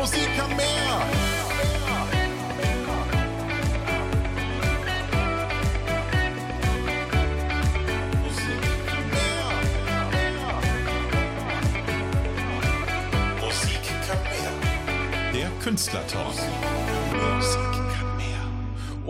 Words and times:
Musik 0.00 0.34
kann 0.34 0.56
mehr. 0.56 0.64
Musik 13.42 13.82
kann 14.06 14.22
mehr. 14.22 15.32
Der 15.34 15.50
Künstlertalk. 15.62 16.34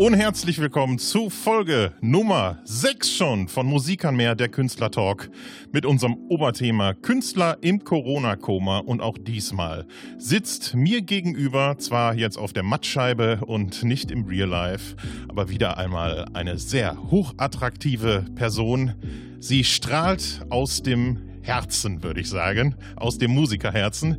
Und 0.01 0.15
herzlich 0.15 0.59
willkommen 0.59 0.99
zu 0.99 1.29
Folge 1.29 1.93
Nummer 2.01 2.61
6 2.65 3.11
schon 3.11 3.49
von 3.49 3.67
Musik 3.67 4.01
kann 4.01 4.17
mehr, 4.17 4.35
der 4.35 4.49
Künstlertalk 4.49 5.29
mit 5.73 5.85
unserem 5.85 6.17
Oberthema 6.31 6.95
Künstler 6.95 7.59
im 7.61 7.85
Corona-Koma. 7.85 8.79
Und 8.79 9.03
auch 9.03 9.19
diesmal 9.19 9.87
sitzt 10.17 10.75
mir 10.75 11.03
gegenüber, 11.03 11.77
zwar 11.77 12.15
jetzt 12.15 12.39
auf 12.39 12.55
der 12.55 12.63
Mattscheibe 12.63 13.41
und 13.45 13.83
nicht 13.83 14.11
im 14.11 14.25
Real 14.25 14.49
Life, 14.49 14.97
aber 15.29 15.51
wieder 15.51 15.77
einmal 15.77 16.25
eine 16.33 16.57
sehr 16.57 16.97
hochattraktive 17.11 18.25
Person. 18.37 18.95
Sie 19.39 19.65
strahlt 19.65 20.47
aus 20.49 20.83
dem 20.83 21.31
Herzen, 21.43 22.03
würde 22.03 22.21
ich 22.21 22.31
sagen, 22.31 22.75
aus 22.97 23.19
dem 23.19 23.33
Musikerherzen. 23.33 24.17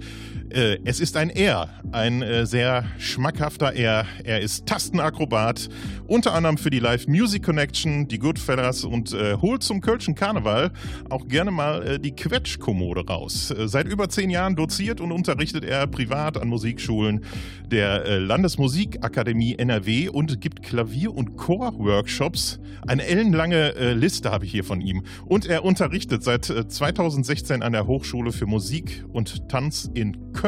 Äh, 0.54 0.80
es 0.84 1.00
ist 1.00 1.16
ein 1.16 1.30
Er, 1.30 1.70
ein 1.92 2.22
äh, 2.22 2.46
sehr 2.46 2.84
schmackhafter 2.98 3.74
Er. 3.74 4.06
Er 4.24 4.42
ist 4.42 4.66
Tastenakrobat, 4.66 5.70
unter 6.08 6.34
anderem 6.34 6.58
für 6.58 6.70
die 6.70 6.80
Live 6.80 7.08
Music 7.08 7.44
Connection, 7.44 8.08
die 8.08 8.20
Goodfellas 8.20 8.84
und 8.84 9.14
äh, 9.14 9.36
holt 9.36 9.64
zum 9.64 9.80
Kölschen 9.80 10.14
Karneval 10.14 10.72
auch 11.10 11.28
gerne 11.28 11.52
mal 11.52 11.88
äh, 11.88 12.00
die 12.00 12.12
Quetschkommode 12.12 13.06
raus. 13.08 13.52
Äh, 13.52 13.68
seit 13.70 13.88
über 13.88 14.10
zehn 14.10 14.30
Jahren 14.30 14.56
doziert 14.56 15.00
und 15.00 15.12
unterrichtet 15.12 15.64
er 15.64 15.88
privat 15.88 16.38
an 16.38 16.50
Musikschulen 16.50 17.24
der 17.72 18.20
Landesmusikakademie 18.20 19.56
NRW 19.58 20.10
und 20.10 20.42
gibt 20.42 20.62
Klavier- 20.62 21.16
und 21.16 21.38
Chor-Workshops. 21.38 22.60
Eine 22.86 23.06
ellenlange 23.06 23.94
Liste 23.94 24.30
habe 24.32 24.44
ich 24.44 24.52
hier 24.52 24.66
von 24.66 24.82
ihm. 24.82 25.04
Und 25.26 25.46
er 25.46 25.64
unterrichtet 25.64 26.24
seit 26.24 26.50
äh, 26.50 26.68
2016 26.68 27.64
an 27.64 27.72
der 27.72 27.88
Hochschule 27.88 28.34
für 28.34 28.46
Musik 28.46 29.06
und 29.14 29.48
Tanz 29.48 29.90
in 29.94 30.34
Köln. 30.34 30.41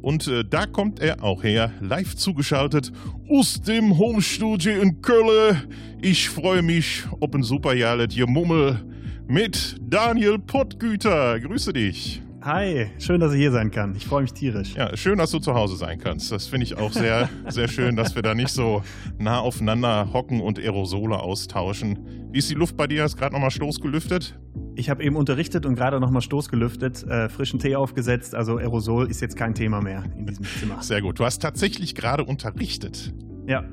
Und 0.00 0.26
äh, 0.26 0.44
da 0.44 0.66
kommt 0.66 1.00
er 1.00 1.22
auch 1.22 1.44
her, 1.44 1.72
live 1.80 2.16
zugeschaltet 2.16 2.92
aus 3.28 3.60
dem 3.62 3.98
Homestudio 3.98 4.80
in 4.80 5.00
Köln. 5.00 5.62
Ich 6.00 6.28
freue 6.28 6.62
mich 6.62 7.04
ob 7.20 7.34
ein 7.34 7.42
super 7.42 7.74
Jahr 7.74 7.98
Mummel 8.26 8.80
mit 9.28 9.76
Daniel 9.80 10.38
Pottgüter. 10.38 11.38
Grüße 11.40 11.72
dich. 11.72 12.22
Hi, 12.42 12.90
schön, 12.98 13.20
dass 13.20 13.32
ich 13.32 13.38
hier 13.38 13.52
sein 13.52 13.70
kann. 13.70 13.94
Ich 13.94 14.06
freue 14.06 14.22
mich 14.22 14.32
tierisch. 14.32 14.74
Ja, 14.74 14.96
schön, 14.96 15.16
dass 15.16 15.30
du 15.30 15.38
zu 15.38 15.54
Hause 15.54 15.76
sein 15.76 16.00
kannst. 16.00 16.32
Das 16.32 16.48
finde 16.48 16.64
ich 16.64 16.76
auch 16.76 16.92
sehr, 16.92 17.28
sehr 17.48 17.68
schön, 17.68 17.94
dass 17.94 18.16
wir 18.16 18.22
da 18.22 18.34
nicht 18.34 18.48
so 18.48 18.82
nah 19.18 19.38
aufeinander 19.38 20.12
hocken 20.12 20.40
und 20.40 20.58
Aerosole 20.58 21.20
austauschen. 21.20 22.00
Wie 22.32 22.38
ist 22.38 22.50
die 22.50 22.54
Luft 22.54 22.76
bei 22.76 22.88
dir? 22.88 23.04
Hast 23.04 23.16
gerade 23.16 23.32
nochmal 23.32 23.52
Stoß 23.52 23.80
gelüftet? 23.80 24.36
Ich 24.74 24.88
habe 24.88 25.02
eben 25.04 25.16
unterrichtet 25.16 25.66
und 25.66 25.74
gerade 25.74 26.00
nochmal 26.00 26.22
Stoß 26.22 26.48
gelüftet, 26.48 27.02
äh, 27.04 27.28
frischen 27.28 27.58
Tee 27.58 27.76
aufgesetzt. 27.76 28.34
Also 28.34 28.56
Aerosol 28.56 29.10
ist 29.10 29.20
jetzt 29.20 29.36
kein 29.36 29.54
Thema 29.54 29.80
mehr 29.82 30.04
in 30.16 30.26
diesem 30.26 30.44
Zimmer. 30.44 30.82
Sehr 30.82 31.02
gut. 31.02 31.18
Du 31.18 31.24
hast 31.24 31.40
tatsächlich 31.40 31.94
gerade 31.94 32.24
unterrichtet. 32.24 33.12
Ja, 33.46 33.64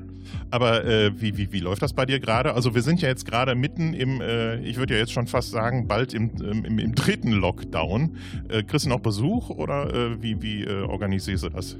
Aber 0.50 0.84
äh, 0.84 1.12
wie, 1.20 1.36
wie, 1.36 1.52
wie 1.52 1.60
läuft 1.60 1.82
das 1.82 1.92
bei 1.92 2.04
dir 2.04 2.20
gerade? 2.20 2.54
Also 2.54 2.74
wir 2.74 2.82
sind 2.82 3.00
ja 3.00 3.08
jetzt 3.08 3.24
gerade 3.24 3.54
mitten 3.54 3.94
im, 3.94 4.20
äh, 4.20 4.60
ich 4.60 4.76
würde 4.76 4.94
ja 4.94 5.00
jetzt 5.00 5.12
schon 5.12 5.26
fast 5.26 5.50
sagen, 5.50 5.86
bald 5.86 6.12
im, 6.12 6.30
im, 6.40 6.64
im, 6.64 6.78
im 6.78 6.94
dritten 6.94 7.32
Lockdown. 7.32 8.16
Äh, 8.48 8.62
kriegst 8.64 8.86
du 8.86 8.90
noch 8.90 9.00
Besuch 9.00 9.50
oder 9.50 9.92
äh, 9.94 10.22
wie, 10.22 10.42
wie 10.42 10.64
äh, 10.64 10.82
organisierst 10.82 11.44
du 11.44 11.48
das? 11.48 11.76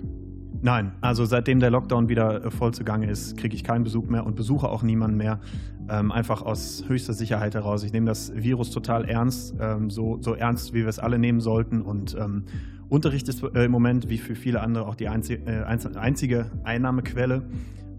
Nein. 0.63 0.93
Also 1.01 1.25
seitdem 1.25 1.61
der 1.61 1.71
Lockdown 1.71 2.09
wieder 2.09 2.45
äh, 2.45 2.51
voll 2.51 2.73
zugange 2.73 3.11
ist, 3.11 3.37
kriege 3.37 3.55
ich 3.55 3.65
keinen 3.65 3.85
Besuch 3.85 4.07
mehr 4.07 4.27
und 4.27 4.37
besuche 4.37 4.69
auch 4.69 4.83
niemanden 4.83 5.17
mehr. 5.17 5.41
Ähm, 5.89 6.13
einfach 6.13 6.43
aus 6.43 6.85
höchster 6.87 7.15
Sicherheit 7.15 7.55
heraus. 7.55 7.83
Ich 7.83 7.93
nehme 7.93 8.07
das 8.07 8.33
Virus 8.35 8.71
total 8.71 9.05
ernst, 9.07 9.55
ähm, 9.61 9.91
so, 9.91 10.19
so 10.21 10.35
ernst, 10.35 10.73
wie 10.73 10.83
wir 10.83 10.89
es 10.89 10.99
alle 10.99 11.19
nehmen 11.19 11.41
sollten. 11.41 11.83
Und 11.83 12.17
ähm, 12.19 12.45
Unterricht 12.89 13.29
ist 13.29 13.43
äh, 13.43 13.65
im 13.65 13.73
Moment, 13.73 14.09
wie 14.09 14.19
für 14.19 14.35
viele 14.35 14.61
andere, 14.61 14.87
auch 14.87 14.95
die 14.95 15.09
einzi 15.09 15.35
äh, 15.35 15.65
einz- 15.65 15.97
einzige 15.97 16.51
Einnahmequelle. 16.65 17.43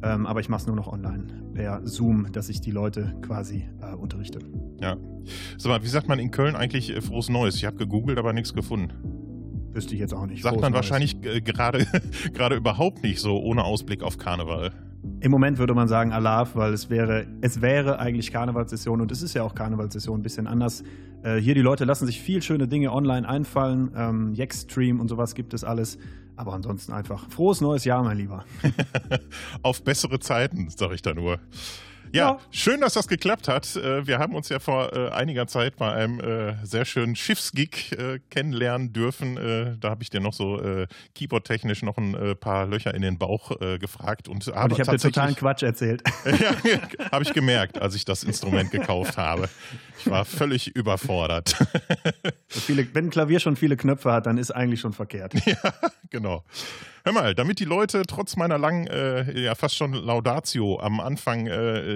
Ähm, 0.03 0.25
aber 0.25 0.39
ich 0.39 0.49
mache 0.49 0.61
es 0.61 0.67
nur 0.67 0.75
noch 0.75 0.87
online, 0.87 1.27
per 1.53 1.85
Zoom, 1.85 2.31
dass 2.31 2.49
ich 2.49 2.59
die 2.59 2.71
Leute 2.71 3.13
quasi 3.21 3.65
äh, 3.81 3.93
unterrichte. 3.93 4.39
Ja. 4.79 4.97
Sag 5.57 5.69
mal, 5.69 5.83
wie 5.83 5.87
sagt 5.87 6.07
man 6.07 6.17
in 6.17 6.31
Köln 6.31 6.55
eigentlich 6.55 6.95
äh, 6.95 7.01
frohes 7.01 7.29
Neues? 7.29 7.55
Ich 7.55 7.65
habe 7.65 7.77
gegoogelt, 7.77 8.17
aber 8.17 8.33
nichts 8.33 8.53
gefunden. 8.53 8.93
Wüsste 9.73 9.93
ich 9.93 9.99
jetzt 9.99 10.13
auch 10.13 10.25
nicht. 10.25 10.43
Sagt 10.43 10.53
Frohes 10.55 10.61
man 10.61 10.71
Neues. 10.73 10.83
wahrscheinlich 10.83 11.15
äh, 11.23 11.41
gerade 11.41 11.85
gerade 12.33 12.55
überhaupt 12.55 13.03
nicht 13.03 13.19
so 13.19 13.39
ohne 13.39 13.63
Ausblick 13.63 14.03
auf 14.03 14.17
Karneval. 14.17 14.71
Im 15.19 15.31
Moment 15.31 15.57
würde 15.57 15.73
man 15.73 15.87
sagen 15.87 16.11
Alarv, 16.13 16.55
weil 16.55 16.73
es 16.73 16.89
wäre, 16.89 17.25
es 17.41 17.61
wäre 17.61 17.99
eigentlich 17.99 18.31
Karnevalssession 18.31 19.01
und 19.01 19.11
es 19.11 19.21
ist 19.21 19.33
ja 19.33 19.43
auch 19.43 19.55
Karnevalssession 19.55 20.19
ein 20.19 20.23
bisschen 20.23 20.45
anders. 20.45 20.83
Äh, 21.23 21.37
hier 21.37 21.55
die 21.55 21.61
Leute 21.61 21.85
lassen 21.85 22.05
sich 22.05 22.21
viel 22.21 22.41
schöne 22.41 22.67
Dinge 22.67 22.91
online 22.91 23.27
einfallen. 23.27 23.91
Ähm, 23.95 24.33
Jackstream 24.33 24.99
und 24.99 25.07
sowas 25.07 25.33
gibt 25.33 25.53
es 25.53 25.63
alles. 25.63 25.97
Aber 26.35 26.53
ansonsten 26.53 26.93
einfach 26.93 27.29
frohes 27.29 27.61
neues 27.61 27.83
Jahr, 27.85 28.03
mein 28.03 28.17
Lieber. 28.17 28.45
auf 29.61 29.83
bessere 29.83 30.19
Zeiten, 30.19 30.69
sag 30.69 30.91
ich 30.91 31.01
da 31.01 31.13
nur. 31.13 31.39
Ja, 32.13 32.31
Ja. 32.31 32.39
schön, 32.51 32.81
dass 32.81 32.93
das 32.93 33.07
geklappt 33.07 33.47
hat. 33.47 33.75
Äh, 33.75 34.05
Wir 34.05 34.19
haben 34.19 34.35
uns 34.35 34.49
ja 34.49 34.59
vor 34.59 34.93
äh, 34.93 35.09
einiger 35.09 35.47
Zeit 35.47 35.77
bei 35.77 35.91
einem 35.91 36.19
äh, 36.19 36.55
sehr 36.65 36.85
schönen 36.85 37.15
Schiffsgig 37.15 37.95
kennenlernen 38.29 38.93
dürfen. 38.93 39.77
Da 39.79 39.89
habe 39.89 40.03
ich 40.03 40.09
dir 40.09 40.19
noch 40.19 40.33
so 40.33 40.61
keyboardtechnisch 41.15 41.83
noch 41.83 41.97
ein 41.97 42.35
paar 42.39 42.65
Löcher 42.65 42.93
in 42.93 43.01
den 43.01 43.17
Bauch 43.17 43.51
gefragt 43.79 44.27
und, 44.27 44.47
Und 44.47 44.71
ich 44.73 44.79
habe 44.79 44.91
dir 44.91 44.97
totalen 44.97 45.35
Quatsch 45.35 45.63
erzählt. 45.63 46.03
ja, 46.25 47.11
habe 47.11 47.23
ich 47.23 47.33
gemerkt, 47.33 47.81
als 47.81 47.95
ich 47.95 48.05
das 48.05 48.23
Instrument 48.23 48.71
gekauft 48.71 49.17
habe. 49.17 49.49
Ich 49.99 50.09
war 50.09 50.25
völlig 50.25 50.75
überfordert. 50.75 51.55
viele, 52.47 52.87
wenn 52.93 53.05
ein 53.07 53.09
Klavier 53.09 53.39
schon 53.39 53.55
viele 53.55 53.77
Knöpfe 53.77 54.11
hat, 54.11 54.25
dann 54.25 54.37
ist 54.37 54.51
eigentlich 54.51 54.79
schon 54.79 54.93
verkehrt. 54.93 55.33
ja, 55.45 55.57
genau. 56.09 56.43
Hör 57.03 57.13
mal, 57.13 57.33
damit 57.35 57.59
die 57.59 57.65
Leute 57.65 58.03
trotz 58.07 58.35
meiner 58.35 58.57
langen, 58.59 58.87
ja 59.35 59.55
fast 59.55 59.75
schon 59.75 59.93
Laudatio 59.93 60.79
am 60.79 60.99
Anfang 60.99 61.47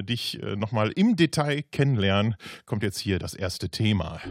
dich 0.06 0.42
äh, 0.42 0.56
nochmal 0.56 0.92
im 0.92 1.16
Detail 1.16 1.64
kennenlernen, 1.72 2.36
kommt 2.66 2.84
jetzt 2.84 3.00
hier 3.00 3.20
das 3.20 3.34
erste 3.34 3.70
Thema. 3.70 4.22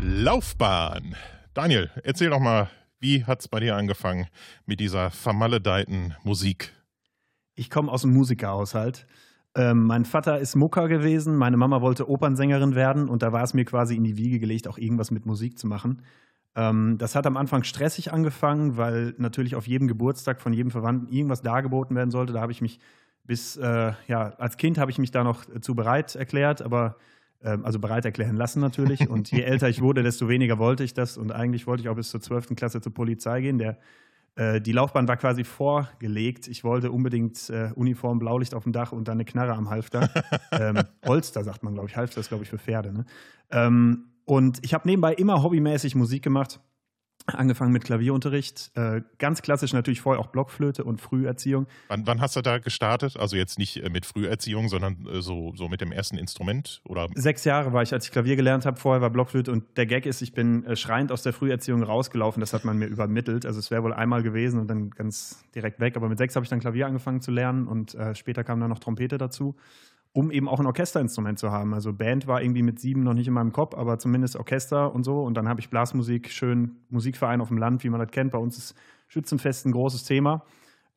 Laufbahn. 0.00 1.14
Daniel, 1.54 1.90
erzähl 2.02 2.30
doch 2.30 2.40
mal, 2.40 2.70
wie 2.98 3.24
hat's 3.24 3.48
bei 3.48 3.60
dir 3.60 3.76
angefangen 3.76 4.26
mit 4.66 4.80
dieser 4.80 5.10
vermaledeiten 5.10 6.14
Musik? 6.22 6.72
Ich 7.54 7.68
komme 7.70 7.90
aus 7.90 8.04
einem 8.04 8.14
Musikerhaushalt. 8.14 9.06
Ähm, 9.54 9.84
mein 9.84 10.04
Vater 10.04 10.38
ist 10.38 10.56
Mucker 10.56 10.88
gewesen, 10.88 11.36
meine 11.36 11.56
Mama 11.56 11.82
wollte 11.82 12.08
Opernsängerin 12.08 12.74
werden 12.74 13.08
und 13.08 13.22
da 13.22 13.32
war 13.32 13.42
es 13.42 13.52
mir 13.52 13.64
quasi 13.64 13.96
in 13.96 14.04
die 14.04 14.16
Wiege 14.16 14.38
gelegt, 14.38 14.66
auch 14.66 14.78
irgendwas 14.78 15.10
mit 15.10 15.26
Musik 15.26 15.58
zu 15.58 15.66
machen. 15.66 16.02
Ähm, 16.54 16.96
das 16.98 17.14
hat 17.14 17.26
am 17.26 17.36
Anfang 17.36 17.64
stressig 17.64 18.12
angefangen, 18.12 18.76
weil 18.76 19.14
natürlich 19.18 19.54
auf 19.54 19.66
jedem 19.66 19.88
Geburtstag 19.88 20.40
von 20.40 20.52
jedem 20.52 20.70
Verwandten 20.70 21.12
irgendwas 21.12 21.42
dargeboten 21.42 21.96
werden 21.96 22.10
sollte. 22.10 22.32
Da 22.32 22.40
habe 22.40 22.52
ich 22.52 22.60
mich 22.60 22.78
bis, 23.24 23.56
äh, 23.56 23.92
ja, 24.08 24.34
als 24.38 24.56
Kind 24.56 24.78
habe 24.78 24.90
ich 24.90 24.98
mich 24.98 25.10
da 25.10 25.24
noch 25.24 25.44
zu 25.60 25.74
bereit 25.74 26.14
erklärt, 26.14 26.60
aber 26.60 26.96
ähm, 27.42 27.64
also 27.64 27.78
bereit 27.78 28.04
erklären 28.04 28.36
lassen 28.36 28.60
natürlich. 28.60 29.08
Und 29.08 29.30
je 29.30 29.42
älter 29.42 29.68
ich 29.68 29.80
wurde, 29.80 30.02
desto 30.02 30.28
weniger 30.28 30.58
wollte 30.58 30.84
ich 30.84 30.94
das. 30.94 31.16
Und 31.16 31.32
eigentlich 31.32 31.66
wollte 31.66 31.82
ich 31.82 31.88
auch 31.88 31.96
bis 31.96 32.10
zur 32.10 32.20
12. 32.20 32.54
Klasse 32.56 32.80
zur 32.80 32.92
Polizei 32.92 33.40
gehen. 33.40 33.58
Der 33.58 33.78
äh, 34.34 34.60
die 34.60 34.72
Laufbahn 34.72 35.06
war 35.08 35.16
quasi 35.16 35.44
vorgelegt. 35.44 36.48
Ich 36.48 36.64
wollte 36.64 36.90
unbedingt 36.90 37.50
äh, 37.50 37.70
Uniform, 37.74 38.18
Blaulicht 38.18 38.54
auf 38.54 38.64
dem 38.64 38.72
Dach 38.72 38.92
und 38.92 39.08
dann 39.08 39.16
eine 39.16 39.24
Knarre 39.24 39.52
am 39.52 39.68
Halfter. 39.68 40.08
ähm, 40.52 40.78
Holster 41.06 41.44
sagt 41.44 41.62
man, 41.62 41.74
glaube 41.74 41.88
ich. 41.88 41.96
Halfter 41.96 42.20
ist, 42.20 42.28
glaube 42.28 42.44
ich, 42.44 42.50
für 42.50 42.58
Pferde. 42.58 42.92
Ne? 42.92 43.04
Ähm, 43.50 44.04
und 44.32 44.60
ich 44.64 44.72
habe 44.72 44.88
nebenbei 44.88 45.12
immer 45.12 45.42
hobbymäßig 45.42 45.94
Musik 45.94 46.22
gemacht. 46.22 46.58
Angefangen 47.26 47.70
mit 47.70 47.84
Klavierunterricht. 47.84 48.70
Äh, 48.74 49.02
ganz 49.18 49.42
klassisch 49.42 49.74
natürlich 49.74 50.00
vorher 50.00 50.24
auch 50.24 50.28
Blockflöte 50.28 50.84
und 50.84 51.02
Früherziehung. 51.02 51.66
Wann, 51.88 52.06
wann 52.06 52.22
hast 52.22 52.34
du 52.34 52.40
da 52.40 52.56
gestartet? 52.56 53.18
Also 53.18 53.36
jetzt 53.36 53.58
nicht 53.58 53.84
äh, 53.84 53.90
mit 53.90 54.06
Früherziehung, 54.06 54.70
sondern 54.70 55.06
äh, 55.06 55.20
so, 55.20 55.52
so 55.54 55.68
mit 55.68 55.82
dem 55.82 55.92
ersten 55.92 56.16
Instrument? 56.16 56.80
Oder? 56.86 57.08
Sechs 57.14 57.44
Jahre 57.44 57.74
war 57.74 57.82
ich, 57.82 57.92
als 57.92 58.06
ich 58.06 58.10
Klavier 58.10 58.36
gelernt 58.36 58.64
habe. 58.64 58.80
Vorher 58.80 59.02
war 59.02 59.10
Blockflöte 59.10 59.52
und 59.52 59.76
der 59.76 59.84
Gag 59.84 60.06
ist, 60.06 60.22
ich 60.22 60.32
bin 60.32 60.64
äh, 60.64 60.76
schreiend 60.76 61.12
aus 61.12 61.22
der 61.22 61.34
Früherziehung 61.34 61.82
rausgelaufen. 61.82 62.40
Das 62.40 62.54
hat 62.54 62.64
man 62.64 62.78
mir 62.78 62.86
übermittelt. 62.86 63.44
Also 63.44 63.58
es 63.58 63.70
wäre 63.70 63.82
wohl 63.82 63.92
einmal 63.92 64.22
gewesen 64.22 64.58
und 64.58 64.68
dann 64.68 64.88
ganz 64.88 65.44
direkt 65.54 65.78
weg. 65.78 65.94
Aber 65.94 66.08
mit 66.08 66.16
sechs 66.16 66.34
habe 66.36 66.44
ich 66.44 66.50
dann 66.50 66.60
Klavier 66.60 66.86
angefangen 66.86 67.20
zu 67.20 67.32
lernen 67.32 67.68
und 67.68 67.94
äh, 67.96 68.14
später 68.14 68.44
kam 68.44 68.60
dann 68.60 68.70
noch 68.70 68.78
Trompete 68.78 69.18
dazu, 69.18 69.56
um 70.12 70.30
eben 70.30 70.48
auch 70.48 70.60
ein 70.60 70.66
Orchesterinstrument 70.66 71.38
zu 71.38 71.50
haben. 71.50 71.72
Also 71.72 71.92
Band 71.92 72.26
war 72.26 72.42
irgendwie 72.42 72.62
mit 72.62 72.78
sieben 72.78 73.02
noch 73.02 73.14
nicht 73.14 73.28
in 73.28 73.32
meinem 73.32 73.52
Kopf, 73.52 73.74
aber 73.74 73.98
zumindest 73.98 74.36
Orchester 74.36 74.94
und 74.94 75.04
so. 75.04 75.22
Und 75.22 75.34
dann 75.34 75.48
habe 75.48 75.60
ich 75.60 75.70
Blasmusik, 75.70 76.30
schön 76.30 76.76
Musikverein 76.90 77.40
auf 77.40 77.48
dem 77.48 77.58
Land, 77.58 77.82
wie 77.82 77.88
man 77.88 78.00
das 78.00 78.10
kennt. 78.10 78.32
Bei 78.32 78.38
uns 78.38 78.58
ist 78.58 78.74
Schützenfest 79.08 79.66
ein 79.66 79.72
großes 79.72 80.04
Thema. 80.04 80.44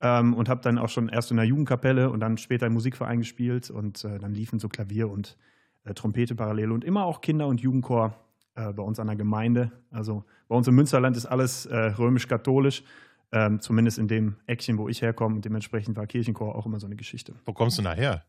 Ähm, 0.02 0.34
und 0.34 0.50
habe 0.50 0.62
dann 0.62 0.78
auch 0.78 0.90
schon 0.90 1.08
erst 1.08 1.32
in 1.32 1.38
der 1.38 1.46
Jugendkapelle 1.46 2.10
und 2.10 2.20
dann 2.20 2.38
später 2.38 2.68
im 2.68 2.74
Musikverein 2.74 3.20
gespielt 3.20 3.70
und 3.70 4.04
äh, 4.04 4.20
dann 4.20 4.34
liefen 4.34 4.60
so 4.60 4.68
Klavier 4.68 5.10
und 5.10 5.38
äh, 5.86 5.94
Trompete 5.94 6.36
parallel 6.36 6.74
und 6.74 6.84
immer 6.84 7.06
auch 7.06 7.22
Kinder- 7.22 7.48
und 7.48 7.62
Jugendchor 7.62 8.14
äh, 8.56 8.74
bei 8.74 8.84
uns 8.84 9.00
an 9.00 9.08
der 9.08 9.16
Gemeinde. 9.16 9.72
Also 9.92 10.26
bei 10.50 10.56
uns 10.56 10.68
im 10.68 10.76
Münsterland 10.76 11.16
ist 11.16 11.26
alles 11.26 11.66
äh, 11.66 11.78
römisch-katholisch, 11.78 12.84
ähm, 13.32 13.62
zumindest 13.62 13.98
in 13.98 14.10
dem 14.10 14.36
Eckchen, 14.48 14.78
wo 14.78 14.90
ich 14.90 15.02
herkomme. 15.02 15.36
Und 15.36 15.46
dementsprechend 15.46 15.96
war 15.96 16.08
Kirchenchor 16.08 16.56
auch 16.56 16.66
immer 16.66 16.80
so 16.80 16.88
eine 16.88 16.98
Geschichte. 16.98 17.34
Wo 17.46 17.54
kommst 17.54 17.78
du 17.78 17.82
nachher? 17.82 18.26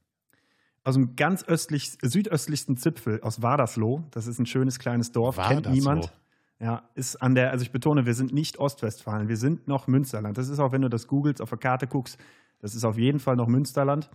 Aus 0.86 0.94
dem 0.94 1.16
ganz 1.16 1.42
östlich, 1.42 1.98
südöstlichsten 2.00 2.76
Zipfel 2.76 3.20
aus 3.22 3.42
Wadersloh. 3.42 4.04
Das 4.12 4.28
ist 4.28 4.38
ein 4.38 4.46
schönes 4.46 4.78
kleines 4.78 5.10
Dorf, 5.10 5.36
Wadersloh. 5.36 5.62
kennt 5.62 5.74
niemand. 5.74 6.12
Ja, 6.60 6.88
ist 6.94 7.16
an 7.16 7.34
der, 7.34 7.50
also 7.50 7.64
ich 7.64 7.72
betone, 7.72 8.06
wir 8.06 8.14
sind 8.14 8.32
nicht 8.32 8.60
Ostwestfalen, 8.60 9.26
wir 9.26 9.36
sind 9.36 9.66
noch 9.66 9.88
Münsterland. 9.88 10.38
Das 10.38 10.48
ist 10.48 10.60
auch, 10.60 10.70
wenn 10.70 10.82
du 10.82 10.88
das 10.88 11.08
googelst, 11.08 11.42
auf 11.42 11.48
der 11.48 11.58
Karte 11.58 11.88
guckst, 11.88 12.20
das 12.60 12.76
ist 12.76 12.84
auf 12.84 12.96
jeden 12.98 13.18
Fall 13.18 13.34
noch 13.34 13.48
Münsterland. 13.48 14.08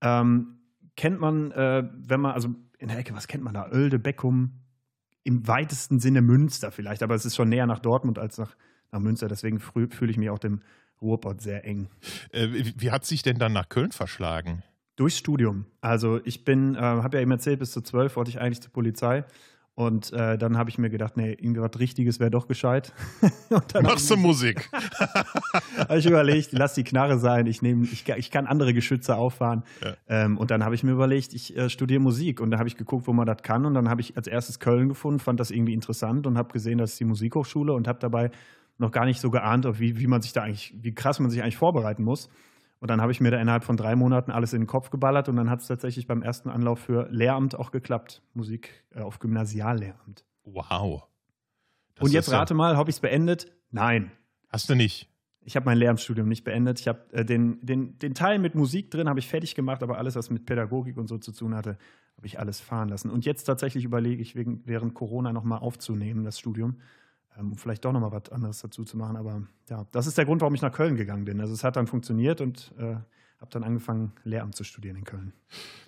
Ähm, 0.00 0.58
kennt 0.96 1.20
man, 1.20 1.52
äh, 1.52 1.88
wenn 1.94 2.20
man, 2.20 2.32
also 2.32 2.48
in 2.78 2.88
der 2.88 2.98
Ecke, 2.98 3.14
was 3.14 3.28
kennt 3.28 3.44
man 3.44 3.54
da? 3.54 3.70
Oelde, 3.70 4.00
Beckum, 4.00 4.54
im 5.22 5.46
weitesten 5.46 6.00
Sinne 6.00 6.20
Münster 6.20 6.72
vielleicht, 6.72 7.04
aber 7.04 7.14
es 7.14 7.26
ist 7.26 7.36
schon 7.36 7.48
näher 7.48 7.66
nach 7.66 7.78
Dortmund 7.78 8.18
als 8.18 8.38
nach, 8.38 8.56
nach 8.90 8.98
Münster, 8.98 9.28
deswegen 9.28 9.60
fühle 9.60 10.10
ich 10.10 10.16
mich 10.16 10.30
auch 10.30 10.40
dem 10.40 10.62
Ruhrpott 11.00 11.40
sehr 11.40 11.64
eng. 11.64 11.88
Äh, 12.32 12.48
wie, 12.50 12.74
wie 12.76 12.90
hat 12.90 13.04
sich 13.04 13.22
denn 13.22 13.38
dann 13.38 13.52
nach 13.52 13.68
Köln 13.68 13.92
verschlagen? 13.92 14.64
Durchs 14.98 15.16
Studium. 15.16 15.64
Also 15.80 16.20
ich 16.24 16.44
bin, 16.44 16.74
äh, 16.74 16.78
habe 16.78 17.18
ja 17.18 17.22
eben 17.22 17.30
erzählt, 17.30 17.60
bis 17.60 17.70
zu 17.70 17.82
zwölf 17.82 18.16
wollte 18.16 18.30
ich 18.30 18.40
eigentlich 18.40 18.60
zur 18.60 18.72
Polizei. 18.72 19.24
Und 19.76 20.12
äh, 20.12 20.36
dann 20.36 20.58
habe 20.58 20.70
ich 20.70 20.78
mir 20.78 20.90
gedacht, 20.90 21.16
nee, 21.16 21.30
irgendwas 21.34 21.78
Richtiges 21.78 22.18
wäre 22.18 22.32
doch 22.32 22.48
gescheit. 22.48 22.92
Machst 23.80 24.10
du 24.10 24.16
Musik? 24.16 24.68
habe 25.78 25.98
ich 25.98 26.06
überlegt, 26.06 26.50
lass 26.50 26.74
die 26.74 26.82
Knarre 26.82 27.20
sein, 27.20 27.46
ich, 27.46 27.62
nehm, 27.62 27.84
ich, 27.84 28.08
ich 28.08 28.32
kann 28.32 28.48
andere 28.48 28.74
Geschütze 28.74 29.14
auffahren. 29.14 29.62
Ja. 29.80 29.94
Ähm, 30.08 30.36
und 30.36 30.50
dann 30.50 30.64
habe 30.64 30.74
ich 30.74 30.82
mir 30.82 30.90
überlegt, 30.90 31.32
ich 31.32 31.56
äh, 31.56 31.70
studiere 31.70 32.00
Musik. 32.00 32.40
Und 32.40 32.50
da 32.50 32.58
habe 32.58 32.68
ich 32.68 32.76
geguckt, 32.76 33.06
wo 33.06 33.12
man 33.12 33.24
das 33.24 33.44
kann. 33.44 33.66
Und 33.66 33.74
dann 33.74 33.88
habe 33.88 34.00
ich 34.00 34.16
als 34.16 34.26
erstes 34.26 34.58
Köln 34.58 34.88
gefunden, 34.88 35.20
fand 35.20 35.38
das 35.38 35.52
irgendwie 35.52 35.74
interessant 35.74 36.26
und 36.26 36.36
habe 36.36 36.52
gesehen, 36.52 36.78
das 36.78 36.94
ist 36.94 36.98
die 36.98 37.04
Musikhochschule 37.04 37.72
und 37.72 37.86
habe 37.86 38.00
dabei 38.00 38.32
noch 38.78 38.90
gar 38.90 39.04
nicht 39.04 39.20
so 39.20 39.30
geahnt, 39.30 39.64
wie, 39.78 40.00
wie 40.00 40.08
man 40.08 40.22
sich 40.22 40.32
da 40.32 40.42
eigentlich, 40.42 40.74
wie 40.82 40.92
krass 40.92 41.20
man 41.20 41.30
sich 41.30 41.40
eigentlich 41.40 41.56
vorbereiten 41.56 42.02
muss. 42.02 42.28
Und 42.80 42.90
dann 42.90 43.00
habe 43.00 43.10
ich 43.10 43.20
mir 43.20 43.30
da 43.30 43.40
innerhalb 43.40 43.64
von 43.64 43.76
drei 43.76 43.96
Monaten 43.96 44.30
alles 44.30 44.52
in 44.52 44.62
den 44.62 44.66
Kopf 44.66 44.90
geballert 44.90 45.28
und 45.28 45.36
dann 45.36 45.50
hat 45.50 45.60
es 45.60 45.66
tatsächlich 45.66 46.06
beim 46.06 46.22
ersten 46.22 46.48
Anlauf 46.48 46.78
für 46.78 47.08
Lehramt 47.10 47.56
auch 47.56 47.72
geklappt. 47.72 48.22
Musik 48.34 48.84
äh, 48.94 49.00
auf 49.00 49.18
Gymnasiallehramt. 49.18 50.24
Wow. 50.44 51.08
Das 51.96 52.04
und 52.04 52.12
jetzt 52.12 52.30
rate 52.30 52.54
ja 52.54 52.56
mal, 52.56 52.76
habe 52.76 52.90
ich 52.90 52.96
es 52.96 53.00
beendet? 53.00 53.52
Nein. 53.70 54.12
Hast 54.48 54.70
du 54.70 54.76
nicht? 54.76 55.08
Ich 55.44 55.56
habe 55.56 55.66
mein 55.66 55.78
Lehramtsstudium 55.78 56.28
nicht 56.28 56.44
beendet. 56.44 56.78
Ich 56.78 56.86
habe 56.86 57.12
äh, 57.12 57.24
den, 57.24 57.58
den, 57.62 57.98
den 57.98 58.14
Teil 58.14 58.38
mit 58.38 58.54
Musik 58.54 58.90
drin, 58.90 59.08
habe 59.08 59.18
ich 59.18 59.28
fertig 59.28 59.54
gemacht, 59.54 59.82
aber 59.82 59.98
alles, 59.98 60.14
was 60.14 60.30
mit 60.30 60.46
Pädagogik 60.46 60.96
und 60.98 61.08
so 61.08 61.18
zu 61.18 61.32
tun 61.32 61.54
hatte, 61.54 61.78
habe 62.16 62.26
ich 62.26 62.38
alles 62.38 62.60
fahren 62.60 62.88
lassen. 62.88 63.10
Und 63.10 63.24
jetzt 63.24 63.44
tatsächlich 63.44 63.84
überlege 63.84 64.22
ich, 64.22 64.36
wegen, 64.36 64.62
während 64.66 64.94
Corona 64.94 65.32
nochmal 65.32 65.60
aufzunehmen, 65.60 66.24
das 66.24 66.38
Studium 66.38 66.76
ähm, 67.36 67.56
vielleicht 67.56 67.84
doch 67.84 67.92
nochmal 67.92 68.12
was 68.12 68.30
anderes 68.30 68.60
dazu 68.60 68.84
zu 68.84 68.96
machen. 68.96 69.16
Aber 69.16 69.42
ja, 69.68 69.86
das 69.92 70.06
ist 70.06 70.18
der 70.18 70.24
Grund, 70.24 70.40
warum 70.40 70.54
ich 70.54 70.62
nach 70.62 70.72
Köln 70.72 70.96
gegangen 70.96 71.24
bin. 71.24 71.40
Also 71.40 71.52
es 71.52 71.64
hat 71.64 71.76
dann 71.76 71.86
funktioniert 71.86 72.40
und 72.40 72.72
äh, 72.78 72.96
habe 73.40 73.50
dann 73.50 73.62
angefangen, 73.62 74.12
Lehramt 74.24 74.56
zu 74.56 74.64
studieren 74.64 74.96
in 74.96 75.04
Köln. 75.04 75.32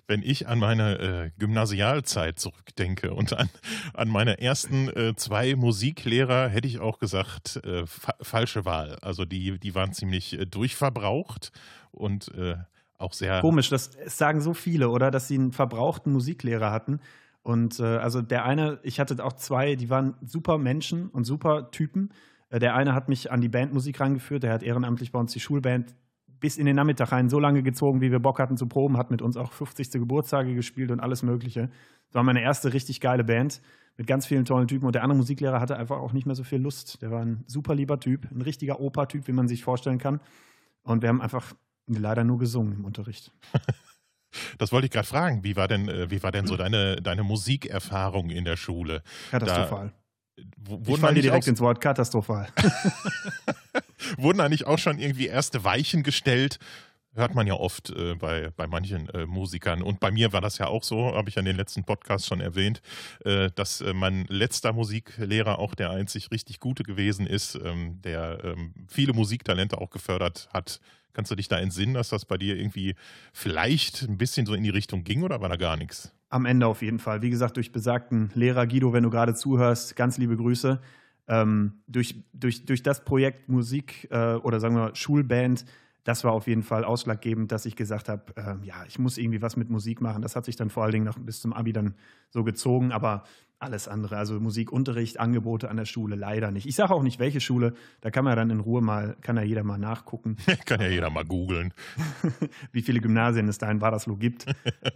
Wenn 0.07 0.23
ich 0.23 0.47
an 0.47 0.59
meine 0.59 0.99
äh, 0.99 1.31
Gymnasialzeit 1.37 2.39
zurückdenke 2.39 3.13
und 3.13 3.33
an, 3.33 3.49
an 3.93 4.07
meine 4.07 4.39
ersten 4.39 4.87
äh, 4.89 5.15
zwei 5.15 5.55
Musiklehrer, 5.55 6.47
hätte 6.47 6.67
ich 6.67 6.79
auch 6.79 6.99
gesagt, 6.99 7.57
äh, 7.65 7.85
fa 7.85 8.13
falsche 8.21 8.65
Wahl. 8.65 8.97
Also 9.01 9.25
die, 9.25 9.59
die 9.59 9.75
waren 9.75 9.93
ziemlich 9.93 10.39
äh, 10.39 10.45
durchverbraucht 10.45 11.51
und 11.91 12.33
äh, 12.35 12.55
auch 12.97 13.13
sehr. 13.13 13.41
Komisch, 13.41 13.69
das 13.69 13.91
sagen 14.05 14.41
so 14.41 14.53
viele, 14.53 14.89
oder? 14.89 15.11
Dass 15.11 15.27
sie 15.27 15.35
einen 15.35 15.51
verbrauchten 15.51 16.13
Musiklehrer 16.13 16.71
hatten. 16.71 17.01
Und 17.43 17.79
äh, 17.79 17.83
also 17.83 18.21
der 18.21 18.45
eine, 18.45 18.79
ich 18.83 18.99
hatte 18.99 19.23
auch 19.23 19.33
zwei, 19.33 19.75
die 19.75 19.89
waren 19.89 20.15
super 20.21 20.57
Menschen 20.57 21.09
und 21.09 21.23
super 21.23 21.71
Typen. 21.71 22.11
Äh, 22.49 22.59
der 22.59 22.75
eine 22.75 22.93
hat 22.93 23.09
mich 23.09 23.31
an 23.31 23.41
die 23.41 23.49
Bandmusik 23.49 23.99
rangeführt, 23.99 24.43
der 24.43 24.53
hat 24.53 24.63
ehrenamtlich 24.63 25.11
bei 25.11 25.19
uns 25.19 25.33
die 25.33 25.39
Schulband 25.39 25.95
bis 26.41 26.57
in 26.57 26.65
den 26.65 26.75
Nachmittag 26.75 27.11
rein 27.11 27.29
so 27.29 27.39
lange 27.39 27.63
gezogen, 27.63 28.01
wie 28.01 28.11
wir 28.11 28.19
Bock 28.19 28.39
hatten 28.39 28.57
zu 28.57 28.67
proben, 28.67 28.97
hat 28.97 29.11
mit 29.11 29.21
uns 29.21 29.37
auch 29.37 29.53
50. 29.53 29.91
Geburtstage 29.91 30.55
gespielt 30.55 30.91
und 30.91 30.99
alles 30.99 31.23
Mögliche. 31.23 31.69
Das 32.07 32.15
war 32.15 32.23
meine 32.23 32.41
erste 32.41 32.73
richtig 32.73 32.99
geile 32.99 33.23
Band 33.23 33.61
mit 33.95 34.07
ganz 34.07 34.25
vielen 34.25 34.43
tollen 34.43 34.67
Typen. 34.67 34.87
Und 34.87 34.95
der 34.95 35.03
andere 35.03 35.17
Musiklehrer 35.17 35.61
hatte 35.61 35.77
einfach 35.77 35.99
auch 35.99 36.13
nicht 36.13 36.25
mehr 36.25 36.35
so 36.35 36.43
viel 36.43 36.59
Lust. 36.59 37.01
Der 37.03 37.11
war 37.11 37.21
ein 37.21 37.43
super 37.45 37.75
lieber 37.75 37.99
Typ, 37.99 38.27
ein 38.31 38.41
richtiger 38.41 38.79
Opa-Typ, 38.79 39.27
wie 39.27 39.33
man 39.33 39.47
sich 39.47 39.63
vorstellen 39.63 39.99
kann. 39.99 40.19
Und 40.81 41.03
wir 41.03 41.09
haben 41.09 41.21
einfach 41.21 41.53
leider 41.87 42.23
nur 42.23 42.39
gesungen 42.39 42.73
im 42.73 42.85
Unterricht. 42.85 43.31
Das 44.57 44.71
wollte 44.71 44.85
ich 44.85 44.91
gerade 44.91 45.07
fragen. 45.07 45.43
Wie 45.43 45.55
war 45.55 45.67
denn, 45.67 45.89
äh, 45.89 46.09
wie 46.09 46.21
war 46.23 46.31
denn 46.31 46.47
so 46.47 46.55
deine, 46.57 46.97
deine 46.97 47.23
Musikerfahrung 47.23 48.29
in 48.29 48.45
der 48.45 48.57
Schule? 48.57 49.03
Katastrophal. 49.29 49.93
Da, 50.37 50.77
ich 50.87 50.99
falle 50.99 51.15
dir 51.15 51.21
direkt 51.21 51.47
ins 51.47 51.59
Wort 51.59 51.81
katastrophal. 51.81 52.47
wurden 54.17 54.39
da 54.39 54.49
nicht 54.49 54.65
auch 54.65 54.79
schon 54.79 54.99
irgendwie 54.99 55.27
erste 55.27 55.63
Weichen 55.63 56.03
gestellt? 56.03 56.59
Hört 57.13 57.35
man 57.35 57.45
ja 57.45 57.55
oft 57.55 57.89
äh, 57.89 58.15
bei, 58.15 58.51
bei 58.55 58.67
manchen 58.67 59.09
äh, 59.09 59.25
Musikern. 59.25 59.81
Und 59.81 59.99
bei 59.99 60.11
mir 60.11 60.31
war 60.31 60.39
das 60.39 60.57
ja 60.57 60.67
auch 60.67 60.83
so, 60.83 61.13
habe 61.13 61.27
ich 61.27 61.35
ja 61.35 61.41
in 61.41 61.45
den 61.45 61.57
letzten 61.57 61.83
Podcasts 61.83 62.27
schon 62.27 62.39
erwähnt, 62.39 62.81
äh, 63.25 63.49
dass 63.53 63.81
äh, 63.81 63.93
mein 63.93 64.25
letzter 64.29 64.71
Musiklehrer 64.71 65.59
auch 65.59 65.75
der 65.75 65.89
einzig 65.89 66.31
richtig 66.31 66.59
gute 66.59 66.83
gewesen 66.83 67.27
ist, 67.27 67.55
ähm, 67.55 68.01
der 68.01 68.39
ähm, 68.43 68.73
viele 68.87 69.13
Musiktalente 69.13 69.79
auch 69.79 69.89
gefördert 69.89 70.47
hat 70.53 70.79
Kannst 71.13 71.31
du 71.31 71.35
dich 71.35 71.47
da 71.47 71.59
entsinnen, 71.59 71.93
dass 71.93 72.09
das 72.09 72.25
bei 72.25 72.37
dir 72.37 72.55
irgendwie 72.55 72.95
vielleicht 73.33 74.03
ein 74.03 74.17
bisschen 74.17 74.45
so 74.45 74.53
in 74.53 74.63
die 74.63 74.69
Richtung 74.69 75.03
ging 75.03 75.23
oder 75.23 75.41
war 75.41 75.49
da 75.49 75.57
gar 75.57 75.77
nichts? 75.77 76.13
Am 76.29 76.45
Ende 76.45 76.67
auf 76.67 76.81
jeden 76.81 76.99
Fall. 76.99 77.21
Wie 77.21 77.29
gesagt, 77.29 77.57
durch 77.57 77.71
besagten 77.71 78.31
Lehrer 78.33 78.65
Guido, 78.65 78.93
wenn 78.93 79.03
du 79.03 79.09
gerade 79.09 79.35
zuhörst, 79.35 79.95
ganz 79.95 80.17
liebe 80.17 80.37
Grüße. 80.37 80.79
Ähm, 81.27 81.81
durch, 81.87 82.23
durch, 82.33 82.65
durch 82.65 82.81
das 82.83 83.03
Projekt 83.03 83.49
Musik 83.49 84.07
äh, 84.11 84.35
oder 84.35 84.59
sagen 84.59 84.75
wir 84.75 84.95
Schulband, 84.95 85.65
das 86.03 86.23
war 86.23 86.31
auf 86.31 86.47
jeden 86.47 86.63
Fall 86.63 86.83
ausschlaggebend, 86.83 87.51
dass 87.51 87.65
ich 87.65 87.75
gesagt 87.75 88.09
habe, 88.09 88.23
äh, 88.35 88.65
ja, 88.65 88.83
ich 88.87 88.97
muss 88.97 89.17
irgendwie 89.17 89.41
was 89.41 89.55
mit 89.55 89.69
Musik 89.69 90.01
machen. 90.01 90.21
Das 90.21 90.35
hat 90.35 90.45
sich 90.45 90.55
dann 90.55 90.69
vor 90.69 90.83
allen 90.83 90.93
Dingen 90.93 91.05
noch 91.05 91.19
bis 91.19 91.41
zum 91.41 91.53
Abi 91.53 91.73
dann 91.73 91.93
so 92.29 92.43
gezogen. 92.43 92.91
Aber 92.91 93.23
alles 93.61 93.87
andere. 93.87 94.17
Also 94.17 94.39
Musikunterricht, 94.39 95.19
Angebote 95.19 95.69
an 95.69 95.77
der 95.77 95.85
Schule 95.85 96.15
leider 96.15 96.51
nicht. 96.51 96.65
Ich 96.65 96.75
sage 96.75 96.93
auch 96.93 97.03
nicht, 97.03 97.19
welche 97.19 97.39
Schule. 97.39 97.73
Da 98.01 98.09
kann 98.09 98.25
man 98.25 98.35
dann 98.35 98.49
in 98.49 98.59
Ruhe 98.59 98.81
mal, 98.81 99.15
kann 99.21 99.37
ja 99.37 99.43
jeder 99.43 99.63
mal 99.63 99.77
nachgucken. 99.77 100.37
kann 100.65 100.81
ja 100.81 100.87
jeder 100.87 101.09
mal 101.09 101.25
googeln. 101.25 101.73
Wie 102.71 102.81
viele 102.81 102.99
Gymnasien 102.99 103.47
es 103.47 103.59
da 103.59 103.69
in 103.69 103.81
Wadersloh 103.81 104.15
gibt. 104.15 104.47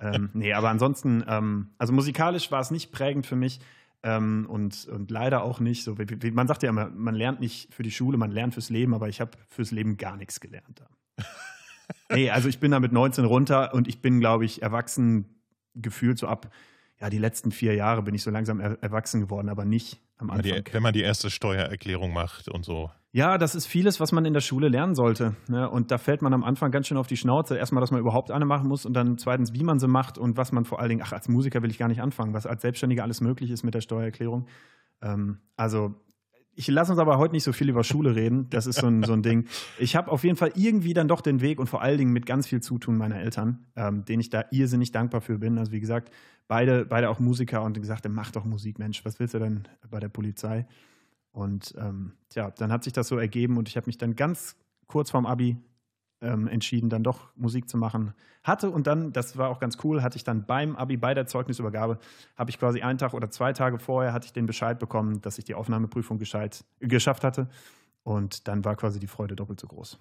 ähm, 0.02 0.30
nee, 0.34 0.54
aber 0.54 0.70
ansonsten, 0.70 1.24
ähm, 1.28 1.70
also 1.78 1.94
musikalisch 1.94 2.52
war 2.52 2.62
es 2.62 2.72
nicht 2.72 2.92
prägend 2.92 3.28
für 3.28 3.36
mich. 3.36 3.60
Ähm, 4.06 4.46
und, 4.48 4.88
und 4.88 5.10
leider 5.10 5.42
auch 5.42 5.60
nicht 5.60 5.84
so. 5.84 5.98
Wie, 5.98 6.06
wie, 6.22 6.30
man 6.30 6.48
sagt 6.48 6.62
ja 6.62 6.70
immer, 6.70 6.92
man 6.92 7.16
lernt 7.16 7.40
nicht 7.40 7.74
für 7.74 7.82
die 7.82 7.90
Schule, 7.90 8.20
man 8.20 8.30
lernt 8.30 8.54
fürs 8.54 8.70
Leben, 8.70 8.94
aber 8.94 9.10
ich 9.10 9.20
habe 9.20 9.32
fürs 9.50 9.72
Leben 9.72 9.98
gar 9.98 10.16
nichts 10.16 10.40
gelernt. 10.40 10.84
nee, 12.12 12.30
also 12.30 12.48
ich 12.48 12.60
bin 12.60 12.70
da 12.70 12.80
mit 12.80 12.92
19 12.92 13.26
runter 13.26 13.74
und 13.74 13.88
ich 13.88 14.04
bin, 14.04 14.20
glaube 14.20 14.46
ich, 14.46 14.62
erwachsen 14.62 15.42
gefühlt 15.74 16.20
so 16.20 16.28
ab 16.28 16.52
ja, 17.00 17.10
die 17.10 17.18
letzten 17.18 17.52
vier 17.52 17.74
Jahre 17.74 18.02
bin 18.04 18.16
ich 18.16 18.24
so 18.24 18.32
langsam 18.32 18.60
er 18.60 18.82
erwachsen 18.82 19.22
geworden, 19.22 19.50
aber 19.50 19.66
nicht 19.66 20.02
am 20.18 20.30
Anfang. 20.30 20.64
Die, 20.64 20.74
wenn 20.74 20.84
man 20.84 20.94
die 20.94 21.02
erste 21.02 21.30
Steuererklärung 21.30 22.14
macht 22.14 22.48
und 22.48 22.64
so. 22.64 22.90
Ja, 23.12 23.38
das 23.38 23.56
ist 23.56 23.66
vieles, 23.66 24.00
was 24.00 24.12
man 24.12 24.26
in 24.26 24.34
der 24.34 24.42
Schule 24.42 24.68
lernen 24.68 24.94
sollte. 24.94 25.36
Ne? 25.48 25.70
Und 25.70 25.92
da 25.92 25.98
fällt 25.98 26.22
man 26.22 26.34
am 26.34 26.44
Anfang 26.44 26.72
ganz 26.72 26.88
schön 26.88 26.98
auf 26.98 27.08
die 27.08 27.16
Schnauze. 27.16 27.58
Erstmal, 27.58 27.80
dass 27.80 27.92
man 27.92 28.02
überhaupt 28.02 28.30
eine 28.30 28.46
machen 28.46 28.68
muss 28.68 28.86
und 28.86 28.94
dann 28.94 29.18
zweitens, 29.18 29.54
wie 29.54 29.64
man 29.64 29.80
sie 29.80 29.88
macht 29.88 30.18
und 30.18 30.36
was 30.36 30.52
man 30.52 30.66
vor 30.66 30.80
allen 30.80 30.90
Dingen, 30.90 31.02
ach, 31.02 31.14
als 31.14 31.30
Musiker 31.30 31.62
will 31.62 31.72
ich 31.72 31.78
gar 31.78 31.88
nicht 31.88 32.02
anfangen, 32.02 32.34
was 32.34 32.46
als 32.46 32.62
Selbstständiger 32.62 33.04
alles 33.04 33.22
möglich 33.22 33.52
ist 33.52 33.64
mit 33.64 33.74
der 33.74 33.82
Steuererklärung. 33.82 34.48
Ähm, 35.02 35.40
also 35.56 35.96
ich 36.56 36.68
lasse 36.68 36.92
uns 36.92 37.00
aber 37.00 37.18
heute 37.18 37.34
nicht 37.34 37.44
so 37.44 37.54
viel 37.54 37.70
über 37.70 37.84
Schule 37.84 38.16
reden. 38.16 38.50
Das 38.50 38.66
ist 38.66 38.80
so 38.80 38.88
ein, 38.88 39.04
so 39.04 39.14
ein 39.14 39.22
Ding. 39.22 39.48
Ich 39.78 39.96
habe 39.96 40.12
auf 40.12 40.24
jeden 40.24 40.38
Fall 40.38 40.52
irgendwie 40.56 40.94
dann 40.94 41.08
doch 41.08 41.22
den 41.22 41.42
Weg 41.42 41.60
und 41.60 41.68
vor 41.68 41.82
allen 41.82 41.98
Dingen 41.98 42.14
mit 42.14 42.26
ganz 42.26 42.48
viel 42.48 42.62
Zutun 42.62 42.98
meiner 42.98 43.20
Eltern, 43.20 43.66
ähm, 43.76 44.06
denen 44.06 44.22
ich 44.22 44.30
da 44.30 44.46
irrsinnig 44.52 44.92
dankbar 44.92 45.22
für 45.22 45.38
bin. 45.38 45.58
Also 45.58 45.72
wie 45.72 45.80
gesagt, 45.80 46.12
beide, 46.48 46.86
beide 46.86 47.10
auch 47.10 47.20
Musiker 47.20 47.64
und 47.64 47.80
gesagt, 47.80 48.08
mach 48.10 48.32
doch 48.32 48.46
Musik, 48.46 48.80
Mensch, 48.80 49.04
was 49.04 49.20
willst 49.20 49.34
du 49.34 49.40
denn 49.40 49.64
bei 49.90 50.00
der 50.00 50.10
Polizei? 50.10 50.66
Und 51.32 51.76
ähm, 51.78 52.14
tja, 52.30 52.52
dann 52.52 52.72
hat 52.72 52.84
sich 52.86 52.94
das 52.94 53.10
so 53.10 53.18
ergeben 53.18 53.58
und 53.58 53.68
ich 53.68 53.76
habe 53.76 53.88
mich 53.88 53.98
dann 53.98 54.16
ganz 54.16 54.56
kurz 54.88 55.12
vorm 55.12 55.26
Abi 55.26 55.58
ähm, 56.22 56.48
entschieden, 56.48 56.90
dann 56.90 57.04
doch 57.04 57.30
Musik 57.36 57.70
zu 57.70 57.78
machen. 57.78 58.14
Hatte 58.44 58.70
und 58.70 58.88
dann, 58.88 59.12
das 59.12 59.38
war 59.38 59.50
auch 59.50 59.60
ganz 59.60 59.78
cool, 59.84 60.02
hatte 60.02 60.18
ich 60.18 60.24
dann 60.24 60.46
beim 60.46 60.76
Abi, 60.76 60.98
bei 60.98 61.14
der 61.14 61.28
Zeugnisübergabe, 61.28 61.98
habe 62.36 62.50
ich 62.50 62.60
quasi 62.60 62.82
einen 62.82 62.98
Tag 62.98 63.14
oder 63.14 63.30
zwei 63.30 63.54
Tage 63.54 63.80
vorher, 63.80 64.14
hatte 64.14 64.26
ich 64.26 64.34
den 64.34 64.46
Bescheid 64.46 64.80
bekommen, 64.80 65.22
dass 65.22 65.38
ich 65.38 65.46
die 65.46 65.56
Aufnahmeprüfung 65.56 66.18
gescheit, 66.18 66.64
geschafft 66.80 67.24
hatte. 67.24 67.48
Und 68.04 68.48
dann 68.48 68.64
war 68.64 68.76
quasi 68.76 69.00
die 69.00 69.08
Freude 69.08 69.36
doppelt 69.36 69.60
so 69.60 69.68
groß. 69.68 70.00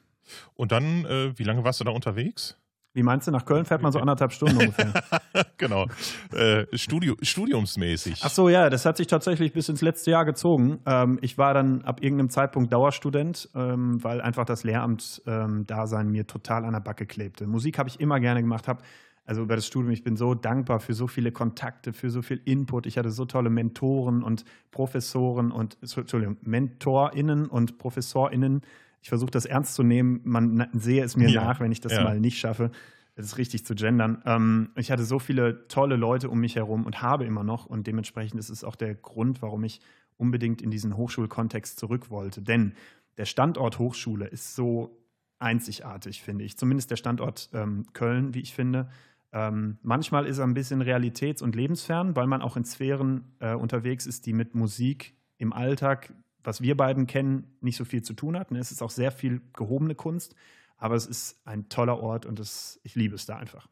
Und 0.54 0.73
dann, 0.73 1.04
äh, 1.06 1.38
wie 1.38 1.44
lange 1.44 1.64
warst 1.64 1.80
du 1.80 1.85
da 1.85 1.90
unterwegs? 1.90 2.59
Wie 2.94 3.02
meinst 3.02 3.26
du, 3.26 3.32
nach 3.32 3.44
Köln 3.44 3.64
fährt 3.64 3.82
man 3.82 3.90
so 3.90 3.98
anderthalb 3.98 4.32
Stunden 4.32 4.56
ungefähr? 4.56 4.92
genau. 5.58 5.86
Äh, 6.32 6.64
Studio, 6.76 7.16
studiumsmäßig. 7.20 8.20
Ach 8.22 8.30
so, 8.30 8.48
ja, 8.48 8.70
das 8.70 8.86
hat 8.86 8.96
sich 8.96 9.08
tatsächlich 9.08 9.52
bis 9.52 9.68
ins 9.68 9.82
letzte 9.82 10.12
Jahr 10.12 10.24
gezogen. 10.24 10.78
Ähm, 10.86 11.18
ich 11.20 11.36
war 11.36 11.54
dann 11.54 11.82
ab 11.82 12.02
irgendeinem 12.02 12.30
Zeitpunkt 12.30 12.72
Dauerstudent, 12.72 13.50
ähm, 13.56 14.02
weil 14.02 14.20
einfach 14.20 14.44
das 14.44 14.62
Lehramt-Dasein 14.62 16.06
ähm, 16.06 16.12
mir 16.12 16.28
total 16.28 16.64
an 16.64 16.72
der 16.72 16.80
Backe 16.80 17.04
klebte. 17.04 17.48
Musik 17.48 17.78
habe 17.78 17.88
ich 17.88 17.98
immer 17.98 18.20
gerne 18.20 18.40
gemacht, 18.42 18.68
habe 18.68 18.82
also 19.26 19.42
über 19.42 19.56
das 19.56 19.66
Studium. 19.66 19.92
Ich 19.92 20.04
bin 20.04 20.16
so 20.16 20.34
dankbar 20.34 20.78
für 20.78 20.94
so 20.94 21.08
viele 21.08 21.32
Kontakte, 21.32 21.92
für 21.92 22.10
so 22.10 22.22
viel 22.22 22.40
Input. 22.44 22.86
Ich 22.86 22.98
hatte 22.98 23.10
so 23.10 23.24
tolle 23.24 23.50
Mentoren 23.50 24.22
und 24.22 24.44
Professoren 24.70 25.50
und, 25.50 25.78
Entschuldigung, 25.80 26.36
MentorInnen 26.42 27.46
und 27.46 27.78
ProfessorInnen. 27.78 28.62
Ich 29.04 29.11
versuche 29.11 29.30
das 29.30 29.44
ernst 29.44 29.75
zu 29.75 29.82
nehmen. 29.82 30.23
Man 30.25 30.66
sehe 30.73 31.04
es 31.04 31.14
mir 31.14 31.28
ja. 31.28 31.44
nach, 31.44 31.61
wenn 31.61 31.70
ich 31.70 31.82
das 31.82 31.92
ja. 31.92 32.02
mal 32.02 32.18
nicht 32.18 32.38
schaffe. 32.38 32.70
Ist 33.16 33.37
richtig 33.37 33.66
zu 33.66 33.75
gendern. 33.75 34.23
Ähm, 34.25 34.70
ich 34.76 34.90
hatte 34.90 35.04
so 35.04 35.18
viele 35.18 35.68
tolle 35.68 35.96
Leute 35.96 36.30
um 36.30 36.40
mich 36.40 36.56
herum 36.56 36.87
und 36.87 37.02
habe 37.02 37.26
immer 37.26 37.44
noch. 37.44 37.66
Und 37.66 37.87
dementsprechend 37.87 38.40
ist 38.40 38.49
es 38.49 38.64
auch 38.64 38.76
der 38.76 38.94
Grund, 38.94 39.42
warum 39.42 39.62
ich 39.62 39.82
unbedingt 40.16 40.62
in 40.62 40.70
diesen 40.70 40.96
Hochschulkontext 40.96 41.78
zurück 41.78 42.08
wollte. 42.08 42.40
Denn 42.40 42.73
der 43.18 43.26
Standort 43.26 43.78
Hochschule 43.78 44.26
ist 44.26 44.56
so 44.56 44.96
einzigartig, 45.38 46.23
finde 46.23 46.44
ich. 46.46 46.56
Zumindest 46.56 46.90
der 46.90 46.96
Standort 46.96 47.50
ähm, 47.52 47.84
Köln, 47.92 48.32
wie 48.32 48.40
ich 48.40 48.54
finde. 48.54 48.88
Ähm, 49.32 49.76
manchmal 49.82 50.25
ist 50.25 50.38
er 50.38 50.46
ein 50.46 50.54
bisschen 50.54 50.80
realitäts- 50.80 51.42
und 51.42 51.54
lebensfern, 51.54 52.16
weil 52.16 52.26
man 52.26 52.40
auch 52.40 52.56
in 52.56 52.64
Sphären 52.64 53.34
äh, 53.40 53.52
unterwegs 53.52 54.06
ist, 54.06 54.25
die 54.25 54.32
mit 54.32 54.54
Musik 54.54 55.14
im 55.37 55.52
Alltag, 55.52 56.14
was 56.44 56.60
wir 56.60 56.76
beiden 56.76 57.06
kennen, 57.06 57.56
nicht 57.60 57.76
so 57.76 57.84
viel 57.84 58.02
zu 58.02 58.14
tun 58.14 58.38
hat. 58.38 58.52
Es 58.52 58.70
ist 58.70 58.82
auch 58.82 58.90
sehr 58.90 59.10
viel 59.10 59.40
gehobene 59.54 59.94
Kunst, 59.94 60.34
aber 60.76 60.94
es 60.94 61.06
ist 61.06 61.40
ein 61.46 61.68
toller 61.68 62.00
Ort 62.00 62.26
und 62.26 62.38
es, 62.38 62.80
ich 62.84 62.94
liebe 62.94 63.14
es 63.14 63.26
da 63.26 63.36
einfach. 63.36 63.68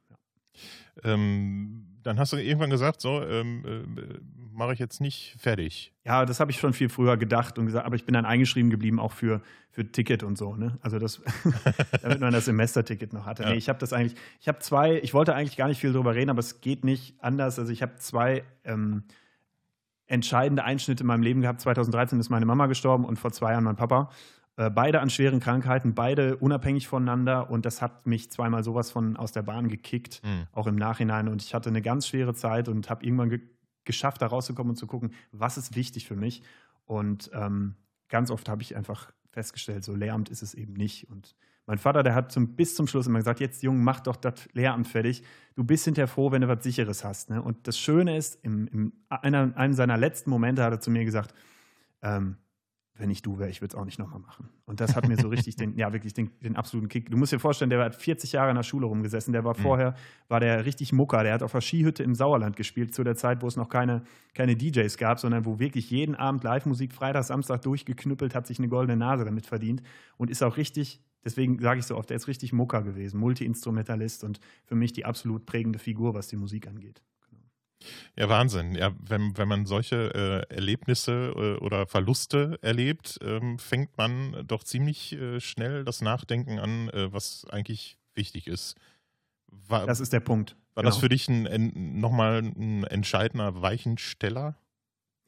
Ähm, 1.05 1.87
dann 2.03 2.19
hast 2.19 2.33
du 2.33 2.37
irgendwann 2.37 2.71
gesagt, 2.71 3.01
so, 3.01 3.23
ähm, 3.23 3.65
äh, 3.67 4.19
mache 4.53 4.75
ich 4.75 4.79
jetzt 4.79 5.01
nicht 5.01 5.37
fertig. 5.39 5.93
Ja, 6.05 6.27
das 6.27 6.41
habe 6.41 6.51
ich 6.51 6.59
schon 6.59 6.73
viel 6.73 6.89
früher 6.89 7.17
gedacht 7.17 7.59
und 7.59 7.67
gesagt, 7.67 7.87
aber 7.87 7.97
ich 7.97 8.05
bin 8.05 8.13
dann 8.13 8.27
eingeschrieben 8.27 8.71
geblieben, 8.71 9.01
auch 9.01 9.13
für, 9.13 9.41
für 9.71 9.91
Ticket 9.91 10.23
und 10.23 10.37
so, 10.37 10.57
ne? 10.57 10.79
Also 10.83 10.99
das, 10.99 11.23
damit 12.03 12.21
man 12.21 12.33
das 12.33 12.45
Semesterticket 12.45 13.13
noch 13.13 13.25
hatte. 13.25 13.45
Ja. 13.45 13.51
Nee, 13.51 13.57
ich 13.57 13.69
habe 13.69 13.79
das 13.79 13.93
eigentlich, 13.93 14.19
ich 14.41 14.49
habe 14.49 14.59
zwei, 14.59 14.99
ich 15.01 15.15
wollte 15.15 15.35
eigentlich 15.35 15.57
gar 15.57 15.69
nicht 15.69 15.81
viel 15.81 15.93
drüber 15.93 16.15
reden, 16.15 16.31
aber 16.31 16.41
es 16.41 16.61
geht 16.61 16.85
nicht 16.85 17.15
anders. 17.23 17.59
Also 17.59 17.73
ich 17.73 17.83
habe 17.83 17.97
zwei 17.97 18.45
ähm, 18.65 19.05
entscheidende 20.13 20.65
Einschnitte 20.65 21.03
in 21.03 21.07
meinem 21.07 21.23
Leben 21.23 21.41
gehabt. 21.41 21.61
2013 21.63 22.21
ist 22.21 22.29
meine 22.29 22.45
Mama 22.45 22.67
gestorben 22.67 23.05
und 23.05 23.19
vor 23.19 23.33
zwei 23.33 23.53
Jahren 23.53 23.65
mein 23.65 23.77
Papa. 23.77 24.11
Äh, 24.57 24.69
beide 24.69 25.01
an 25.01 25.09
schweren 25.09 25.41
Krankheiten, 25.41 25.95
beide 25.95 26.37
unabhängig 26.37 26.87
voneinander 26.87 27.51
und 27.51 27.65
das 27.65 27.81
hat 27.81 28.07
mich 28.07 28.31
zweimal 28.31 28.63
sowas 28.63 28.91
von 28.91 29.17
aus 29.17 29.33
der 29.33 29.43
Bahn 29.43 29.69
gekickt, 29.69 30.21
mhm. 30.23 30.47
auch 30.53 30.67
im 30.67 30.77
Nachhinein. 30.77 31.29
Und 31.29 31.43
ich 31.43 31.55
hatte 31.55 31.71
eine 31.71 31.81
ganz 31.81 32.07
schwere 32.07 32.35
Zeit 32.35 32.69
und 32.69 32.91
habe 32.91 33.05
irgendwann 33.05 33.31
ge 33.31 33.41
geschafft, 33.85 34.23
da 34.23 34.27
rauszukommen 34.27 34.71
und 34.71 34.77
zu 34.77 34.87
gucken, 34.87 35.13
was 35.33 35.59
ist 35.59 35.75
wichtig 35.75 36.07
für 36.07 36.15
mich. 36.15 36.45
Und 36.85 37.33
ähm, 37.35 37.75
ganz 38.09 38.31
oft 38.31 38.49
habe 38.49 38.63
ich 38.63 38.77
einfach 38.77 39.11
festgestellt, 39.31 39.83
so 39.83 39.97
Lehramt 39.97 40.29
ist 40.29 40.41
es 40.41 40.55
eben 40.55 40.75
nicht. 40.75 41.11
Und 41.11 41.35
mein 41.67 41.79
Vater, 41.79 42.03
der 42.03 42.15
hat 42.15 42.33
zum, 42.33 42.57
bis 42.57 42.75
zum 42.75 42.87
Schluss 42.87 43.07
immer 43.07 43.19
gesagt, 43.19 43.41
jetzt 43.41 43.63
Junge, 43.63 43.81
mach 43.81 44.01
doch 44.01 44.17
das 44.17 44.49
Lehramt 44.53 44.89
fertig. 44.89 45.23
Du 45.55 45.65
bist 45.65 45.85
hinterher 45.85 46.09
froh, 46.09 46.33
wenn 46.33 46.43
du 46.43 46.49
was 46.49 46.63
Sicheres 46.65 47.05
hast. 47.05 47.31
Ne? 47.31 47.41
Und 47.41 47.69
das 47.69 47.79
Schöne 47.79 48.17
ist, 48.17 48.45
im, 48.45 48.67
im 48.69 48.93
einer, 49.09 49.57
einem 49.57 49.75
seiner 49.75 49.97
letzten 49.97 50.31
Momente 50.31 50.65
hat 50.65 50.73
er 50.73 50.81
zu 50.81 50.91
mir 50.91 51.05
gesagt, 51.05 51.35
ähm, 52.03 52.37
wenn 52.95 53.11
ich 53.11 53.23
du 53.23 53.39
wäre, 53.39 53.49
ich 53.49 53.63
würde 53.63 53.75
es 53.75 53.81
auch 53.81 53.85
nicht 53.85 53.99
nochmal 53.99 54.21
machen. 54.21 54.51
Und 54.65 54.81
das 54.81 54.95
hat 54.95 55.09
mir 55.09 55.17
so 55.17 55.29
richtig 55.29 55.57
den, 55.57 55.77
ja, 55.79 55.93
wirklich 55.93 56.13
den, 56.13 56.31
den, 56.41 56.57
absoluten 56.57 56.89
Kick. 56.89 57.11
Du 57.11 57.17
musst 57.17 57.33
dir 57.33 57.39
vorstellen, 57.39 57.71
der 57.71 57.83
hat 57.83 57.95
40 57.95 58.33
Jahre 58.33 58.51
in 58.51 58.57
der 58.57 58.63
Schule 58.63 58.87
rumgesessen. 58.87 59.33
Der 59.33 59.45
war 59.45 59.57
mhm. 59.57 59.63
vorher, 59.63 59.95
war 60.29 60.41
der 60.41 60.65
richtig 60.67 60.93
Mucker. 60.93 61.23
Der 61.23 61.35
hat 61.35 61.43
auf 61.43 61.53
der 61.53 61.61
Skihütte 61.61 62.03
im 62.03 62.15
Sauerland 62.15 62.57
gespielt, 62.57 62.95
zu 62.95 63.03
der 63.03 63.17
Zeit, 63.17 63.43
wo 63.43 63.47
es 63.47 63.57
noch 63.57 63.69
keine, 63.69 64.03
keine 64.35 64.57
DJs 64.57 64.97
gab, 64.99 65.19
sondern 65.19 65.47
wo 65.47 65.59
wirklich 65.59 65.91
jeden 65.91 66.15
Abend 66.15 66.45
Live-Musik, 66.45 66.93
Freitag, 66.93 67.25
Samstag 67.25 67.63
durchgeknüppelt, 67.63 68.35
hat 68.35 68.47
sich 68.47 68.59
eine 68.59 68.69
goldene 68.69 68.97
Nase 68.97 69.25
damit 69.25 69.47
verdient 69.47 69.83
und 70.19 70.31
ist 70.31 70.43
auch 70.43 70.57
richtig, 70.57 71.03
deswegen 71.25 71.59
sage 71.61 71.81
ich 71.81 71.87
so 71.87 71.97
oft, 71.97 72.11
der 72.11 72.17
ist 72.17 72.29
richtig 72.29 72.53
Mucker 72.53 72.83
gewesen, 72.83 73.19
Multi-Instrumentalist 73.21 74.25
und 74.25 74.41
für 74.65 74.75
mich 74.75 74.93
die 74.93 75.05
absolut 75.05 75.47
prägende 75.47 75.79
Figur, 75.79 76.15
was 76.15 76.29
die 76.29 76.37
Musik 76.37 76.67
angeht. 76.67 77.03
Ja, 78.17 78.29
Wahnsinn. 78.29 78.75
Ja, 78.75 78.93
wenn, 79.01 79.37
wenn 79.37 79.49
man 79.49 79.67
solche 79.67 80.47
äh, 80.51 80.55
Erlebnisse 80.55 81.33
äh, 81.35 81.65
oder 81.65 81.87
Verluste 81.87 82.59
erlebt, 82.63 83.19
ähm, 83.23 83.59
fängt 83.59 83.97
man 83.97 84.45
doch 84.47 84.63
ziemlich 84.65 85.13
äh, 85.15 85.41
schnell 85.41 85.85
das 85.85 86.01
Nachdenken 86.01 86.59
an, 86.59 86.89
äh, 86.91 87.13
was 87.13 87.47
eigentlich 87.51 87.99
wichtig 88.15 88.47
ist. 88.47 88.77
War, 89.49 89.87
das 89.87 90.01
ist 90.01 90.13
der 90.13 90.21
Punkt. 90.21 90.57
War 90.75 90.83
genau. 90.83 90.95
das 90.95 91.01
für 91.01 91.09
dich 91.09 91.29
ein, 91.29 91.47
ein, 91.47 92.01
nochmal 92.01 92.39
ein 92.39 92.85
entscheidender 92.85 93.61
Weichensteller? 93.61 94.57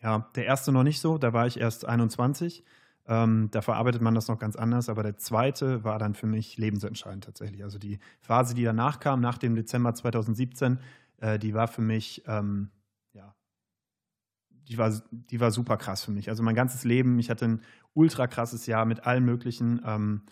Ja, 0.03 0.31
der 0.35 0.47
erste 0.47 0.73
noch 0.73 0.83
nicht 0.83 1.01
so. 1.01 1.19
Da 1.19 1.33
war 1.33 1.47
ich 1.47 1.59
erst 1.59 1.85
21. 1.85 2.65
Ähm, 3.07 3.49
da 3.51 3.61
verarbeitet 3.61 4.01
man 4.01 4.15
das 4.15 4.29
noch 4.29 4.39
ganz 4.39 4.57
anders. 4.57 4.89
Aber 4.89 5.03
der 5.03 5.17
zweite 5.17 5.85
war 5.85 5.99
dann 5.99 6.15
für 6.15 6.27
mich 6.27 6.57
lebensentscheidend 6.57 7.25
tatsächlich. 7.25 7.63
Also 7.63 7.79
die 7.79 7.99
Phase, 8.21 8.55
die 8.55 8.65
danach 8.65 9.01
kam, 9.01 9.21
nach 9.21 9.39
dem 9.39 9.55
Dezember 9.55 9.95
2017, 9.95 10.79
äh, 11.19 11.39
die 11.39 11.55
war 11.55 11.69
für 11.69 11.83
mich, 11.83 12.23
ähm, 12.27 12.71
ja, 13.13 13.35
die 14.69 14.79
war, 14.79 14.93
die 15.11 15.41
war 15.41 15.51
super 15.51 15.77
krass 15.77 16.05
für 16.05 16.13
mich. 16.13 16.29
Also 16.29 16.43
mein 16.43 16.55
ganzes 16.55 16.85
Leben, 16.85 17.19
ich 17.19 17.31
hatte 17.31 17.45
ein 17.45 17.61
ultra 17.93 18.27
krasses 18.27 18.67
Jahr 18.67 18.87
mit 18.87 19.07
allen 19.07 19.25
möglichen. 19.25 19.83
Ähm, 19.85 20.23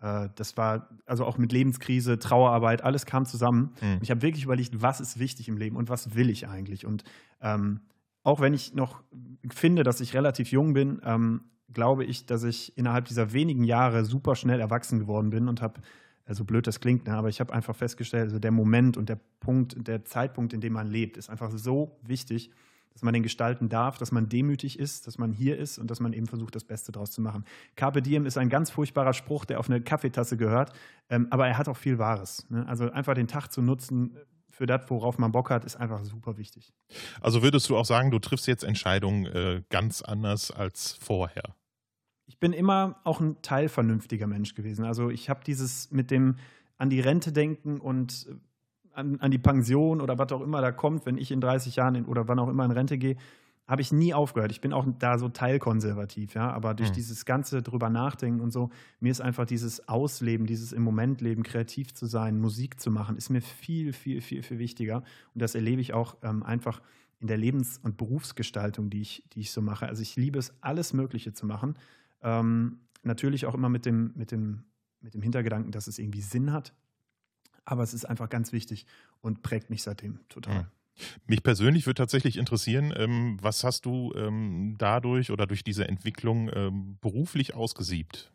äh, 0.00 0.28
das 0.36 0.56
war 0.56 0.88
also 1.06 1.24
auch 1.24 1.38
mit 1.38 1.52
Lebenskrise, 1.52 2.18
Trauerarbeit, 2.18 2.82
alles 2.82 3.06
kam 3.06 3.26
zusammen. 3.26 3.74
Mhm. 3.80 3.98
Ich 4.02 4.10
habe 4.10 4.22
wirklich 4.22 4.44
überlegt, 4.44 4.80
was 4.80 5.00
ist 5.00 5.18
wichtig 5.18 5.48
im 5.48 5.56
Leben 5.56 5.76
und 5.76 5.88
was 5.88 6.14
will 6.14 6.30
ich 6.30 6.48
eigentlich. 6.48 6.86
Und 6.86 7.04
ähm, 7.40 7.80
auch 8.22 8.40
wenn 8.40 8.54
ich 8.54 8.74
noch 8.74 9.02
finde, 9.50 9.82
dass 9.82 10.00
ich 10.00 10.14
relativ 10.14 10.52
jung 10.52 10.74
bin, 10.74 11.00
ähm, 11.04 11.42
glaube 11.72 12.04
ich, 12.04 12.26
dass 12.26 12.44
ich 12.44 12.76
innerhalb 12.76 13.06
dieser 13.06 13.32
wenigen 13.32 13.64
Jahre 13.64 14.04
super 14.04 14.34
schnell 14.34 14.60
erwachsen 14.60 14.98
geworden 14.98 15.30
bin 15.30 15.48
und 15.48 15.62
habe 15.62 15.80
so 16.28 16.44
blöd 16.44 16.66
das 16.66 16.80
klingt, 16.80 17.06
ne, 17.06 17.14
aber 17.14 17.28
ich 17.28 17.40
habe 17.40 17.52
einfach 17.52 17.74
festgestellt, 17.74 18.24
also 18.24 18.38
der 18.38 18.52
Moment 18.52 18.96
und 18.96 19.08
der 19.08 19.18
Punkt, 19.40 19.74
der 19.86 20.04
Zeitpunkt, 20.04 20.52
in 20.52 20.60
dem 20.60 20.74
man 20.74 20.86
lebt, 20.86 21.16
ist 21.16 21.28
einfach 21.28 21.50
so 21.50 21.98
wichtig, 22.02 22.50
dass 22.92 23.02
man 23.02 23.14
den 23.14 23.22
gestalten 23.22 23.68
darf, 23.68 23.98
dass 23.98 24.12
man 24.12 24.28
demütig 24.28 24.78
ist, 24.78 25.06
dass 25.06 25.18
man 25.18 25.32
hier 25.32 25.56
ist 25.56 25.78
und 25.78 25.90
dass 25.90 26.00
man 26.00 26.12
eben 26.12 26.26
versucht, 26.26 26.54
das 26.54 26.64
Beste 26.64 26.92
draus 26.92 27.12
zu 27.12 27.20
machen. 27.20 27.44
Carpe 27.76 28.02
Diem 28.02 28.26
ist 28.26 28.36
ein 28.36 28.48
ganz 28.48 28.70
furchtbarer 28.70 29.12
Spruch, 29.12 29.44
der 29.44 29.58
auf 29.58 29.70
eine 29.70 29.80
Kaffeetasse 29.80 30.36
gehört, 30.36 30.72
ähm, 31.08 31.28
aber 31.30 31.46
er 31.48 31.56
hat 31.56 31.68
auch 31.68 31.76
viel 31.76 31.98
Wahres. 31.98 32.46
Ne? 32.50 32.66
Also 32.68 32.90
einfach 32.90 33.14
den 33.14 33.28
Tag 33.28 33.48
zu 33.48 33.62
nutzen 33.62 34.16
für 34.50 34.66
das, 34.66 34.90
worauf 34.90 35.18
man 35.18 35.32
Bock 35.32 35.50
hat, 35.50 35.64
ist 35.64 35.76
einfach 35.76 36.04
super 36.04 36.36
wichtig. 36.36 36.72
Also 37.20 37.42
würdest 37.42 37.70
du 37.70 37.76
auch 37.76 37.86
sagen, 37.86 38.10
du 38.10 38.18
triffst 38.18 38.46
jetzt 38.46 38.64
Entscheidungen 38.64 39.24
äh, 39.26 39.62
ganz 39.70 40.02
anders 40.02 40.50
als 40.50 40.98
vorher? 41.00 41.54
Ich 42.40 42.48
bin 42.48 42.54
immer 42.54 42.96
auch 43.04 43.20
ein 43.20 43.36
teilvernünftiger 43.42 44.26
Mensch 44.26 44.54
gewesen. 44.54 44.86
Also 44.86 45.10
ich 45.10 45.28
habe 45.28 45.40
dieses 45.44 45.90
mit 45.90 46.10
dem 46.10 46.36
an 46.78 46.88
die 46.88 47.00
Rente 47.00 47.32
denken 47.32 47.78
und 47.78 48.28
äh, 48.30 48.34
an, 48.98 49.20
an, 49.20 49.30
die 49.30 49.36
Pension 49.36 50.00
oder 50.00 50.16
was 50.16 50.32
auch 50.32 50.40
immer 50.40 50.62
da 50.62 50.72
kommt, 50.72 51.04
wenn 51.04 51.18
ich 51.18 51.32
in 51.32 51.42
30 51.42 51.76
Jahren 51.76 51.96
in, 51.96 52.06
oder 52.06 52.28
wann 52.28 52.38
auch 52.38 52.48
immer 52.48 52.64
in 52.64 52.70
Rente 52.70 52.96
gehe, 52.96 53.16
habe 53.68 53.82
ich 53.82 53.92
nie 53.92 54.14
aufgehört. 54.14 54.52
Ich 54.52 54.62
bin 54.62 54.72
auch 54.72 54.86
da 54.98 55.18
so 55.18 55.28
teilkonservativ, 55.28 56.32
ja. 56.32 56.50
Aber 56.50 56.72
durch 56.72 56.88
mhm. 56.88 56.94
dieses 56.94 57.26
ganze 57.26 57.60
drüber 57.60 57.90
nachdenken 57.90 58.40
und 58.40 58.52
so, 58.52 58.70
mir 59.00 59.12
ist 59.12 59.20
einfach 59.20 59.44
dieses 59.44 59.86
Ausleben, 59.86 60.46
dieses 60.46 60.72
im 60.72 60.82
Moment 60.82 61.20
leben, 61.20 61.42
kreativ 61.42 61.92
zu 61.92 62.06
sein, 62.06 62.40
Musik 62.40 62.80
zu 62.80 62.90
machen, 62.90 63.18
ist 63.18 63.28
mir 63.28 63.42
viel, 63.42 63.92
viel, 63.92 64.22
viel, 64.22 64.42
viel 64.42 64.58
wichtiger. 64.58 65.02
Und 65.34 65.42
das 65.42 65.54
erlebe 65.54 65.82
ich 65.82 65.92
auch 65.92 66.16
ähm, 66.22 66.42
einfach 66.42 66.80
in 67.18 67.26
der 67.26 67.36
Lebens- 67.36 67.78
und 67.82 67.98
Berufsgestaltung, 67.98 68.88
die 68.88 69.02
ich, 69.02 69.24
die 69.34 69.40
ich 69.40 69.52
so 69.52 69.60
mache. 69.60 69.86
Also 69.86 70.00
ich 70.00 70.16
liebe 70.16 70.38
es, 70.38 70.54
alles 70.62 70.94
Mögliche 70.94 71.34
zu 71.34 71.44
machen. 71.44 71.74
Ähm, 72.22 72.80
natürlich 73.02 73.46
auch 73.46 73.54
immer 73.54 73.68
mit 73.68 73.86
dem, 73.86 74.12
mit, 74.14 74.30
dem, 74.30 74.64
mit 75.00 75.14
dem 75.14 75.22
Hintergedanken, 75.22 75.72
dass 75.72 75.86
es 75.86 75.98
irgendwie 75.98 76.22
Sinn 76.22 76.52
hat. 76.52 76.74
Aber 77.64 77.82
es 77.82 77.94
ist 77.94 78.04
einfach 78.04 78.28
ganz 78.28 78.52
wichtig 78.52 78.86
und 79.20 79.42
prägt 79.42 79.70
mich 79.70 79.82
seitdem 79.82 80.20
total. 80.28 80.62
Mhm. 80.62 80.66
Mich 81.26 81.42
persönlich 81.42 81.86
würde 81.86 81.94
tatsächlich 81.94 82.36
interessieren, 82.36 82.92
ähm, 82.96 83.38
was 83.40 83.64
hast 83.64 83.86
du 83.86 84.12
ähm, 84.16 84.74
dadurch 84.78 85.30
oder 85.30 85.46
durch 85.46 85.64
diese 85.64 85.88
Entwicklung 85.88 86.50
ähm, 86.52 86.98
beruflich 87.00 87.54
ausgesiebt? 87.54 88.32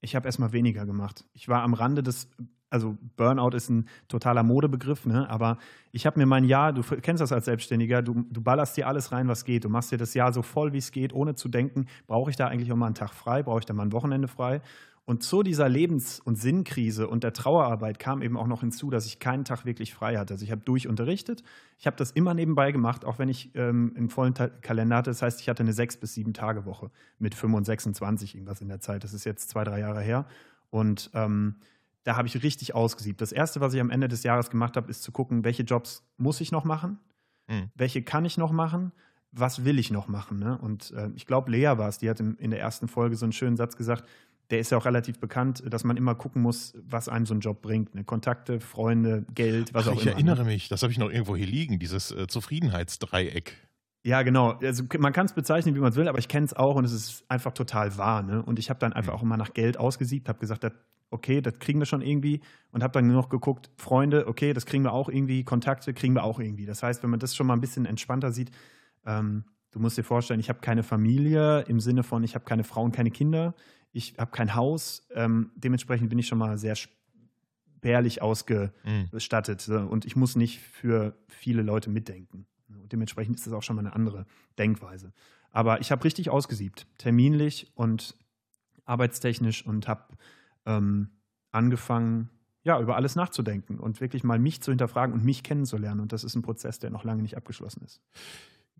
Ich 0.00 0.16
habe 0.16 0.26
erstmal 0.26 0.52
weniger 0.52 0.86
gemacht. 0.86 1.24
Ich 1.32 1.48
war 1.48 1.62
am 1.62 1.74
Rande 1.74 2.02
des 2.02 2.28
also 2.72 2.96
Burnout 3.16 3.54
ist 3.54 3.68
ein 3.68 3.86
totaler 4.08 4.42
Modebegriff, 4.42 5.04
ne? 5.04 5.28
aber 5.28 5.58
ich 5.92 6.06
habe 6.06 6.18
mir 6.18 6.26
mein 6.26 6.44
Jahr, 6.44 6.72
du 6.72 6.82
kennst 6.82 7.20
das 7.20 7.30
als 7.30 7.44
Selbstständiger, 7.44 8.00
du, 8.00 8.24
du 8.30 8.40
ballerst 8.40 8.76
dir 8.76 8.88
alles 8.88 9.12
rein, 9.12 9.28
was 9.28 9.44
geht. 9.44 9.64
Du 9.64 9.68
machst 9.68 9.92
dir 9.92 9.98
das 9.98 10.14
Jahr 10.14 10.32
so 10.32 10.42
voll, 10.42 10.72
wie 10.72 10.78
es 10.78 10.90
geht, 10.90 11.12
ohne 11.12 11.34
zu 11.34 11.48
denken, 11.48 11.86
brauche 12.06 12.30
ich 12.30 12.36
da 12.36 12.48
eigentlich 12.48 12.72
auch 12.72 12.76
mal 12.76 12.86
einen 12.86 12.94
Tag 12.94 13.12
frei, 13.12 13.42
brauche 13.42 13.58
ich 13.58 13.66
da 13.66 13.74
mal 13.74 13.84
ein 13.84 13.92
Wochenende 13.92 14.26
frei. 14.26 14.62
Und 15.04 15.24
zu 15.24 15.42
dieser 15.42 15.68
Lebens- 15.68 16.20
und 16.20 16.36
Sinnkrise 16.36 17.08
und 17.08 17.24
der 17.24 17.32
Trauerarbeit 17.32 17.98
kam 17.98 18.22
eben 18.22 18.36
auch 18.36 18.46
noch 18.46 18.60
hinzu, 18.60 18.88
dass 18.88 19.04
ich 19.04 19.18
keinen 19.18 19.44
Tag 19.44 19.66
wirklich 19.66 19.92
frei 19.92 20.16
hatte. 20.16 20.34
Also 20.34 20.44
ich 20.44 20.52
habe 20.52 20.62
durchunterrichtet. 20.62 21.42
Ich 21.78 21.86
habe 21.86 21.96
das 21.96 22.12
immer 22.12 22.34
nebenbei 22.34 22.70
gemacht, 22.70 23.04
auch 23.04 23.18
wenn 23.18 23.28
ich 23.28 23.50
ähm, 23.54 23.92
einen 23.96 24.10
vollen 24.10 24.34
Ta 24.34 24.48
Kalender 24.48 24.96
hatte. 24.96 25.10
Das 25.10 25.20
heißt, 25.20 25.40
ich 25.40 25.48
hatte 25.48 25.64
eine 25.64 25.72
sechs 25.72 25.96
bis 25.96 26.14
sieben 26.14 26.32
Tage 26.32 26.64
Woche 26.64 26.90
mit 27.18 27.34
25, 27.34 27.82
26 27.82 28.34
irgendwas 28.36 28.60
in 28.60 28.68
der 28.68 28.80
Zeit. 28.80 29.02
Das 29.02 29.12
ist 29.12 29.24
jetzt 29.24 29.50
zwei, 29.50 29.64
drei 29.64 29.80
Jahre 29.80 30.00
her. 30.00 30.24
Und 30.70 31.10
ähm, 31.14 31.56
da 32.04 32.16
habe 32.16 32.28
ich 32.28 32.42
richtig 32.42 32.74
ausgesiebt. 32.74 33.20
Das 33.20 33.32
erste, 33.32 33.60
was 33.60 33.74
ich 33.74 33.80
am 33.80 33.90
Ende 33.90 34.08
des 34.08 34.22
Jahres 34.22 34.50
gemacht 34.50 34.76
habe, 34.76 34.90
ist 34.90 35.02
zu 35.02 35.12
gucken, 35.12 35.44
welche 35.44 35.62
Jobs 35.62 36.04
muss 36.16 36.40
ich 36.40 36.52
noch 36.52 36.64
machen, 36.64 36.98
mhm. 37.48 37.70
welche 37.74 38.02
kann 38.02 38.24
ich 38.24 38.38
noch 38.38 38.52
machen, 38.52 38.92
was 39.30 39.64
will 39.64 39.78
ich 39.78 39.90
noch 39.90 40.08
machen. 40.08 40.38
Ne? 40.38 40.58
Und 40.58 40.90
äh, 40.92 41.10
ich 41.14 41.26
glaube, 41.26 41.50
Lea 41.50 41.78
war 41.78 41.88
es, 41.88 41.98
die 41.98 42.10
hat 42.10 42.20
in, 42.20 42.36
in 42.36 42.50
der 42.50 42.60
ersten 42.60 42.88
Folge 42.88 43.16
so 43.16 43.24
einen 43.24 43.32
schönen 43.32 43.56
Satz 43.56 43.76
gesagt, 43.76 44.04
der 44.50 44.58
ist 44.58 44.70
ja 44.70 44.76
auch 44.76 44.84
relativ 44.84 45.18
bekannt, 45.18 45.62
dass 45.66 45.84
man 45.84 45.96
immer 45.96 46.14
gucken 46.14 46.42
muss, 46.42 46.74
was 46.82 47.08
einem 47.08 47.24
so 47.24 47.32
ein 47.34 47.40
Job 47.40 47.62
bringt. 47.62 47.94
Ne? 47.94 48.04
Kontakte, 48.04 48.60
Freunde, 48.60 49.24
Geld, 49.34 49.72
was 49.72 49.86
Ach, 49.88 49.92
auch 49.92 49.96
ich 49.96 50.02
immer. 50.02 50.12
erinnere 50.12 50.44
ne? 50.44 50.50
mich, 50.50 50.68
das 50.68 50.82
habe 50.82 50.92
ich 50.92 50.98
noch 50.98 51.10
irgendwo 51.10 51.36
hier 51.36 51.46
liegen, 51.46 51.78
dieses 51.78 52.10
äh, 52.10 52.26
Zufriedenheitsdreieck. 52.26 53.56
Ja, 54.04 54.22
genau. 54.22 54.58
Also 54.62 54.82
man 54.98 55.12
kann 55.12 55.26
es 55.26 55.32
bezeichnen, 55.32 55.74
wie 55.74 55.80
man 55.80 55.90
es 55.90 55.96
will, 55.96 56.08
aber 56.08 56.18
ich 56.18 56.28
kenne 56.28 56.44
es 56.44 56.54
auch 56.54 56.74
und 56.74 56.84
es 56.84 56.92
ist 56.92 57.24
einfach 57.28 57.52
total 57.52 57.96
wahr. 57.96 58.22
Ne? 58.22 58.42
Und 58.42 58.58
ich 58.58 58.68
habe 58.68 58.80
dann 58.80 58.92
einfach 58.92 59.12
Mhm. 59.12 59.18
auch 59.18 59.22
immer 59.22 59.36
nach 59.36 59.54
Geld 59.54 59.78
ausgesiebt, 59.78 60.28
habe 60.28 60.40
gesagt, 60.40 60.64
das, 60.64 60.72
okay, 61.12 61.40
das 61.40 61.58
kriegen 61.58 61.78
wir 61.78 61.86
schon 61.86 62.02
irgendwie 62.02 62.40
und 62.70 62.82
habe 62.82 62.92
dann 62.92 63.06
nur 63.06 63.16
noch 63.16 63.28
geguckt, 63.28 63.70
Freunde, 63.76 64.26
okay, 64.26 64.52
das 64.52 64.66
kriegen 64.66 64.84
wir 64.84 64.92
auch 64.92 65.08
irgendwie, 65.08 65.44
Kontakte 65.44 65.94
kriegen 65.94 66.14
wir 66.14 66.24
auch 66.24 66.40
irgendwie. 66.40 66.66
Das 66.66 66.82
heißt, 66.82 67.02
wenn 67.02 67.10
man 67.10 67.20
das 67.20 67.36
schon 67.36 67.46
mal 67.46 67.54
ein 67.54 67.60
bisschen 67.60 67.86
entspannter 67.86 68.32
sieht, 68.32 68.50
ähm, 69.04 69.44
du 69.70 69.78
musst 69.78 69.98
dir 69.98 70.04
vorstellen, 70.04 70.40
ich 70.40 70.48
habe 70.48 70.60
keine 70.60 70.82
Familie 70.82 71.62
im 71.62 71.80
Sinne 71.80 72.02
von, 72.02 72.22
ich 72.24 72.34
habe 72.34 72.44
keine 72.44 72.64
Frauen, 72.64 72.92
keine 72.92 73.10
Kinder, 73.10 73.54
ich 73.92 74.14
habe 74.18 74.30
kein 74.30 74.54
Haus. 74.54 75.06
Ähm, 75.14 75.50
dementsprechend 75.56 76.08
bin 76.08 76.18
ich 76.18 76.26
schon 76.26 76.38
mal 76.38 76.56
sehr 76.58 76.76
spärlich 76.76 78.20
Mhm. 78.20 78.22
ausgestattet 78.22 79.60
so, 79.60 79.78
und 79.78 80.04
ich 80.04 80.16
muss 80.16 80.36
nicht 80.36 80.60
für 80.60 81.16
viele 81.28 81.62
Leute 81.62 81.90
mitdenken. 81.90 82.46
Und 82.68 82.92
dementsprechend 82.92 83.36
ist 83.36 83.46
das 83.46 83.52
auch 83.52 83.62
schon 83.62 83.76
mal 83.76 83.80
eine 83.80 83.94
andere 83.94 84.24
Denkweise. 84.58 85.12
Aber 85.50 85.80
ich 85.80 85.90
habe 85.90 86.04
richtig 86.04 86.30
ausgesiebt, 86.30 86.86
terminlich 86.96 87.70
und 87.74 88.16
arbeitstechnisch 88.84 89.66
und 89.66 89.88
habe 89.88 90.16
ähm, 90.66 91.10
angefangen, 91.50 92.30
ja, 92.64 92.80
über 92.80 92.96
alles 92.96 93.16
nachzudenken 93.16 93.78
und 93.78 94.00
wirklich 94.00 94.24
mal 94.24 94.38
mich 94.38 94.60
zu 94.62 94.70
hinterfragen 94.70 95.14
und 95.14 95.24
mich 95.24 95.42
kennenzulernen. 95.42 96.00
Und 96.00 96.12
das 96.12 96.24
ist 96.24 96.34
ein 96.36 96.42
Prozess, 96.42 96.78
der 96.78 96.90
noch 96.90 97.04
lange 97.04 97.22
nicht 97.22 97.36
abgeschlossen 97.36 97.82
ist. 97.84 98.00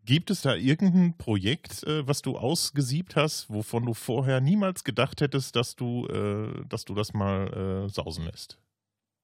Gibt 0.04 0.30
es 0.30 0.42
da 0.42 0.54
irgendein 0.54 1.16
Projekt, 1.16 1.84
äh, 1.84 2.06
was 2.06 2.22
du 2.22 2.36
ausgesiebt 2.36 3.14
hast, 3.14 3.50
wovon 3.50 3.86
du 3.86 3.94
vorher 3.94 4.40
niemals 4.40 4.82
gedacht 4.82 5.20
hättest, 5.20 5.54
dass 5.54 5.76
du, 5.76 6.06
äh, 6.08 6.64
dass 6.68 6.84
du 6.84 6.94
das 6.94 7.12
mal 7.12 7.84
äh, 7.86 7.88
sausen 7.88 8.24
lässt? 8.24 8.58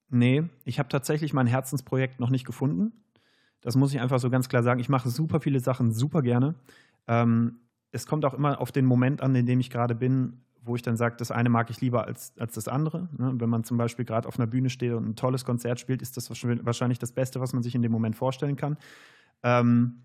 Nee, 0.08 0.44
ich 0.64 0.78
habe 0.78 0.88
tatsächlich 0.88 1.32
mein 1.32 1.46
Herzensprojekt 1.46 2.20
noch 2.20 2.30
nicht 2.30 2.46
gefunden. 2.46 2.92
Das 3.60 3.76
muss 3.76 3.92
ich 3.92 4.00
einfach 4.00 4.20
so 4.20 4.30
ganz 4.30 4.48
klar 4.48 4.62
sagen. 4.62 4.80
Ich 4.80 4.88
mache 4.88 5.10
super 5.10 5.40
viele 5.40 5.60
Sachen 5.60 5.92
super 5.92 6.22
gerne. 6.22 6.54
Ähm, 7.08 7.60
es 7.90 8.06
kommt 8.06 8.24
auch 8.24 8.34
immer 8.34 8.60
auf 8.60 8.70
den 8.70 8.84
Moment 8.84 9.20
an, 9.20 9.34
in 9.34 9.46
dem 9.46 9.60
ich 9.60 9.70
gerade 9.70 9.94
bin, 9.94 10.44
wo 10.62 10.76
ich 10.76 10.82
dann 10.82 10.96
sage, 10.96 11.16
das 11.16 11.30
eine 11.30 11.48
mag 11.48 11.70
ich 11.70 11.80
lieber 11.80 12.06
als, 12.06 12.32
als 12.38 12.54
das 12.54 12.68
andere. 12.68 13.08
Ne? 13.16 13.32
Wenn 13.36 13.48
man 13.48 13.64
zum 13.64 13.78
Beispiel 13.78 14.04
gerade 14.04 14.28
auf 14.28 14.38
einer 14.38 14.46
Bühne 14.46 14.70
steht 14.70 14.92
und 14.92 15.08
ein 15.08 15.16
tolles 15.16 15.44
Konzert 15.44 15.80
spielt, 15.80 16.02
ist 16.02 16.16
das 16.16 16.30
wahrscheinlich 16.30 16.98
das 16.98 17.12
Beste, 17.12 17.40
was 17.40 17.52
man 17.52 17.62
sich 17.62 17.74
in 17.74 17.82
dem 17.82 17.92
Moment 17.92 18.16
vorstellen 18.16 18.56
kann. 18.56 18.76
Ähm, 19.42 20.02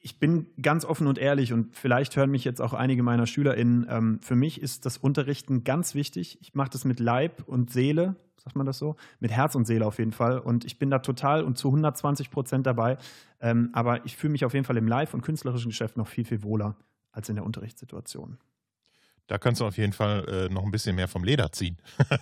ich 0.00 0.18
bin 0.18 0.46
ganz 0.62 0.84
offen 0.84 1.06
und 1.06 1.18
ehrlich 1.18 1.52
und 1.52 1.74
vielleicht 1.76 2.16
hören 2.16 2.30
mich 2.30 2.44
jetzt 2.44 2.60
auch 2.60 2.72
einige 2.72 3.02
meiner 3.02 3.26
SchülerInnen. 3.26 3.86
Ähm, 3.88 4.20
für 4.22 4.36
mich 4.36 4.62
ist 4.62 4.86
das 4.86 4.98
Unterrichten 4.98 5.64
ganz 5.64 5.94
wichtig. 5.94 6.38
Ich 6.40 6.54
mache 6.54 6.70
das 6.70 6.84
mit 6.84 7.00
Leib 7.00 7.42
und 7.46 7.70
Seele, 7.70 8.16
sagt 8.36 8.56
man 8.56 8.66
das 8.66 8.78
so? 8.78 8.96
Mit 9.20 9.30
Herz 9.30 9.54
und 9.54 9.66
Seele 9.66 9.86
auf 9.86 9.98
jeden 9.98 10.12
Fall. 10.12 10.38
Und 10.38 10.64
ich 10.64 10.78
bin 10.78 10.90
da 10.90 11.00
total 11.00 11.42
und 11.42 11.58
zu 11.58 11.68
120 11.68 12.30
Prozent 12.30 12.66
dabei. 12.66 12.98
Ähm, 13.40 13.70
aber 13.72 14.04
ich 14.06 14.16
fühle 14.16 14.32
mich 14.32 14.44
auf 14.44 14.54
jeden 14.54 14.64
Fall 14.64 14.76
im 14.76 14.86
Live- 14.86 15.14
und 15.14 15.22
künstlerischen 15.22 15.70
Geschäft 15.70 15.96
noch 15.96 16.08
viel, 16.08 16.24
viel 16.24 16.42
wohler 16.42 16.76
als 17.12 17.28
in 17.28 17.34
der 17.34 17.44
Unterrichtssituation. 17.44 18.38
Da 19.28 19.38
kannst 19.38 19.60
du 19.60 19.66
auf 19.66 19.76
jeden 19.76 19.92
Fall 19.92 20.24
äh, 20.48 20.52
noch 20.52 20.64
ein 20.64 20.70
bisschen 20.72 20.96
mehr 20.96 21.06
vom 21.08 21.22
Leder 21.24 21.52
ziehen. 21.52 21.76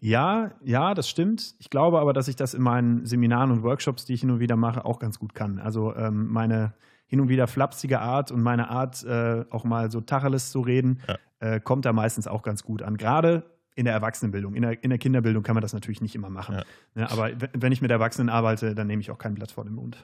Ja, 0.00 0.52
ja, 0.62 0.94
das 0.94 1.08
stimmt. 1.08 1.54
Ich 1.58 1.70
glaube 1.70 1.98
aber, 1.98 2.12
dass 2.12 2.28
ich 2.28 2.36
das 2.36 2.54
in 2.54 2.62
meinen 2.62 3.06
Seminaren 3.06 3.50
und 3.50 3.62
Workshops, 3.62 4.04
die 4.04 4.12
ich 4.14 4.20
hin 4.20 4.30
und 4.30 4.40
wieder 4.40 4.54
mache, 4.54 4.84
auch 4.84 4.98
ganz 4.98 5.18
gut 5.18 5.34
kann. 5.34 5.58
Also 5.58 5.96
ähm, 5.96 6.28
meine 6.28 6.74
hin 7.06 7.18
und 7.20 7.28
wieder 7.28 7.46
flapsige 7.46 8.00
Art 8.00 8.30
und 8.30 8.42
meine 8.42 8.68
Art, 8.68 9.02
äh, 9.04 9.44
auch 9.50 9.64
mal 9.64 9.90
so 9.90 10.00
Tacheles 10.02 10.50
zu 10.50 10.60
reden, 10.60 11.00
Ja. 11.08 11.16
äh, 11.54 11.60
kommt 11.60 11.86
da 11.86 11.92
meistens 11.92 12.26
auch 12.28 12.42
ganz 12.42 12.62
gut 12.62 12.82
an. 12.82 12.98
Gerade 12.98 13.44
in 13.76 13.84
der 13.84 13.94
Erwachsenenbildung. 13.94 14.54
In 14.54 14.62
der, 14.62 14.82
in 14.82 14.90
der 14.90 14.98
Kinderbildung 14.98 15.42
kann 15.42 15.54
man 15.54 15.60
das 15.62 15.72
natürlich 15.74 16.00
nicht 16.00 16.14
immer 16.14 16.30
machen. 16.30 16.56
Ja. 16.56 16.64
Ne, 16.94 17.10
aber 17.10 17.30
wenn 17.52 17.72
ich 17.72 17.82
mit 17.82 17.90
Erwachsenen 17.90 18.30
arbeite, 18.30 18.74
dann 18.74 18.86
nehme 18.86 19.00
ich 19.02 19.10
auch 19.10 19.18
kein 19.18 19.34
Blatt 19.34 19.52
vor 19.52 19.64
den 19.64 19.74
Mund. 19.74 19.98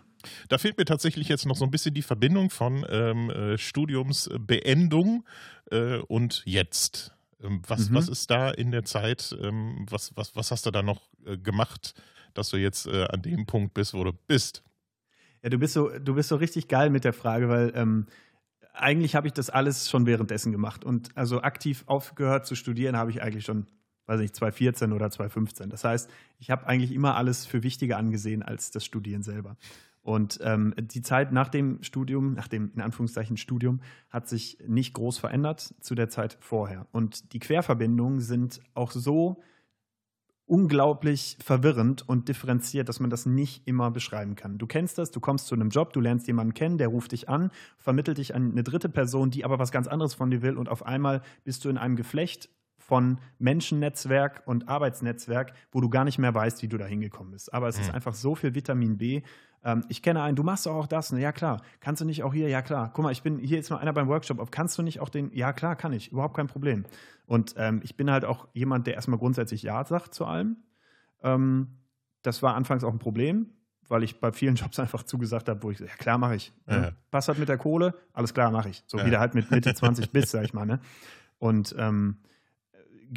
Da 0.49 0.59
fehlt 0.59 0.77
mir 0.79 0.85
tatsächlich 0.85 1.27
jetzt 1.29 1.47
noch 1.47 1.57
so 1.57 1.65
ein 1.65 1.71
bisschen 1.71 1.95
die 1.95 2.03
Verbindung 2.03 2.51
von 2.51 2.87
ähm, 2.89 3.31
äh, 3.31 3.57
Studiumsbeendung 3.59 5.25
äh, 5.71 5.97
und 5.99 6.43
jetzt. 6.45 7.13
Ähm, 7.43 7.63
was, 7.67 7.91
Mhm. 7.91 7.95
was 7.95 8.09
ist 8.09 8.31
da 8.31 8.51
in 8.51 8.71
der 8.71 8.85
Zeit, 8.85 9.35
ähm, 9.41 9.87
was, 9.91 10.13
was, 10.17 10.37
was 10.37 10.51
hast 10.51 10.67
du 10.67 10.71
da 10.71 10.83
noch 10.83 11.09
äh, 11.27 11.37
gemacht, 11.39 11.95
dass 12.35 12.51
du 12.51 12.57
jetzt 12.57 12.87
äh, 12.87 13.05
an 13.07 13.23
dem 13.23 13.47
Punkt 13.47 13.75
bist, 13.75 13.95
wo 13.95 14.05
du 14.05 14.13
bist? 14.27 14.63
Ja, 15.43 15.51
du 15.51 15.59
bist 15.59 15.75
so, 15.75 15.89
du 15.99 16.15
bist 16.15 16.29
so 16.29 16.37
richtig 16.37 16.69
geil 16.69 16.91
mit 16.91 17.05
der 17.05 17.13
Frage, 17.13 17.49
weil 17.49 17.73
ähm, 17.75 18.07
eigentlich 18.73 19.15
habe 19.15 19.27
ich 19.27 19.33
das 19.33 19.51
alles 19.51 19.91
schon 19.91 20.07
währenddessen 20.07 20.53
gemacht. 20.53 20.85
Und 20.85 21.17
also 21.17 21.43
aktiv 21.43 21.85
aufgehört 21.87 22.47
zu 22.47 22.55
studieren 22.55 22.97
habe 22.97 23.11
ich 23.11 23.23
eigentlich 23.23 23.45
schon, 23.45 23.67
weiß 24.07 24.21
nicht, 24.21 24.35
2014 24.35 24.93
oder 24.93 25.11
2015. 25.11 25.71
Das 25.71 25.85
heißt, 25.85 26.11
ich 26.39 26.51
habe 26.51 26.67
eigentlich 26.67 26.93
immer 26.93 27.17
alles 27.17 27.47
für 27.47 27.63
wichtiger 27.63 27.97
angesehen 27.97 28.43
als 28.43 28.71
das 28.71 28.85
Studieren 28.85 29.23
selber. 29.23 29.57
Und 30.03 30.41
ähm, 30.43 30.75
die 30.77 31.03
Zeit 31.03 31.33
nach 31.33 31.49
dem 31.49 31.83
Studium, 31.83 32.35
nach 32.35 32.49
dem 32.49 32.73
in 32.75 32.81
Anführungszeichen 32.81 33.37
Studium, 33.37 33.81
hat 34.11 34.29
sich 34.29 34.59
nicht 34.67 34.95
groß 34.95 35.19
verändert 35.19 35.75
zu 35.81 35.95
der 35.95 36.09
Zeit 36.09 36.37
vorher. 36.41 36.89
Und 36.91 37.33
die 37.33 37.39
Querverbindungen 37.39 38.21
sind 38.21 38.61
auch 38.75 38.91
so 38.91 39.43
unglaublich 40.53 41.39
verwirrend 41.43 42.07
und 42.07 42.29
differenziert, 42.29 42.87
dass 42.91 43.01
man 43.01 43.09
das 43.09 43.25
nicht 43.25 43.67
immer 43.67 43.91
beschreiben 43.91 44.37
kann. 44.37 44.59
Du 44.59 44.67
kennst 44.67 44.99
das, 44.99 45.11
du 45.11 45.19
kommst 45.19 45.47
zu 45.47 45.55
einem 45.55 45.71
Job, 45.71 45.95
du 45.95 46.01
lernst 46.01 46.27
jemanden 46.27 46.53
kennen, 46.53 46.77
der 46.77 46.89
ruft 46.89 47.13
dich 47.13 47.31
an, 47.31 47.51
vermittelt 47.79 48.19
dich 48.19 48.35
an 48.35 48.51
eine 48.53 48.63
dritte 48.63 48.91
Person, 48.91 49.31
die 49.31 49.47
aber 49.47 49.59
was 49.59 49.73
ganz 49.73 49.89
anderes 49.89 50.13
von 50.13 50.31
dir 50.31 50.43
will 50.43 50.59
und 50.59 50.69
auf 50.69 50.85
einmal 50.85 51.23
bist 51.45 51.65
du 51.65 51.71
in 51.71 51.79
einem 51.79 51.97
Geflecht 51.97 52.51
von 52.77 53.19
Menschennetzwerk 53.39 54.43
und 54.45 54.69
Arbeitsnetzwerk, 54.69 55.55
wo 55.71 55.81
du 55.81 55.89
gar 55.89 56.05
nicht 56.05 56.19
mehr 56.19 56.35
weißt, 56.35 56.61
wie 56.63 56.69
du 56.69 56.77
da 56.77 56.85
hingekommen 56.85 57.33
bist. 57.33 57.55
Aber 57.55 57.69
es 57.69 57.79
ist 57.79 57.89
Mhm. 57.89 57.95
einfach 57.95 58.13
so 58.13 58.35
viel 58.35 58.55
Vitamin 58.55 58.99
B. 58.99 59.23
Ähm, 59.65 59.85
ich 59.89 60.03
kenne 60.03 60.21
einen, 60.23 60.37
du 60.37 60.43
machst 60.43 60.69
auch 60.69 60.87
das. 60.89 61.13
Ne? 61.13 61.21
Ja, 61.21 61.33
klar. 61.33 61.63
Kannst 61.81 62.03
du 62.03 62.05
nicht 62.05 62.25
auch 62.25 62.35
hier? 62.35 62.49
Ja, 62.49 62.61
klar. 62.61 62.91
Guck 62.93 63.05
mal, 63.05 63.13
ich 63.13 63.23
bin 63.23 63.39
hier 63.39 63.57
jetzt 63.57 63.71
mal 63.71 63.79
einer 63.79 63.93
beim 63.93 64.09
Workshop. 64.09 64.51
Kannst 64.51 64.77
du 64.77 64.83
nicht 64.83 65.01
auch 65.01 65.09
den? 65.09 65.31
Ja, 65.33 65.53
klar, 65.53 65.77
kann 65.77 65.93
ich. 65.93 66.11
Überhaupt 66.13 66.37
kein 66.37 66.49
Problem. 66.49 66.85
Und 67.33 67.55
ähm, 67.57 67.81
ich 67.83 67.97
bin 67.97 68.11
halt 68.11 68.27
auch 68.27 68.47
jemand, 68.53 68.87
der 68.87 68.93
erstmal 68.93 69.19
grundsätzlich 69.19 69.63
Ja 69.63 69.83
sagt 69.87 70.13
zu 70.13 70.27
allem. 70.27 70.59
Ähm, 71.23 71.79
das 72.21 72.43
war 72.43 72.55
anfangs 72.57 72.85
auch 72.85 72.93
ein 72.93 72.99
Problem, 72.99 73.47
weil 73.89 74.03
ich 74.03 74.21
bei 74.21 74.33
vielen 74.33 74.55
Jobs 74.63 74.79
einfach 74.79 75.03
zugesagt 75.05 75.49
habe, 75.49 75.63
wo 75.63 75.71
ich 75.71 75.79
so, 75.79 75.87
ja 75.87 75.95
klar, 75.95 76.19
mache 76.19 76.37
ich. 76.37 76.53
Ja. 76.69 76.79
Ne? 76.79 76.97
Was 77.11 77.29
hat 77.29 77.39
mit 77.39 77.49
der 77.49 77.57
Kohle? 77.57 77.95
Alles 78.13 78.35
klar, 78.35 78.51
mache 78.51 78.69
ich. 78.69 78.85
So 78.87 78.99
Ja. 78.99 79.07
wieder 79.07 79.19
halt 79.19 79.35
mit 79.35 79.51
Mitte 79.51 79.73
20 79.75 80.11
bis, 80.11 80.31
sag 80.31 80.45
ich 80.45 80.53
mal. 80.53 80.67
Ne? 80.67 80.79
Und 81.39 81.75
ähm, 81.79 82.19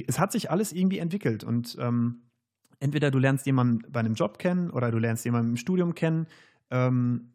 es 0.08 0.17
hat 0.17 0.32
sich 0.32 0.49
alles 0.49 0.71
irgendwie 0.71 0.99
entwickelt. 0.99 1.43
Und 1.43 1.75
ähm, 1.78 2.21
entweder 2.80 3.12
du 3.12 3.19
lernst 3.19 3.45
jemanden 3.45 3.91
bei 3.91 3.99
einem 3.99 4.13
Job 4.13 4.39
kennen 4.39 4.69
oder 4.69 4.91
du 4.91 4.97
lernst 4.97 5.25
jemanden 5.25 5.49
im 5.49 5.58
Studium 5.58 5.93
kennen. 5.93 6.28
Ähm, 6.71 7.34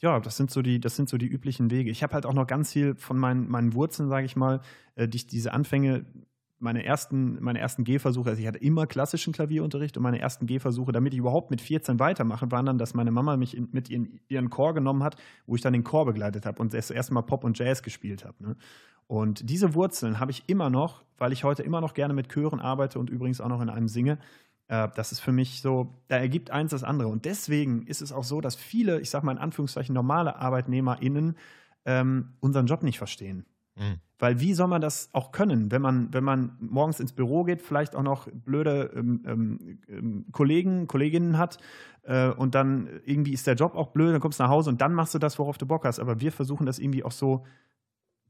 ja, 0.00 0.18
das 0.18 0.36
sind 0.36 0.50
so 0.50 0.62
die, 0.62 0.80
das 0.80 0.96
sind 0.96 1.08
so 1.08 1.18
die 1.18 1.26
üblichen 1.26 1.70
Wege. 1.70 1.90
Ich 1.90 2.02
habe 2.02 2.14
halt 2.14 2.26
auch 2.26 2.32
noch 2.32 2.46
ganz 2.46 2.72
viel 2.72 2.94
von 2.94 3.18
meinen, 3.18 3.48
meinen 3.48 3.74
Wurzeln, 3.74 4.08
sage 4.08 4.26
ich 4.26 4.34
mal, 4.34 4.60
äh, 4.94 5.06
die, 5.06 5.26
diese 5.26 5.52
Anfänge, 5.52 6.06
meine 6.58 6.84
ersten, 6.84 7.42
meine 7.42 7.58
ersten 7.58 7.84
Gehversuche, 7.84 8.30
also 8.30 8.40
ich 8.40 8.46
hatte 8.46 8.58
immer 8.58 8.86
klassischen 8.86 9.32
Klavierunterricht 9.32 9.96
und 9.96 10.02
meine 10.02 10.18
ersten 10.18 10.46
Gehversuche, 10.46 10.92
damit 10.92 11.14
ich 11.14 11.18
überhaupt 11.18 11.50
mit 11.50 11.60
14 11.60 11.98
weitermache, 11.98 12.50
waren 12.50 12.66
dann, 12.66 12.78
dass 12.78 12.92
meine 12.92 13.10
Mama 13.10 13.36
mich 13.36 13.56
in, 13.56 13.68
mit 13.72 13.88
ihren, 13.88 14.20
ihren 14.28 14.50
Chor 14.50 14.74
genommen 14.74 15.02
hat, 15.02 15.16
wo 15.46 15.54
ich 15.54 15.62
dann 15.62 15.72
den 15.72 15.84
Chor 15.84 16.04
begleitet 16.04 16.44
habe 16.44 16.60
und 16.60 16.74
das 16.74 16.90
erste 16.90 17.14
Mal 17.14 17.22
Pop 17.22 17.44
und 17.44 17.58
Jazz 17.58 17.82
gespielt 17.82 18.24
habe. 18.24 18.42
Ne? 18.42 18.56
Und 19.06 19.48
diese 19.50 19.74
Wurzeln 19.74 20.20
habe 20.20 20.30
ich 20.30 20.44
immer 20.46 20.70
noch, 20.70 21.02
weil 21.18 21.32
ich 21.32 21.44
heute 21.44 21.62
immer 21.62 21.80
noch 21.80 21.94
gerne 21.94 22.14
mit 22.14 22.28
Chören 22.28 22.60
arbeite 22.60 22.98
und 22.98 23.10
übrigens 23.10 23.40
auch 23.40 23.48
noch 23.48 23.60
in 23.60 23.70
einem 23.70 23.88
singe. 23.88 24.18
Äh, 24.70 24.88
das 24.94 25.12
ist 25.12 25.20
für 25.20 25.32
mich 25.32 25.60
so, 25.60 25.92
da 26.08 26.16
ergibt 26.16 26.50
eins 26.50 26.70
das 26.70 26.84
andere. 26.84 27.08
Und 27.08 27.24
deswegen 27.24 27.82
ist 27.86 28.00
es 28.00 28.12
auch 28.12 28.24
so, 28.24 28.40
dass 28.40 28.54
viele, 28.54 29.00
ich 29.00 29.10
sage 29.10 29.26
mal 29.26 29.32
in 29.32 29.38
Anführungszeichen, 29.38 29.92
normale 29.92 30.36
ArbeitnehmerInnen 30.36 31.36
ähm, 31.84 32.34
unseren 32.38 32.66
Job 32.66 32.82
nicht 32.82 32.98
verstehen. 32.98 33.44
Mhm. 33.74 33.96
Weil 34.20 34.38
wie 34.38 34.54
soll 34.54 34.68
man 34.68 34.80
das 34.80 35.08
auch 35.12 35.32
können, 35.32 35.72
wenn 35.72 35.82
man, 35.82 36.12
wenn 36.12 36.22
man 36.22 36.56
morgens 36.60 37.00
ins 37.00 37.12
Büro 37.12 37.42
geht, 37.42 37.62
vielleicht 37.62 37.96
auch 37.96 38.02
noch 38.02 38.28
blöde 38.30 38.92
ähm, 38.94 39.22
ähm, 39.26 39.78
ähm, 39.88 40.26
Kollegen, 40.30 40.86
Kolleginnen 40.86 41.36
hat 41.36 41.58
äh, 42.02 42.28
und 42.28 42.54
dann 42.54 42.88
irgendwie 43.04 43.32
ist 43.32 43.46
der 43.46 43.54
Job 43.54 43.74
auch 43.74 43.88
blöd, 43.88 44.12
dann 44.12 44.20
kommst 44.20 44.38
du 44.38 44.44
nach 44.44 44.50
Hause 44.50 44.70
und 44.70 44.80
dann 44.80 44.94
machst 44.94 45.14
du 45.14 45.18
das, 45.18 45.38
worauf 45.38 45.58
du 45.58 45.66
Bock 45.66 45.84
hast. 45.84 45.98
Aber 45.98 46.20
wir 46.20 46.30
versuchen 46.30 46.66
das 46.66 46.78
irgendwie 46.78 47.02
auch 47.02 47.12
so 47.12 47.44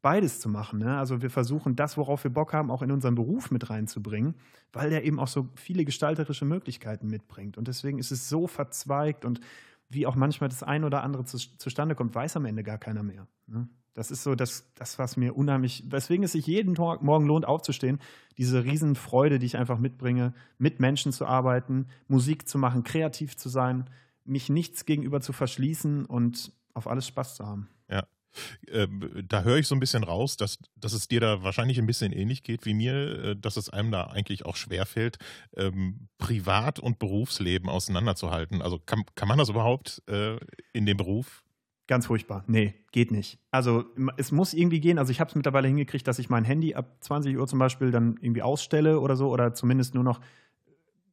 beides 0.02 0.40
zu 0.40 0.48
machen. 0.48 0.78
Ne? 0.78 0.98
Also 0.98 1.22
wir 1.22 1.30
versuchen 1.30 1.76
das, 1.76 1.96
worauf 1.96 2.24
wir 2.24 2.32
Bock 2.32 2.52
haben, 2.52 2.70
auch 2.70 2.82
in 2.82 2.90
unseren 2.90 3.14
Beruf 3.14 3.50
mit 3.50 3.70
reinzubringen, 3.70 4.34
weil 4.72 4.90
der 4.90 5.04
eben 5.04 5.18
auch 5.18 5.28
so 5.28 5.48
viele 5.54 5.84
gestalterische 5.84 6.44
Möglichkeiten 6.44 7.08
mitbringt. 7.08 7.58
Und 7.58 7.68
deswegen 7.68 7.98
ist 7.98 8.10
es 8.10 8.28
so 8.28 8.46
verzweigt 8.46 9.24
und 9.24 9.40
wie 9.88 10.06
auch 10.06 10.14
manchmal 10.14 10.48
das 10.48 10.62
ein 10.62 10.84
oder 10.84 11.02
andere 11.02 11.24
zu, 11.24 11.36
zustande 11.36 11.94
kommt, 11.94 12.14
weiß 12.14 12.36
am 12.36 12.44
Ende 12.44 12.62
gar 12.62 12.78
keiner 12.78 13.02
mehr. 13.02 13.26
Ne? 13.46 13.68
Das 13.94 14.10
ist 14.10 14.22
so 14.22 14.36
das, 14.36 14.72
das, 14.76 14.98
was 14.98 15.16
mir 15.16 15.36
unheimlich, 15.36 15.84
weswegen 15.88 16.24
es 16.24 16.32
sich 16.32 16.46
jeden 16.46 16.74
Morgen 16.74 17.26
lohnt, 17.26 17.44
aufzustehen. 17.44 17.98
Diese 18.38 18.64
Riesenfreude, 18.64 19.38
die 19.38 19.46
ich 19.46 19.56
einfach 19.56 19.78
mitbringe, 19.78 20.32
mit 20.58 20.78
Menschen 20.78 21.12
zu 21.12 21.26
arbeiten, 21.26 21.88
Musik 22.06 22.48
zu 22.48 22.56
machen, 22.56 22.84
kreativ 22.84 23.36
zu 23.36 23.48
sein, 23.48 23.90
mich 24.24 24.48
nichts 24.48 24.86
gegenüber 24.86 25.20
zu 25.20 25.32
verschließen 25.32 26.06
und 26.06 26.52
auf 26.72 26.86
alles 26.86 27.06
Spaß 27.08 27.34
zu 27.34 27.46
haben. 27.46 27.68
Ähm, 28.70 29.10
da 29.26 29.42
höre 29.42 29.56
ich 29.56 29.66
so 29.66 29.74
ein 29.74 29.80
bisschen 29.80 30.04
raus, 30.04 30.36
dass, 30.36 30.58
dass 30.76 30.92
es 30.92 31.08
dir 31.08 31.20
da 31.20 31.42
wahrscheinlich 31.42 31.78
ein 31.78 31.86
bisschen 31.86 32.12
ähnlich 32.12 32.42
geht 32.42 32.64
wie 32.66 32.74
mir, 32.74 33.24
äh, 33.24 33.36
dass 33.36 33.56
es 33.56 33.70
einem 33.70 33.90
da 33.90 34.04
eigentlich 34.04 34.44
auch 34.46 34.56
schwerfällt, 34.56 35.18
ähm, 35.56 36.08
Privat- 36.18 36.78
und 36.78 36.98
Berufsleben 36.98 37.68
auseinanderzuhalten. 37.68 38.62
Also 38.62 38.78
kann, 38.78 39.04
kann 39.14 39.28
man 39.28 39.38
das 39.38 39.48
überhaupt 39.48 40.02
äh, 40.08 40.36
in 40.72 40.86
dem 40.86 40.96
Beruf? 40.96 41.42
Ganz 41.90 42.06
furchtbar. 42.06 42.44
Nee, 42.46 42.74
geht 42.92 43.10
nicht. 43.10 43.40
Also 43.50 43.84
es 44.16 44.30
muss 44.30 44.54
irgendwie 44.54 44.78
gehen. 44.78 44.96
Also 44.96 45.10
ich 45.10 45.18
habe 45.18 45.28
es 45.28 45.34
mittlerweile 45.34 45.66
hingekriegt, 45.66 46.06
dass 46.06 46.20
ich 46.20 46.30
mein 46.30 46.44
Handy 46.44 46.76
ab 46.76 46.98
20 47.00 47.36
Uhr 47.36 47.48
zum 47.48 47.58
Beispiel 47.58 47.90
dann 47.90 48.16
irgendwie 48.20 48.42
ausstelle 48.42 49.00
oder 49.00 49.16
so 49.16 49.28
oder 49.28 49.54
zumindest 49.54 49.94
nur 49.96 50.04
noch 50.04 50.20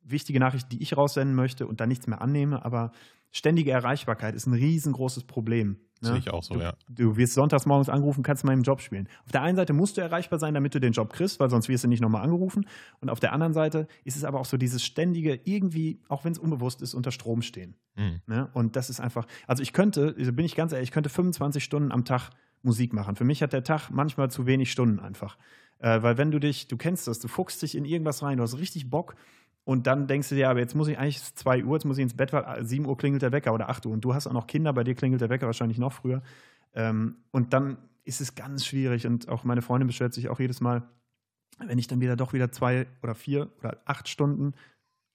wichtige 0.10 0.40
Nachrichten, 0.40 0.70
die 0.70 0.82
ich 0.82 0.96
raussenden 0.96 1.36
möchte 1.36 1.68
und 1.68 1.80
dann 1.80 1.90
nichts 1.90 2.08
mehr 2.08 2.22
annehme. 2.22 2.64
Aber 2.66 2.92
ständige 3.32 3.72
Erreichbarkeit 3.72 4.36
ist 4.36 4.48
ein 4.48 4.54
riesengroßes 4.54 5.26
Problem. 5.26 5.78
Ne? 6.02 6.10
Sehe 6.10 6.18
ich 6.18 6.30
auch 6.32 6.44
so, 6.44 6.56
du, 6.56 6.62
ja. 6.62 6.74
Du 6.90 7.18
wirst 7.18 7.34
sonntags 7.34 7.66
morgens 7.66 7.90
angerufen, 7.90 8.24
kannst 8.24 8.44
mal 8.44 8.54
im 8.54 8.62
Job 8.62 8.82
spielen. 8.82 9.10
Auf 9.26 9.32
der 9.32 9.42
einen 9.42 9.56
Seite 9.56 9.74
musst 9.74 9.98
du 9.98 10.02
erreichbar 10.02 10.38
sein, 10.38 10.54
damit 10.54 10.76
du 10.76 10.80
den 10.80 10.94
Job 10.94 11.12
kriegst, 11.12 11.40
weil 11.40 11.50
sonst 11.50 11.70
wirst 11.70 11.84
du 11.84 11.88
nicht 11.88 12.02
nochmal 12.02 12.24
angerufen. 12.24 12.68
Und 13.00 13.10
auf 13.10 13.20
der 13.20 13.34
anderen 13.34 13.54
Seite 13.54 13.88
ist 14.04 14.16
es 14.16 14.24
aber 14.24 14.40
auch 14.40 14.46
so 14.46 14.58
dieses 14.58 14.84
ständige, 14.84 15.40
irgendwie, 15.44 16.00
auch 16.08 16.24
wenn 16.24 16.34
es 16.34 16.38
unbewusst 16.38 16.82
ist, 16.82 16.94
unter 16.94 17.12
Strom 17.12 17.42
stehen. 17.42 17.76
Mhm. 17.96 18.22
Ne? 18.28 18.50
Und 18.54 18.76
das 18.76 18.90
ist 18.90 19.00
einfach, 19.00 19.26
also 19.48 19.64
ich 19.64 19.74
könnte, 19.74 20.16
also 20.18 20.34
bin 20.34 20.46
ich 20.46 20.56
ganz 20.56 20.72
ehrlich, 20.72 20.90
ich 20.90 20.94
könnte 20.94 21.10
25 21.10 21.64
Stunden 21.64 21.92
am 21.92 22.06
Tag 22.06 22.30
Musik 22.62 22.94
machen. 22.94 23.16
Für 23.16 23.24
mich 23.24 23.42
hat 23.42 23.54
der 23.54 23.64
Tag 23.64 23.90
manchmal 23.90 24.30
zu 24.30 24.46
wenig 24.46 24.72
Stunden 24.72 25.00
einfach. 25.00 25.38
Äh, 25.80 26.02
weil 26.02 26.18
wenn 26.18 26.32
du 26.32 26.40
dich, 26.40 26.68
du 26.68 26.78
kennst 26.78 27.08
das, 27.08 27.20
du 27.20 27.28
fuchst 27.28 27.62
dich 27.62 27.76
in 27.76 27.86
irgendwas 27.86 28.22
rein, 28.24 28.38
du 28.38 28.44
hast 28.44 28.58
richtig 28.58 28.90
Bock 28.90 29.16
und 29.68 29.86
dann 29.86 30.08
denkst 30.08 30.30
du 30.30 30.36
dir, 30.36 30.50
aber 30.50 30.60
jetzt 30.60 30.76
muss 30.76 30.88
ich 30.88 30.98
eigentlich 30.98 31.22
2 31.22 31.66
Uhr, 31.66 31.76
jetzt 31.76 31.84
muss 31.84 31.98
ich 31.98 32.04
ins 32.04 32.16
Bett, 32.16 32.32
weil 32.32 32.64
7 32.64 32.86
Uhr 32.86 32.98
klingelt 32.98 33.22
der 33.22 33.34
Wecker 33.34 33.54
oder 33.54 33.68
8 33.68 33.86
Uhr. 33.86 33.92
Und 33.92 34.00
du 34.00 34.14
hast 34.14 34.26
auch 34.26 34.32
noch 34.32 34.48
Kinder, 34.48 34.72
bei 34.72 34.86
dir 34.86 34.96
klingelt 34.96 35.20
der 35.20 35.30
Wecker 35.30 35.46
wahrscheinlich 35.46 35.78
noch 35.78 35.92
früher. 35.92 36.22
Ähm, 36.74 37.18
und 37.32 37.52
dann 37.52 37.78
ist 38.06 38.22
es 38.22 38.36
ganz 38.36 38.66
schwierig. 38.66 39.06
Und 39.06 39.28
auch 39.28 39.44
meine 39.44 39.62
Freundin 39.62 39.88
beschwert 39.88 40.14
sich 40.14 40.30
auch 40.30 40.40
jedes 40.40 40.62
Mal, 40.62 40.84
wenn 41.58 41.78
ich 41.80 41.88
dann 41.88 42.00
wieder 42.00 42.16
doch 42.16 42.32
wieder 42.32 42.50
zwei 42.50 42.88
oder 43.04 43.14
vier 43.14 43.50
oder 43.60 43.82
acht 43.84 44.08
Stunden 44.08 44.54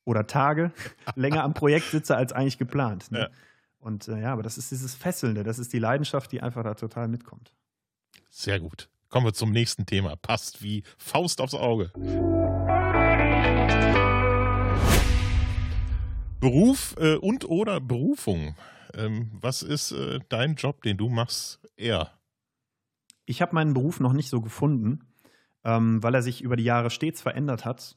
oder 0.05 0.27
Tage 0.27 0.71
länger 1.15 1.45
am 1.45 1.55
Projekt 1.55 1.87
sitze 1.87 2.15
als 2.15 2.35
eigentlich 2.35 2.59
geplant. 2.59 3.11
Ne? 3.11 3.21
Ja. 3.21 3.29
Und 3.79 4.07
äh, 4.09 4.21
ja, 4.21 4.35
aber 4.35 4.43
das 4.43 4.59
ist 4.59 4.71
dieses 4.71 4.95
Fesselnde, 4.95 5.45
das 5.45 5.59
ist 5.59 5.73
die 5.73 5.79
Leidenschaft, 5.79 6.31
die 6.31 6.43
einfach 6.43 6.63
da 6.63 6.75
total 6.75 7.09
mitkommt. 7.09 7.55
Sehr 8.29 8.61
gut. 8.61 8.91
Kommen 9.09 9.25
wir 9.25 9.33
zum 9.33 9.51
nächsten 9.51 9.87
Thema. 9.87 10.15
Passt 10.17 10.63
wie 10.63 10.83
Faust 10.99 11.41
aufs 11.41 11.55
Auge. 11.55 11.91
Beruf 16.43 16.97
äh, 16.99 17.15
und 17.15 17.49
oder 17.49 17.81
Berufung. 17.81 18.57
Ähm, 18.95 19.31
was 19.33 19.63
ist 19.63 19.93
äh, 19.93 20.19
dein 20.29 20.57
Job, 20.57 20.83
den 20.83 20.97
du 20.97 21.09
machst, 21.09 21.61
eher? 21.77 22.11
Ich 23.27 23.41
habe 23.41 23.55
meinen 23.55 23.75
Beruf 23.75 24.01
noch 24.01 24.13
nicht 24.13 24.29
so 24.29 24.41
gefunden, 24.41 25.07
ähm, 25.63 26.03
weil 26.03 26.17
er 26.17 26.23
sich 26.23 26.43
über 26.43 26.57
die 26.57 26.65
Jahre 26.65 26.91
stets 26.91 27.23
verändert 27.23 27.65
hat. 27.65 27.97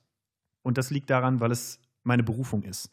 Und 0.62 0.78
das 0.78 0.92
liegt 0.92 1.10
daran, 1.10 1.40
weil 1.40 1.52
es 1.52 1.82
meine 2.04 2.22
Berufung 2.22 2.62
ist. 2.62 2.92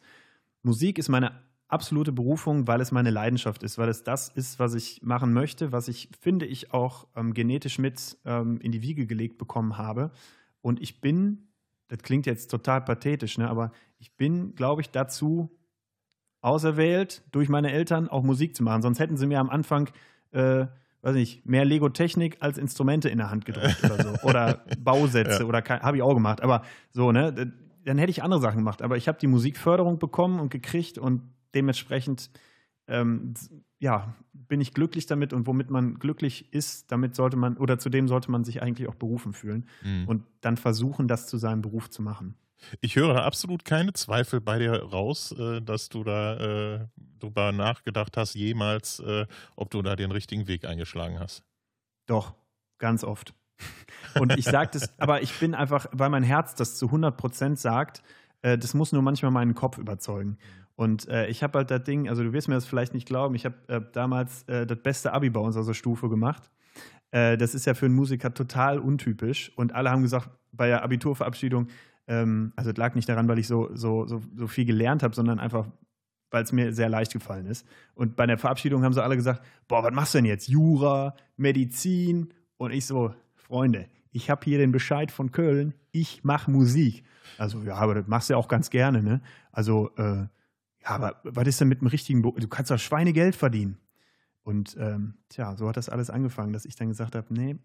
Musik 0.63 0.97
ist 0.97 1.09
meine 1.09 1.43
absolute 1.67 2.11
Berufung, 2.11 2.65
weil 2.65 2.81
es 2.81 2.91
meine 2.91 3.11
Leidenschaft 3.11 3.61
ist, 3.61 3.77
weil 3.77 3.89
es 3.89 4.03
das 4.03 4.29
ist, 4.29 4.57
was 4.57 4.73
ich 4.73 5.03
machen 5.03 5.33
möchte, 5.33 5.71
was 5.71 5.87
ich, 5.87 6.09
finde 6.19 6.47
ich, 6.47 6.73
auch 6.73 7.05
ähm, 7.15 7.35
genetisch 7.35 7.77
mit 7.77 8.17
ähm, 8.25 8.59
in 8.59 8.71
die 8.71 8.81
Wiege 8.81 9.05
gelegt 9.05 9.37
bekommen 9.37 9.77
habe. 9.77 10.09
Und 10.61 10.81
ich 10.81 10.99
bin 10.99 11.53
das 11.93 12.01
klingt 12.01 12.25
jetzt 12.25 12.49
total 12.49 12.81
pathetisch, 12.81 13.37
ne? 13.37 13.47
aber 13.47 13.71
ich 14.03 14.17
bin, 14.17 14.53
glaube 14.53 14.81
ich, 14.81 14.89
dazu 14.89 15.49
auserwählt, 16.41 17.23
durch 17.31 17.47
meine 17.47 17.71
Eltern 17.71 18.09
auch 18.09 18.21
Musik 18.21 18.53
zu 18.53 18.61
machen. 18.61 18.81
Sonst 18.81 18.99
hätten 18.99 19.15
sie 19.15 19.27
mir 19.27 19.39
am 19.39 19.49
Anfang, 19.49 19.89
äh, 20.31 20.65
weiß 21.03 21.15
nicht, 21.15 21.45
mehr 21.45 21.63
Lego-Technik 21.63 22.35
als 22.41 22.57
Instrumente 22.57 23.07
in 23.07 23.17
der 23.17 23.29
Hand 23.29 23.45
gedrückt 23.45 23.81
oder 23.81 24.03
so. 24.03 24.27
Oder 24.27 24.65
Bausätze 24.77 25.43
ja. 25.43 25.45
oder 25.45 25.63
habe 25.63 25.95
ich 25.95 26.03
auch 26.03 26.15
gemacht. 26.15 26.41
Aber 26.41 26.63
so, 26.91 27.13
ne? 27.13 27.53
Dann 27.85 27.97
hätte 27.97 28.09
ich 28.09 28.23
andere 28.23 28.41
Sachen 28.41 28.57
gemacht. 28.57 28.81
Aber 28.81 28.97
ich 28.97 29.07
habe 29.07 29.19
die 29.19 29.27
Musikförderung 29.27 29.99
bekommen 29.99 30.41
und 30.41 30.49
gekriegt 30.49 30.97
und 30.97 31.21
dementsprechend 31.55 32.29
ähm, 32.89 33.35
ja, 33.79 34.13
bin 34.33 34.59
ich 34.59 34.73
glücklich 34.73 35.05
damit 35.05 35.31
und 35.31 35.47
womit 35.47 35.69
man 35.69 35.93
glücklich 35.93 36.53
ist, 36.53 36.91
damit 36.91 37.15
sollte 37.15 37.37
man 37.37 37.55
oder 37.55 37.79
zu 37.79 37.87
dem 37.87 38.09
sollte 38.09 38.31
man 38.31 38.43
sich 38.43 38.61
eigentlich 38.61 38.89
auch 38.89 38.95
berufen 38.95 39.31
fühlen 39.31 39.65
mhm. 39.81 40.09
und 40.09 40.23
dann 40.41 40.57
versuchen, 40.57 41.07
das 41.07 41.27
zu 41.27 41.37
seinem 41.37 41.61
Beruf 41.61 41.89
zu 41.89 42.01
machen. 42.01 42.35
Ich 42.81 42.95
höre 42.95 43.23
absolut 43.23 43.65
keine 43.65 43.93
Zweifel 43.93 44.41
bei 44.41 44.59
dir 44.59 44.83
raus, 44.83 45.31
äh, 45.37 45.61
dass 45.61 45.89
du 45.89 46.03
da 46.03 46.37
äh, 46.75 46.87
darüber 47.19 47.51
nachgedacht 47.51 48.17
hast, 48.17 48.35
jemals, 48.35 48.99
äh, 48.99 49.25
ob 49.55 49.69
du 49.69 49.81
da 49.81 49.95
den 49.95 50.11
richtigen 50.11 50.47
Weg 50.47 50.65
eingeschlagen 50.65 51.19
hast. 51.19 51.43
Doch, 52.05 52.33
ganz 52.77 53.03
oft. 53.03 53.33
Und 54.19 54.37
ich 54.37 54.45
sage 54.45 54.71
das, 54.73 54.91
aber 54.99 55.21
ich 55.21 55.39
bin 55.39 55.55
einfach, 55.55 55.87
weil 55.91 56.09
mein 56.09 56.23
Herz 56.23 56.55
das 56.55 56.77
zu 56.77 56.87
100 56.87 57.15
Prozent 57.15 57.59
sagt, 57.59 58.03
äh, 58.41 58.57
das 58.57 58.73
muss 58.73 58.91
nur 58.91 59.01
manchmal 59.01 59.31
meinen 59.31 59.55
Kopf 59.55 59.77
überzeugen. 59.77 60.37
Und 60.75 61.07
äh, 61.07 61.27
ich 61.27 61.43
habe 61.43 61.59
halt 61.59 61.71
das 61.71 61.83
Ding, 61.83 62.09
also 62.09 62.23
du 62.23 62.33
wirst 62.33 62.47
mir 62.47 62.55
das 62.55 62.65
vielleicht 62.65 62.93
nicht 62.93 63.07
glauben, 63.07 63.35
ich 63.35 63.45
habe 63.45 63.55
äh, 63.67 63.81
damals 63.93 64.45
das 64.45 64.77
beste 64.81 65.13
Abi 65.13 65.29
bei 65.29 65.39
unserer 65.39 65.73
Stufe 65.73 66.09
gemacht. 66.09 66.49
Das 67.11 67.53
ist 67.53 67.67
ja 67.67 67.75
für 67.75 67.85
einen 67.85 67.93
Musiker 67.93 68.33
total 68.33 68.79
untypisch. 68.79 69.51
Und 69.55 69.75
alle 69.75 69.91
haben 69.91 70.01
gesagt, 70.01 70.31
bei 70.51 70.65
der 70.65 70.81
Abiturverabschiedung, 70.81 71.67
ähm, 72.07 72.53
also 72.55 72.71
es 72.71 72.77
lag 72.77 72.95
nicht 72.95 73.07
daran, 73.09 73.27
weil 73.27 73.39
ich 73.39 73.47
so, 73.47 73.69
so, 73.73 74.05
so, 74.07 74.21
so 74.35 74.47
viel 74.47 74.65
gelernt 74.65 75.03
habe, 75.03 75.15
sondern 75.15 75.39
einfach, 75.39 75.67
weil 76.31 76.43
es 76.43 76.51
mir 76.51 76.73
sehr 76.73 76.89
leicht 76.89 77.13
gefallen 77.13 77.45
ist. 77.45 77.67
Und 77.95 78.15
bei 78.15 78.25
der 78.25 78.37
Verabschiedung 78.37 78.83
haben 78.83 78.93
sie 78.93 79.03
alle 79.03 79.15
gesagt, 79.15 79.43
boah, 79.67 79.83
was 79.83 79.93
machst 79.93 80.13
du 80.13 80.17
denn 80.19 80.25
jetzt? 80.25 80.47
Jura, 80.47 81.15
Medizin? 81.37 82.33
Und 82.57 82.71
ich 82.71 82.85
so, 82.85 83.13
Freunde, 83.35 83.87
ich 84.11 84.29
habe 84.29 84.43
hier 84.43 84.57
den 84.57 84.71
Bescheid 84.71 85.11
von 85.11 85.31
Köln, 85.31 85.73
ich 85.91 86.23
mache 86.23 86.49
Musik. 86.51 87.03
Also 87.37 87.61
ja, 87.63 87.75
aber 87.75 87.95
das 87.95 88.07
machst 88.07 88.29
du 88.29 88.33
ja 88.33 88.37
auch 88.37 88.47
ganz 88.47 88.69
gerne, 88.69 89.01
ne? 89.01 89.21
Also 89.51 89.91
äh, 89.97 90.27
ja, 90.83 90.89
aber 90.89 91.19
was 91.23 91.47
ist 91.47 91.61
denn 91.61 91.67
mit 91.67 91.81
dem 91.81 91.87
richtigen 91.87 92.21
Beruf? 92.21 92.39
Du 92.39 92.47
kannst 92.47 92.69
doch 92.69 92.77
Schweinegeld 92.77 93.35
verdienen. 93.35 93.77
Und 94.43 94.75
ähm, 94.77 95.15
tja, 95.29 95.55
so 95.55 95.69
hat 95.69 95.77
das 95.77 95.89
alles 95.89 96.09
angefangen, 96.09 96.51
dass 96.51 96.65
ich 96.65 96.75
dann 96.75 96.89
gesagt 96.89 97.15
habe, 97.15 97.33
nee, 97.33 97.55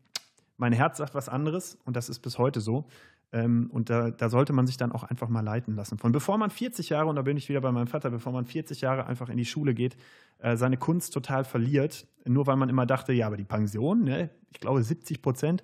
mein 0.57 0.73
Herz 0.73 0.99
sagt 0.99 1.15
was 1.15 1.29
anderes 1.29 1.79
und 1.85 1.97
das 1.97 2.09
ist 2.09 2.21
bis 2.21 2.39
heute 2.39 2.61
so. 2.61 2.87
Ähm, 3.31 3.69
und 3.71 3.91
da, 3.91 4.11
da, 4.11 4.31
sollte 4.31 4.53
man 4.53 4.67
sich 4.67 4.79
dann 4.79 4.91
auch 4.91 5.05
einfach 5.05 5.29
mal 5.29 5.43
leiten 5.43 5.77
lassen. 5.77 5.99
Von 5.99 6.13
bevor 6.13 6.39
man 6.39 6.51
40 6.51 6.89
Jahre, 6.89 7.09
und 7.09 7.17
da 7.17 7.23
bin 7.23 7.37
ich 7.37 7.49
wieder 7.49 7.61
bei 7.61 7.71
meinem 7.71 7.87
Vater, 7.87 8.11
bevor 8.11 8.33
man 8.33 8.47
40 8.47 8.81
Jahre 8.81 9.07
einfach 9.07 9.29
in 9.29 9.37
die 9.37 9.45
Schule 9.45 9.75
geht, 9.75 9.97
äh, 10.39 10.57
seine 10.57 10.79
Kunst 10.79 11.13
total 11.13 11.45
verliert, 11.45 12.07
nur 12.25 12.47
weil 12.47 12.57
man 12.57 12.71
immer 12.71 12.87
dachte, 12.87 13.13
ja, 13.13 13.27
aber 13.27 13.37
die 13.37 13.45
Pension, 13.45 14.05
ne, 14.05 14.31
ich 14.51 14.61
glaube 14.61 14.83
70 14.83 15.21
Prozent, 15.21 15.63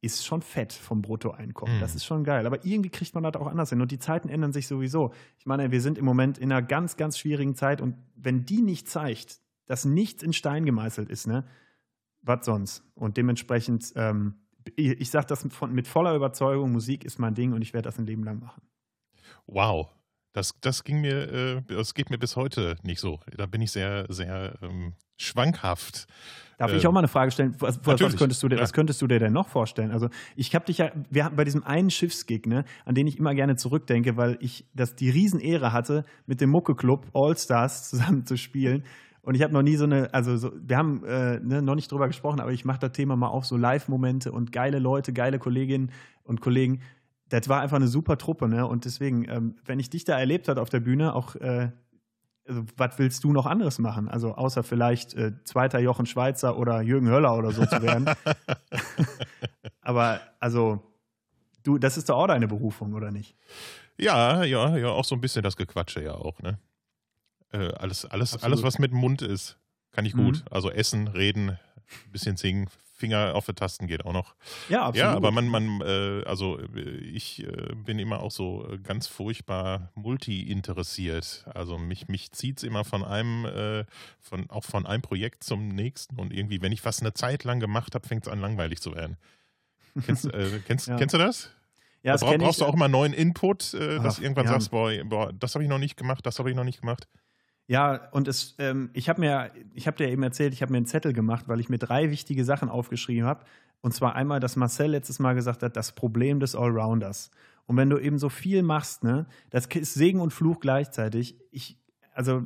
ist 0.00 0.26
schon 0.26 0.42
fett 0.42 0.72
vom 0.72 1.00
Bruttoeinkommen. 1.00 1.76
Mhm. 1.76 1.80
Das 1.80 1.94
ist 1.94 2.04
schon 2.04 2.24
geil. 2.24 2.44
Aber 2.46 2.64
irgendwie 2.64 2.90
kriegt 2.90 3.14
man 3.14 3.22
das 3.22 3.36
auch 3.36 3.46
anders 3.46 3.70
hin. 3.70 3.80
Und 3.80 3.92
die 3.92 4.00
Zeiten 4.00 4.28
ändern 4.28 4.52
sich 4.52 4.66
sowieso. 4.66 5.12
Ich 5.38 5.46
meine, 5.46 5.70
wir 5.70 5.80
sind 5.80 5.96
im 5.96 6.04
Moment 6.04 6.38
in 6.38 6.50
einer 6.50 6.60
ganz, 6.60 6.96
ganz 6.96 7.18
schwierigen 7.18 7.54
Zeit. 7.54 7.80
Und 7.80 7.94
wenn 8.16 8.44
die 8.44 8.62
nicht 8.62 8.88
zeigt, 8.88 9.38
dass 9.66 9.84
nichts 9.84 10.24
in 10.24 10.32
Stein 10.32 10.64
gemeißelt 10.64 11.08
ist, 11.08 11.28
ne, 11.28 11.44
was 12.20 12.44
sonst? 12.44 12.82
Und 12.94 13.16
dementsprechend, 13.16 13.92
ähm, 13.94 14.34
ich, 14.76 15.00
ich 15.00 15.10
sage 15.10 15.26
das 15.26 15.46
von, 15.50 15.72
mit 15.72 15.88
voller 15.88 16.14
Überzeugung, 16.14 16.72
Musik 16.72 17.04
ist 17.04 17.18
mein 17.18 17.34
Ding 17.34 17.52
und 17.52 17.62
ich 17.62 17.72
werde 17.72 17.88
das 17.88 17.98
ein 17.98 18.06
Leben 18.06 18.24
lang 18.24 18.40
machen. 18.40 18.62
Wow. 19.46 19.88
Das, 20.32 20.58
das 20.62 20.82
ging 20.84 21.00
mir, 21.02 21.32
äh, 21.32 21.62
das 21.68 21.92
geht 21.92 22.08
mir 22.08 22.18
bis 22.18 22.36
heute 22.36 22.76
nicht 22.82 23.00
so. 23.00 23.20
Da 23.36 23.46
bin 23.46 23.60
ich 23.60 23.70
sehr, 23.70 24.06
sehr 24.08 24.54
ähm, 24.62 24.94
schwankhaft. 25.18 26.06
Darf 26.56 26.72
äh, 26.72 26.76
ich 26.76 26.86
auch 26.86 26.92
mal 26.92 27.00
eine 27.00 27.08
Frage 27.08 27.30
stellen? 27.30 27.54
Was, 27.58 27.80
was, 27.84 28.16
könntest 28.16 28.42
du 28.42 28.48
dir, 28.48 28.56
ja. 28.56 28.62
was 28.62 28.72
könntest 28.72 29.02
du 29.02 29.06
dir 29.06 29.18
denn 29.18 29.32
noch 29.32 29.48
vorstellen? 29.48 29.90
Also 29.90 30.08
ich 30.36 30.54
habe 30.54 30.64
dich 30.64 30.78
ja, 30.78 30.90
wir 31.10 31.24
hatten 31.24 31.36
bei 31.36 31.44
diesem 31.44 31.64
einen 31.64 31.90
Schiffsgig, 31.90 32.46
ne, 32.46 32.64
an 32.84 32.94
den 32.94 33.06
ich 33.06 33.18
immer 33.18 33.34
gerne 33.34 33.56
zurückdenke, 33.56 34.16
weil 34.16 34.38
ich 34.40 34.64
das 34.74 34.94
die 34.94 35.10
Riesenehre 35.10 35.72
hatte, 35.72 36.04
mit 36.26 36.40
dem 36.40 36.50
Mucke-Club 36.50 37.10
All 37.12 37.36
Stars 37.36 37.90
zusammen 37.90 38.24
zu 38.24 38.36
spielen. 38.36 38.84
Und 39.22 39.36
ich 39.36 39.42
habe 39.42 39.52
noch 39.52 39.62
nie 39.62 39.76
so 39.76 39.84
eine, 39.84 40.12
also 40.12 40.36
so, 40.36 40.52
wir 40.60 40.76
haben 40.76 41.04
äh, 41.04 41.38
ne, 41.38 41.62
noch 41.62 41.76
nicht 41.76 41.90
drüber 41.90 42.08
gesprochen, 42.08 42.40
aber 42.40 42.52
ich 42.52 42.64
mache 42.64 42.80
das 42.80 42.92
Thema 42.92 43.16
mal 43.16 43.28
auf, 43.28 43.46
so 43.46 43.56
Live-Momente 43.56 44.32
und 44.32 44.50
geile 44.50 44.80
Leute, 44.80 45.12
geile 45.12 45.38
Kolleginnen 45.38 45.92
und 46.24 46.40
Kollegen. 46.40 46.82
Das 47.28 47.48
war 47.48 47.60
einfach 47.60 47.76
eine 47.76 47.86
super 47.86 48.18
Truppe, 48.18 48.48
ne? 48.48 48.66
Und 48.66 48.84
deswegen, 48.84 49.28
ähm, 49.28 49.54
wenn 49.64 49.78
ich 49.78 49.90
dich 49.90 50.04
da 50.04 50.18
erlebt 50.18 50.48
habe 50.48 50.60
auf 50.60 50.70
der 50.70 50.80
Bühne, 50.80 51.14
auch 51.14 51.36
äh, 51.36 51.70
also, 52.46 52.64
was 52.76 52.98
willst 52.98 53.22
du 53.22 53.32
noch 53.32 53.46
anderes 53.46 53.78
machen? 53.78 54.08
Also 54.08 54.34
außer 54.34 54.64
vielleicht 54.64 55.14
äh, 55.14 55.32
zweiter 55.44 55.78
Jochen 55.78 56.06
Schweizer 56.06 56.58
oder 56.58 56.82
Jürgen 56.82 57.08
Höller 57.08 57.36
oder 57.38 57.52
so 57.52 57.64
zu 57.64 57.80
werden. 57.82 58.10
Aber 59.80 60.20
also, 60.40 60.82
du, 61.62 61.78
das 61.78 61.96
ist 61.96 62.08
doch 62.08 62.16
auch 62.16 62.26
deine 62.26 62.48
Berufung, 62.48 62.94
oder 62.94 63.10
nicht? 63.10 63.36
Ja, 63.96 64.42
ja, 64.42 64.76
ja, 64.76 64.88
auch 64.88 65.04
so 65.04 65.14
ein 65.14 65.20
bisschen 65.20 65.42
das 65.42 65.56
Gequatsche 65.56 66.02
ja 66.02 66.14
auch, 66.14 66.40
ne? 66.40 66.58
Äh, 67.52 67.72
alles, 67.74 68.04
alles, 68.06 68.42
alles, 68.42 68.62
was 68.62 68.78
mit 68.78 68.92
dem 68.92 68.98
Mund 68.98 69.22
ist, 69.22 69.58
kann 69.92 70.04
ich 70.04 70.14
gut. 70.14 70.36
Mhm. 70.36 70.42
Also 70.50 70.70
essen, 70.70 71.08
reden, 71.08 71.50
ein 71.50 72.12
bisschen 72.12 72.36
singen, 72.36 72.68
Finger 73.02 73.34
auf 73.34 73.46
die 73.46 73.52
Tasten 73.52 73.88
geht 73.88 74.04
auch 74.04 74.12
noch. 74.12 74.36
Ja, 74.68 74.82
absolut. 74.82 74.96
Ja, 74.96 75.16
aber 75.16 75.32
man, 75.32 75.48
man, 75.48 75.80
äh, 75.80 76.22
also 76.24 76.60
ich 77.12 77.44
äh, 77.44 77.74
bin 77.74 77.98
immer 77.98 78.20
auch 78.20 78.30
so 78.30 78.64
ganz 78.84 79.08
furchtbar 79.08 79.90
multi-interessiert. 79.96 81.44
Also 81.52 81.78
mich, 81.78 82.06
mich 82.06 82.30
zieht 82.30 82.58
es 82.58 82.62
immer 82.62 82.84
von 82.84 83.02
einem, 83.02 83.44
äh, 83.44 83.84
von, 84.20 84.48
auch 84.50 84.62
von 84.62 84.86
einem 84.86 85.02
Projekt 85.02 85.42
zum 85.42 85.66
nächsten 85.66 86.20
und 86.20 86.32
irgendwie, 86.32 86.62
wenn 86.62 86.70
ich 86.70 86.84
was 86.84 87.00
eine 87.00 87.12
Zeit 87.12 87.42
lang 87.42 87.58
gemacht 87.58 87.96
habe, 87.96 88.06
fängt 88.06 88.28
es 88.28 88.32
an 88.32 88.40
langweilig 88.40 88.80
zu 88.80 88.94
werden. 88.94 89.16
Kennst, 90.06 90.26
äh, 90.26 90.60
kennst, 90.66 90.86
ja. 90.86 90.96
kennst 90.96 91.14
du 91.14 91.18
das? 91.18 91.50
Ja, 92.04 92.16
da 92.16 92.24
brauch, 92.24 92.38
brauchst 92.38 92.60
ich, 92.60 92.64
du 92.66 92.70
auch 92.70 92.76
mal 92.76 92.88
neuen 92.88 93.14
Input, 93.14 93.74
äh, 93.74 93.96
dass 93.96 94.14
Ach, 94.14 94.16
du 94.18 94.22
irgendwann 94.22 94.46
ja. 94.46 94.52
sagst, 94.52 94.70
boah, 94.70 94.92
boah 95.04 95.32
das 95.32 95.56
habe 95.56 95.64
ich 95.64 95.70
noch 95.70 95.78
nicht 95.78 95.96
gemacht, 95.96 96.24
das 96.24 96.38
habe 96.38 96.50
ich 96.50 96.56
noch 96.56 96.64
nicht 96.64 96.80
gemacht. 96.80 97.08
Ja, 97.68 98.08
und 98.10 98.28
es, 98.28 98.54
ähm, 98.58 98.90
ich 98.92 99.08
habe 99.08 99.20
mir, 99.20 99.50
ich 99.74 99.86
habe 99.86 99.96
dir 99.96 100.08
eben 100.08 100.22
erzählt, 100.22 100.52
ich 100.52 100.62
habe 100.62 100.72
mir 100.72 100.78
einen 100.78 100.86
Zettel 100.86 101.12
gemacht, 101.12 101.48
weil 101.48 101.60
ich 101.60 101.68
mir 101.68 101.78
drei 101.78 102.10
wichtige 102.10 102.44
Sachen 102.44 102.68
aufgeschrieben 102.68 103.24
habe. 103.24 103.44
Und 103.80 103.92
zwar 103.92 104.14
einmal, 104.14 104.40
dass 104.40 104.56
Marcel 104.56 104.90
letztes 104.90 105.18
Mal 105.18 105.34
gesagt 105.34 105.62
hat, 105.62 105.76
das 105.76 105.92
Problem 105.92 106.40
des 106.40 106.54
Allrounders. 106.54 107.30
Und 107.66 107.76
wenn 107.76 107.90
du 107.90 107.98
eben 107.98 108.18
so 108.18 108.28
viel 108.28 108.62
machst, 108.62 109.04
ne, 109.04 109.26
das 109.50 109.66
ist 109.66 109.94
Segen 109.94 110.20
und 110.20 110.32
Fluch 110.32 110.60
gleichzeitig. 110.60 111.36
Ich, 111.50 111.78
also, 112.14 112.44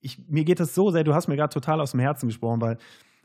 ich, 0.00 0.28
mir 0.28 0.44
geht 0.44 0.60
das 0.60 0.74
so 0.74 0.90
sehr, 0.90 1.04
du 1.04 1.14
hast 1.14 1.28
mir 1.28 1.36
gerade 1.36 1.52
total 1.52 1.80
aus 1.80 1.92
dem 1.92 2.00
Herzen 2.00 2.28
gesprochen, 2.28 2.60
weil 2.60 2.78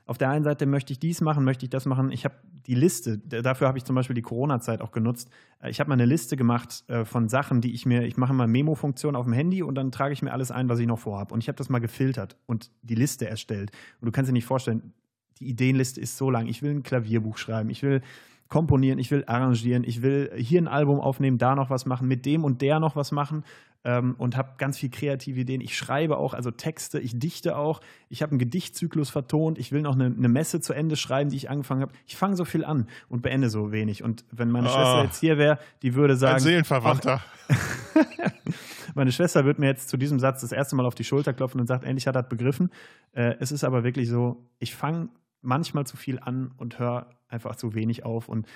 auf 0.06 0.18
der 0.18 0.30
einen 0.30 0.44
Seite 0.44 0.66
möchte 0.66 0.94
ich 0.94 1.00
dies 1.00 1.22
machen, 1.22 1.44
möchte 1.44 1.66
ich 1.66 1.70
das 1.70 1.86
machen. 1.86 2.12
Ich 2.12 2.26
habe 2.26 2.36
die 2.68 2.76
Liste, 2.76 3.18
dafür 3.18 3.68
habe 3.68 3.78
ich 3.78 3.84
zum 3.84 3.96
Beispiel 3.96 4.14
die 4.14 4.22
Corona-Zeit 4.22 4.82
auch 4.82 4.92
genutzt. 4.92 5.30
Äh, 5.62 5.70
Ich 5.70 5.80
habe 5.80 5.90
mal 5.90 5.96
eine 5.96 6.06
Liste 6.06 6.38
gemacht 6.38 6.84
äh, 6.88 7.06
von 7.06 7.28
Sachen, 7.28 7.62
die 7.62 7.74
ich 7.74 7.86
mir, 7.86 8.04
ich 8.04 8.18
mache 8.18 8.34
mal 8.34 8.48
Memo-Funktion 8.48 9.16
auf 9.16 9.26
dem 9.26 9.34
Handy 9.34 9.64
und 9.64 9.76
dann 9.76 9.92
trage 9.92 10.14
ich 10.14 10.22
mir 10.22 10.32
alles 10.32 10.52
ein, 10.52 10.70
was 10.70 10.80
ich 10.80 10.88
noch 10.88 11.00
vorhabe. 11.00 11.34
Und 11.34 11.42
ich 11.42 11.48
habe 11.48 11.58
das 11.58 11.70
mal 11.70 11.80
gefiltert 11.80 12.38
und 12.46 12.72
die 12.82 12.96
Liste 12.96 13.28
erstellt. 13.28 13.72
Und 14.00 14.06
du 14.08 14.12
kannst 14.12 14.30
dir 14.30 14.34
nicht 14.34 14.46
vorstellen, 14.46 14.94
die 15.40 15.50
Ideenliste 15.50 16.00
ist 16.00 16.18
so 16.18 16.30
lang. 16.30 16.48
Ich 16.48 16.62
will 16.62 16.72
ein 16.72 16.84
Klavierbuch 16.84 17.38
schreiben, 17.38 17.70
ich 17.70 17.84
will 17.84 18.02
komponieren, 18.48 19.00
ich 19.00 19.10
will 19.10 19.24
arrangieren, 19.26 19.84
ich 19.84 20.04
will 20.04 20.32
hier 20.36 20.62
ein 20.62 20.68
Album 20.68 21.00
aufnehmen, 21.00 21.40
da 21.40 21.56
noch 21.56 21.72
was 21.72 21.88
machen, 21.88 22.08
mit 22.08 22.26
dem 22.26 22.44
und 22.44 22.62
der 22.62 22.80
noch 22.80 22.96
was 22.96 23.12
machen 23.12 23.44
ähm, 23.86 24.16
und 24.18 24.36
habe 24.36 24.56
ganz 24.58 24.78
viel 24.80 24.90
kreative 24.90 25.40
Ideen. 25.40 25.62
Ich 25.62 25.78
schreibe 25.78 26.18
auch, 26.18 26.34
also 26.34 26.52
Texte, 26.52 27.00
ich 27.00 27.18
dichte 27.18 27.56
auch. 27.56 27.82
Ich 28.10 28.22
habe 28.22 28.32
einen 28.32 28.40
Gedichtzyklus 28.40 29.10
vertont. 29.12 29.60
Ich 29.60 29.72
will 29.72 29.82
noch 29.82 29.94
eine, 29.94 30.06
eine 30.08 30.28
Messe 30.28 30.60
zu 30.60 30.74
Ende 30.74 30.96
schreiben, 30.96 31.30
die 31.30 31.38
ich 31.38 31.50
angefangen 31.50 31.82
habe. 31.82 31.94
Ich 32.08 32.18
fange 32.18 32.36
so 32.36 32.44
viel 32.46 32.66
an 32.66 32.88
und 33.08 33.22
beende 33.22 33.50
so 33.50 33.72
wenig. 33.72 34.04
Und 34.04 34.26
wenn 34.32 34.50
meine 34.50 34.70
Ah. 34.70 34.72
Schwester 34.72 35.04
jetzt 35.04 35.20
hier 35.20 35.38
wäre, 35.38 35.60
die 35.84 35.94
würde 35.94 36.16
Ein 36.16 36.20
sagen, 36.20 36.40
Seelenverwandter. 36.40 37.22
meine 38.96 39.12
Schwester 39.12 39.46
wird 39.46 39.60
mir 39.60 39.68
jetzt 39.68 39.90
zu 39.90 39.98
diesem 39.98 40.20
Satz 40.20 40.42
das 40.42 40.52
erste 40.52 40.76
Mal 40.76 40.86
auf 40.86 40.96
die 40.96 41.04
Schulter 41.04 41.34
klopfen 41.34 41.62
und 41.62 41.68
sagt, 41.68 41.84
endlich 41.84 42.08
hat 42.08 42.16
er 42.16 42.24
das 42.24 42.30
begriffen. 42.30 42.72
Äh, 43.14 43.36
es 43.40 43.52
ist 43.52 43.64
aber 43.64 43.84
wirklich 43.84 44.10
so, 44.10 44.44
ich 44.60 44.74
fange 44.74 45.10
manchmal 45.42 45.86
zu 45.86 45.96
viel 45.96 46.20
an 46.20 46.52
und 46.58 46.80
höre 46.80 47.08
einfach 47.28 47.56
zu 47.56 47.76
wenig 47.76 48.04
auf. 48.04 48.30
Und 48.30 48.48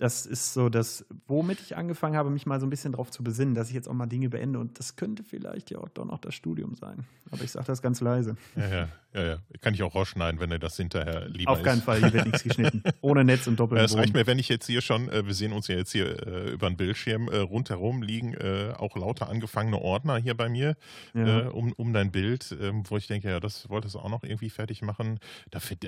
das 0.00 0.24
ist 0.24 0.54
so 0.54 0.70
das, 0.70 1.04
womit 1.28 1.60
ich 1.60 1.76
angefangen 1.76 2.16
habe, 2.16 2.30
mich 2.30 2.46
mal 2.46 2.58
so 2.58 2.66
ein 2.66 2.70
bisschen 2.70 2.92
darauf 2.92 3.10
zu 3.10 3.22
besinnen, 3.22 3.54
dass 3.54 3.68
ich 3.68 3.74
jetzt 3.74 3.86
auch 3.86 3.92
mal 3.92 4.06
Dinge 4.06 4.30
beende. 4.30 4.58
Und 4.58 4.78
das 4.78 4.96
könnte 4.96 5.22
vielleicht 5.22 5.70
ja 5.70 5.78
auch 5.78 5.90
doch 5.90 6.06
noch 6.06 6.18
das 6.18 6.34
Studium 6.34 6.74
sein. 6.74 7.04
Aber 7.30 7.44
ich 7.44 7.52
sage 7.52 7.66
das 7.66 7.82
ganz 7.82 8.00
leise. 8.00 8.36
Ja, 8.56 8.68
ja, 8.68 8.88
ja, 9.14 9.22
ja. 9.26 9.38
Kann 9.60 9.74
ich 9.74 9.82
auch 9.82 9.94
rausschneiden, 9.94 10.40
wenn 10.40 10.50
er 10.50 10.58
das 10.58 10.76
hinterher 10.78 11.28
lieber 11.28 11.50
Auf 11.52 11.58
ist. 11.58 11.64
keinen 11.64 11.82
Fall, 11.82 11.98
hier 12.00 12.12
wird 12.14 12.24
nichts 12.26 12.42
geschnitten. 12.42 12.82
Ohne 13.02 13.24
Netz 13.24 13.46
und 13.46 13.52
Ja, 13.52 13.56
doppelten 13.58 13.84
Es 13.84 13.94
reicht 13.94 14.14
mir, 14.14 14.26
wenn 14.26 14.38
ich 14.38 14.48
jetzt 14.48 14.66
hier 14.66 14.80
schon, 14.80 15.10
äh, 15.10 15.26
wir 15.26 15.34
sehen 15.34 15.52
uns 15.52 15.68
ja 15.68 15.76
jetzt 15.76 15.92
hier 15.92 16.26
äh, 16.26 16.50
über 16.52 16.68
den 16.70 16.76
Bildschirm, 16.78 17.28
äh, 17.28 17.36
rundherum 17.36 18.02
liegen 18.02 18.36
auch 18.76 18.96
lauter 18.96 19.28
angefangene 19.28 19.78
Ordner 19.78 20.16
hier 20.16 20.34
bei 20.34 20.48
mir 20.48 20.76
Ja. 21.14 21.48
um, 21.48 21.72
um 21.72 21.92
dein 21.92 22.10
Bild, 22.10 22.56
ähm, 22.60 22.84
wo 22.88 22.96
ich 22.96 23.06
denke, 23.06 23.28
ja, 23.28 23.38
das 23.40 23.68
wolltest 23.68 23.94
du 23.96 23.98
auch 23.98 24.08
noch 24.08 24.22
irgendwie 24.22 24.48
fertig 24.50 24.82
machen. 24.82 25.18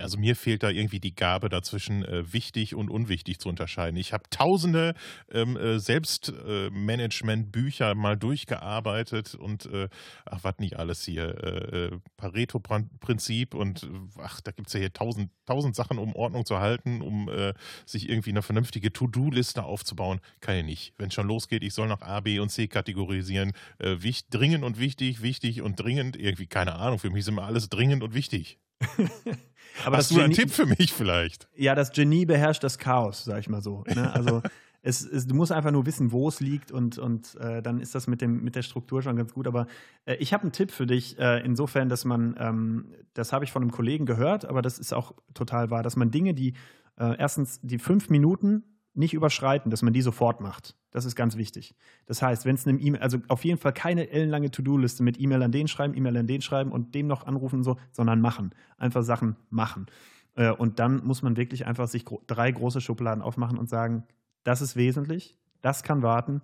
Also 0.01 0.18
mir 0.18 0.37
fehlt 0.37 0.62
da 0.62 0.68
irgendwie 0.68 1.01
die 1.01 1.14
Gabe 1.14 1.48
dazwischen, 1.48 2.05
wichtig 2.33 2.75
und 2.75 2.90
unwichtig 2.90 3.38
zu 3.38 3.48
unterscheiden. 3.48 3.96
Ich 4.03 4.12
habe 4.12 4.25
tausende 4.31 4.95
ähm, 5.31 5.57
äh, 5.57 5.79
Selbstmanagement-Bücher 5.79 7.95
mal 7.95 8.17
durchgearbeitet 8.17 9.37
und 9.37 9.67
äh, 9.67 9.88
ach, 10.27 10.41
was 10.43 10.59
nicht 10.59 10.77
alles 10.77 11.05
hier, 11.05 11.41
äh, 11.43 11.85
äh, 11.85 12.01
Pareto-Prinzip 12.17 13.55
und 13.55 13.85
äh, 13.85 13.87
ach, 14.19 14.41
da 14.41 14.51
gibt 14.51 14.67
es 14.67 14.75
ja 14.75 14.81
hier 14.81 14.93
tausend, 14.93 15.31
tausend 15.47 15.77
Sachen, 15.77 15.99
um 15.99 16.17
Ordnung 16.17 16.45
zu 16.45 16.59
halten, 16.59 17.01
um 17.01 17.29
äh, 17.29 17.55
sich 17.87 18.09
irgendwie 18.09 18.31
eine 18.31 18.43
vernünftige 18.43 18.93
To-Do-Liste 18.93 19.62
aufzubauen. 19.62 20.19
Kann 20.41 20.57
ich 20.57 20.65
nicht. 20.65 20.95
Wenn 20.99 21.07
es 21.09 21.15
schon 21.15 21.29
losgeht, 21.29 21.62
ich 21.62 21.75
soll 21.75 21.87
nach 21.87 22.03
A, 22.03 22.19
B 22.19 22.41
und 22.41 22.49
C 22.49 22.67
kategorisieren. 22.67 23.53
Äh, 23.79 24.03
wicht, 24.03 24.27
dringend 24.31 24.65
und 24.65 24.81
wichtig, 24.81 25.23
wichtig 25.23 25.62
und 25.62 25.79
dringend. 25.79 26.17
Irgendwie, 26.17 26.49
keine 26.49 26.75
Ahnung, 26.75 26.99
für 26.99 27.11
mich 27.11 27.21
ist 27.21 27.29
immer 27.29 27.45
alles 27.45 27.69
dringend 27.69 28.03
und 28.03 28.15
wichtig. 28.15 28.59
Aber 29.85 29.97
Hast 29.97 30.11
das 30.11 30.17
du 30.17 30.23
einen 30.23 30.33
Genie- 30.33 30.43
Tipp 30.47 30.51
für 30.55 30.67
mich 30.67 30.93
vielleicht? 30.93 31.49
Ja, 31.57 31.75
das 31.75 31.93
Genie 31.93 32.25
beherrscht 32.27 32.63
das 32.65 32.79
Chaos, 32.79 33.25
sag 33.25 33.39
ich 33.41 33.49
mal 33.49 33.63
so. 33.63 33.85
Ne? 33.95 34.13
Also 34.13 34.43
es, 34.83 35.03
es, 35.05 35.27
du 35.27 35.35
musst 35.35 35.53
einfach 35.53 35.71
nur 35.71 35.87
wissen, 35.87 36.13
wo 36.13 36.29
es 36.29 36.41
liegt 36.41 36.73
und, 36.73 36.99
und 36.99 37.37
äh, 37.37 37.63
dann 37.63 37.81
ist 37.81 37.95
das 37.95 38.07
mit, 38.07 38.21
dem, 38.21 38.43
mit 38.43 38.55
der 38.57 38.63
Struktur 38.63 39.03
schon 39.03 39.17
ganz 39.17 39.33
gut. 39.33 39.47
Aber 39.47 39.67
äh, 40.05 40.15
ich 40.17 40.33
habe 40.33 40.43
einen 40.43 40.53
Tipp 40.53 40.71
für 40.71 40.87
dich, 40.87 41.19
äh, 41.19 41.39
insofern, 41.45 41.89
dass 41.89 42.05
man, 42.05 42.35
ähm, 42.39 42.93
das 43.15 43.33
habe 43.33 43.45
ich 43.45 43.53
von 43.53 43.63
einem 43.63 43.71
Kollegen 43.71 44.07
gehört, 44.07 44.45
aber 44.45 44.63
das 44.63 44.79
ist 44.79 44.93
auch 44.93 45.13
total 45.35 45.71
wahr, 45.71 45.83
dass 45.83 45.97
man 45.97 46.11
Dinge, 46.11 46.35
die 46.35 46.55
äh, 46.99 47.17
erstens 47.19 47.61
die 47.63 47.79
fünf 47.79 48.11
Minuten 48.11 48.65
nicht 48.95 49.15
überschreiten, 49.15 49.71
dass 49.71 49.83
man 49.83 49.93
die 49.93 50.03
sofort 50.03 50.41
macht. 50.41 50.77
Das 50.91 51.05
ist 51.07 51.17
ganz 51.17 51.37
wichtig. 51.37 51.75
Das 52.07 52.21
heißt, 52.21 52.45
wenn 52.45 52.55
es 52.55 52.67
einem 52.67 52.79
E-Mail, 52.79 53.01
also 53.01 53.19
auf 53.29 53.45
jeden 53.45 53.59
Fall 53.59 53.73
keine 53.73 54.11
ellenlange 54.11 54.51
To-Do-Liste 54.51 55.03
mit 55.03 55.19
E-Mail 55.19 55.43
an 55.43 55.53
den 55.53 55.67
schreiben, 55.69 55.97
E-Mail 55.97 56.17
an 56.19 56.27
den 56.27 56.43
schreiben 56.43 56.71
und 56.71 56.95
dem 56.95 57.07
noch 57.07 57.27
anrufen 57.27 57.57
und 57.57 57.65
so, 57.65 57.79
sondern 57.93 58.21
machen. 58.21 58.55
Einfach 58.77 59.03
Sachen 59.03 59.37
machen. 59.49 59.87
Äh, 60.35 60.51
Und 60.51 60.79
dann 60.79 61.05
muss 61.05 61.23
man 61.23 61.37
wirklich 61.37 61.67
einfach 61.67 61.89
sich 61.89 62.05
drei 62.27 62.51
große 62.53 62.81
Schubladen 62.81 63.23
aufmachen 63.23 63.57
und 63.59 63.69
sagen, 63.71 64.05
das 64.45 64.61
ist 64.61 64.77
wesentlich, 64.77 65.39
das 65.63 65.83
kann 65.83 66.03
warten 66.03 66.43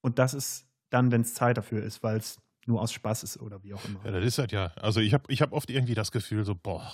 und 0.00 0.18
das 0.18 0.34
ist 0.34 0.66
dann, 0.90 1.10
wenn 1.12 1.20
es 1.22 1.34
Zeit 1.34 1.56
dafür 1.56 1.82
ist, 1.82 2.02
weil 2.02 2.16
es 2.18 2.40
nur 2.66 2.82
aus 2.82 2.92
Spaß 2.92 3.22
ist 3.22 3.40
oder 3.40 3.62
wie 3.62 3.72
auch 3.72 3.84
immer. 3.86 4.00
Ja, 4.04 4.10
das 4.10 4.24
ist 4.24 4.38
halt 4.38 4.52
ja. 4.52 4.72
Also 4.80 5.00
ich 5.00 5.14
habe 5.14 5.24
ich 5.28 5.40
hab 5.40 5.52
oft 5.52 5.70
irgendwie 5.70 5.94
das 5.94 6.12
Gefühl, 6.12 6.44
so, 6.44 6.54
boah, 6.54 6.92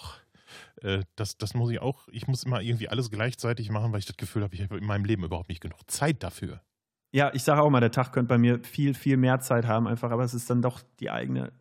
äh, 0.83 1.01
das, 1.17 1.37
das 1.39 1.55
muss 1.55 1.71
ich 1.71 1.81
auch, 1.81 2.09
ich 2.13 2.27
muss 2.27 2.43
immer 2.45 2.61
irgendwie 2.61 2.89
alles 2.89 3.11
gleichzeitig 3.11 3.71
machen, 3.71 3.93
weil 3.93 4.01
ich 4.01 4.07
das 4.07 4.17
Gefühl 4.17 4.43
habe, 4.43 4.55
ich 4.55 4.63
habe 4.63 4.79
in 4.79 4.85
meinem 4.87 5.05
Leben 5.05 5.25
überhaupt 5.25 5.49
nicht 5.49 5.61
genug 5.61 5.79
Zeit 5.91 6.23
dafür. 6.23 6.61
Ja, 7.13 7.31
ich 7.33 7.43
sage 7.45 7.63
auch 7.63 7.71
mal, 7.71 7.81
der 7.81 7.93
Tag 7.93 8.13
könnte 8.13 8.29
bei 8.29 8.39
mir 8.39 8.61
viel, 8.65 8.95
viel 8.95 9.17
mehr 9.17 9.41
Zeit 9.41 9.67
haben, 9.67 9.87
einfach, 9.87 10.11
aber 10.11 10.25
es 10.25 10.35
ist 10.35 10.51
dann 10.51 10.63
doch 10.63 10.81
die 11.01 11.11
eigene. 11.11 11.53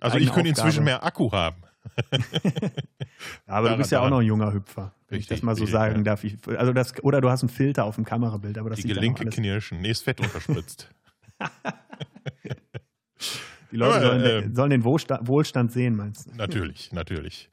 Also 0.00 0.16
eigene 0.16 0.28
ich 0.30 0.34
könnte 0.34 0.50
Aufgabe. 0.50 0.68
inzwischen 0.68 0.84
mehr 0.84 1.02
Akku 1.02 1.32
haben. 1.32 1.62
Aber 3.46 3.62
du 3.62 3.64
Daran- 3.64 3.78
bist 3.78 3.90
ja 3.92 4.00
auch 4.00 4.10
noch 4.10 4.18
ein 4.18 4.26
junger 4.26 4.52
Hüpfer, 4.52 4.94
wenn 5.08 5.18
ich 5.18 5.22
Richtig, 5.24 5.38
das 5.38 5.42
mal 5.42 5.54
so 5.54 5.62
richtig, 5.64 5.72
sagen 5.72 5.96
ja. 5.96 6.02
darf. 6.02 6.24
Ich, 6.24 6.36
also 6.46 6.72
das, 6.74 7.02
oder 7.02 7.20
du 7.22 7.30
hast 7.30 7.42
einen 7.42 7.48
Filter 7.48 7.84
auf 7.84 7.94
dem 7.94 8.04
Kamerabild, 8.04 8.58
aber 8.58 8.68
das 8.70 8.80
Die 8.80 8.88
Gelenke 8.88 9.20
auch 9.20 9.24
alles. 9.24 9.34
knirschen. 9.36 9.80
Nee, 9.80 9.90
ist 9.90 10.02
Fett 10.02 10.20
unterspritzt. 10.20 10.90
Die 13.70 13.76
Leute 13.76 13.96
Aber, 13.96 14.20
sollen, 14.20 14.44
ähm, 14.44 14.54
sollen 14.54 14.70
den 14.70 14.84
Wohlstand, 14.84 15.26
Wohlstand 15.28 15.72
sehen, 15.72 15.94
meinst 15.96 16.26
du? 16.26 16.34
natürlich, 16.36 16.92
natürlich. 16.92 17.50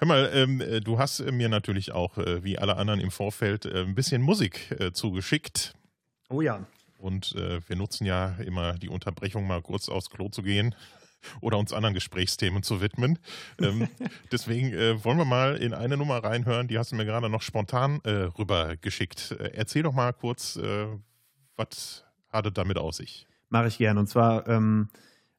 Hör 0.00 0.08
mal, 0.08 0.30
ähm, 0.32 0.62
äh, 0.62 0.80
du 0.80 0.98
hast 0.98 1.20
äh, 1.20 1.30
mir 1.30 1.50
natürlich 1.50 1.92
auch, 1.92 2.16
äh, 2.16 2.42
wie 2.42 2.58
alle 2.58 2.78
anderen 2.78 3.00
im 3.00 3.10
Vorfeld, 3.10 3.66
äh, 3.66 3.82
ein 3.82 3.94
bisschen 3.94 4.22
Musik 4.22 4.74
äh, 4.80 4.92
zugeschickt. 4.92 5.74
Oh 6.30 6.40
ja. 6.40 6.64
Und 6.96 7.34
äh, 7.34 7.60
wir 7.68 7.76
nutzen 7.76 8.06
ja 8.06 8.34
immer 8.38 8.78
die 8.78 8.88
Unterbrechung, 8.88 9.46
mal 9.46 9.60
kurz 9.60 9.90
aufs 9.90 10.08
Klo 10.08 10.30
zu 10.30 10.42
gehen 10.42 10.74
oder 11.42 11.58
uns 11.58 11.74
anderen 11.74 11.92
Gesprächsthemen 11.92 12.62
zu 12.62 12.80
widmen. 12.80 13.18
Ähm, 13.60 13.88
deswegen 14.32 14.72
wollen 15.04 15.18
wir 15.18 15.26
mal 15.26 15.56
in 15.56 15.74
eine 15.74 15.98
Nummer 15.98 16.24
reinhören, 16.24 16.66
die 16.66 16.78
hast 16.78 16.92
du 16.92 16.96
mir 16.96 17.04
gerade 17.04 17.28
noch 17.28 17.42
spontan 17.42 17.98
rübergeschickt. 17.98 19.32
Äh, 19.32 19.50
erzähl 19.52 19.82
doch 19.82 19.92
mal 19.92 20.14
kurz, 20.14 20.58
was 21.56 22.04
hat 22.30 22.46
es 22.46 22.54
damit 22.54 22.78
aus 22.78 22.96
sich? 22.96 23.26
Mache 23.50 23.68
ich 23.68 23.76
gern. 23.76 23.98
Und 23.98 24.06
zwar 24.06 24.48
ähm, 24.48 24.88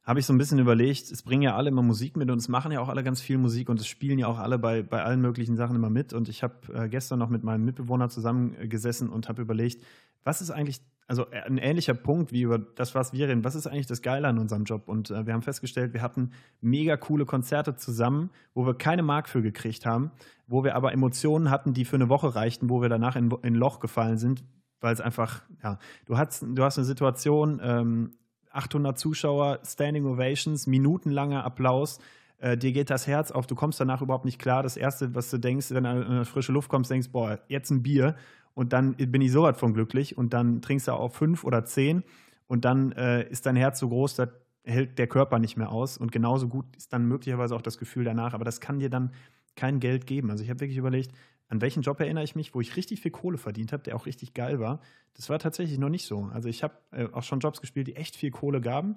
habe 0.04 0.18
ich 0.18 0.26
so 0.26 0.32
ein 0.32 0.38
bisschen 0.38 0.58
überlegt, 0.58 1.12
es 1.12 1.22
bringen 1.22 1.42
ja 1.42 1.54
alle 1.54 1.68
immer 1.68 1.82
Musik 1.82 2.16
mit 2.16 2.28
und 2.30 2.38
es 2.38 2.48
machen 2.48 2.72
ja 2.72 2.80
auch 2.80 2.88
alle 2.88 3.04
ganz 3.04 3.20
viel 3.20 3.38
Musik 3.38 3.68
und 3.68 3.80
es 3.80 3.86
spielen 3.86 4.18
ja 4.18 4.26
auch 4.26 4.38
alle 4.38 4.58
bei, 4.58 4.82
bei 4.82 5.02
allen 5.02 5.20
möglichen 5.20 5.56
Sachen 5.56 5.76
immer 5.76 5.90
mit. 5.90 6.12
Und 6.12 6.28
ich 6.28 6.42
habe 6.42 6.54
äh, 6.74 6.88
gestern 6.88 7.20
noch 7.20 7.28
mit 7.28 7.44
meinem 7.44 7.64
Mitbewohner 7.64 8.08
zusammengesessen 8.08 9.08
und 9.08 9.28
habe 9.28 9.42
überlegt, 9.42 9.84
was 10.24 10.40
ist 10.40 10.50
eigentlich, 10.50 10.80
also 11.06 11.26
äh, 11.30 11.42
ein 11.46 11.56
ähnlicher 11.56 11.94
Punkt 11.94 12.32
wie 12.32 12.42
über 12.42 12.58
das, 12.58 12.96
was 12.96 13.12
wir 13.12 13.28
reden, 13.28 13.44
was 13.44 13.54
ist 13.54 13.68
eigentlich 13.68 13.86
das 13.86 14.02
Geile 14.02 14.26
an 14.26 14.38
unserem 14.38 14.64
Job? 14.64 14.88
Und 14.88 15.12
äh, 15.12 15.24
wir 15.24 15.34
haben 15.34 15.42
festgestellt, 15.42 15.92
wir 15.92 16.02
hatten 16.02 16.32
mega 16.60 16.96
coole 16.96 17.24
Konzerte 17.24 17.76
zusammen, 17.76 18.30
wo 18.54 18.66
wir 18.66 18.74
keine 18.74 19.04
Mark 19.04 19.28
für 19.28 19.40
gekriegt 19.40 19.86
haben, 19.86 20.10
wo 20.48 20.64
wir 20.64 20.74
aber 20.74 20.92
Emotionen 20.92 21.48
hatten, 21.48 21.74
die 21.74 21.84
für 21.84 21.96
eine 21.96 22.08
Woche 22.08 22.34
reichten, 22.34 22.70
wo 22.70 22.82
wir 22.82 22.88
danach 22.88 23.14
in, 23.14 23.30
in 23.42 23.54
Loch 23.54 23.78
gefallen 23.78 24.18
sind, 24.18 24.42
weil 24.80 24.92
es 24.92 25.00
einfach, 25.00 25.42
ja, 25.62 25.78
du 26.06 26.18
hast, 26.18 26.42
du 26.42 26.64
hast 26.64 26.76
eine 26.76 26.86
Situation, 26.86 27.60
ähm, 27.62 28.10
800 28.52 28.98
Zuschauer, 28.98 29.60
Standing 29.64 30.06
Ovations, 30.06 30.66
minutenlanger 30.66 31.44
Applaus. 31.44 31.98
Äh, 32.38 32.56
dir 32.56 32.72
geht 32.72 32.90
das 32.90 33.06
Herz 33.06 33.30
auf, 33.30 33.46
du 33.46 33.54
kommst 33.54 33.80
danach 33.80 34.02
überhaupt 34.02 34.24
nicht 34.24 34.38
klar. 34.38 34.62
Das 34.62 34.76
Erste, 34.76 35.14
was 35.14 35.30
du 35.30 35.38
denkst, 35.38 35.70
wenn 35.70 35.84
du 35.84 35.90
in 35.90 36.04
eine 36.04 36.24
frische 36.24 36.52
Luft 36.52 36.68
kommst, 36.68 36.90
denkst, 36.90 37.10
boah, 37.10 37.38
jetzt 37.48 37.70
ein 37.70 37.82
Bier. 37.82 38.16
Und 38.54 38.72
dann 38.72 38.94
bin 38.94 39.22
ich 39.22 39.32
sowas 39.32 39.58
von 39.58 39.72
glücklich. 39.72 40.18
Und 40.18 40.34
dann 40.34 40.60
trinkst 40.60 40.88
du 40.88 40.92
auch 40.92 41.12
fünf 41.12 41.44
oder 41.44 41.64
zehn. 41.64 42.02
Und 42.48 42.64
dann 42.64 42.92
äh, 42.92 43.28
ist 43.28 43.46
dein 43.46 43.56
Herz 43.56 43.78
so 43.78 43.88
groß, 43.88 44.16
das 44.16 44.28
hält 44.64 44.98
der 44.98 45.06
Körper 45.06 45.38
nicht 45.38 45.56
mehr 45.56 45.70
aus. 45.70 45.96
Und 45.96 46.12
genauso 46.12 46.48
gut 46.48 46.66
ist 46.76 46.92
dann 46.92 47.06
möglicherweise 47.06 47.54
auch 47.54 47.62
das 47.62 47.78
Gefühl 47.78 48.04
danach. 48.04 48.34
Aber 48.34 48.44
das 48.44 48.60
kann 48.60 48.78
dir 48.78 48.90
dann 48.90 49.12
kein 49.56 49.80
Geld 49.80 50.06
geben. 50.06 50.30
Also 50.30 50.44
ich 50.44 50.50
habe 50.50 50.60
wirklich 50.60 50.78
überlegt, 50.78 51.12
an 51.52 51.60
welchen 51.60 51.82
Job 51.82 52.00
erinnere 52.00 52.24
ich 52.24 52.34
mich, 52.34 52.54
wo 52.54 52.62
ich 52.62 52.76
richtig 52.76 53.02
viel 53.02 53.10
Kohle 53.10 53.36
verdient 53.36 53.74
habe, 53.74 53.82
der 53.82 53.94
auch 53.94 54.06
richtig 54.06 54.32
geil 54.32 54.58
war? 54.58 54.80
Das 55.12 55.28
war 55.28 55.38
tatsächlich 55.38 55.78
noch 55.78 55.90
nicht 55.90 56.06
so. 56.06 56.30
Also 56.32 56.48
ich 56.48 56.62
habe 56.62 56.72
äh, 56.92 57.08
auch 57.12 57.22
schon 57.22 57.40
Jobs 57.40 57.60
gespielt, 57.60 57.88
die 57.88 57.96
echt 57.96 58.16
viel 58.16 58.30
Kohle 58.30 58.62
gaben, 58.62 58.96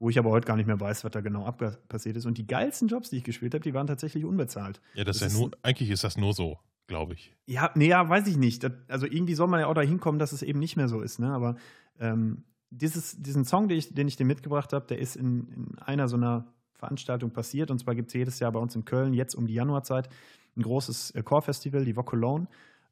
wo 0.00 0.10
ich 0.10 0.18
aber 0.18 0.30
heute 0.30 0.44
gar 0.44 0.56
nicht 0.56 0.66
mehr 0.66 0.80
weiß, 0.80 1.04
was 1.04 1.12
da 1.12 1.20
genau 1.20 1.48
passiert 1.86 2.16
ist. 2.16 2.26
Und 2.26 2.38
die 2.38 2.46
geilsten 2.46 2.88
Jobs, 2.88 3.10
die 3.10 3.18
ich 3.18 3.22
gespielt 3.22 3.54
habe, 3.54 3.62
die 3.62 3.72
waren 3.72 3.86
tatsächlich 3.86 4.24
unbezahlt. 4.24 4.80
Ja, 4.94 5.04
das, 5.04 5.20
das 5.20 5.28
ist 5.28 5.38
ja 5.38 5.44
nur, 5.46 5.52
eigentlich 5.62 5.90
ist 5.90 6.02
das 6.02 6.16
nur 6.16 6.32
so, 6.32 6.58
glaube 6.88 7.14
ich. 7.14 7.36
Ja, 7.46 7.70
nee, 7.76 7.86
ja, 7.86 8.08
weiß 8.08 8.26
ich 8.26 8.36
nicht. 8.36 8.64
Das, 8.64 8.72
also 8.88 9.06
irgendwie 9.06 9.34
soll 9.34 9.46
man 9.46 9.60
ja 9.60 9.68
auch 9.68 9.74
dahin 9.74 10.00
kommen, 10.00 10.18
dass 10.18 10.32
es 10.32 10.42
eben 10.42 10.58
nicht 10.58 10.74
mehr 10.74 10.88
so 10.88 11.02
ist. 11.02 11.20
Ne? 11.20 11.32
Aber 11.32 11.54
ähm, 12.00 12.42
dieses, 12.70 13.22
diesen 13.22 13.44
Song, 13.44 13.68
den 13.68 13.78
ich, 13.78 13.94
den 13.94 14.08
ich 14.08 14.16
dir 14.16 14.26
mitgebracht 14.26 14.72
habe, 14.72 14.86
der 14.88 14.98
ist 14.98 15.14
in, 15.14 15.46
in 15.50 15.78
einer 15.78 16.08
so 16.08 16.16
einer 16.16 16.52
Veranstaltung 16.82 17.30
passiert. 17.30 17.70
Und 17.70 17.78
zwar 17.78 17.94
gibt 17.94 18.08
es 18.08 18.14
jedes 18.14 18.40
Jahr 18.40 18.50
bei 18.50 18.58
uns 18.58 18.74
in 18.74 18.84
Köln, 18.84 19.14
jetzt 19.14 19.34
um 19.36 19.46
die 19.46 19.54
Januarzeit, 19.54 20.08
ein 20.56 20.62
großes 20.62 21.12
äh, 21.12 21.22
Chorfestival, 21.22 21.84
die 21.84 21.94
Cologne. 21.94 22.48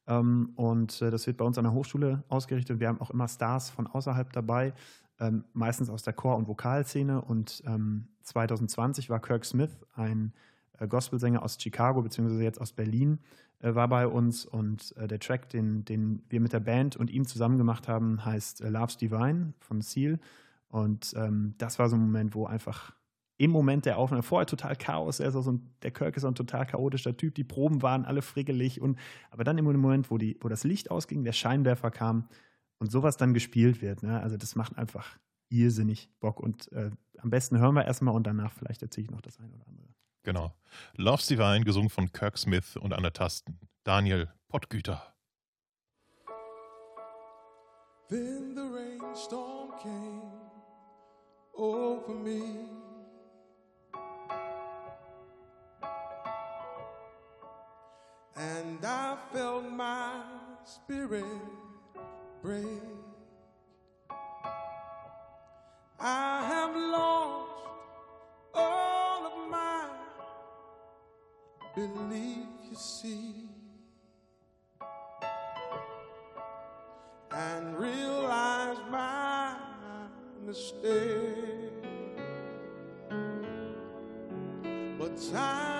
Ähm, 0.06 0.52
und 0.54 1.02
äh, 1.02 1.10
das 1.10 1.26
wird 1.26 1.36
bei 1.36 1.44
uns 1.44 1.58
an 1.58 1.64
der 1.64 1.72
Hochschule 1.72 2.22
ausgerichtet. 2.28 2.78
Wir 2.78 2.88
haben 2.88 3.00
auch 3.00 3.10
immer 3.10 3.26
Stars 3.26 3.68
von 3.68 3.88
außerhalb 3.88 4.32
dabei, 4.32 4.72
ähm, 5.18 5.44
meistens 5.52 5.90
aus 5.90 6.04
der 6.04 6.12
Chor- 6.12 6.36
und 6.36 6.46
Vokalszene. 6.46 7.20
Und 7.20 7.62
ähm, 7.66 8.06
2020 8.22 9.10
war 9.10 9.20
Kirk 9.20 9.44
Smith, 9.44 9.70
ein 9.94 10.32
äh, 10.78 10.86
Gospelsänger 10.86 11.42
aus 11.42 11.58
Chicago, 11.60 12.00
beziehungsweise 12.00 12.44
jetzt 12.44 12.60
aus 12.60 12.72
Berlin, 12.72 13.18
war 13.62 13.88
bei 13.88 14.06
uns. 14.06 14.46
Und 14.46 14.94
der 14.96 15.18
Track, 15.18 15.50
den, 15.50 15.84
den 15.84 16.22
wir 16.30 16.40
mit 16.40 16.54
der 16.54 16.60
Band 16.60 16.96
und 16.96 17.10
ihm 17.10 17.26
zusammen 17.26 17.58
gemacht 17.58 17.88
haben, 17.88 18.24
heißt 18.24 18.60
Love's 18.60 18.96
Divine 18.96 19.52
von 19.58 19.82
Seal. 19.82 20.18
Und 20.70 21.12
ähm, 21.14 21.54
das 21.58 21.78
war 21.78 21.90
so 21.90 21.96
ein 21.96 22.00
Moment, 22.00 22.34
wo 22.34 22.46
einfach 22.46 22.94
im 23.40 23.52
Moment 23.52 23.86
der 23.86 23.96
Aufnahme, 23.96 24.22
vorher 24.22 24.46
total 24.46 24.76
Chaos, 24.76 25.18
er 25.18 25.28
ist 25.28 25.32
so 25.32 25.50
ein, 25.50 25.74
der 25.80 25.92
Kirk 25.92 26.14
ist 26.14 26.22
so 26.22 26.28
ein 26.28 26.34
total 26.34 26.66
chaotischer 26.66 27.16
Typ, 27.16 27.34
die 27.34 27.42
Proben 27.42 27.80
waren 27.80 28.04
alle 28.04 28.20
friggelig 28.20 28.82
und 28.82 28.98
aber 29.30 29.44
dann 29.44 29.56
im 29.56 29.64
Moment, 29.64 30.10
wo, 30.10 30.18
die, 30.18 30.36
wo 30.42 30.48
das 30.50 30.62
Licht 30.62 30.90
ausging, 30.90 31.24
der 31.24 31.32
Scheinwerfer 31.32 31.90
kam 31.90 32.28
und 32.80 32.92
sowas 32.92 33.16
dann 33.16 33.32
gespielt 33.32 33.80
wird, 33.80 34.02
ne? 34.02 34.20
also 34.20 34.36
das 34.36 34.56
macht 34.56 34.76
einfach 34.76 35.16
irrsinnig 35.48 36.10
Bock 36.20 36.38
und 36.38 36.70
äh, 36.72 36.90
am 37.16 37.30
besten 37.30 37.58
hören 37.58 37.74
wir 37.74 37.86
erstmal 37.86 38.14
und 38.14 38.26
danach 38.26 38.52
vielleicht 38.52 38.82
erzähle 38.82 39.06
ich 39.06 39.10
noch 39.10 39.22
das 39.22 39.38
eine 39.38 39.54
oder 39.54 39.66
andere. 39.66 39.88
Genau. 40.22 40.54
Love's 40.96 41.26
Divine, 41.26 41.64
gesungen 41.64 41.88
von 41.88 42.12
Kirk 42.12 42.36
Smith 42.36 42.76
und 42.76 42.92
an 42.92 43.02
der 43.02 43.14
Tasten 43.14 43.58
Daniel 43.84 44.28
Pottgüter. 44.48 45.02
Then 48.10 48.54
the 48.54 48.68
rainstorm 48.68 49.70
came 49.82 50.30
over 51.56 52.12
me 52.12 52.89
and 58.36 58.84
I 58.84 59.16
felt 59.32 59.70
my 59.70 60.22
spirit 60.64 61.24
break. 62.42 62.64
I 65.98 66.44
have 66.46 66.74
lost 66.74 67.68
all 68.54 69.26
of 69.26 69.50
my 69.50 69.88
belief, 71.74 72.46
you 72.70 72.76
see, 72.76 73.34
and 77.32 77.78
realize 77.78 78.78
my 78.90 79.56
mistake. 80.46 81.72
But 84.98 85.18
time 85.32 85.79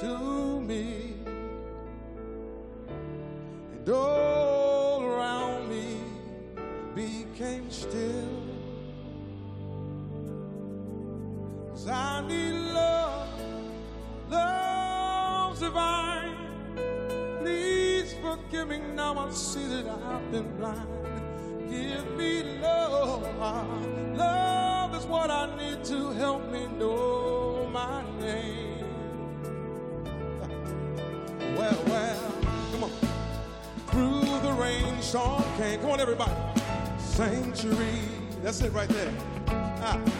to 0.00 0.60
me. 0.60 1.14
And 3.72 3.88
all 3.88 5.02
around 5.02 5.70
me 5.70 6.00
became 6.94 7.70
still. 7.70 8.42
Cause 11.70 11.88
I 11.88 12.26
need 12.28 12.52
love, 12.52 13.28
love's 14.28 15.60
divine. 15.60 16.36
Please 17.40 18.14
forgive 18.20 18.68
me 18.68 18.78
now, 18.94 19.18
I 19.18 19.30
see 19.30 19.66
that 19.66 19.86
I've 19.88 20.30
been 20.30 20.56
blind. 20.58 20.88
Give 21.70 22.06
me 22.18 22.42
love, 22.60 23.22
love 24.14 24.94
is 24.94 25.06
what 25.06 25.30
I 25.30 25.56
need 25.56 25.84
to 25.84 26.10
help 26.10 26.50
me 26.50 26.66
know 26.66 27.66
my 27.72 28.04
name. 28.20 28.65
Well, 31.66 31.82
well, 31.86 32.32
come 32.70 32.84
on. 32.84 32.90
Through 33.88 34.40
the 34.48 34.52
rain, 34.52 35.02
storm 35.02 35.42
came. 35.56 35.80
Come 35.80 35.90
on, 35.90 35.98
everybody. 35.98 36.32
Sanctuary. 36.96 37.98
That's 38.40 38.60
it 38.60 38.72
right 38.72 38.88
there. 38.88 39.12
Ah. 39.48 40.15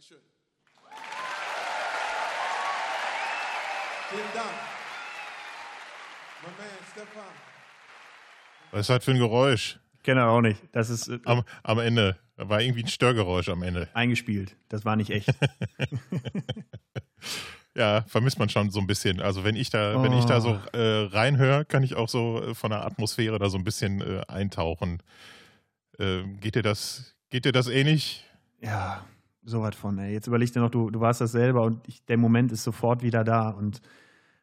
Dankeschön. 0.00 0.18
Vielen 4.08 4.22
Dank. 4.34 4.48
Stefan. 6.90 7.22
Was 8.70 8.80
ist 8.80 8.90
das 8.90 9.04
für 9.04 9.10
ein 9.10 9.18
Geräusch? 9.18 9.78
Kenne 10.02 10.24
auch 10.24 10.40
nicht. 10.40 10.62
Das 10.72 10.88
ist 10.88 11.08
äh, 11.08 11.18
Am, 11.26 11.44
am 11.62 11.78
Ende. 11.80 12.18
War 12.36 12.62
irgendwie 12.62 12.82
ein 12.82 12.88
Störgeräusch 12.88 13.50
am 13.50 13.62
Ende. 13.62 13.88
eingespielt. 13.92 14.56
Das 14.70 14.84
war 14.86 14.96
nicht 14.96 15.10
echt. 15.10 15.28
Ja, 17.76 18.02
vermisst 18.08 18.36
man 18.40 18.48
schon 18.48 18.68
so 18.70 18.80
ein 18.80 18.88
bisschen. 18.88 19.20
Also 19.20 19.44
wenn 19.44 19.54
ich 19.54 19.70
da, 19.70 20.02
wenn 20.02 20.12
ich 20.12 20.24
da 20.24 20.40
so 20.40 20.60
äh, 20.72 21.06
reinhöre, 21.06 21.64
kann 21.64 21.84
ich 21.84 21.94
auch 21.94 22.08
so 22.08 22.42
äh, 22.42 22.54
von 22.54 22.70
der 22.72 22.84
Atmosphäre 22.84 23.38
da 23.38 23.48
so 23.48 23.56
ein 23.58 23.62
bisschen 23.62 24.00
äh, 24.00 24.22
eintauchen. 24.26 25.00
Äh, 25.96 26.24
geht 26.40 26.56
dir 26.56 26.62
das, 26.62 27.14
geht 27.30 27.44
dir 27.44 27.52
das 27.52 27.68
ähnlich? 27.68 28.24
Ja, 28.60 29.06
so 29.42 29.62
was 29.62 29.74
von, 29.76 29.98
ey. 29.98 30.12
Jetzt 30.12 30.26
überleg 30.26 30.52
dir 30.52 30.60
noch, 30.60 30.70
du, 30.70 30.90
du 30.90 31.00
warst 31.00 31.20
das 31.20 31.32
selber 31.32 31.62
und 31.62 31.86
ich, 31.88 32.04
der 32.04 32.16
Moment 32.16 32.52
ist 32.52 32.64
sofort 32.64 33.02
wieder 33.02 33.24
da. 33.24 33.50
Und 33.50 33.80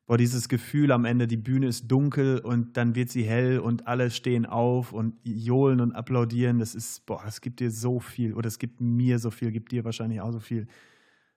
boah, 0.06 0.18
dieses 0.18 0.50
Gefühl 0.50 0.92
am 0.92 1.06
Ende, 1.06 1.28
die 1.28 1.38
Bühne 1.38 1.68
ist 1.68 1.92
dunkel 1.92 2.40
und 2.40 2.78
dann 2.78 2.96
wird 2.96 3.10
sie 3.10 3.24
hell 3.24 3.60
und 3.60 3.88
alle 3.88 4.10
stehen 4.10 4.46
auf 4.46 4.94
und 4.94 5.16
johlen 5.24 5.82
und 5.82 5.94
applaudieren. 5.94 6.60
Das 6.60 6.76
ist, 6.76 7.06
boah, 7.06 7.24
es 7.28 7.42
gibt 7.42 7.60
dir 7.60 7.72
so 7.72 8.00
viel. 8.00 8.34
Oder 8.34 8.48
es 8.48 8.60
gibt 8.60 8.82
mir 8.82 9.20
so 9.20 9.32
viel, 9.32 9.52
gibt 9.52 9.72
dir 9.72 9.86
wahrscheinlich 9.86 10.22
auch 10.22 10.32
so 10.32 10.40
viel. 10.40 10.68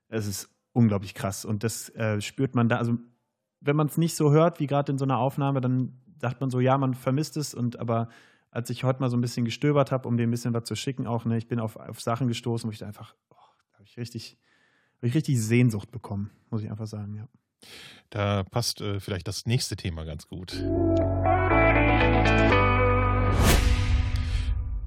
Es 0.09 0.27
ist 0.27 0.49
unglaublich 0.73 1.15
krass. 1.15 1.45
Und 1.45 1.65
das 1.65 1.91
äh, 1.91 2.21
spürt 2.21 2.55
man 2.55 2.69
da. 2.69 2.77
Also, 2.77 2.97
wenn 3.61 3.77
man 3.77 3.89
es 3.89 3.99
nicht 3.99 4.15
so 4.15 4.31
hört, 4.31 4.61
wie 4.61 4.67
gerade 4.67 4.93
in 4.93 4.99
so 4.99 5.05
einer 5.05 5.19
Aufnahme, 5.19 5.61
dann 5.61 6.01
sagt 6.21 6.41
man 6.41 6.51
so, 6.51 6.61
ja, 6.61 6.79
man 6.79 6.95
vermisst 6.95 7.37
es. 7.37 7.55
Und 7.55 7.79
aber 7.79 8.09
als 8.51 8.71
ich 8.71 8.85
heute 8.85 9.01
mal 9.01 9.11
so 9.11 9.17
ein 9.17 9.21
bisschen 9.21 9.45
gestöbert 9.45 9.93
habe, 9.93 10.09
um 10.09 10.17
dir 10.17 10.25
ein 10.25 10.31
bisschen 10.31 10.55
was 10.55 10.65
zu 10.65 10.75
schicken, 10.75 11.07
auch, 11.07 11.25
ne, 11.25 11.37
ich 11.37 11.47
bin 11.47 11.61
auf, 11.61 11.77
auf 11.77 12.01
Sachen 12.01 12.29
gestoßen, 12.29 12.69
wo 12.69 12.73
ich 12.73 12.79
da 12.79 12.87
einfach, 12.87 13.15
oh, 13.31 13.37
habe 13.81 13.89
ich 13.89 13.97
richtig, 13.97 14.37
hab 14.97 15.05
ich 15.05 15.14
richtig 15.14 15.41
Sehnsucht 15.41 15.91
bekommen, 15.91 16.31
muss 16.51 16.62
ich 16.62 16.70
einfach 16.70 16.87
sagen, 16.87 17.14
ja. 17.14 17.26
Da 18.11 18.45
passt 18.45 18.83
äh, 18.83 19.01
vielleicht 19.01 19.26
das 19.26 19.47
nächste 19.47 19.74
Thema 19.74 20.05
ganz 20.05 20.26
gut. 20.26 20.53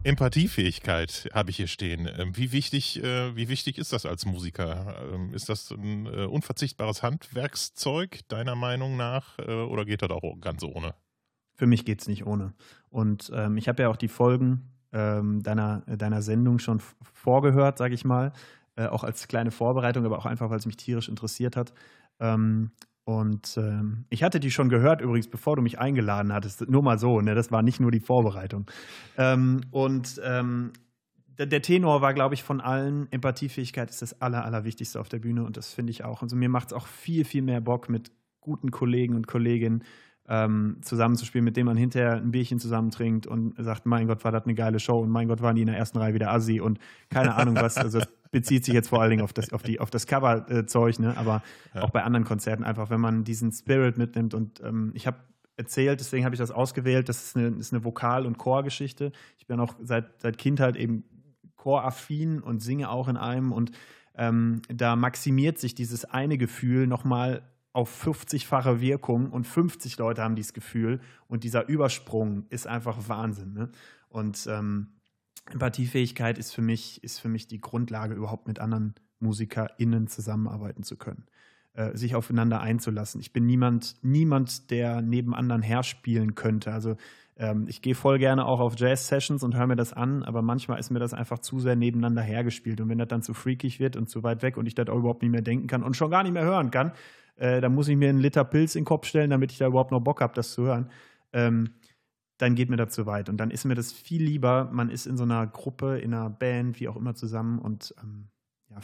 Empathiefähigkeit 0.04 1.30
habe 1.34 1.50
ich 1.50 1.58
hier 1.58 1.68
stehen. 1.68 2.08
Ähm, 2.18 2.38
Wie 2.38 2.52
wichtig, 2.52 3.02
äh, 3.02 3.36
wie 3.36 3.48
wichtig 3.48 3.80
ist 3.80 3.94
das 3.94 4.06
als 4.06 4.26
Musiker? 4.28 4.96
Ähm, 5.12 5.34
Ist 5.34 5.50
das 5.50 5.72
ein 5.72 6.06
äh, 6.06 6.26
unverzichtbares 6.26 7.02
Handwerkszeug, 7.02 8.20
deiner 8.28 8.56
Meinung 8.56 8.96
nach, 8.96 9.40
äh, 9.40 9.52
oder 9.52 9.86
geht 9.86 10.04
das 10.04 10.12
auch 10.12 10.40
ganz 10.40 10.62
ohne? 10.64 10.94
Für 11.56 11.66
mich 11.66 11.84
geht 11.86 12.02
es 12.02 12.08
nicht 12.08 12.28
ohne. 12.28 12.54
Und 12.90 13.32
ähm, 13.34 13.58
ich 13.58 13.68
habe 13.68 13.84
ja 13.84 13.90
auch 13.90 13.96
die 13.98 14.08
Folgen 14.08 14.74
ähm, 14.92 15.42
deiner, 15.42 15.82
deiner 15.82 16.22
Sendung 16.22 16.60
schon 16.60 16.80
vorgehört, 17.14 17.80
sage 17.80 17.96
ich 17.96 18.06
mal. 18.06 18.34
Äh, 18.76 18.88
auch 18.88 19.04
als 19.04 19.28
kleine 19.28 19.52
Vorbereitung, 19.52 20.06
aber 20.06 20.18
auch 20.18 20.26
einfach, 20.26 20.50
weil 20.50 20.58
es 20.58 20.66
mich 20.66 20.78
tierisch 20.78 21.08
interessiert 21.08 21.56
hat. 21.56 21.74
Ähm, 22.20 22.72
und 23.06 23.58
ähm, 23.58 24.06
ich 24.10 24.24
hatte 24.24 24.40
die 24.40 24.50
schon 24.50 24.70
gehört, 24.70 25.02
übrigens, 25.02 25.28
bevor 25.28 25.56
du 25.56 25.62
mich 25.62 25.78
eingeladen 25.78 26.34
hattest. 26.34 26.68
Nur 26.70 26.82
mal 26.82 26.98
so, 26.98 27.20
ne? 27.20 27.36
Das 27.36 27.52
war 27.52 27.62
nicht 27.62 27.80
nur 27.80 27.92
die 27.92 28.00
Vorbereitung. 28.00 28.66
Ähm, 29.18 29.62
und 29.72 30.22
ähm, 30.24 30.72
der, 31.38 31.62
Tenor 31.62 32.02
war, 32.02 32.14
glaube 32.14 32.34
ich, 32.34 32.44
von 32.44 32.62
allen, 32.62 33.12
Empathiefähigkeit 33.12 33.90
ist 33.90 34.02
das 34.02 34.22
Aller, 34.22 34.46
Allerwichtigste 34.46 35.00
auf 35.00 35.10
der 35.10 35.20
Bühne 35.20 35.44
und 35.44 35.58
das 35.58 35.74
finde 35.74 35.92
ich 35.92 36.04
auch. 36.04 36.22
Also 36.22 36.36
mir 36.36 36.50
macht 36.50 36.68
es 36.68 36.74
auch 36.74 36.88
viel, 36.88 37.26
viel 37.26 37.42
mehr 37.42 37.60
Bock, 37.60 37.90
mit 37.90 38.12
guten 38.40 38.72
Kollegen 38.72 39.16
und 39.16 39.28
Kolleginnen 39.28 39.84
ähm, 40.28 40.78
zusammenzuspielen, 40.82 41.44
mit 41.44 41.58
denen 41.58 41.66
man 41.66 41.78
hinterher 41.78 42.14
ein 42.14 42.32
Bierchen 42.32 42.60
zusammen 42.60 42.92
trinkt 42.92 43.28
und 43.28 43.56
sagt, 43.58 43.86
mein 43.86 44.08
Gott, 44.08 44.24
war 44.24 44.32
das 44.32 44.44
eine 44.44 44.54
geile 44.54 44.80
Show 44.80 45.00
und 45.00 45.10
mein 45.10 45.28
Gott, 45.28 45.42
waren 45.42 45.56
die 45.56 45.62
in 45.62 45.68
der 45.68 45.78
ersten 45.78 45.98
Reihe 45.98 46.14
wieder 46.14 46.32
Assi 46.32 46.62
und 46.62 46.80
keine 47.10 47.36
Ahnung 47.36 47.56
was. 47.56 47.78
Also 47.78 48.00
bezieht 48.34 48.66
sich 48.66 48.74
jetzt 48.74 48.90
vor 48.90 49.00
allen 49.00 49.12
Dingen 49.12 49.22
auf 49.22 49.32
das, 49.32 49.54
auf 49.54 49.64
die, 49.64 49.80
auf 49.80 49.90
das 49.90 50.08
Cover-Zeug, 50.08 51.00
ne? 51.00 51.16
aber 51.16 51.42
auch 51.74 51.92
bei 51.92 52.04
anderen 52.04 52.26
Konzerten 52.26 52.66
einfach, 52.66 52.90
wenn 52.90 53.00
man 53.00 53.24
diesen 53.24 53.52
Spirit 53.54 53.98
mitnimmt 53.98 54.34
und 54.34 54.60
ähm, 54.62 54.92
ich 54.96 55.08
habe 55.08 55.18
erzählt, 55.56 56.00
deswegen 56.00 56.26
habe 56.26 56.34
ich 56.36 56.40
das 56.40 56.52
ausgewählt, 56.52 57.08
das 57.08 57.24
ist 57.24 57.38
eine, 57.38 57.50
ist 57.50 57.72
eine 57.72 57.86
Vokal- 57.86 58.26
und 58.26 58.40
Chorgeschichte. 58.40 59.12
Ich 59.38 59.46
bin 59.46 59.60
auch 59.60 59.76
seit, 59.82 60.20
seit 60.20 60.40
Kindheit 60.40 60.76
eben 60.76 61.04
choraffin 61.56 62.42
und 62.42 62.60
singe 62.60 62.90
auch 62.90 63.08
in 63.08 63.18
einem 63.18 63.52
und 63.52 63.72
ähm, 64.16 64.64
da 64.68 64.96
maximiert 64.96 65.60
sich 65.60 65.76
dieses 65.76 66.06
eine 66.06 66.38
Gefühl 66.38 66.88
nochmal 66.88 67.44
auf 67.72 68.04
50-fache 68.06 68.82
Wirkung 68.82 69.32
und 69.32 69.46
50 69.46 69.98
Leute 69.98 70.24
haben 70.24 70.36
dieses 70.36 70.54
Gefühl 70.54 71.02
und 71.28 71.44
dieser 71.44 71.68
Übersprung 71.68 72.46
ist 72.50 72.68
einfach 72.68 73.08
Wahnsinn. 73.08 73.54
Ne? 73.54 73.70
Und 74.10 74.48
ähm, 74.48 74.88
Empathiefähigkeit 75.52 76.38
ist 76.38 76.54
für 76.54 76.62
mich, 76.62 77.04
ist 77.04 77.20
für 77.20 77.30
mich 77.30 77.48
die 77.48 77.60
Grundlage, 77.60 78.16
überhaupt 78.16 78.48
mit 78.48 78.60
anderen 78.60 78.96
MusikerInnen 79.20 80.08
zusammenarbeiten 80.08 80.84
zu 80.84 80.98
können. 80.98 81.26
Äh, 81.74 81.98
sich 81.98 82.16
aufeinander 82.16 82.62
einzulassen. 82.62 83.20
Ich 83.20 83.34
bin 83.34 83.46
niemand, 83.46 83.96
niemand, 84.04 84.70
der 84.70 85.02
neben 85.02 85.34
anderen 85.34 85.64
herspielen 85.64 86.36
könnte. 86.36 86.72
Also 86.72 86.98
ähm, 87.36 87.66
ich 87.68 87.82
gehe 87.82 87.96
voll 87.96 88.20
gerne 88.20 88.46
auch 88.46 88.60
auf 88.60 88.76
Jazz-Sessions 88.78 89.44
und 89.44 89.58
höre 89.58 89.66
mir 89.66 89.76
das 89.76 89.92
an, 89.92 90.22
aber 90.22 90.44
manchmal 90.44 90.80
ist 90.80 90.92
mir 90.92 91.00
das 91.00 91.16
einfach 91.16 91.40
zu 91.40 91.60
sehr 91.60 91.76
nebeneinander 91.76 92.22
hergespielt. 92.22 92.80
Und 92.80 92.90
wenn 92.90 93.00
das 93.00 93.08
dann 93.08 93.24
zu 93.24 93.34
freakig 93.34 93.80
wird 93.80 93.96
und 93.96 94.08
zu 94.08 94.22
weit 94.22 94.44
weg 94.44 94.58
und 94.58 94.68
ich 94.68 94.76
das 94.76 94.88
auch 94.88 95.00
überhaupt 95.00 95.24
nicht 95.24 95.32
mehr 95.32 95.42
denken 95.42 95.66
kann 95.66 95.82
und 95.82 95.98
schon 95.98 96.12
gar 96.12 96.22
nicht 96.22 96.34
mehr 96.34 96.46
hören 96.46 96.70
kann, 96.70 96.92
äh, 97.38 97.60
dann 97.60 97.74
muss 97.74 97.88
ich 97.88 97.98
mir 97.98 98.10
einen 98.10 98.20
Liter 98.20 98.44
Pilz 98.44 98.76
in 98.76 98.82
den 98.82 98.86
Kopf 98.86 99.08
stellen, 99.08 99.32
damit 99.32 99.52
ich 99.52 99.58
da 99.58 99.66
überhaupt 99.66 99.92
noch 99.92 100.02
Bock 100.02 100.22
habe, 100.22 100.34
das 100.36 100.54
zu 100.54 100.64
hören. 100.64 100.92
Ähm, 101.34 101.72
dann 102.44 102.56
geht 102.56 102.70
mir 102.70 102.76
das 102.76 102.94
zu 102.94 103.06
weit. 103.06 103.30
Und 103.30 103.38
dann 103.38 103.52
ist 103.52 103.64
mir 103.64 103.74
das 103.74 103.94
viel 103.94 104.22
lieber, 104.22 104.70
man 104.72 104.90
ist 104.90 105.06
in 105.06 105.16
so 105.16 105.24
einer 105.24 105.48
Gruppe, 105.48 106.00
in 106.00 106.14
einer 106.14 106.30
Band, 106.30 106.80
wie 106.82 106.90
auch 106.90 106.98
immer 106.98 107.16
zusammen 107.16 107.58
und 107.58 107.96
ähm, 108.04 108.28
ja, 108.70 108.78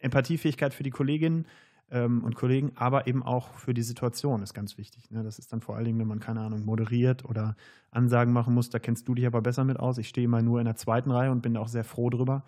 Empathiefähigkeit 0.00 0.74
für 0.74 0.82
die 0.82 0.90
Kolleginnen 0.90 1.46
ähm, 1.88 2.24
und 2.24 2.34
Kollegen, 2.34 2.72
aber 2.74 3.06
eben 3.06 3.22
auch 3.22 3.54
für 3.54 3.74
die 3.74 3.82
Situation 3.82 4.42
ist 4.42 4.54
ganz 4.54 4.76
wichtig. 4.76 5.08
Ne? 5.12 5.22
Das 5.22 5.38
ist 5.38 5.52
dann 5.52 5.60
vor 5.60 5.76
allen 5.76 5.84
Dingen, 5.84 6.00
wenn 6.00 6.08
man, 6.08 6.18
keine 6.18 6.40
Ahnung, 6.40 6.64
moderiert 6.64 7.24
oder 7.24 7.56
Ansagen 7.92 8.32
machen 8.32 8.54
muss, 8.54 8.70
da 8.70 8.80
kennst 8.80 9.06
du 9.06 9.14
dich 9.14 9.26
aber 9.26 9.40
besser 9.40 9.64
mit 9.64 9.78
aus. 9.78 9.98
Ich 9.98 10.08
stehe 10.08 10.26
mal 10.26 10.42
nur 10.42 10.58
in 10.58 10.64
der 10.64 10.74
zweiten 10.74 11.12
Reihe 11.12 11.30
und 11.30 11.42
bin 11.42 11.54
da 11.54 11.60
auch 11.60 11.68
sehr 11.68 11.84
froh 11.84 12.10
drüber, 12.10 12.44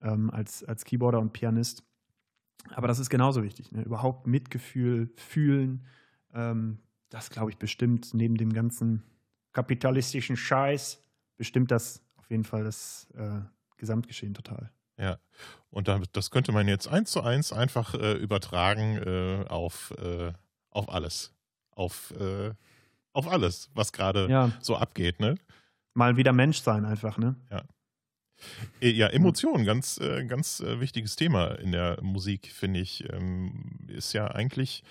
ähm, 0.00 0.30
als, 0.30 0.64
als 0.64 0.86
Keyboarder 0.86 1.20
und 1.20 1.34
Pianist. 1.34 1.84
Aber 2.74 2.88
das 2.88 2.98
ist 2.98 3.10
genauso 3.10 3.42
wichtig. 3.42 3.70
Ne? 3.70 3.82
Überhaupt 3.82 4.26
Mitgefühl, 4.26 5.10
fühlen, 5.16 5.84
ähm, 6.32 6.78
das 7.10 7.28
glaube 7.28 7.50
ich 7.50 7.58
bestimmt 7.58 8.14
neben 8.14 8.36
dem 8.36 8.52
ganzen 8.52 9.02
kapitalistischen 9.52 10.36
Scheiß, 10.36 11.02
bestimmt 11.36 11.70
das 11.70 12.02
auf 12.16 12.30
jeden 12.30 12.44
Fall 12.44 12.64
das 12.64 13.08
äh, 13.14 13.40
Gesamtgeschehen 13.76 14.34
total. 14.34 14.70
Ja, 14.98 15.18
und 15.70 15.88
da, 15.88 16.00
das 16.12 16.30
könnte 16.30 16.52
man 16.52 16.68
jetzt 16.68 16.86
eins 16.86 17.10
zu 17.10 17.22
eins 17.22 17.52
einfach 17.52 17.94
äh, 17.94 18.12
übertragen 18.12 18.98
äh, 18.98 19.44
auf, 19.48 19.92
äh, 19.98 20.32
auf 20.70 20.90
alles. 20.90 21.34
Auf, 21.70 22.12
äh, 22.20 22.52
auf 23.12 23.26
alles, 23.26 23.70
was 23.74 23.92
gerade 23.92 24.28
Ja, 24.28 24.52
so 24.60 24.76
abgeht, 24.76 25.20
ne? 25.20 25.36
mal 25.94 26.16
wieder 26.16 26.32
Mensch 26.32 26.60
sein 26.60 26.84
einfach, 26.84 27.18
ne? 27.18 27.34
Äh, 27.48 27.62
Ja, 28.80 29.08
Emotionen, 29.08 29.64
ganz, 29.64 29.98
äh, 29.98 30.24
ganz 30.24 30.60
äh, 30.60 30.80
wichtiges 30.80 31.16
Thema 31.16 31.58
in 31.58 31.72
der 31.72 31.98
Musik, 32.02 32.50
finde 32.52 32.80
ich. 32.80 33.04
Ähm, 33.12 33.88
Ist 33.88 34.12
ja 34.12 34.26
eigentlich 34.28 34.82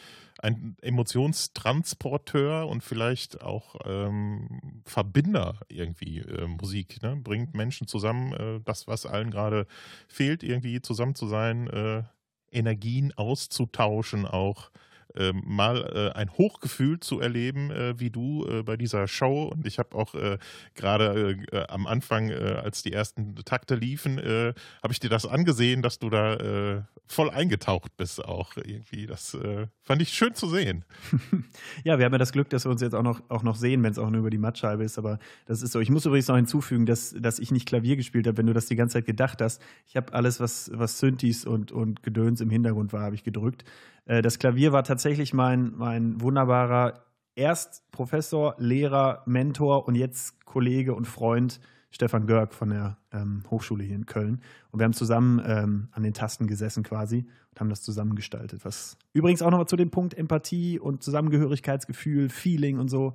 ein 0.41 0.75
Emotionstransporteur 0.81 2.67
und 2.67 2.83
vielleicht 2.83 3.41
auch 3.41 3.75
ähm, 3.85 4.81
Verbinder 4.85 5.59
irgendwie 5.67 6.19
äh, 6.19 6.47
Musik. 6.47 7.01
Ne? 7.01 7.17
Bringt 7.17 7.55
Menschen 7.55 7.87
zusammen, 7.87 8.33
äh, 8.33 8.61
das, 8.63 8.87
was 8.87 9.05
allen 9.05 9.31
gerade 9.31 9.67
fehlt, 10.07 10.43
irgendwie 10.43 10.81
zusammen 10.81 11.15
zu 11.15 11.27
sein, 11.27 11.67
äh, 11.67 12.03
Energien 12.51 13.13
auszutauschen 13.15 14.25
auch. 14.25 14.71
Ähm, 15.15 15.41
mal 15.45 16.11
äh, 16.13 16.17
ein 16.17 16.31
Hochgefühl 16.31 16.99
zu 16.99 17.19
erleben, 17.19 17.71
äh, 17.71 17.99
wie 17.99 18.09
du 18.09 18.45
äh, 18.45 18.63
bei 18.63 18.77
dieser 18.77 19.07
Show. 19.07 19.45
Und 19.45 19.65
ich 19.65 19.79
habe 19.79 19.95
auch 19.95 20.13
äh, 20.15 20.37
gerade 20.75 21.37
äh, 21.51 21.57
äh, 21.57 21.67
am 21.67 21.87
Anfang, 21.87 22.29
äh, 22.29 22.59
als 22.63 22.83
die 22.83 22.93
ersten 22.93 23.35
Takte 23.35 23.75
liefen, 23.75 24.17
äh, 24.17 24.53
habe 24.83 24.93
ich 24.93 24.99
dir 24.99 25.09
das 25.09 25.25
angesehen, 25.25 25.81
dass 25.81 25.99
du 25.99 26.09
da 26.09 26.35
äh, 26.35 26.81
voll 27.07 27.31
eingetaucht 27.31 27.97
bist 27.97 28.23
auch 28.23 28.55
irgendwie. 28.55 29.07
Das 29.07 29.33
äh, 29.33 29.67
fand 29.81 30.01
ich 30.01 30.09
schön 30.09 30.35
zu 30.35 30.47
sehen. 30.47 30.85
Ja, 31.83 31.97
wir 31.97 32.05
haben 32.05 32.11
ja 32.11 32.17
das 32.17 32.31
Glück, 32.31 32.49
dass 32.49 32.65
wir 32.65 32.71
uns 32.71 32.81
jetzt 32.81 32.93
auch 32.93 33.03
noch, 33.03 33.21
auch 33.29 33.43
noch 33.43 33.55
sehen, 33.55 33.81
wenn 33.83 33.91
es 33.91 33.97
auch 33.97 34.09
nur 34.09 34.19
über 34.19 34.29
die 34.29 34.37
Mattscheibe 34.37 34.83
ist. 34.83 34.97
Aber 34.97 35.19
das 35.45 35.61
ist 35.61 35.71
so. 35.71 35.79
Ich 35.79 35.89
muss 35.89 36.05
übrigens 36.05 36.27
noch 36.27 36.35
hinzufügen, 36.35 36.85
dass, 36.85 37.15
dass 37.17 37.39
ich 37.39 37.51
nicht 37.51 37.67
Klavier 37.67 37.95
gespielt 37.95 38.27
habe, 38.27 38.37
wenn 38.37 38.47
du 38.47 38.53
das 38.53 38.65
die 38.65 38.75
ganze 38.75 38.93
Zeit 38.93 39.05
gedacht 39.05 39.41
hast. 39.41 39.61
Ich 39.87 39.95
habe 39.95 40.13
alles, 40.13 40.39
was, 40.39 40.71
was 40.73 40.99
Synthes 40.99 41.45
und, 41.45 41.71
und 41.71 42.03
Gedöns 42.03 42.41
im 42.41 42.49
Hintergrund 42.49 42.91
war, 42.93 43.03
habe 43.03 43.15
ich 43.15 43.23
gedrückt. 43.23 43.63
Äh, 44.09 44.21
das 44.21 44.39
Klavier 44.39 44.73
war 44.73 44.83
tatsächlich 44.83 45.33
mein, 45.33 45.73
mein 45.77 46.19
wunderbarer 46.19 47.05
erst 47.35 47.89
Professor, 47.91 48.55
Lehrer, 48.57 49.23
Mentor 49.25 49.87
und 49.87 49.95
jetzt 49.95 50.45
Kollege 50.45 50.93
und 50.93 51.05
Freund 51.05 51.61
Stefan 51.91 52.27
Görg 52.27 52.53
von 52.53 52.69
der 52.69 52.97
ähm, 53.11 53.43
Hochschule 53.49 53.83
hier 53.83 53.95
in 53.95 54.05
Köln. 54.05 54.41
Und 54.71 54.79
wir 54.79 54.83
haben 54.83 54.93
zusammen 54.93 55.41
ähm, 55.45 55.87
an 55.91 56.03
den 56.03 56.13
Tasten 56.13 56.45
gesessen 56.45 56.83
quasi 56.83 57.25
und 57.51 57.59
haben 57.59 57.69
das 57.69 57.81
zusammengestaltet. 57.81 58.65
Was 58.65 58.97
übrigens 59.13 59.41
auch 59.41 59.49
nochmal 59.49 59.67
zu 59.67 59.75
dem 59.75 59.89
Punkt 59.89 60.13
Empathie 60.15 60.79
und 60.79 61.01
Zusammengehörigkeitsgefühl, 61.01 62.29
Feeling 62.29 62.77
und 62.77 62.89
so, 62.89 63.13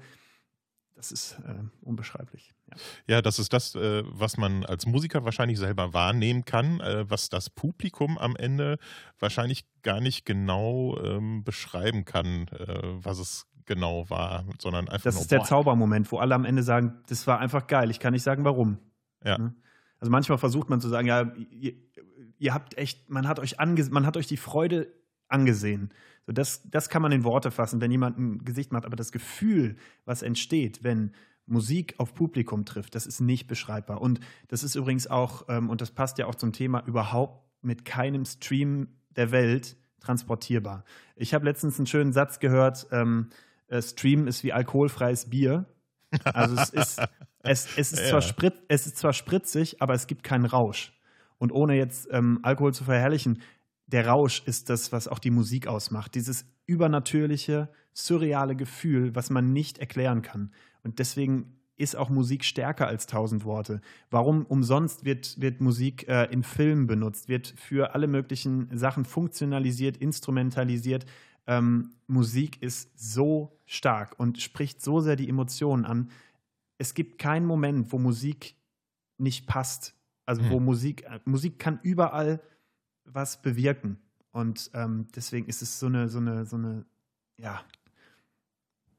das 0.94 1.12
ist 1.12 1.38
äh, 1.46 1.54
unbeschreiblich. 1.82 2.54
Ja. 2.70 2.76
ja. 3.16 3.22
das 3.22 3.38
ist 3.38 3.52
das, 3.52 3.74
äh, 3.74 4.02
was 4.06 4.36
man 4.36 4.64
als 4.64 4.86
Musiker 4.86 5.24
wahrscheinlich 5.24 5.58
selber 5.58 5.92
wahrnehmen 5.92 6.44
kann, 6.44 6.80
äh, 6.80 7.08
was 7.08 7.28
das 7.28 7.50
Publikum 7.50 8.16
am 8.18 8.36
Ende 8.36 8.78
wahrscheinlich 9.18 9.64
gar 9.82 10.00
nicht 10.00 10.24
genau 10.24 10.98
ähm, 11.02 11.44
beschreiben 11.44 12.04
kann, 12.04 12.48
äh, 12.48 12.82
was 13.04 13.18
es 13.18 13.46
genau 13.66 14.08
war, 14.10 14.44
sondern 14.60 14.88
einfach 14.88 15.04
Das 15.04 15.14
nur, 15.14 15.22
ist 15.22 15.30
der 15.30 15.38
boah. 15.38 15.46
Zaubermoment, 15.46 16.10
wo 16.12 16.18
alle 16.18 16.34
am 16.34 16.44
Ende 16.44 16.62
sagen, 16.62 17.02
das 17.08 17.26
war 17.26 17.40
einfach 17.40 17.66
geil. 17.66 17.90
Ich 17.90 17.98
kann 17.98 18.12
nicht 18.12 18.22
sagen, 18.22 18.44
warum. 18.44 18.78
Ja. 19.24 19.38
Ne? 19.38 19.54
Also 19.98 20.10
manchmal 20.10 20.38
versucht 20.38 20.68
man 20.68 20.80
zu 20.80 20.88
sagen, 20.88 21.08
ja, 21.08 21.32
ihr, 21.50 21.74
ihr 22.38 22.54
habt 22.54 22.76
echt, 22.76 23.08
man 23.10 23.26
hat 23.26 23.38
euch 23.38 23.58
ange 23.58 23.84
man 23.90 24.06
hat 24.06 24.16
euch 24.16 24.26
die 24.26 24.36
Freude 24.36 24.92
angesehen. 25.28 25.92
So 26.26 26.32
das, 26.32 26.62
das 26.70 26.88
kann 26.88 27.02
man 27.02 27.12
in 27.12 27.24
Worte 27.24 27.50
fassen, 27.50 27.80
wenn 27.80 27.90
jemand 27.90 28.18
ein 28.18 28.38
Gesicht 28.44 28.72
macht. 28.72 28.86
Aber 28.86 28.96
das 28.96 29.12
Gefühl, 29.12 29.76
was 30.04 30.22
entsteht, 30.22 30.82
wenn 30.82 31.12
Musik 31.46 31.94
auf 31.98 32.14
Publikum 32.14 32.64
trifft, 32.64 32.94
das 32.94 33.06
ist 33.06 33.20
nicht 33.20 33.46
beschreibbar. 33.46 34.00
Und 34.00 34.20
das 34.48 34.62
ist 34.64 34.74
übrigens 34.74 35.06
auch, 35.06 35.44
ähm, 35.48 35.68
und 35.68 35.80
das 35.80 35.90
passt 35.90 36.18
ja 36.18 36.26
auch 36.26 36.34
zum 36.34 36.52
Thema, 36.52 36.82
überhaupt 36.86 37.44
mit 37.62 37.84
keinem 37.84 38.24
Stream 38.24 38.88
der 39.16 39.30
Welt 39.30 39.76
transportierbar. 40.00 40.84
Ich 41.16 41.34
habe 41.34 41.44
letztens 41.44 41.78
einen 41.78 41.86
schönen 41.86 42.12
Satz 42.12 42.38
gehört, 42.38 42.86
ähm, 42.92 43.28
äh, 43.68 43.80
Stream 43.82 44.26
ist 44.26 44.44
wie 44.44 44.52
alkoholfreies 44.52 45.30
Bier. 45.30 45.66
Also 46.24 46.56
es 46.56 46.70
ist, 46.70 46.98
es, 47.42 47.68
es, 47.76 47.92
ist 47.92 48.00
Ja. 48.02 48.10
zwar 48.10 48.22
sprit, 48.22 48.54
es 48.68 48.86
ist 48.86 48.96
zwar 48.98 49.12
spritzig, 49.12 49.82
aber 49.82 49.94
es 49.94 50.06
gibt 50.06 50.22
keinen 50.24 50.44
Rausch. 50.46 50.92
Und 51.38 51.52
ohne 51.52 51.76
jetzt 51.76 52.08
ähm, 52.10 52.38
Alkohol 52.42 52.72
zu 52.72 52.84
verherrlichen, 52.84 53.42
der 53.94 54.08
Rausch 54.08 54.42
ist 54.44 54.70
das, 54.70 54.90
was 54.90 55.06
auch 55.06 55.20
die 55.20 55.30
Musik 55.30 55.68
ausmacht. 55.68 56.16
Dieses 56.16 56.46
übernatürliche, 56.66 57.68
surreale 57.92 58.56
Gefühl, 58.56 59.14
was 59.14 59.30
man 59.30 59.52
nicht 59.52 59.78
erklären 59.78 60.20
kann. 60.20 60.52
Und 60.82 60.98
deswegen 60.98 61.60
ist 61.76 61.94
auch 61.94 62.10
Musik 62.10 62.44
stärker 62.44 62.88
als 62.88 63.06
tausend 63.06 63.44
Worte. 63.44 63.80
Warum 64.10 64.46
umsonst 64.46 65.04
wird, 65.04 65.40
wird 65.40 65.60
Musik 65.60 66.08
äh, 66.08 66.24
in 66.32 66.42
Filmen 66.42 66.88
benutzt, 66.88 67.28
wird 67.28 67.46
für 67.56 67.94
alle 67.94 68.08
möglichen 68.08 68.76
Sachen 68.76 69.04
funktionalisiert, 69.04 69.96
instrumentalisiert. 69.96 71.06
Ähm, 71.46 71.92
Musik 72.08 72.60
ist 72.60 72.98
so 72.98 73.60
stark 73.64 74.18
und 74.18 74.42
spricht 74.42 74.82
so 74.82 75.02
sehr 75.02 75.14
die 75.14 75.28
Emotionen 75.28 75.84
an. 75.84 76.10
Es 76.78 76.94
gibt 76.94 77.20
keinen 77.20 77.46
Moment, 77.46 77.92
wo 77.92 78.00
Musik 78.00 78.56
nicht 79.18 79.46
passt. 79.46 79.94
Also 80.26 80.42
wo 80.50 80.56
Hm. 80.56 80.64
Musik, 80.64 81.04
äh, 81.04 81.20
Musik 81.26 81.60
kann 81.60 81.78
überall 81.84 82.40
was 83.04 83.40
bewirken. 83.40 83.98
Und 84.32 84.70
ähm, 84.74 85.06
deswegen 85.14 85.46
ist 85.46 85.62
es 85.62 85.78
so 85.78 85.86
eine, 85.86 86.08
so 86.08 86.18
eine, 86.18 86.44
so 86.44 86.56
eine, 86.56 86.84
ja, 87.38 87.62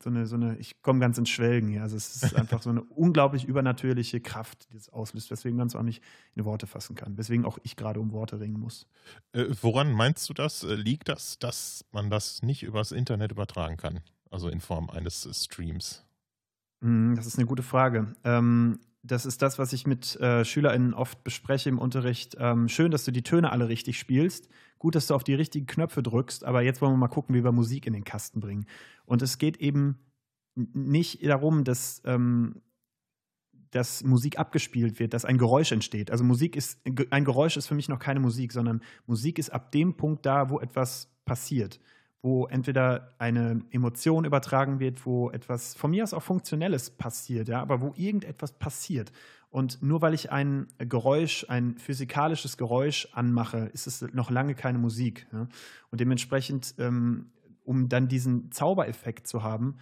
so 0.01 0.09
eine, 0.09 0.27
so 0.27 0.35
eine, 0.35 0.55
ich 0.57 0.81
komme 0.81 0.99
ganz 0.99 1.17
ins 1.17 1.29
Schwelgen 1.29 1.67
hier. 1.69 1.81
Also 1.81 1.97
es 1.97 2.23
ist 2.23 2.35
einfach 2.35 2.61
so 2.61 2.69
eine 2.69 2.83
unglaublich 2.83 3.45
übernatürliche 3.45 4.21
Kraft, 4.21 4.71
die 4.71 4.77
es 4.77 4.87
auslöst, 4.89 5.31
weswegen 5.31 5.57
man 5.57 5.67
es 5.67 5.75
auch 5.75 5.81
nicht 5.83 6.03
in 6.35 6.45
Worte 6.45 6.67
fassen 6.67 6.95
kann. 6.95 7.17
Weswegen 7.17 7.43
auch 7.43 7.57
ich 7.63 7.75
gerade 7.75 7.99
um 7.99 8.11
Worte 8.11 8.39
ringen 8.39 8.59
muss. 8.59 8.87
Äh, 9.33 9.45
woran 9.61 9.91
meinst 9.91 10.29
du 10.29 10.33
das? 10.33 10.63
Äh, 10.63 10.75
Liegt 10.75 11.09
das, 11.09 11.39
dass 11.39 11.85
man 11.91 12.09
das 12.09 12.43
nicht 12.43 12.63
übers 12.63 12.91
Internet 12.91 13.31
übertragen 13.31 13.77
kann? 13.77 14.01
Also 14.29 14.47
in 14.49 14.61
Form 14.61 14.89
eines 14.89 15.27
Streams? 15.43 16.05
Mm, 16.81 17.15
Das 17.15 17.25
ist 17.25 17.37
eine 17.37 17.47
gute 17.47 17.63
Frage. 17.63 18.15
Ähm, 18.23 18.79
das 19.05 19.25
ist 19.25 19.41
das, 19.41 19.59
was 19.59 19.73
ich 19.73 19.85
mit 19.85 20.15
äh, 20.19 20.43
SchülerInnen 20.43 20.93
oft 20.93 21.23
bespreche 21.23 21.69
im 21.69 21.79
Unterricht. 21.79 22.35
Ähm, 22.39 22.67
schön, 22.67 22.91
dass 22.91 23.05
du 23.05 23.11
die 23.11 23.23
Töne 23.23 23.51
alle 23.51 23.69
richtig 23.69 23.99
spielst. 23.99 24.49
Gut, 24.79 24.95
dass 24.95 25.07
du 25.07 25.15
auf 25.15 25.23
die 25.23 25.35
richtigen 25.35 25.67
Knöpfe 25.67 26.01
drückst. 26.01 26.43
Aber 26.43 26.61
jetzt 26.61 26.81
wollen 26.81 26.93
wir 26.93 26.97
mal 26.97 27.07
gucken, 27.07 27.35
wie 27.35 27.43
wir 27.43 27.51
Musik 27.51 27.85
in 27.85 27.93
den 27.93 28.03
Kasten 28.03 28.39
bringen. 28.39 28.65
Und 29.05 29.21
es 29.21 29.37
geht 29.37 29.57
eben 29.57 29.99
nicht 30.55 31.25
darum, 31.25 31.63
dass, 31.63 32.01
ähm, 32.05 32.61
dass 33.71 34.03
Musik 34.03 34.39
abgespielt 34.39 34.99
wird, 34.99 35.13
dass 35.13 35.25
ein 35.25 35.37
Geräusch 35.37 35.71
entsteht. 35.71 36.09
Also 36.09 36.23
Musik 36.23 36.55
ist, 36.55 36.79
ein 37.11 37.25
Geräusch 37.25 37.57
ist 37.57 37.67
für 37.67 37.75
mich 37.75 37.89
noch 37.89 37.99
keine 37.99 38.19
Musik, 38.19 38.51
sondern 38.51 38.81
Musik 39.05 39.37
ist 39.37 39.49
ab 39.49 39.71
dem 39.71 39.97
Punkt 39.97 40.25
da, 40.25 40.49
wo 40.49 40.59
etwas 40.59 41.09
passiert 41.25 41.79
wo 42.25 42.47
entweder 42.47 43.13
eine 43.19 43.61
Emotion 43.69 44.25
übertragen 44.25 44.79
wird, 44.79 45.05
wo 45.05 45.29
etwas 45.29 45.75
von 45.75 45.91
mir 45.91 46.03
aus 46.03 46.11
auch 46.15 46.23
Funktionelles 46.23 46.89
passiert, 46.89 47.47
ja, 47.47 47.61
aber 47.61 47.81
wo 47.81 47.93
irgendetwas 47.95 48.53
passiert. 48.53 49.11
Und 49.51 49.83
nur 49.83 50.01
weil 50.01 50.15
ich 50.15 50.31
ein 50.31 50.65
Geräusch, 50.79 51.45
ein 51.49 51.77
physikalisches 51.77 52.57
Geräusch 52.57 53.07
anmache, 53.13 53.69
ist 53.73 53.85
es 53.85 54.01
noch 54.11 54.31
lange 54.31 54.55
keine 54.55 54.79
Musik. 54.79 55.27
Ja? 55.31 55.47
Und 55.91 56.01
dementsprechend, 56.01 56.73
ähm, 56.79 57.31
um 57.63 57.89
dann 57.89 58.07
diesen 58.07 58.51
Zaubereffekt 58.51 59.27
zu 59.27 59.43
haben, 59.43 59.77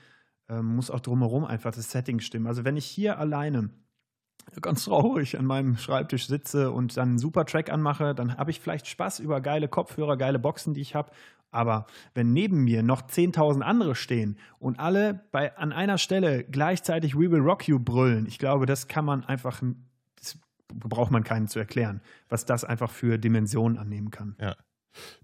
ähm, 0.50 0.76
muss 0.76 0.91
auch 0.91 1.00
drumherum 1.00 1.46
einfach 1.46 1.74
das 1.74 1.91
Setting 1.91 2.20
stimmen. 2.20 2.48
Also 2.48 2.66
wenn 2.66 2.76
ich 2.76 2.86
hier 2.86 3.20
alleine 3.20 3.70
ganz 4.62 4.86
traurig 4.86 5.38
an 5.38 5.46
meinem 5.46 5.78
Schreibtisch 5.78 6.28
sitze 6.28 6.72
und 6.72 6.96
dann 6.98 7.10
einen 7.10 7.18
super 7.20 7.46
Track 7.46 7.72
anmache, 7.72 8.14
dann 8.14 8.38
habe 8.38 8.52
ich 8.52 8.60
vielleicht 8.60 8.88
Spaß 8.88 9.20
über 9.20 9.41
geile 9.41 9.68
Kopfhörer, 9.68 10.18
geile 10.18 10.39
Boxen, 10.39 10.74
die 10.74 10.82
ich 10.82 10.96
habe. 10.96 11.12
Aber 11.52 11.86
wenn 12.16 12.34
neben 12.34 12.64
mir 12.64 12.82
noch 12.82 13.04
10.000 13.04 13.62
andere 13.62 13.96
stehen 13.96 14.38
und 14.60 14.80
alle 14.80 15.26
bei, 15.32 15.56
an 15.56 15.72
einer 15.72 16.00
Stelle 16.00 16.44
gleichzeitig 16.44 17.16
We 17.16 17.32
Will 17.32 17.41
Rock 17.41 17.68
You 17.68 17.80
brüllen, 17.80 18.26
ich 18.26 18.39
glaube, 18.39 18.66
das 18.66 18.88
kann 18.88 19.06
man 19.06 19.24
einfach, 19.24 19.62
das 20.20 20.39
braucht 20.74 21.12
man 21.12 21.24
keinen 21.24 21.48
zu 21.48 21.60
erklären, 21.60 22.02
was 22.28 22.46
das 22.46 22.66
einfach 22.66 22.89
für 22.89 23.20
Dimensionen 23.20 23.78
annehmen 23.78 24.10
kann. 24.10 24.36
Ja. 24.39 24.56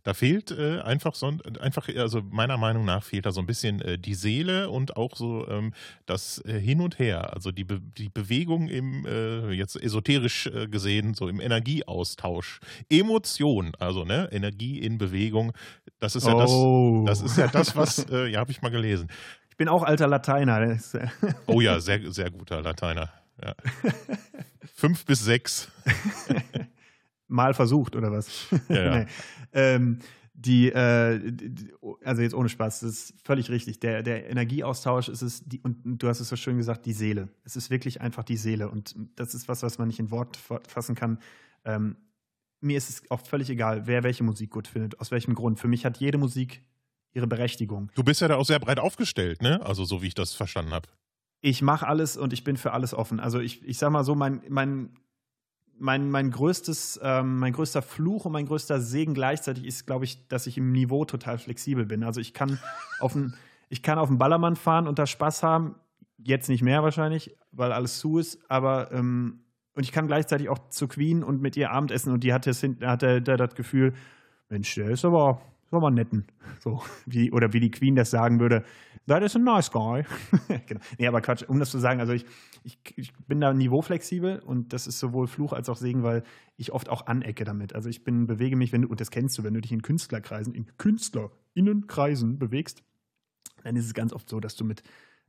Da 0.04 0.14
fehlt 0.14 0.52
äh, 0.52 0.80
einfach 0.82 1.16
so 1.16 1.28
ein- 1.28 1.42
einfach, 1.60 1.88
also 1.96 2.22
meiner 2.22 2.58
Meinung 2.58 2.86
nach 2.86 3.04
fehlt 3.04 3.26
da 3.26 3.32
so 3.32 3.40
ein 3.42 3.46
bisschen 3.46 3.82
äh, 3.82 3.98
die 3.98 4.14
Seele 4.16 4.70
und 4.70 4.98
auch 4.98 5.16
so 5.16 5.48
ähm, 5.48 5.74
das 6.06 6.44
äh, 6.46 6.60
Hin 6.60 6.82
und 6.82 7.00
Her, 7.00 7.34
also 7.34 7.52
die, 7.52 7.64
Be 7.64 7.80
die 7.82 8.10
Bewegung 8.10 8.68
im, 8.68 9.06
äh, 9.06 9.52
jetzt 9.52 9.76
esoterisch 9.82 10.48
äh, 10.48 10.68
gesehen, 10.68 11.14
so 11.14 11.28
im 11.28 11.40
Energieaustausch. 11.40 12.60
Emotion, 12.90 13.74
also 13.80 14.06
ne, 14.06 14.30
Energie 14.32 14.80
in 14.80 14.98
Bewegung, 14.98 15.54
das 16.00 16.16
ist 16.16 16.26
ja 16.26 16.34
Oh. 16.36 17.04
das, 17.06 17.20
das 17.22 17.32
ist 17.32 17.38
ja 17.38 17.48
das, 17.48 17.76
was, 17.76 18.06
äh, 18.10 18.28
ja, 18.28 18.40
habe 18.40 18.52
ich 18.52 18.62
mal 18.62 18.70
gelesen. 18.70 19.08
Ich 19.50 19.58
bin 19.58 19.68
auch 19.68 19.84
alter 19.84 20.08
Lateiner. 20.08 20.78
Oh 21.48 21.60
ja, 21.62 21.80
sehr, 21.82 22.12
sehr 22.12 22.32
guter 22.32 22.62
Lateiner. 22.62 23.10
Ja. 23.44 23.56
Fünf 24.74 25.06
bis 25.06 25.24
sechs. 25.24 25.70
mal 27.30 27.54
versucht 27.54 27.96
oder 27.96 28.12
was? 28.12 28.48
Ja, 28.68 29.00
nee. 29.00 29.06
ähm, 29.54 30.00
die, 30.34 30.70
äh, 30.72 31.20
die- 31.32 31.72
also 32.04 32.22
jetzt 32.22 32.34
ohne 32.34 32.48
Spaß, 32.50 32.82
das 32.82 32.90
ist 32.92 33.14
völlig 33.26 33.50
richtig. 33.50 33.80
Der, 33.82 34.04
der 34.04 34.30
Energieaustausch 34.30 35.10
ist 35.10 35.22
es, 35.22 35.44
die, 35.46 35.60
und 35.62 35.82
du 36.02 36.08
hast 36.08 36.20
es 36.22 36.30
so 36.30 36.36
schön 36.36 36.58
gesagt, 36.58 36.86
die 36.86 36.94
Seele. 36.94 37.28
Es 37.44 37.56
ist 37.56 37.70
wirklich 37.70 38.00
einfach 38.02 38.24
die 38.24 38.38
Seele. 38.38 38.70
Und 38.70 38.96
das 39.16 39.34
ist 39.36 39.48
was, 39.50 39.64
was 39.64 39.78
man 39.80 39.88
nicht 39.90 40.00
in 40.00 40.12
Wort 40.12 40.38
fa- 40.38 40.62
fassen 40.68 40.96
kann. 40.96 41.20
Ähm, 41.66 41.98
mir 42.62 42.78
ist 42.78 42.90
es 42.90 43.12
auch 43.12 43.22
völlig 43.26 43.50
egal, 43.50 43.86
wer 43.88 44.04
welche 44.04 44.24
Musik 44.24 44.50
gut 44.52 44.68
findet, 44.68 45.00
aus 45.00 45.12
welchem 45.12 45.34
Grund. 45.36 45.60
Für 45.60 45.68
mich 45.68 45.86
hat 45.86 45.98
jede 45.98 46.18
Musik 46.18 46.62
ihre 47.14 47.28
Berechtigung. 47.28 47.92
Du 47.96 48.04
bist 48.04 48.22
ja 48.22 48.28
da 48.28 48.36
auch 48.36 48.46
sehr 48.46 48.60
breit 48.60 48.80
aufgestellt, 48.80 49.42
ne? 49.42 49.66
Also 49.66 49.84
so 49.84 50.02
wie 50.02 50.08
ich 50.08 50.14
das 50.16 50.34
verstanden 50.34 50.72
habe. 50.74 50.88
ich 51.42 51.62
mache 51.62 51.88
alles 51.88 52.16
und 52.18 52.32
ich 52.34 52.44
bin 52.44 52.56
für 52.58 52.72
alles 52.72 52.94
offen. 52.94 53.20
Also 53.20 53.40
ich, 53.40 53.66
ich 53.66 53.78
sag 53.78 53.92
mal 53.92 54.04
so, 54.04 54.14
mein, 54.16 54.42
mein, 54.50 54.90
mein, 55.80 56.10
mein 56.12 56.32
größtes, 56.32 57.00
ähm, 57.04 57.40
mein 57.40 57.54
größter 57.54 57.82
Fluch 57.82 58.26
und 58.26 58.32
mein 58.32 58.46
größter 58.46 58.80
Segen 58.80 59.14
gleichzeitig 59.14 59.66
ist, 59.66 59.86
glaube 59.88 60.06
ich, 60.06 60.28
dass 60.28 60.48
ich 60.48 60.58
im 60.58 60.72
Niveau 60.72 61.06
total 61.06 61.38
flexibel 61.38 61.86
bin. 61.86 62.04
Also 62.04 62.22
ich 62.22 62.34
kann 62.34 62.60
auf 63.00 63.14
den, 63.14 63.34
ich 63.70 63.82
kann 63.84 63.98
auf 63.98 64.10
den 64.10 64.18
Ballermann 64.18 64.56
fahren 64.56 64.88
und 64.88 65.00
da 65.00 65.06
Spaß 65.06 65.44
haben. 65.44 65.76
Jetzt 66.18 66.50
nicht 66.50 66.62
mehr 66.62 66.84
wahrscheinlich, 66.84 67.38
weil 67.52 67.72
alles 67.72 68.00
zu 68.00 68.18
ist, 68.18 68.40
aber 68.50 68.92
ähm, 68.92 69.40
und 69.74 69.84
ich 69.84 69.94
kann 69.94 70.08
gleichzeitig 70.08 70.50
auch 70.50 70.58
zu 70.70 70.90
Queen 70.90 71.24
und 71.24 71.42
mit 71.42 71.56
ihr 71.56 71.72
Abendessen 71.72 72.12
und 72.12 72.26
die 72.26 72.34
hat 72.34 72.46
das, 72.46 72.62
hat 72.64 73.02
der, 73.02 73.22
der 73.22 73.38
das 73.38 73.56
Gefühl, 73.56 73.94
Mensch, 74.50 74.76
der 74.76 74.90
ist 74.90 75.06
aber, 75.06 75.42
ist 75.64 75.74
aber 75.74 75.90
netten. 75.90 76.26
So, 76.60 76.82
wie, 77.06 77.32
oder 77.32 77.54
wie 77.54 77.62
die 77.62 77.72
Queen 77.72 77.96
das 77.96 78.10
sagen 78.10 78.42
würde, 78.42 78.66
that 79.08 79.24
is 79.24 79.36
a 79.36 79.40
nice 79.40 79.70
guy. 79.70 80.06
genau. 80.68 80.82
Nee, 80.98 81.08
aber 81.08 81.22
Quatsch, 81.22 81.44
um 81.48 81.60
das 81.60 81.72
zu 81.72 81.80
sagen, 81.80 82.00
also 82.00 82.14
ich, 82.14 82.26
ich, 82.64 82.80
ich 82.96 83.14
bin 83.28 83.40
da 83.42 83.54
niveauflexibel 83.54 84.40
und 84.40 84.74
das 84.74 84.88
ist 84.88 85.00
sowohl 85.00 85.28
Fluch 85.28 85.54
als 85.54 85.70
auch 85.70 85.78
Segen, 85.78 86.04
weil 86.04 86.24
ich 86.58 86.72
oft 86.72 86.90
auch 86.90 87.08
anecke 87.08 87.44
damit. 87.44 87.74
Also 87.74 87.90
ich 87.90 88.04
bin, 88.04 88.28
bewege 88.28 88.56
mich, 88.56 88.72
wenn 88.72 88.84
du, 88.84 88.88
und 88.88 89.02
das 89.02 89.12
kennst 89.12 89.38
du, 89.38 89.44
wenn 89.44 89.54
du 89.54 89.62
dich 89.62 89.72
in 89.72 89.82
Künstlerkreisen, 89.82 90.54
in 90.54 90.66
KünstlerInnenkreisen 90.78 92.40
bewegst, 92.40 92.84
dann 93.64 93.76
ist 93.76 93.86
es 93.86 93.94
ganz 93.94 94.14
oft 94.14 94.30
so, 94.30 94.40
dass 94.40 94.56
du 94.56 94.64
mit 94.64 94.84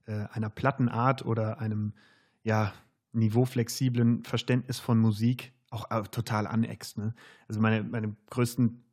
äh, 0.07 0.27
einer 0.33 0.51
Plattenart 0.51 1.25
oder 1.25 1.61
einem, 1.61 1.95
ja, 2.43 2.73
niveauflexiblen 3.13 4.25
Verständnis 4.25 4.79
von 4.79 4.99
Musik 4.99 5.53
auch 5.71 5.91
äh, 5.91 6.03
total 6.05 6.47
aneckst. 6.47 6.99
Ne? 6.99 7.15
Also 7.49 7.61
meine, 7.61 7.83
meine 7.83 8.15
größten 8.31 8.85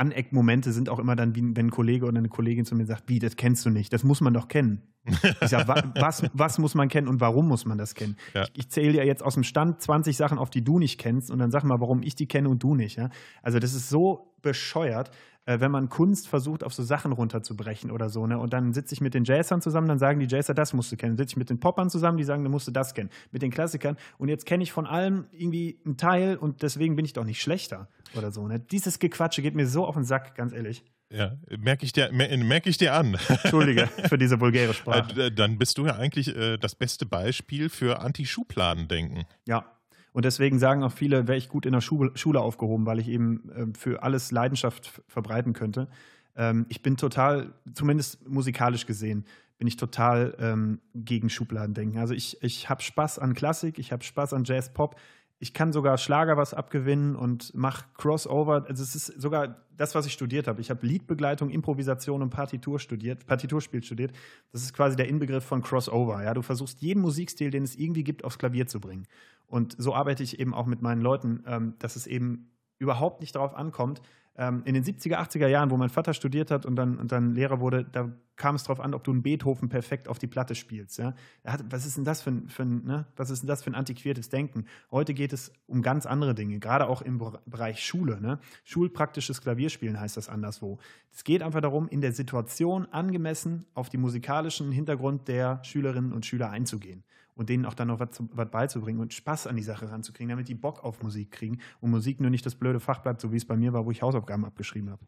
Aneckmomente 0.00 0.72
sind 0.72 0.88
auch 0.88 0.98
immer 0.98 1.14
dann, 1.14 1.34
wie, 1.34 1.42
wenn 1.54 1.66
ein 1.66 1.70
Kollege 1.70 2.06
oder 2.06 2.18
eine 2.18 2.30
Kollegin 2.30 2.64
zu 2.64 2.74
mir 2.74 2.86
sagt, 2.86 3.04
wie, 3.08 3.18
das 3.18 3.36
kennst 3.36 3.66
du 3.66 3.70
nicht, 3.70 3.92
das 3.92 4.02
muss 4.02 4.20
man 4.22 4.32
doch 4.32 4.48
kennen. 4.48 4.82
Ich 5.04 5.48
sage, 5.48 5.68
wa 5.68 5.82
was, 6.00 6.24
was 6.32 6.58
muss 6.58 6.74
man 6.74 6.88
kennen 6.88 7.06
und 7.06 7.20
warum 7.20 7.46
muss 7.46 7.66
man 7.66 7.76
das 7.76 7.94
kennen? 7.94 8.16
Ja. 8.34 8.44
Ich, 8.44 8.50
ich 8.54 8.70
zähle 8.70 8.92
dir 8.92 9.04
jetzt 9.04 9.22
aus 9.22 9.34
dem 9.34 9.44
Stand 9.44 9.80
20 9.80 10.16
Sachen 10.16 10.38
auf, 10.38 10.50
die 10.50 10.64
du 10.64 10.78
nicht 10.78 10.98
kennst 10.98 11.30
und 11.30 11.38
dann 11.38 11.50
sag 11.50 11.64
mal, 11.64 11.80
warum 11.80 12.02
ich 12.02 12.14
die 12.14 12.26
kenne 12.26 12.48
und 12.48 12.62
du 12.62 12.74
nicht. 12.74 12.96
Ja? 12.96 13.10
Also 13.42 13.58
das 13.58 13.74
ist 13.74 13.90
so 13.90 14.34
bescheuert, 14.40 15.10
äh, 15.44 15.60
wenn 15.60 15.70
man 15.70 15.88
Kunst 15.88 16.28
versucht, 16.28 16.64
auf 16.64 16.72
so 16.72 16.82
Sachen 16.82 17.12
runterzubrechen 17.12 17.90
oder 17.90 18.08
so. 18.08 18.26
Ne? 18.26 18.38
Und 18.38 18.52
dann 18.52 18.72
sitze 18.72 18.94
ich 18.94 19.00
mit 19.00 19.12
den 19.14 19.24
Jazzern 19.24 19.60
zusammen, 19.60 19.88
dann 19.88 19.98
sagen 19.98 20.18
die 20.20 20.26
Jazzer, 20.26 20.54
das 20.54 20.72
musst 20.72 20.92
du 20.92 20.96
kennen. 20.96 21.16
Sitze 21.16 21.32
ich 21.32 21.36
mit 21.36 21.50
den 21.50 21.60
Poppern 21.60 21.90
zusammen, 21.90 22.16
die 22.16 22.24
sagen, 22.24 22.42
dann 22.42 22.52
musst 22.52 22.68
du 22.68 22.72
das 22.72 22.94
kennen. 22.94 23.10
Mit 23.32 23.42
den 23.42 23.50
Klassikern. 23.50 23.96
Und 24.18 24.28
jetzt 24.28 24.46
kenne 24.46 24.62
ich 24.62 24.72
von 24.72 24.86
allem 24.86 25.26
irgendwie 25.32 25.78
einen 25.84 25.96
Teil 25.96 26.36
und 26.36 26.62
deswegen 26.62 26.96
bin 26.96 27.04
ich 27.04 27.12
doch 27.12 27.24
nicht 27.24 27.42
schlechter 27.42 27.88
oder 28.16 28.30
so. 28.30 28.46
Ne? 28.46 28.58
Dieses 28.60 28.98
Gequatsche 28.98 29.42
geht 29.42 29.54
mir 29.54 29.66
so 29.66 29.84
auf 29.86 29.94
den 29.94 30.04
Sack, 30.04 30.34
ganz 30.34 30.52
ehrlich. 30.52 30.84
Ja, 31.12 31.36
merke 31.58 31.84
ich, 31.84 31.92
dir- 31.92 32.12
mer- 32.12 32.36
merk 32.38 32.66
ich 32.66 32.78
dir 32.78 32.94
an. 32.94 33.16
Entschuldige 33.28 33.86
für 34.08 34.16
diese 34.18 34.38
vulgäre 34.40 34.74
Sprache. 34.74 35.26
Äh, 35.26 35.32
Dann 35.32 35.58
bist 35.58 35.76
du 35.78 35.86
ja 35.86 35.96
eigentlich 35.96 36.34
äh, 36.36 36.56
das 36.56 36.74
beste 36.76 37.04
Beispiel 37.04 37.68
für 37.68 38.00
Anti-Schubladen-Denken. 38.00 39.24
Ja. 39.46 39.64
Und 40.12 40.24
deswegen 40.24 40.58
sagen 40.58 40.82
auch 40.82 40.92
viele, 40.92 41.28
wäre 41.28 41.38
ich 41.38 41.48
gut 41.48 41.66
in 41.66 41.72
der 41.72 41.80
Schule, 41.80 42.12
aufgehoben, 42.40 42.84
weil 42.86 42.98
ich 42.98 43.08
eben 43.08 43.48
ähm, 43.56 43.74
für 43.74 44.02
alles 44.02 44.32
Leidenschaft 44.32 45.02
verbreiten 45.06 45.52
könnte. 45.52 45.88
Ähm, 46.36 46.66
ich 46.68 46.82
bin 46.82 46.96
total, 46.96 47.54
zumindest 47.74 48.28
musikalisch 48.28 48.86
gesehen, 48.86 49.24
bin 49.58 49.68
ich 49.68 49.76
total 49.76 50.34
ähm, 50.40 50.80
gegen 50.94 51.28
Schubladendenken. 51.30 51.98
Also 52.00 52.14
ich, 52.14 52.42
ich 52.42 52.68
habe 52.68 52.82
Spaß 52.82 53.18
an 53.20 53.34
Klassik, 53.34 53.78
ich 53.78 53.92
habe 53.92 54.02
Spaß 54.02 54.32
an 54.32 54.44
Jazz, 54.44 54.72
Pop. 54.72 54.96
Ich 55.42 55.54
kann 55.54 55.72
sogar 55.72 55.96
Schlager 55.96 56.36
was 56.36 56.52
abgewinnen 56.52 57.16
und 57.16 57.54
mache 57.54 57.86
Crossover. 57.96 58.66
Also 58.68 58.82
es 58.82 58.94
ist 58.94 59.06
sogar 59.18 59.56
das, 59.74 59.94
was 59.94 60.04
ich 60.04 60.12
studiert 60.12 60.46
habe. 60.46 60.60
Ich 60.60 60.68
habe 60.68 60.86
Liedbegleitung, 60.86 61.48
Improvisation 61.48 62.20
und 62.20 62.28
Partitur 62.28 62.78
studiert, 62.78 63.24
Partiturspiel 63.24 63.82
studiert. 63.82 64.12
Das 64.52 64.60
ist 64.60 64.74
quasi 64.74 64.96
der 64.96 65.08
Inbegriff 65.08 65.42
von 65.42 65.62
Crossover. 65.62 66.22
Ja, 66.22 66.34
du 66.34 66.42
versuchst 66.42 66.82
jeden 66.82 67.00
Musikstil, 67.00 67.50
den 67.50 67.62
es 67.62 67.74
irgendwie 67.74 68.04
gibt, 68.04 68.22
aufs 68.22 68.38
Klavier 68.38 68.66
zu 68.66 68.80
bringen. 68.80 69.06
Und 69.46 69.74
so 69.78 69.94
arbeite 69.94 70.22
ich 70.22 70.38
eben 70.38 70.52
auch 70.52 70.66
mit 70.66 70.82
meinen 70.82 71.00
Leuten, 71.00 71.42
ähm, 71.46 71.74
dass 71.78 71.96
es 71.96 72.06
eben 72.06 72.50
überhaupt 72.78 73.22
nicht 73.22 73.34
darauf 73.34 73.54
ankommt. 73.54 74.02
Ähm, 74.40 74.62
in 74.64 74.72
den 74.72 74.82
70er, 74.82 75.16
80er 75.16 75.48
Jahren, 75.48 75.70
wo 75.70 75.76
mein 75.76 75.90
Vater 75.90 76.14
studiert 76.14 76.50
hat 76.50 76.64
und 76.64 76.74
dann, 76.74 76.96
und 76.96 77.12
dann 77.12 77.34
Lehrer 77.34 77.60
wurde, 77.60 77.84
da 77.84 78.10
kam 78.36 78.54
es 78.54 78.62
darauf 78.62 78.80
an, 78.80 78.94
ob 78.94 79.04
du 79.04 79.10
einen 79.10 79.22
Beethoven 79.22 79.68
perfekt 79.68 80.08
auf 80.08 80.18
die 80.18 80.28
Platte 80.28 80.54
spielst. 80.54 80.98
Ja? 80.98 81.12
Hat, 81.44 81.62
was 81.68 81.84
ist 81.84 81.98
denn 81.98 82.06
das 82.06 82.22
für 82.22 82.30
ein, 82.30 82.48
für 82.48 82.64
ne? 82.64 83.04
was 83.16 83.28
ist 83.28 83.42
denn 83.42 83.48
das 83.48 83.62
für 83.62 83.70
ein 83.70 83.74
antiquiertes 83.74 84.30
Denken? 84.30 84.64
Heute 84.90 85.12
geht 85.12 85.34
es 85.34 85.52
um 85.66 85.82
ganz 85.82 86.06
andere 86.06 86.34
Dinge, 86.34 86.58
gerade 86.58 86.88
auch 86.88 87.02
im 87.02 87.18
Bere- 87.18 87.42
Bereich 87.44 87.84
Schule. 87.84 88.18
Ne? 88.18 88.38
Schulpraktisches 88.64 89.42
Klavierspielen 89.42 90.00
heißt 90.00 90.16
das 90.16 90.30
anderswo. 90.30 90.78
Es 91.12 91.22
geht 91.22 91.42
einfach 91.42 91.60
darum, 91.60 91.86
in 91.88 92.00
der 92.00 92.12
Situation 92.12 92.86
angemessen 92.86 93.66
auf 93.74 93.90
die 93.90 93.98
musikalischen 93.98 94.72
Hintergrund 94.72 95.28
der 95.28 95.62
Schülerinnen 95.64 96.14
und 96.14 96.24
Schüler 96.24 96.48
einzugehen 96.48 97.04
und 97.40 97.48
denen 97.48 97.64
auch 97.64 97.72
dann 97.72 97.88
noch 97.88 97.98
was, 98.00 98.10
zu- 98.10 98.28
was 98.34 98.50
beizubringen 98.50 99.00
und 99.00 99.14
Spaß 99.14 99.46
an 99.46 99.56
die 99.56 99.62
Sache 99.62 99.90
ranzukriegen, 99.90 100.28
damit 100.28 100.46
die 100.48 100.54
Bock 100.54 100.84
auf 100.84 101.02
Musik 101.02 101.30
kriegen 101.30 101.58
und 101.80 101.90
Musik 101.90 102.20
nur 102.20 102.28
nicht 102.28 102.44
das 102.44 102.54
blöde 102.54 102.80
Fach 102.80 102.98
bleibt, 102.98 103.22
so 103.22 103.32
wie 103.32 103.36
es 103.38 103.46
bei 103.46 103.56
mir 103.56 103.72
war, 103.72 103.86
wo 103.86 103.90
ich 103.90 104.02
Hausaufgaben 104.02 104.44
abgeschrieben 104.44 104.90
habe. 104.90 105.02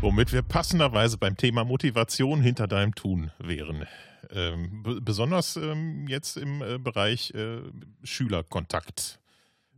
Womit 0.00 0.32
wir 0.32 0.42
passenderweise 0.42 1.18
beim 1.18 1.36
Thema 1.36 1.64
Motivation 1.64 2.40
hinter 2.40 2.68
deinem 2.68 2.94
Tun 2.94 3.32
wären. 3.40 3.84
Ähm, 4.30 4.84
besonders 5.02 5.56
ähm, 5.56 6.06
jetzt 6.06 6.36
im 6.36 6.62
äh, 6.62 6.78
Bereich 6.78 7.34
äh, 7.34 7.58
Schülerkontakt. 8.04 9.18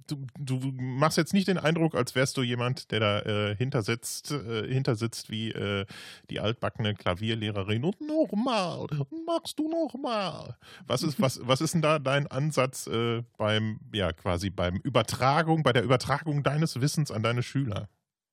Du, 0.06 0.26
du 0.38 0.58
machst 0.76 1.18
jetzt 1.18 1.34
nicht 1.34 1.48
den 1.48 1.58
Eindruck, 1.58 1.94
als 1.94 2.14
wärst 2.14 2.36
du 2.36 2.42
jemand, 2.42 2.90
der 2.90 3.00
da 3.00 3.20
äh, 3.20 3.56
hintersitzt, 3.56 4.30
äh, 4.32 4.66
hintersitzt 4.66 5.30
wie 5.30 5.50
äh, 5.50 5.86
die 6.30 6.40
altbackene 6.40 6.94
Klavierlehrerin 6.94 7.84
und 7.84 8.00
nochmal, 8.00 8.86
machst 9.26 9.58
du 9.58 9.68
nochmal. 9.68 10.56
Was 10.86 11.02
ist, 11.02 11.20
was, 11.20 11.40
was 11.42 11.60
ist 11.60 11.74
denn 11.74 11.82
da 11.82 11.98
dein 11.98 12.26
Ansatz 12.26 12.86
äh, 12.86 13.22
beim, 13.36 13.80
ja, 13.92 14.12
quasi 14.12 14.50
beim 14.50 14.76
Übertragung, 14.76 15.62
bei 15.62 15.72
der 15.72 15.84
Übertragung 15.84 16.42
deines 16.42 16.80
Wissens 16.80 17.10
an 17.10 17.22
deine 17.22 17.42
Schüler? 17.42 17.88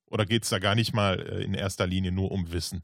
Oder 0.09 0.25
geht 0.25 0.43
es 0.43 0.49
da 0.49 0.59
gar 0.59 0.75
nicht 0.75 0.93
mal 0.93 1.19
äh, 1.19 1.43
in 1.43 1.53
erster 1.53 1.87
Linie 1.87 2.11
nur 2.11 2.31
um 2.31 2.51
Wissen? 2.51 2.83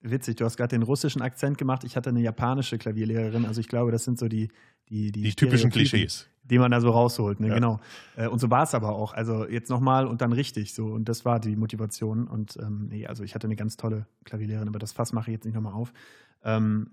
Witzig, 0.00 0.36
du 0.36 0.44
hast 0.44 0.56
gerade 0.56 0.76
den 0.76 0.82
russischen 0.82 1.22
Akzent 1.22 1.56
gemacht. 1.56 1.82
Ich 1.84 1.96
hatte 1.96 2.10
eine 2.10 2.20
japanische 2.20 2.76
Klavierlehrerin. 2.76 3.46
Also 3.46 3.60
ich 3.60 3.68
glaube, 3.68 3.90
das 3.90 4.04
sind 4.04 4.18
so 4.18 4.28
die 4.28 4.50
die, 4.88 5.12
Die 5.12 5.34
typischen 5.34 5.70
Stereotypen, 5.70 5.70
Klischees. 5.70 6.28
Die 6.44 6.58
man 6.58 6.70
da 6.70 6.80
so 6.80 6.90
rausholt. 6.90 7.40
Ne? 7.40 7.48
Ja. 7.48 7.54
Genau. 7.54 7.80
Äh, 8.16 8.28
Und 8.28 8.38
so 8.38 8.50
war 8.50 8.62
es 8.62 8.74
aber 8.74 8.90
auch. 8.90 9.14
Also 9.14 9.48
jetzt 9.48 9.70
nochmal 9.70 10.06
und 10.06 10.20
dann 10.20 10.32
richtig 10.32 10.74
so. 10.74 10.86
Und 10.86 11.08
das 11.08 11.24
war 11.24 11.40
die 11.40 11.56
Motivation. 11.56 12.28
Und 12.28 12.56
ähm, 12.60 12.88
nee, 12.90 13.06
also 13.06 13.24
ich 13.24 13.34
hatte 13.34 13.46
eine 13.46 13.56
ganz 13.56 13.76
tolle 13.76 14.06
Klavierlehrerin, 14.24 14.68
aber 14.68 14.78
das 14.78 14.92
Fass 14.92 15.12
mache 15.12 15.30
ich 15.30 15.36
jetzt 15.36 15.44
nicht 15.44 15.54
nochmal 15.54 15.72
auf. 15.72 15.92
Ähm, 16.42 16.90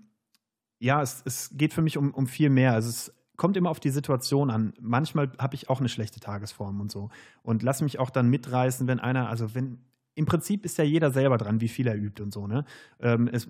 ja, 0.78 1.02
es, 1.02 1.22
es 1.24 1.50
geht 1.56 1.74
für 1.74 1.82
mich 1.82 1.98
um, 1.98 2.12
um 2.12 2.26
viel 2.26 2.50
mehr. 2.50 2.72
Also 2.72 2.88
es 2.88 3.12
kommt 3.36 3.56
immer 3.56 3.70
auf 3.70 3.80
die 3.80 3.90
Situation 3.90 4.50
an. 4.50 4.72
Manchmal 4.80 5.30
habe 5.38 5.54
ich 5.54 5.68
auch 5.68 5.80
eine 5.80 5.88
schlechte 5.88 6.20
Tagesform 6.20 6.80
und 6.80 6.90
so. 6.90 7.10
Und 7.42 7.62
lass 7.62 7.82
mich 7.82 7.98
auch 7.98 8.10
dann 8.10 8.28
mitreißen, 8.28 8.86
wenn 8.86 9.00
einer, 9.00 9.28
also 9.28 9.54
wenn, 9.54 9.78
im 10.14 10.26
Prinzip 10.26 10.64
ist 10.64 10.78
ja 10.78 10.84
jeder 10.84 11.10
selber 11.10 11.38
dran, 11.38 11.60
wie 11.60 11.68
viel 11.68 11.86
er 11.86 11.96
übt 11.96 12.22
und 12.22 12.32
so, 12.32 12.46
ne? 12.46 12.64
Ähm, 13.00 13.28
es, 13.32 13.48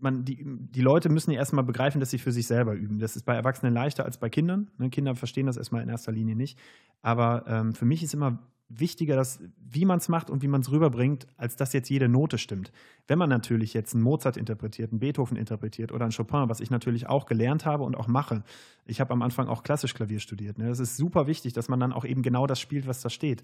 man, 0.00 0.24
die, 0.24 0.44
die 0.44 0.80
Leute 0.80 1.08
müssen 1.08 1.32
ja 1.32 1.38
erstmal 1.38 1.64
begreifen, 1.64 2.00
dass 2.00 2.10
sie 2.10 2.18
für 2.18 2.32
sich 2.32 2.46
selber 2.46 2.74
üben. 2.74 2.98
Das 2.98 3.16
ist 3.16 3.24
bei 3.24 3.34
Erwachsenen 3.34 3.74
leichter 3.74 4.04
als 4.04 4.18
bei 4.18 4.28
Kindern. 4.28 4.70
Ne? 4.78 4.90
Kinder 4.90 5.14
verstehen 5.16 5.46
das 5.46 5.56
erstmal 5.56 5.82
in 5.82 5.88
erster 5.88 6.12
Linie 6.12 6.36
nicht. 6.36 6.58
Aber 7.02 7.44
ähm, 7.48 7.74
für 7.74 7.84
mich 7.84 8.02
ist 8.02 8.14
immer 8.14 8.38
wichtiger, 8.68 9.16
dass, 9.16 9.40
wie 9.58 9.86
man 9.86 9.98
es 9.98 10.08
macht 10.08 10.28
und 10.28 10.42
wie 10.42 10.48
man 10.48 10.60
es 10.60 10.70
rüberbringt, 10.70 11.26
als 11.36 11.56
dass 11.56 11.72
jetzt 11.72 11.88
jede 11.88 12.08
Note 12.08 12.36
stimmt. 12.36 12.70
Wenn 13.06 13.18
man 13.18 13.30
natürlich 13.30 13.72
jetzt 13.72 13.94
einen 13.94 14.02
Mozart 14.02 14.36
interpretiert, 14.36 14.92
einen 14.92 15.00
Beethoven 15.00 15.36
interpretiert 15.36 15.90
oder 15.90 16.04
einen 16.04 16.12
Chopin, 16.12 16.48
was 16.48 16.60
ich 16.60 16.70
natürlich 16.70 17.08
auch 17.08 17.24
gelernt 17.24 17.64
habe 17.64 17.84
und 17.84 17.96
auch 17.96 18.08
mache. 18.08 18.44
Ich 18.84 19.00
habe 19.00 19.12
am 19.12 19.22
Anfang 19.22 19.48
auch 19.48 19.62
klassisch 19.62 19.94
Klavier 19.94 20.20
studiert. 20.20 20.58
Ne? 20.58 20.68
Das 20.68 20.80
ist 20.80 20.98
super 20.98 21.26
wichtig, 21.26 21.54
dass 21.54 21.68
man 21.68 21.80
dann 21.80 21.92
auch 21.94 22.04
eben 22.04 22.22
genau 22.22 22.46
das 22.46 22.60
spielt, 22.60 22.86
was 22.86 23.00
da 23.00 23.08
steht. 23.08 23.42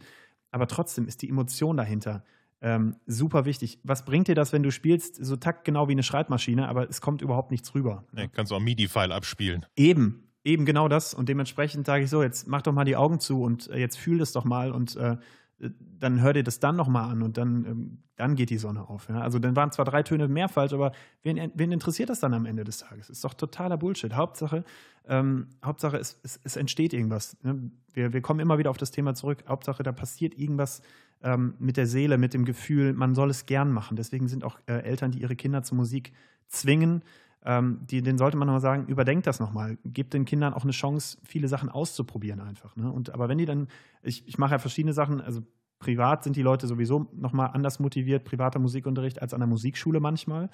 Aber 0.51 0.67
trotzdem 0.67 1.07
ist 1.07 1.23
die 1.23 1.31
Emotion 1.31 1.79
dahinter 1.79 2.23
ähm, 2.65 2.97
super 3.07 3.45
wichtig. 3.45 3.79
Was 3.83 4.07
bringt 4.07 4.27
dir 4.27 4.35
das, 4.35 4.55
wenn 4.55 4.63
du 4.63 4.73
spielst, 4.73 5.23
so 5.23 5.37
taktgenau 5.37 5.87
wie 5.89 5.93
eine 5.93 6.03
Schreibmaschine, 6.03 6.67
aber 6.67 6.89
es 6.89 7.03
kommt 7.03 7.21
überhaupt 7.21 7.51
nichts 7.51 7.75
rüber? 7.75 8.07
Nee, 8.11 8.29
kannst 8.29 8.53
du 8.53 8.57
auch 8.57 8.61
MIDI-File 8.61 9.13
abspielen. 9.13 9.67
Eben, 9.77 10.31
eben 10.45 10.65
genau 10.65 10.89
das. 10.89 11.13
Und 11.13 11.29
dementsprechend 11.29 11.85
sage 11.85 12.05
ich 12.05 12.11
so, 12.11 12.23
jetzt 12.23 12.49
mach 12.49 12.63
doch 12.63 12.73
mal 12.73 12.87
die 12.87 12.97
Augen 12.97 13.21
zu 13.21 13.43
und 13.43 13.69
äh, 13.69 13.77
jetzt 13.77 13.99
fühl 13.99 14.17
das 14.17 14.33
doch 14.33 14.45
mal 14.45 14.73
und 14.73 14.97
äh, 14.97 15.19
dann 15.59 16.23
hör 16.23 16.33
dir 16.33 16.43
das 16.43 16.59
dann 16.59 16.75
noch 16.75 16.89
mal 16.89 17.05
an 17.05 17.23
und 17.23 17.37
dann, 17.37 17.67
ähm, 17.67 17.99
dann 18.17 18.35
geht 18.35 18.49
die 18.49 18.57
Sonne 18.57 18.89
auf. 18.89 19.11
Ja? 19.11 19.21
Also 19.21 19.39
dann 19.39 19.55
waren 19.57 19.71
zwar 19.71 19.85
drei 19.85 20.03
Töne 20.03 20.27
mehr 20.27 20.49
falsch, 20.49 20.73
aber 20.73 20.93
wen, 21.23 21.53
wen 21.55 21.71
interessiert 21.71 22.09
das 22.09 22.21
dann 22.21 22.33
am 22.33 22.47
Ende 22.47 22.65
des 22.65 22.79
Tages? 22.79 23.11
Ist 23.11 23.25
doch 23.25 23.35
totaler 23.35 23.77
Bullshit. 23.77 24.15
Hauptsache, 24.15 24.65
ähm, 25.07 25.49
Hauptsache 25.63 25.99
es, 25.99 26.19
es, 26.23 26.41
es 26.43 26.57
entsteht 26.57 26.95
irgendwas. 26.95 27.37
Ne? 27.43 27.71
Wir, 27.93 28.15
wir 28.15 28.23
kommen 28.23 28.41
immer 28.41 28.57
wieder 28.57 28.71
auf 28.71 28.79
das 28.79 28.91
Thema 28.91 29.15
zurück. 29.15 29.45
Hauptsache, 29.47 29.83
da 29.83 29.93
passiert 29.93 30.39
irgendwas 30.39 30.81
ähm, 31.25 31.55
mit 31.59 31.77
der 31.77 31.87
Seele, 31.87 32.19
mit 32.19 32.35
dem 32.35 32.45
Gefühl, 32.45 32.93
man 32.93 33.15
soll 33.15 33.31
es 33.31 33.47
gern 33.47 33.73
machen. 33.73 33.97
Deswegen 33.97 34.29
sind 34.29 34.45
auch 34.45 34.59
äh, 34.67 34.75
Eltern, 34.83 35.11
die 35.11 35.21
ihre 35.21 35.35
Kinder 35.35 35.63
zur 35.63 35.77
Musik 35.77 36.13
zwingen, 36.47 37.03
ähm, 37.45 37.81
die, 37.91 38.03
denen 38.03 38.19
sollte 38.19 38.37
man 38.37 38.47
nochmal 38.47 38.61
sagen, 38.61 38.87
überdenkt 38.87 39.27
das 39.27 39.41
nochmal. 39.41 39.79
Gebt 39.85 40.15
den 40.15 40.27
Kindern 40.27 40.55
auch 40.55 40.63
eine 40.63 40.73
Chance, 40.73 41.19
viele 41.25 41.49
Sachen 41.49 41.69
auszuprobieren 41.71 42.41
einfach. 42.41 42.77
Ne? 42.77 42.91
Und, 42.91 43.11
aber 43.11 43.29
wenn 43.29 43.39
die 43.39 43.47
dann, 43.47 43.69
ich, 44.03 44.27
ich 44.29 44.39
mache 44.39 44.53
ja 44.53 44.59
verschiedene 44.59 44.93
Sachen, 44.93 45.21
also 45.21 45.43
privat 45.79 46.25
sind 46.25 46.37
die 46.37 46.43
Leute 46.43 46.67
sowieso 46.67 47.09
nochmal 47.15 47.51
anders 47.53 47.81
motiviert, 47.81 48.25
privater 48.25 48.59
Musikunterricht 48.59 49.21
als 49.21 49.35
an 49.35 49.41
der 49.41 49.47
Musikschule 49.47 50.01
manchmal. 50.01 50.51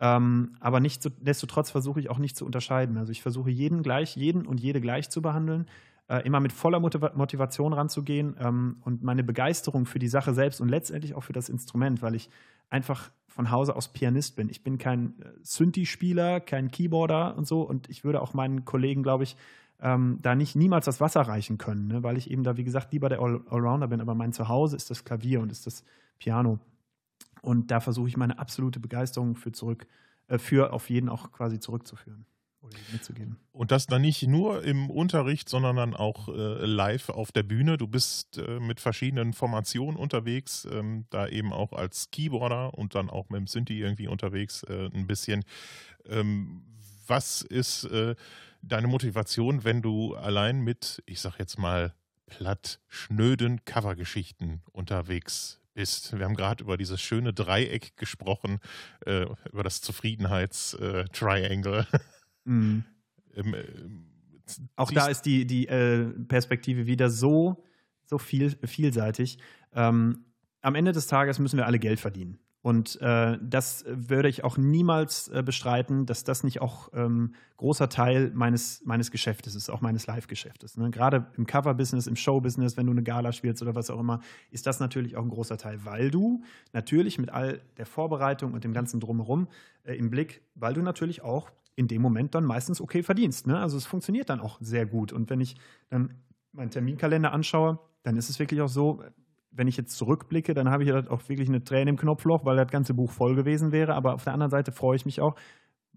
Ähm, 0.00 0.54
aber 0.60 0.80
nicht 0.80 1.02
so, 1.02 1.10
destotrotz 1.10 1.70
versuche 1.70 2.00
ich 2.00 2.10
auch 2.10 2.18
nicht 2.18 2.36
zu 2.36 2.46
unterscheiden. 2.46 2.96
Also 2.96 3.12
ich 3.12 3.22
versuche 3.22 3.50
jeden 3.50 3.82
gleich, 3.82 4.16
jeden 4.16 4.46
und 4.46 4.60
jede 4.60 4.80
gleich 4.80 5.10
zu 5.10 5.22
behandeln, 5.22 5.66
äh, 6.10 6.22
immer 6.26 6.40
mit 6.40 6.52
voller 6.52 6.80
Motiva 6.80 7.12
Motivation 7.14 7.72
ranzugehen 7.72 8.36
ähm, 8.40 8.78
und 8.84 9.02
meine 9.02 9.22
Begeisterung 9.22 9.86
für 9.86 10.00
die 10.00 10.08
Sache 10.08 10.34
selbst 10.34 10.60
und 10.60 10.68
letztendlich 10.68 11.14
auch 11.14 11.22
für 11.22 11.32
das 11.32 11.48
Instrument, 11.48 12.02
weil 12.02 12.16
ich 12.16 12.28
einfach 12.68 13.12
von 13.28 13.52
Hause 13.52 13.76
aus 13.76 13.92
Pianist 13.92 14.34
bin. 14.34 14.48
Ich 14.48 14.64
bin 14.64 14.76
kein 14.76 15.14
äh, 15.20 15.30
Synthi-Spieler, 15.42 16.40
kein 16.40 16.72
Keyboarder 16.72 17.36
und 17.36 17.46
so 17.46 17.62
und 17.62 17.88
ich 17.88 18.02
würde 18.02 18.20
auch 18.20 18.34
meinen 18.34 18.64
Kollegen, 18.64 19.04
glaube 19.04 19.22
ich, 19.22 19.36
ähm, 19.80 20.18
da 20.20 20.34
nicht 20.34 20.56
niemals 20.56 20.84
das 20.84 21.00
Wasser 21.00 21.22
reichen 21.22 21.58
können, 21.58 21.86
ne? 21.86 22.02
weil 22.02 22.18
ich 22.18 22.28
eben 22.28 22.42
da, 22.42 22.56
wie 22.56 22.64
gesagt, 22.64 22.92
lieber 22.92 23.08
der 23.08 23.20
All 23.20 23.40
Allrounder 23.48 23.86
bin. 23.86 24.00
Aber 24.00 24.16
mein 24.16 24.32
Zuhause 24.32 24.76
ist 24.76 24.90
das 24.90 25.04
Klavier 25.04 25.40
und 25.40 25.52
ist 25.52 25.66
das 25.66 25.84
Piano. 26.18 26.58
Und 27.40 27.70
da 27.70 27.80
versuche 27.80 28.08
ich 28.08 28.16
meine 28.16 28.38
absolute 28.38 28.80
Begeisterung 28.80 29.36
für 29.36 29.52
zurück, 29.52 29.86
äh, 30.26 30.38
für 30.38 30.72
auf 30.72 30.90
jeden 30.90 31.08
auch 31.08 31.30
quasi 31.30 31.60
zurückzuführen 31.60 32.26
mitzugeben. 32.92 33.36
Und 33.52 33.70
das 33.70 33.86
dann 33.86 34.02
nicht 34.02 34.26
nur 34.26 34.64
im 34.64 34.90
Unterricht, 34.90 35.48
sondern 35.48 35.76
dann 35.76 35.94
auch 35.94 36.28
äh, 36.28 36.64
live 36.64 37.08
auf 37.08 37.32
der 37.32 37.42
Bühne. 37.42 37.78
Du 37.78 37.86
bist 37.86 38.38
äh, 38.38 38.60
mit 38.60 38.80
verschiedenen 38.80 39.32
Formationen 39.32 39.96
unterwegs, 39.96 40.66
ähm, 40.70 41.06
da 41.10 41.28
eben 41.28 41.52
auch 41.52 41.72
als 41.72 42.10
Keyboarder 42.10 42.74
und 42.74 42.94
dann 42.94 43.10
auch 43.10 43.28
mit 43.28 43.40
dem 43.40 43.46
Synthi 43.46 43.80
irgendwie 43.80 44.08
unterwegs 44.08 44.62
äh, 44.64 44.88
ein 44.92 45.06
bisschen. 45.06 45.44
Ähm, 46.06 46.62
was 47.06 47.42
ist 47.42 47.84
äh, 47.84 48.14
deine 48.62 48.86
Motivation, 48.86 49.64
wenn 49.64 49.82
du 49.82 50.14
allein 50.14 50.60
mit, 50.60 51.02
ich 51.06 51.20
sag 51.20 51.38
jetzt 51.38 51.58
mal, 51.58 51.94
platt 52.26 52.80
schnöden 52.88 53.64
Covergeschichten 53.64 54.62
unterwegs 54.72 55.60
bist. 55.74 56.16
Wir 56.16 56.24
haben 56.24 56.36
gerade 56.36 56.62
über 56.62 56.76
dieses 56.76 57.00
schöne 57.00 57.32
Dreieck 57.32 57.96
gesprochen, 57.96 58.60
äh, 59.06 59.26
über 59.50 59.62
das 59.62 59.80
Zufriedenheits-Triangle. 59.80 61.86
Äh, 61.92 61.98
mm. 62.44 62.84
ähm, 63.34 63.54
äh, 63.54 63.64
Auch 64.76 64.90
da 64.90 65.06
ist 65.06 65.22
die, 65.22 65.46
die 65.46 65.68
äh, 65.68 66.06
Perspektive 66.28 66.86
wieder 66.86 67.10
so, 67.10 67.64
so 68.04 68.18
viel, 68.18 68.56
vielseitig. 68.64 69.38
Ähm, 69.72 70.24
am 70.62 70.74
Ende 70.74 70.92
des 70.92 71.06
Tages 71.06 71.38
müssen 71.38 71.56
wir 71.56 71.66
alle 71.66 71.78
Geld 71.78 72.00
verdienen. 72.00 72.38
Und 72.62 73.00
äh, 73.00 73.38
das 73.40 73.86
würde 73.88 74.28
ich 74.28 74.44
auch 74.44 74.58
niemals 74.58 75.28
äh, 75.28 75.42
bestreiten, 75.42 76.04
dass 76.04 76.24
das 76.24 76.44
nicht 76.44 76.60
auch 76.60 76.90
ähm, 76.92 77.34
großer 77.56 77.88
Teil 77.88 78.32
meines, 78.34 78.82
meines 78.84 79.10
Geschäftes 79.10 79.54
ist, 79.54 79.70
auch 79.70 79.80
meines 79.80 80.06
Live-Geschäftes. 80.06 80.76
Ne? 80.76 80.90
Gerade 80.90 81.26
im 81.38 81.46
Cover-Business, 81.46 82.06
im 82.06 82.16
Show-Business, 82.16 82.76
wenn 82.76 82.84
du 82.84 82.92
eine 82.92 83.02
Gala 83.02 83.32
spielst 83.32 83.62
oder 83.62 83.74
was 83.74 83.88
auch 83.88 83.98
immer, 83.98 84.20
ist 84.50 84.66
das 84.66 84.78
natürlich 84.78 85.16
auch 85.16 85.22
ein 85.22 85.30
großer 85.30 85.56
Teil, 85.56 85.86
weil 85.86 86.10
du 86.10 86.42
natürlich 86.74 87.18
mit 87.18 87.30
all 87.30 87.62
der 87.78 87.86
Vorbereitung 87.86 88.52
und 88.52 88.62
dem 88.62 88.74
ganzen 88.74 89.00
Drumherum 89.00 89.48
äh, 89.84 89.94
im 89.94 90.10
Blick, 90.10 90.42
weil 90.54 90.74
du 90.74 90.82
natürlich 90.82 91.22
auch 91.22 91.50
in 91.80 91.88
dem 91.88 92.02
Moment 92.02 92.34
dann 92.34 92.44
meistens 92.44 92.78
okay 92.78 93.02
verdienst. 93.02 93.46
Ne? 93.46 93.58
Also 93.58 93.78
es 93.78 93.86
funktioniert 93.86 94.28
dann 94.28 94.38
auch 94.38 94.58
sehr 94.60 94.84
gut. 94.84 95.14
Und 95.14 95.30
wenn 95.30 95.40
ich 95.40 95.56
dann 95.88 96.14
meinen 96.52 96.70
Terminkalender 96.70 97.32
anschaue, 97.32 97.78
dann 98.02 98.18
ist 98.18 98.28
es 98.28 98.38
wirklich 98.38 98.60
auch 98.60 98.68
so, 98.68 99.02
wenn 99.50 99.66
ich 99.66 99.78
jetzt 99.78 99.96
zurückblicke, 99.96 100.52
dann 100.52 100.68
habe 100.70 100.84
ich 100.84 100.90
halt 100.90 101.08
auch 101.08 101.26
wirklich 101.30 101.48
eine 101.48 101.64
Träne 101.64 101.88
im 101.88 101.96
Knopfloch, 101.96 102.44
weil 102.44 102.56
das 102.56 102.68
ganze 102.68 102.92
Buch 102.92 103.10
voll 103.10 103.34
gewesen 103.34 103.72
wäre. 103.72 103.94
Aber 103.94 104.12
auf 104.12 104.24
der 104.24 104.34
anderen 104.34 104.50
Seite 104.50 104.72
freue 104.72 104.94
ich 104.94 105.06
mich 105.06 105.22
auch, 105.22 105.36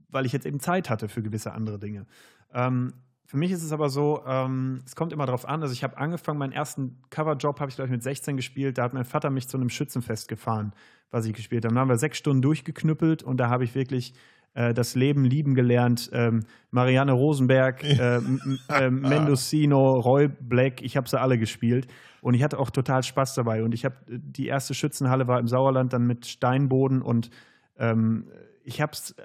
weil 0.08 0.26
ich 0.26 0.32
jetzt 0.32 0.46
eben 0.46 0.62
Zeit 0.62 0.90
hatte 0.90 1.10
für 1.10 1.22
gewisse 1.22 1.52
andere 1.52 1.80
Dinge. 1.80 2.06
Ähm, 2.54 2.94
für 3.26 3.36
mich 3.36 3.52
ist 3.52 3.64
es 3.64 3.74
aber 3.74 3.90
so, 3.90 4.24
ähm, 4.26 4.84
es 4.86 4.96
kommt 4.96 5.12
immer 5.12 5.26
darauf 5.26 5.46
an. 5.46 5.62
Also 5.62 5.74
ich 5.74 5.84
habe 5.84 5.98
angefangen, 5.98 6.40
meinen 6.40 6.54
ersten 6.54 7.02
Coverjob 7.10 7.60
habe 7.60 7.70
ich 7.70 7.76
glaube 7.76 7.88
ich 7.88 7.92
mit 7.92 8.04
16 8.04 8.38
gespielt. 8.38 8.78
Da 8.78 8.84
hat 8.84 8.94
mein 8.94 9.06
Vater 9.06 9.30
mich 9.32 9.50
zu 9.50 9.58
einem 9.58 9.70
Schützenfest 9.70 10.30
gefahren, 10.30 10.74
was 11.12 11.26
ich 11.26 11.34
gespielt 11.34 11.66
habe. 11.66 11.76
Da 11.76 11.82
haben 11.82 11.90
wir 11.90 11.98
sechs 11.98 12.18
Stunden 12.18 12.42
durchgeknüppelt 12.42 13.22
und 13.22 13.38
da 13.38 13.50
habe 13.50 13.66
ich 13.66 13.76
wirklich 13.76 14.14
äh, 14.54 14.74
das 14.74 14.96
Leben 14.96 15.26
lieben 15.26 15.56
gelernt. 15.56 16.10
Ähm, 16.14 16.42
Marianne 16.72 17.12
Rosenberg, 17.12 17.84
äh, 17.84 18.18
äh, 18.70 18.90
Mendocino, 18.90 20.00
Roy 20.00 20.28
Black, 20.28 20.82
ich 20.82 20.98
habe 20.98 21.10
sie 21.10 21.20
alle 21.20 21.38
gespielt. 21.38 21.88
Und 22.22 22.36
ich 22.36 22.44
hatte 22.44 22.58
auch 22.60 22.70
total 22.70 23.04
Spaß 23.04 23.36
dabei. 23.36 23.64
Und 23.64 23.74
ich 23.74 23.84
habe 23.86 23.96
die 24.08 24.48
erste 24.48 24.74
Schützenhalle 24.74 25.28
war 25.28 25.40
im 25.40 25.48
Sauerland 25.48 25.94
dann 25.94 26.08
mit 26.08 26.26
Steinboden 26.26 27.02
und 27.02 27.30
ähm, 27.78 28.28
ich 28.64 28.82
habe 28.82 28.94
es 28.94 29.12
äh, 29.12 29.24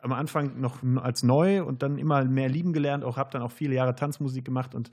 am 0.00 0.12
Anfang 0.12 0.60
noch 0.60 0.82
als 0.96 1.22
neu 1.22 1.62
und 1.62 1.82
dann 1.82 1.98
immer 1.98 2.24
mehr 2.24 2.48
lieben 2.48 2.72
gelernt. 2.72 3.04
Auch 3.04 3.16
habe 3.16 3.30
dann 3.30 3.42
auch 3.42 3.52
viele 3.52 3.74
Jahre 3.74 3.94
Tanzmusik 3.94 4.44
gemacht 4.44 4.74
und 4.74 4.90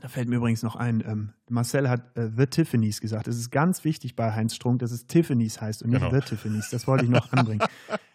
da 0.00 0.08
fällt 0.08 0.28
mir 0.28 0.36
übrigens 0.36 0.62
noch 0.62 0.76
ein, 0.76 1.02
ähm, 1.06 1.32
Marcel 1.48 1.88
hat 1.88 2.16
äh, 2.16 2.30
The 2.36 2.46
Tiffany's 2.46 3.00
gesagt. 3.00 3.28
Es 3.28 3.36
ist 3.36 3.50
ganz 3.50 3.84
wichtig 3.84 4.16
bei 4.16 4.32
Heinz 4.32 4.54
Strunk, 4.54 4.80
dass 4.80 4.92
es 4.92 5.06
Tiffany's 5.06 5.60
heißt 5.60 5.82
und 5.82 5.90
nicht 5.90 6.00
genau. 6.00 6.14
The 6.14 6.20
Tiffany's. 6.20 6.70
Das 6.70 6.86
wollte 6.86 7.04
ich 7.04 7.10
noch 7.10 7.32
anbringen. 7.32 7.62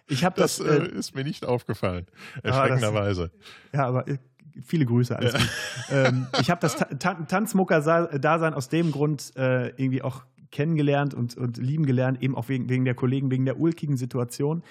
Ich 0.08 0.24
habe 0.24 0.40
das, 0.40 0.58
das 0.58 0.68
äh, 0.68 0.88
ist 0.90 1.16
mir 1.16 1.24
nicht 1.24 1.46
aufgefallen, 1.46 2.06
erschreckenderweise. 2.44 3.32
ja, 3.74 3.88
aber 3.88 4.08
äh, 4.08 4.20
viele 4.62 4.86
Grüße. 4.86 5.18
Alles 5.18 5.34
ja. 5.34 6.08
ähm, 6.08 6.28
ich 6.40 6.52
habe 6.52 6.62
das 6.62 6.76
Ta 6.76 7.16
Tanzmucker-Dasein 7.16 8.54
aus 8.54 8.70
dem 8.70 8.92
Grund 8.92 9.36
äh, 9.36 9.70
irgendwie 9.70 10.04
auch 10.04 10.24
kennengelernt 10.52 11.14
und, 11.14 11.36
und 11.36 11.58
lieben 11.58 11.86
gelernt, 11.86 12.22
eben 12.22 12.36
auch 12.36 12.50
wegen, 12.50 12.70
wegen 12.70 12.86
der 12.86 12.96
Kollegen, 12.96 13.32
wegen 13.32 13.46
der 13.46 13.60
ulkigen 13.60 13.98
Situation. 13.98 14.64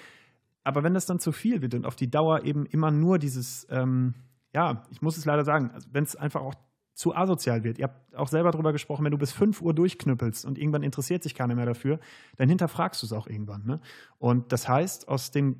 Aber 0.63 0.83
wenn 0.83 0.93
das 0.93 1.05
dann 1.05 1.19
zu 1.19 1.31
viel 1.31 1.61
wird 1.61 1.75
und 1.75 1.85
auf 1.85 1.95
die 1.95 2.09
Dauer 2.09 2.43
eben 2.43 2.65
immer 2.65 2.89
nur 2.89 3.19
dieses, 3.19 3.67
ähm, 3.69 4.15
ja, 4.53 4.83
ich 4.89 5.01
muss 5.01 5.17
es 5.17 5.25
leider 5.25 5.43
sagen, 5.43 5.69
also 5.73 5.87
wenn 5.91 6.03
es 6.03 6.15
einfach 6.15 6.41
auch 6.41 6.55
zu 6.95 7.13
asozial 7.13 7.63
wird. 7.63 7.77
Ihr 7.77 7.83
habt 7.83 8.15
auch 8.15 8.29
selber 8.29 8.51
darüber 8.51 8.71
gesprochen, 8.71 9.03
wenn 9.03 9.11
du 9.11 9.17
bis 9.17 9.33
5 9.33 9.61
Uhr 9.61 9.73
durchknüppelst 9.73 10.45
und 10.45 10.57
irgendwann 10.57 10.81
interessiert 10.81 11.21
sich 11.23 11.35
keiner 11.35 11.53
mehr 11.53 11.65
dafür, 11.65 11.99
dann 12.37 12.49
hinterfragst 12.49 13.01
du 13.03 13.05
es 13.05 13.13
auch 13.13 13.27
irgendwann. 13.27 13.65
Ne? 13.65 13.81
Und 14.17 14.51
das 14.53 14.67
heißt, 14.67 15.09
aus 15.09 15.31
dem 15.31 15.59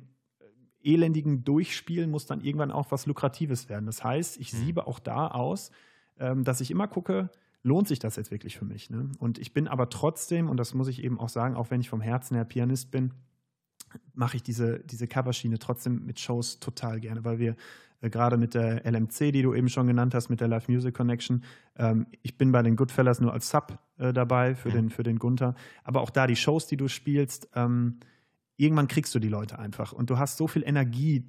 elendigen 0.82 1.44
Durchspielen 1.44 2.10
muss 2.10 2.26
dann 2.26 2.40
irgendwann 2.40 2.70
auch 2.70 2.90
was 2.90 3.06
Lukratives 3.06 3.68
werden. 3.68 3.84
Das 3.84 4.02
heißt, 4.02 4.38
ich 4.38 4.52
mhm. 4.54 4.56
siebe 4.58 4.86
auch 4.86 4.98
da 4.98 5.28
aus, 5.28 5.70
ähm, 6.18 6.42
dass 6.42 6.62
ich 6.62 6.70
immer 6.70 6.88
gucke, 6.88 7.28
lohnt 7.62 7.86
sich 7.86 7.98
das 7.98 8.16
jetzt 8.16 8.30
wirklich 8.30 8.56
für 8.56 8.64
mich? 8.64 8.88
Ne? 8.88 9.10
Und 9.18 9.38
ich 9.38 9.52
bin 9.52 9.68
aber 9.68 9.90
trotzdem, 9.90 10.48
und 10.48 10.56
das 10.56 10.72
muss 10.72 10.88
ich 10.88 11.04
eben 11.04 11.20
auch 11.20 11.28
sagen, 11.28 11.54
auch 11.54 11.70
wenn 11.70 11.80
ich 11.80 11.90
vom 11.90 12.00
Herzen 12.00 12.34
her 12.34 12.44
Pianist 12.44 12.90
bin, 12.90 13.12
mache 14.14 14.36
ich 14.36 14.42
diese, 14.42 14.80
diese 14.80 15.06
Coverschiene 15.06 15.58
trotzdem 15.58 16.04
mit 16.04 16.20
Shows 16.20 16.60
total 16.60 17.00
gerne, 17.00 17.24
weil 17.24 17.38
wir 17.38 17.56
äh, 18.00 18.10
gerade 18.10 18.36
mit 18.36 18.54
der 18.54 18.84
LMC, 18.84 19.32
die 19.32 19.42
du 19.42 19.54
eben 19.54 19.68
schon 19.68 19.86
genannt 19.86 20.14
hast, 20.14 20.28
mit 20.28 20.40
der 20.40 20.48
Live 20.48 20.68
Music 20.68 20.94
Connection. 20.94 21.44
Ähm, 21.76 22.06
ich 22.22 22.36
bin 22.36 22.52
bei 22.52 22.62
den 22.62 22.76
Goodfellas 22.76 23.20
nur 23.20 23.32
als 23.32 23.50
Sub 23.50 23.78
äh, 23.98 24.12
dabei 24.12 24.54
für, 24.54 24.70
mhm. 24.70 24.74
den, 24.74 24.90
für 24.90 25.02
den 25.02 25.18
Gunther. 25.18 25.54
Aber 25.84 26.00
auch 26.00 26.10
da 26.10 26.26
die 26.26 26.36
Shows, 26.36 26.66
die 26.66 26.76
du 26.76 26.88
spielst, 26.88 27.48
ähm, 27.54 28.00
irgendwann 28.56 28.88
kriegst 28.88 29.14
du 29.14 29.18
die 29.18 29.28
Leute 29.28 29.58
einfach. 29.58 29.92
Und 29.92 30.10
du 30.10 30.18
hast 30.18 30.36
so 30.36 30.48
viel 30.48 30.62
Energie. 30.64 31.26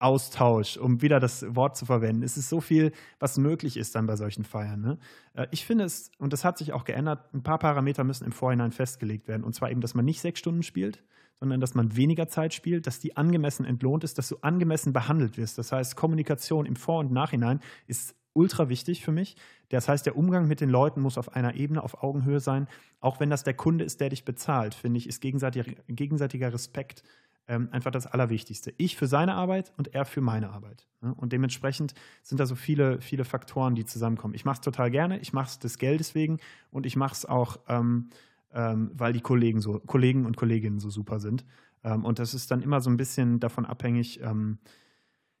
Austausch, 0.00 0.76
um 0.76 1.00
wieder 1.00 1.18
das 1.18 1.46
Wort 1.54 1.78
zu 1.78 1.86
verwenden. 1.86 2.24
Es 2.24 2.36
ist 2.36 2.50
so 2.50 2.60
viel, 2.60 2.92
was 3.20 3.38
möglich 3.38 3.78
ist 3.78 3.94
dann 3.94 4.06
bei 4.06 4.16
solchen 4.16 4.44
Feiern. 4.44 4.80
Ne? 4.80 4.98
Äh, 5.32 5.46
ich 5.50 5.64
finde 5.64 5.84
es, 5.84 6.10
und 6.18 6.34
das 6.34 6.44
hat 6.44 6.58
sich 6.58 6.74
auch 6.74 6.84
geändert, 6.84 7.32
ein 7.32 7.42
paar 7.42 7.58
Parameter 7.58 8.04
müssen 8.04 8.24
im 8.24 8.32
Vorhinein 8.32 8.72
festgelegt 8.72 9.28
werden. 9.28 9.44
Und 9.44 9.54
zwar 9.54 9.70
eben, 9.70 9.80
dass 9.80 9.94
man 9.94 10.04
nicht 10.04 10.20
sechs 10.20 10.40
Stunden 10.40 10.62
spielt, 10.62 11.02
sondern 11.34 11.60
dass 11.60 11.74
man 11.74 11.96
weniger 11.96 12.28
Zeit 12.28 12.54
spielt, 12.54 12.86
dass 12.86 13.00
die 13.00 13.16
angemessen 13.16 13.64
entlohnt 13.64 14.04
ist, 14.04 14.18
dass 14.18 14.28
du 14.28 14.36
angemessen 14.40 14.92
behandelt 14.92 15.36
wirst. 15.36 15.58
Das 15.58 15.72
heißt, 15.72 15.96
Kommunikation 15.96 16.66
im 16.66 16.76
Vor- 16.76 17.00
und 17.00 17.12
Nachhinein 17.12 17.60
ist 17.86 18.14
ultra 18.32 18.68
wichtig 18.68 19.04
für 19.04 19.12
mich. 19.12 19.36
Das 19.68 19.88
heißt, 19.88 20.06
der 20.06 20.16
Umgang 20.16 20.46
mit 20.48 20.60
den 20.60 20.70
Leuten 20.70 21.00
muss 21.00 21.18
auf 21.18 21.34
einer 21.34 21.54
Ebene, 21.54 21.82
auf 21.82 22.02
Augenhöhe 22.02 22.40
sein. 22.40 22.68
Auch 23.00 23.20
wenn 23.20 23.30
das 23.30 23.44
der 23.44 23.54
Kunde 23.54 23.84
ist, 23.84 24.00
der 24.00 24.10
dich 24.10 24.24
bezahlt, 24.24 24.74
finde 24.74 24.98
ich, 24.98 25.08
ist 25.08 25.20
gegenseitiger, 25.20 25.70
gegenseitiger 25.88 26.52
Respekt 26.52 27.02
ähm, 27.46 27.68
einfach 27.72 27.90
das 27.90 28.06
Allerwichtigste. 28.06 28.72
Ich 28.76 28.96
für 28.96 29.06
seine 29.06 29.34
Arbeit 29.34 29.72
und 29.76 29.94
er 29.94 30.04
für 30.04 30.20
meine 30.20 30.50
Arbeit. 30.50 30.86
Ne? 31.00 31.14
Und 31.14 31.32
dementsprechend 31.32 31.94
sind 32.22 32.40
da 32.40 32.46
so 32.46 32.54
viele, 32.54 33.00
viele 33.00 33.24
Faktoren, 33.24 33.74
die 33.74 33.84
zusammenkommen. 33.84 34.34
Ich 34.34 34.44
mache 34.44 34.54
es 34.54 34.60
total 34.60 34.90
gerne, 34.90 35.18
ich 35.18 35.32
mache 35.32 35.48
es 35.48 35.58
des 35.58 35.78
Geldes 35.78 36.14
wegen 36.14 36.38
und 36.70 36.86
ich 36.86 36.96
mache 36.96 37.12
es 37.12 37.26
auch 37.26 37.58
ähm, 37.68 38.10
ähm, 38.54 38.90
weil 38.94 39.12
die 39.12 39.20
Kollegen, 39.20 39.60
so, 39.60 39.80
Kollegen 39.80 40.24
und 40.24 40.36
Kolleginnen 40.36 40.78
so 40.78 40.88
super 40.88 41.18
sind. 41.18 41.44
Ähm, 41.82 42.04
und 42.04 42.18
das 42.18 42.34
ist 42.34 42.50
dann 42.50 42.62
immer 42.62 42.80
so 42.80 42.88
ein 42.88 42.96
bisschen 42.96 43.40
davon 43.40 43.66
abhängig, 43.66 44.20
ähm, 44.22 44.58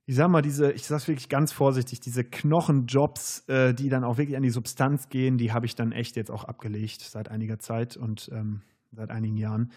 ich 0.06 0.16
sag 0.16 0.28
mal, 0.28 0.42
diese, 0.42 0.70
ich 0.72 0.86
sag's 0.86 1.08
wirklich 1.08 1.30
ganz 1.30 1.52
vorsichtig, 1.52 2.00
diese 2.00 2.24
Knochenjobs, 2.24 3.48
äh, 3.48 3.72
die 3.72 3.88
dann 3.88 4.04
auch 4.04 4.18
wirklich 4.18 4.36
an 4.36 4.42
die 4.42 4.50
Substanz 4.50 5.08
gehen, 5.08 5.38
die 5.38 5.52
habe 5.52 5.64
ich 5.64 5.76
dann 5.76 5.92
echt 5.92 6.16
jetzt 6.16 6.30
auch 6.30 6.44
abgelegt 6.44 7.00
seit 7.00 7.30
einiger 7.30 7.58
Zeit 7.58 7.96
und 7.96 8.28
ähm, 8.30 8.60
seit 8.92 9.10
einigen 9.10 9.38
Jahren 9.38 9.70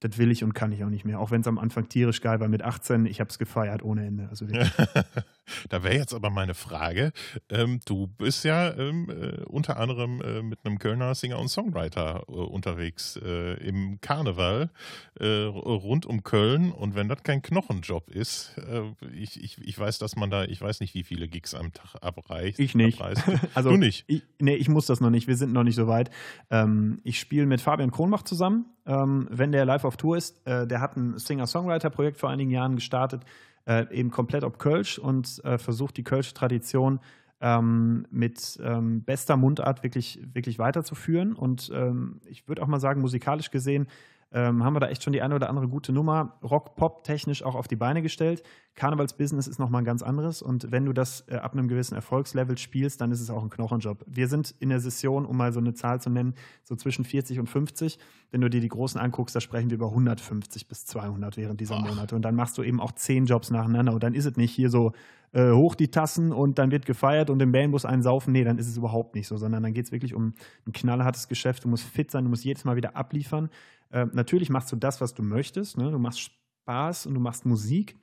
das 0.00 0.16
will 0.16 0.30
ich 0.30 0.44
und 0.44 0.54
kann 0.54 0.70
ich 0.70 0.84
auch 0.84 0.90
nicht 0.90 1.04
mehr. 1.04 1.18
Auch 1.18 1.30
wenn 1.30 1.40
es 1.40 1.46
am 1.46 1.58
Anfang 1.58 1.88
tierisch 1.88 2.20
geil 2.20 2.38
war 2.40 2.48
mit 2.48 2.62
18, 2.62 3.06
ich 3.06 3.20
habe 3.20 3.30
es 3.30 3.38
gefeiert 3.38 3.82
ohne 3.82 4.06
Ende. 4.06 4.28
Also 4.28 4.46
da 5.68 5.82
wäre 5.82 5.94
jetzt 5.94 6.14
aber 6.14 6.30
meine 6.30 6.54
Frage. 6.54 7.12
Ähm, 7.50 7.80
du 7.84 8.06
bist 8.06 8.44
ja 8.44 8.72
ähm, 8.76 9.10
äh, 9.10 9.42
unter 9.44 9.78
anderem 9.78 10.20
äh, 10.20 10.42
mit 10.42 10.64
einem 10.64 10.78
Kölner 10.78 11.14
Singer 11.14 11.38
und 11.38 11.48
Songwriter 11.48 12.24
äh, 12.28 12.32
unterwegs 12.32 13.18
äh, 13.22 13.54
im 13.54 14.00
Karneval 14.00 14.70
äh, 15.18 15.26
rund 15.26 16.06
um 16.06 16.22
Köln. 16.22 16.70
Und 16.70 16.94
wenn 16.94 17.08
das 17.08 17.24
kein 17.24 17.42
Knochenjob 17.42 18.08
ist, 18.10 18.56
äh, 18.58 18.82
ich, 19.12 19.42
ich, 19.42 19.58
ich 19.58 19.78
weiß, 19.78 19.98
dass 19.98 20.14
man 20.14 20.30
da, 20.30 20.44
ich 20.44 20.60
weiß 20.60 20.78
nicht, 20.78 20.94
wie 20.94 21.02
viele 21.02 21.26
Gigs 21.26 21.54
am 21.54 21.72
Tag 21.72 21.96
abreicht. 22.02 22.60
Ich 22.60 22.76
nicht. 22.76 23.00
also, 23.54 23.70
du 23.70 23.76
nicht? 23.76 24.04
Ich, 24.06 24.22
nee, 24.38 24.54
ich 24.54 24.68
muss 24.68 24.86
das 24.86 25.00
noch 25.00 25.10
nicht. 25.10 25.26
Wir 25.26 25.36
sind 25.36 25.52
noch 25.52 25.64
nicht 25.64 25.76
so 25.76 25.88
weit. 25.88 26.10
Ähm, 26.50 27.00
ich 27.02 27.18
spiele 27.18 27.46
mit 27.46 27.60
Fabian 27.60 27.90
Kronbach 27.90 28.22
zusammen 28.22 28.66
ähm, 28.88 29.28
wenn 29.30 29.52
der 29.52 29.66
live 29.66 29.84
auf 29.88 29.96
Tour 29.96 30.16
ist. 30.16 30.46
Äh, 30.46 30.66
der 30.66 30.80
hat 30.80 30.96
ein 30.96 31.18
Singer-Songwriter-Projekt 31.18 32.18
vor 32.18 32.30
einigen 32.30 32.50
Jahren 32.50 32.76
gestartet, 32.76 33.22
äh, 33.66 33.86
eben 33.92 34.10
komplett 34.10 34.44
auf 34.44 34.58
Kölsch 34.58 34.98
und 34.98 35.44
äh, 35.44 35.58
versucht 35.58 35.96
die 35.96 36.04
Kölsche 36.04 36.34
Tradition 36.34 37.00
ähm, 37.40 38.06
mit 38.10 38.58
ähm, 38.62 39.02
bester 39.02 39.36
Mundart 39.36 39.82
wirklich, 39.82 40.20
wirklich 40.32 40.58
weiterzuführen. 40.58 41.34
Und 41.34 41.70
ähm, 41.74 42.20
ich 42.26 42.48
würde 42.48 42.62
auch 42.62 42.66
mal 42.66 42.80
sagen, 42.80 43.00
musikalisch 43.00 43.50
gesehen 43.50 43.88
ähm, 44.30 44.62
haben 44.62 44.74
wir 44.74 44.80
da 44.80 44.88
echt 44.88 45.02
schon 45.02 45.12
die 45.12 45.22
eine 45.22 45.34
oder 45.34 45.48
andere 45.48 45.68
gute 45.68 45.92
Nummer 45.92 46.38
Rock-Pop-technisch 46.42 47.42
auch 47.42 47.54
auf 47.54 47.66
die 47.66 47.76
Beine 47.76 48.02
gestellt. 48.02 48.42
Karnevalsbusiness 48.74 49.46
ist 49.46 49.58
nochmal 49.58 49.82
ein 49.82 49.84
ganz 49.86 50.02
anderes 50.02 50.42
und 50.42 50.70
wenn 50.70 50.84
du 50.84 50.92
das 50.92 51.24
äh, 51.28 51.36
ab 51.36 51.52
einem 51.52 51.68
gewissen 51.68 51.94
Erfolgslevel 51.94 52.58
spielst, 52.58 53.00
dann 53.00 53.10
ist 53.10 53.20
es 53.20 53.30
auch 53.30 53.42
ein 53.42 53.48
Knochenjob. 53.48 54.04
Wir 54.06 54.28
sind 54.28 54.54
in 54.60 54.68
der 54.68 54.80
Session, 54.80 55.24
um 55.24 55.36
mal 55.36 55.52
so 55.52 55.60
eine 55.60 55.72
Zahl 55.74 56.00
zu 56.00 56.10
nennen, 56.10 56.34
so 56.62 56.76
zwischen 56.76 57.04
40 57.04 57.38
und 57.40 57.48
50. 57.48 57.98
Wenn 58.30 58.42
du 58.42 58.50
dir 58.50 58.60
die 58.60 58.68
großen 58.68 59.00
anguckst, 59.00 59.34
da 59.34 59.40
sprechen 59.40 59.70
wir 59.70 59.76
über 59.76 59.88
150 59.88 60.68
bis 60.68 60.84
200 60.86 61.36
während 61.36 61.60
dieser 61.60 61.76
Ach. 61.76 61.88
Monate 61.88 62.14
und 62.14 62.22
dann 62.22 62.34
machst 62.34 62.58
du 62.58 62.62
eben 62.62 62.80
auch 62.80 62.92
zehn 62.92 63.26
Jobs 63.26 63.50
nacheinander 63.50 63.94
und 63.94 64.02
dann 64.02 64.14
ist 64.14 64.26
es 64.26 64.36
nicht 64.36 64.52
hier 64.52 64.68
so 64.68 64.92
äh, 65.32 65.50
hoch 65.52 65.74
die 65.74 65.88
Tassen 65.90 66.32
und 66.32 66.58
dann 66.58 66.70
wird 66.70 66.86
gefeiert 66.86 67.30
und 67.30 67.40
im 67.42 67.52
Bandbus 67.52 67.84
einen 67.84 68.02
saufen. 68.02 68.32
Nee, 68.32 68.44
dann 68.44 68.58
ist 68.58 68.66
es 68.68 68.76
überhaupt 68.76 69.14
nicht 69.14 69.26
so, 69.28 69.36
sondern 69.36 69.62
dann 69.62 69.74
geht 69.74 69.86
es 69.86 69.92
wirklich 69.92 70.14
um 70.14 70.34
ein 70.66 70.72
knallhartes 70.72 71.28
Geschäft. 71.28 71.64
Du 71.64 71.68
musst 71.68 71.84
fit 71.84 72.10
sein, 72.10 72.24
du 72.24 72.30
musst 72.30 72.44
jedes 72.44 72.64
Mal 72.64 72.76
wieder 72.76 72.96
abliefern. 72.96 73.50
Äh, 73.90 74.06
natürlich 74.12 74.50
machst 74.50 74.70
du 74.72 74.76
das, 74.76 75.00
was 75.00 75.14
du 75.14 75.22
möchtest. 75.22 75.76
Ne? 75.78 75.90
Du 75.90 75.98
machst 75.98 76.20
Spaß 76.20 77.06
und 77.06 77.14
du 77.14 77.20
machst 77.20 77.46
Musik. 77.46 77.96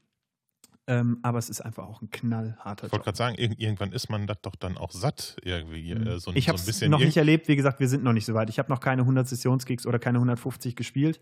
Ähm, 0.87 1.17
aber 1.23 1.39
es 1.39 1.49
ist 1.49 1.61
einfach 1.61 1.87
auch 1.87 2.03
ein 2.03 2.11
knallharter 2.11 2.85
Ich 2.85 2.91
wollte 2.93 3.05
gerade 3.05 3.17
sagen, 3.17 3.35
ir- 3.37 3.57
irgendwann 3.57 3.91
ist 3.91 4.07
man 4.09 4.27
das 4.27 4.37
doch 4.43 4.55
dann 4.55 4.77
auch 4.77 4.91
satt 4.91 5.35
irgendwie. 5.43 5.91
Äh, 5.93 6.19
so, 6.19 6.29
ein- 6.29 6.37
ich 6.37 6.45
so 6.45 6.49
habe 6.49 6.59
es 6.59 6.65
bisschen 6.67 6.91
noch 6.91 6.99
nicht 6.99 7.17
erlebt. 7.17 7.47
Wie 7.47 7.55
gesagt, 7.55 7.79
wir 7.79 7.87
sind 7.87 8.03
noch 8.03 8.13
nicht 8.13 8.25
so 8.25 8.35
weit. 8.35 8.51
Ich 8.51 8.59
habe 8.59 8.69
noch 8.71 8.79
keine 8.79 9.01
100 9.03 9.27
Sessionsgigs 9.27 9.87
oder 9.87 9.97
keine 9.97 10.19
150 10.19 10.75
gespielt. 10.75 11.19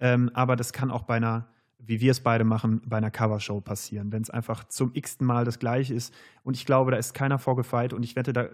Ähm, 0.00 0.30
aber 0.34 0.56
das 0.56 0.72
kann 0.72 0.90
auch 0.90 1.02
bei 1.02 1.14
einer, 1.14 1.46
wie 1.78 2.00
wir 2.00 2.10
es 2.10 2.20
beide 2.20 2.44
machen, 2.44 2.82
bei 2.86 2.96
einer 2.96 3.10
Covershow 3.10 3.60
passieren, 3.60 4.12
wenn 4.12 4.22
es 4.22 4.30
einfach 4.30 4.64
zum 4.64 4.90
x-ten 4.94 5.26
Mal 5.26 5.44
das 5.44 5.58
gleiche 5.58 5.94
ist. 5.94 6.14
Und 6.42 6.56
ich 6.56 6.66
glaube, 6.66 6.90
da 6.90 6.96
ist 6.96 7.14
keiner 7.14 7.38
vorgefeit. 7.38 7.92
Und 7.92 8.02
ich 8.02 8.16
wette, 8.16 8.32
da, 8.32 8.48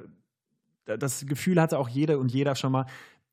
da, 0.84 0.96
das 0.96 1.26
Gefühl 1.26 1.60
hatte 1.60 1.78
auch 1.78 1.88
jeder 1.88 2.18
und 2.18 2.32
jeder 2.32 2.54
schon 2.54 2.72
mal. 2.72 2.86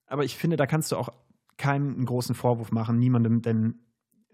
Aber 0.06 0.24
ich 0.24 0.38
finde, 0.38 0.58
da 0.58 0.68
kannst 0.68 0.92
du 0.92 0.98
auch 0.98 1.10
keinen 1.58 2.06
großen 2.06 2.36
Vorwurf 2.36 2.72
machen, 2.72 3.00
niemandem, 3.00 3.42
denn 3.42 3.80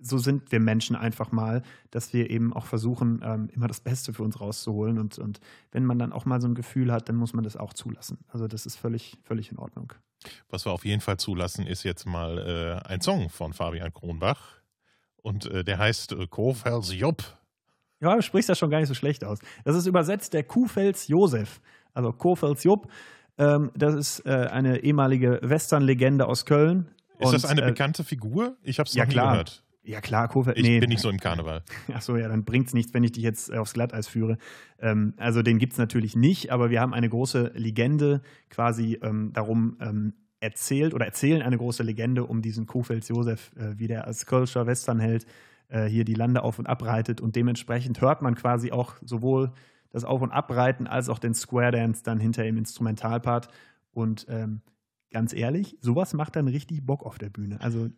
so 0.04 0.18
sind 0.18 0.52
wir 0.52 0.60
Menschen 0.60 0.98
einfach 0.98 1.32
mal, 1.32 1.62
dass 1.90 2.12
wir 2.14 2.30
eben 2.30 2.54
auch 2.54 2.66
versuchen, 2.66 3.22
ähm, 3.24 3.50
immer 3.54 3.68
das 3.68 3.80
Beste 3.80 4.14
für 4.14 4.24
uns 4.24 4.40
rauszuholen. 4.40 5.00
Und, 5.00 5.18
und 5.18 5.40
wenn 5.72 5.86
man 5.86 5.98
dann 5.98 6.12
auch 6.12 6.26
mal 6.26 6.42
so 6.42 6.48
ein 6.48 6.56
Gefühl 6.56 6.92
hat, 6.92 7.08
dann 7.08 7.16
muss 7.16 7.34
man 7.34 7.44
das 7.44 7.56
auch 7.56 7.74
zulassen. 7.74 8.20
Also 8.28 8.48
das 8.48 8.66
ist 8.66 8.76
völlig, 8.76 9.18
völlig 9.24 9.52
in 9.52 9.58
Ordnung. 9.58 9.94
Was 10.50 10.66
wir 10.66 10.74
auf 10.74 10.84
jeden 10.84 11.02
Fall 11.02 11.18
zulassen, 11.18 11.66
ist 11.66 11.84
jetzt 11.84 12.06
mal 12.06 12.38
äh, 12.38 12.88
ein 12.88 13.02
Song 13.02 13.30
von 13.30 13.54
Fabian 13.54 13.94
Kronbach. 13.94 14.63
Und 15.24 15.46
äh, 15.48 15.64
der 15.64 15.80
heißt 15.80 16.12
äh, 16.12 16.28
Kofels 16.28 16.94
Job. 16.94 17.24
Ja, 18.00 18.16
du 18.16 18.22
sprichst 18.22 18.50
das 18.50 18.60
schon 18.60 18.70
gar 18.70 18.80
nicht 18.80 18.90
so 18.90 18.94
schlecht 18.94 19.24
aus. 19.24 19.40
Das 19.64 19.76
ist 19.76 19.88
übersetzt 19.88 20.34
der 20.34 20.44
Kuhfels 20.44 21.08
Josef, 21.08 21.62
also 21.94 22.12
Kofels 22.12 22.64
Jupp. 22.64 22.92
Ähm, 23.38 23.72
das 23.76 23.96
ist 23.96 24.26
äh, 24.26 24.48
eine 24.52 24.84
ehemalige 24.84 25.40
Western-Legende 25.42 26.28
aus 26.28 26.46
Köln. 26.46 26.90
Ist 27.18 27.28
Und, 27.28 27.34
das 27.34 27.46
eine 27.46 27.62
äh, 27.62 27.68
bekannte 27.68 28.04
Figur? 28.04 28.58
Ich 28.62 28.78
habe 28.78 28.88
es 28.88 28.94
ja, 28.94 29.04
noch 29.04 29.08
nie 29.08 29.14
klar. 29.14 29.32
gehört. 29.32 29.64
Ja, 29.86 30.02
klar, 30.02 30.28
Kofels. 30.28 30.58
Ich 30.58 30.64
nee. 30.64 30.80
bin 30.80 30.90
nicht 30.90 31.02
so 31.02 31.10
im 31.10 31.20
Karneval. 31.20 31.64
Achso, 31.94 32.16
ja, 32.18 32.28
dann 32.28 32.44
bringt 32.44 32.68
es 32.68 32.74
nichts, 32.74 32.94
wenn 32.94 33.04
ich 33.04 33.14
dich 33.14 33.24
jetzt 33.24 33.50
äh, 33.50 33.58
aufs 33.58 33.74
Glatteis 33.74 34.08
führe. 34.08 34.38
Ähm, 34.80 35.14
also 35.18 35.42
den 35.42 35.58
gibt 35.58 35.74
es 35.74 35.80
natürlich 35.80 36.16
nicht, 36.16 36.52
aber 36.52 36.70
wir 36.70 36.82
haben 36.82 36.94
eine 36.94 37.10
große 37.10 37.54
Legende 37.56 38.22
quasi 38.50 39.00
ähm, 39.02 39.32
darum 39.34 39.78
ähm, 39.80 40.14
erzählt 40.44 40.94
oder 40.94 41.06
erzählen 41.06 41.42
eine 41.42 41.58
große 41.58 41.82
Legende 41.84 42.26
um 42.26 42.42
diesen 42.42 42.68
Kofels 42.68 43.08
Josef, 43.08 43.52
äh, 43.56 43.80
wie 43.80 43.88
der 43.88 44.06
als 44.06 44.26
Kölscher 44.26 44.68
Westernheld 44.68 45.26
äh, 45.70 45.86
hier 45.86 46.04
die 46.06 46.14
Lande 46.14 46.44
auf 46.44 46.60
und 46.60 46.68
abreitet 46.68 47.22
und 47.22 47.36
dementsprechend 47.36 48.00
hört 48.02 48.22
man 48.22 48.36
quasi 48.36 48.72
auch 48.72 48.96
sowohl 49.04 49.52
das 49.90 50.04
Auf- 50.04 50.22
und 50.22 50.32
Abreiten 50.32 50.86
als 50.88 51.08
auch 51.10 51.20
den 51.20 51.34
Square 51.34 51.72
Dance 51.72 52.04
dann 52.04 52.20
hinter 52.20 52.46
im 52.46 52.58
Instrumentalpart 52.58 53.48
und 53.94 54.26
ähm, 54.30 54.62
ganz 55.12 55.34
ehrlich, 55.34 55.78
sowas 55.82 56.14
macht 56.14 56.36
dann 56.36 56.48
richtig 56.48 56.86
Bock 56.86 57.04
auf 57.04 57.18
der 57.18 57.30
Bühne. 57.30 57.62
Also 57.62 57.90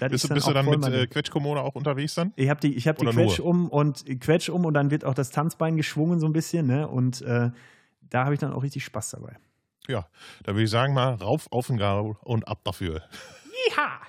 das 0.00 0.10
Bist, 0.10 0.24
ist 0.24 0.30
du- 0.30 0.34
bist 0.34 0.48
du 0.48 0.52
dann 0.52 0.66
mit 0.66 0.84
äh, 0.84 1.06
Quetschkommode 1.06 1.60
auch 1.62 1.74
unterwegs 1.74 2.14
dann? 2.16 2.32
ich 2.36 2.50
habe 2.50 2.60
die, 2.60 2.74
ich 2.74 2.86
hab 2.88 2.98
die 2.98 3.06
Quetsch 3.06 3.38
nur? 3.38 3.46
um 3.48 3.68
und 3.70 4.04
Quetsch 4.20 4.48
um 4.50 4.64
und 4.66 4.74
dann 4.74 4.90
wird 4.90 5.04
auch 5.04 5.14
das 5.14 5.30
Tanzbein 5.30 5.76
geschwungen 5.76 6.20
so 6.20 6.26
ein 6.26 6.32
bisschen, 6.32 6.66
ne? 6.66 6.88
Und 6.88 7.22
äh, 7.22 7.50
da 8.10 8.24
habe 8.24 8.34
ich 8.34 8.40
dann 8.40 8.52
auch 8.52 8.62
richtig 8.64 8.84
Spaß 8.84 9.10
dabei. 9.10 9.36
Ja, 9.88 10.06
da 10.42 10.52
würde 10.52 10.64
ich 10.64 10.70
sagen 10.70 10.94
mal 10.94 11.14
rauf 11.14 11.46
auf 11.50 11.68
den 11.68 11.78
Gaul 11.78 12.16
und 12.22 12.48
ab 12.48 12.58
dafür. 12.64 13.02
Jiha! 13.68 14.00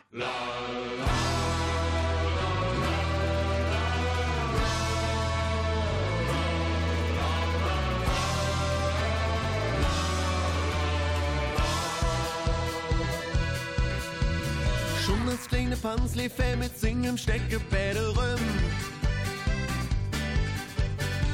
Schon 15.05 15.25
das 15.27 15.47
kleine 15.47 15.75
Panzli 15.75 16.27
fäll 16.27 16.57
mit 16.57 16.77
Singen 16.77 17.17
stecke 17.17 17.59
Bäder 17.69 18.09
rum. 18.09 18.41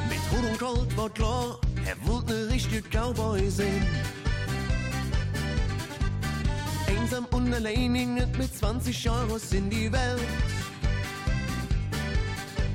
Mit 0.09 0.19
Hut 0.31 0.49
und 0.49 0.59
Gold 0.59 0.97
war 0.97 1.09
klar, 1.09 1.59
er 1.85 2.07
wollte 2.07 2.33
ne 2.33 2.53
richtige 2.53 2.81
Cowboy 2.81 3.49
sein. 3.49 3.87
Einsam 6.99 7.25
und 7.31 7.53
allein 7.53 7.95
hinget 7.95 8.37
mit 8.37 8.55
20 8.55 9.09
Euros 9.09 9.51
in 9.53 9.69
die 9.69 9.91
Welt. 9.91 10.21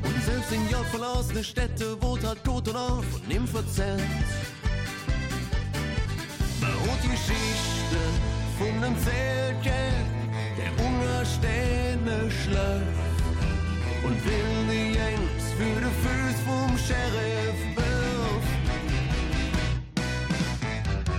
Und 0.02 0.24
selbst 0.24 0.52
in 0.52 0.68
Jod 0.70 0.86
verlassene 0.86 1.44
Städte 1.44 2.00
wohnt 2.02 2.26
halt 2.26 2.42
tot 2.44 2.68
und 2.68 2.76
auf 2.76 3.04
und 3.14 3.28
nimm 3.28 3.46
verzerrt. 3.46 4.00
Und 6.60 7.02
die 7.02 7.08
Geschichte 7.08 8.00
von 8.58 8.82
einem 8.82 8.96
Zeltchen, 8.98 10.06
der 10.56 10.70
ungerstehne 10.86 12.30
schläft 12.30 13.08
und 14.04 14.24
will 14.24 14.66
die 14.70 14.92
Jangs 14.96 15.44
für 15.56 15.80
die 15.80 15.94
Füße 16.02 16.42
vom 16.46 16.78
Sheriff 16.78 17.58
wirft. 17.76 18.58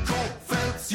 Kofels 0.08 0.89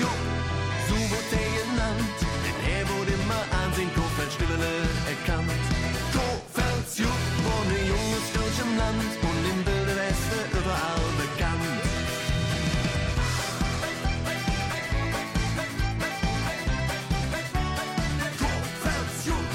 Stimme 4.65 4.89
erkannt. 5.09 5.51
Kofels 6.13 6.99
Jupp, 6.99 7.11
ein 7.11 7.87
junges 7.87 8.33
Deutsch 8.33 8.61
im 8.63 8.77
Land 8.79 9.13
und 9.23 9.45
im 9.51 9.67
Wilde 9.67 9.95
Westen 9.97 10.43
überall 10.53 11.07
bekannt. 11.19 11.83
Kofels 18.39 19.27
Jupp. 19.27 19.49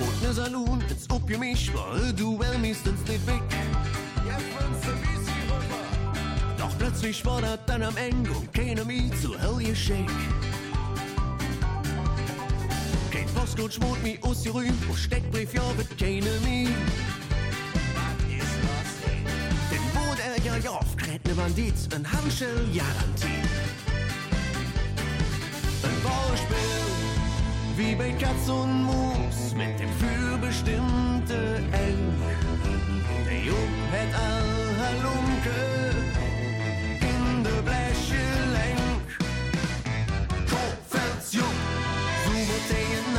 Und 0.00 0.22
ne 0.22 0.32
Saloon, 0.32 0.80
ins 0.90 1.10
Opium 1.10 1.42
ich 1.44 1.72
war 1.72 2.12
du 2.16 2.38
well 2.38 2.58
meistens 2.58 3.00
nicht 3.06 3.26
weg. 3.26 3.42
War 7.04 7.42
das 7.42 7.58
dann 7.66 7.82
am 7.82 7.94
Ende 7.98 8.30
und 8.30 8.50
keiner 8.54 8.82
mehr 8.82 9.10
zu 9.20 9.38
hell 9.38 9.62
geschickt. 9.62 10.10
Kein 13.12 13.26
Postcode 13.34 13.74
schmort 13.74 14.02
mich 14.02 14.24
aus 14.24 14.40
die 14.42 14.48
Rühm, 14.48 14.72
und 14.88 14.96
Steckbrief 14.96 15.52
ja 15.52 15.62
wird 15.76 15.98
keiner 15.98 16.40
mehr. 16.40 16.70
Denn 19.70 19.84
wo 19.92 20.14
der 20.14 20.42
ja 20.46 20.56
ja 20.56 20.70
aufkräht 20.70 21.22
ne 21.26 21.34
Bandit, 21.34 21.74
ein 21.94 22.10
Handschell 22.10 22.66
Garantie. 22.72 23.42
Ein 25.82 26.02
Bauspiel, 26.02 26.56
wie 27.76 27.94
bei 27.96 28.12
Katz 28.12 28.48
und 28.48 28.84
Mus, 28.84 29.54
mit 29.54 29.78
dem 29.78 29.90
fürbestimmte 29.98 31.56
Eng. 31.70 32.14
Der 33.26 33.40
Jupp 33.44 33.92
hat 33.92 34.14
all 34.18 34.86
Halunke 34.86 35.93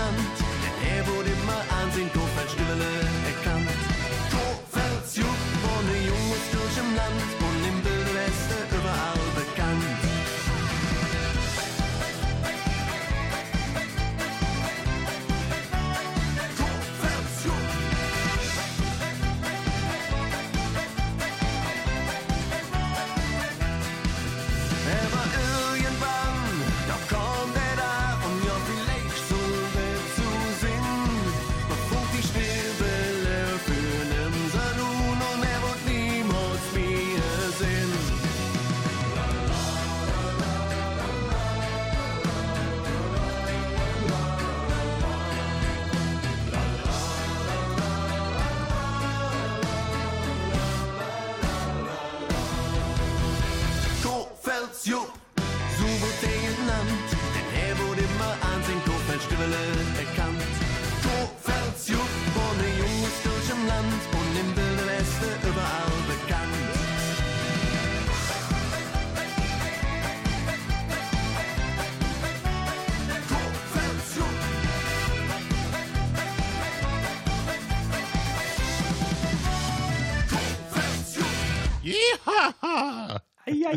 denn 0.06 0.97
er 0.97 1.08
wurde 1.08 1.30
immer 1.30 1.62
ansehen, 1.82 2.12
Kofels 2.14 2.51
Stimme 2.51 3.24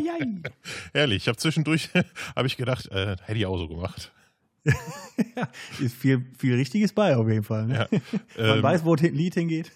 Eieiei. 0.07 0.41
Herrlich. 0.93 1.17
Ich 1.23 1.27
habe 1.27 1.37
zwischendurch 1.37 1.89
habe 2.35 2.47
ich 2.47 2.57
gedacht, 2.57 2.87
äh, 2.91 3.15
hätte 3.23 3.37
ich 3.39 3.45
auch 3.45 3.57
so 3.57 3.67
gemacht. 3.67 4.11
Ist 5.79 5.95
viel, 5.95 6.25
viel 6.37 6.55
Richtiges 6.55 6.93
bei 6.93 7.15
auf 7.15 7.27
jeden 7.27 7.43
Fall. 7.43 7.65
Ne? 7.65 7.87
Ja. 7.91 7.99
Man 8.47 8.57
Ähm, 8.57 8.63
weiß, 8.63 8.85
wo 8.85 8.95
das 8.95 9.09
Lied 9.09 9.33
hingeht. 9.33 9.71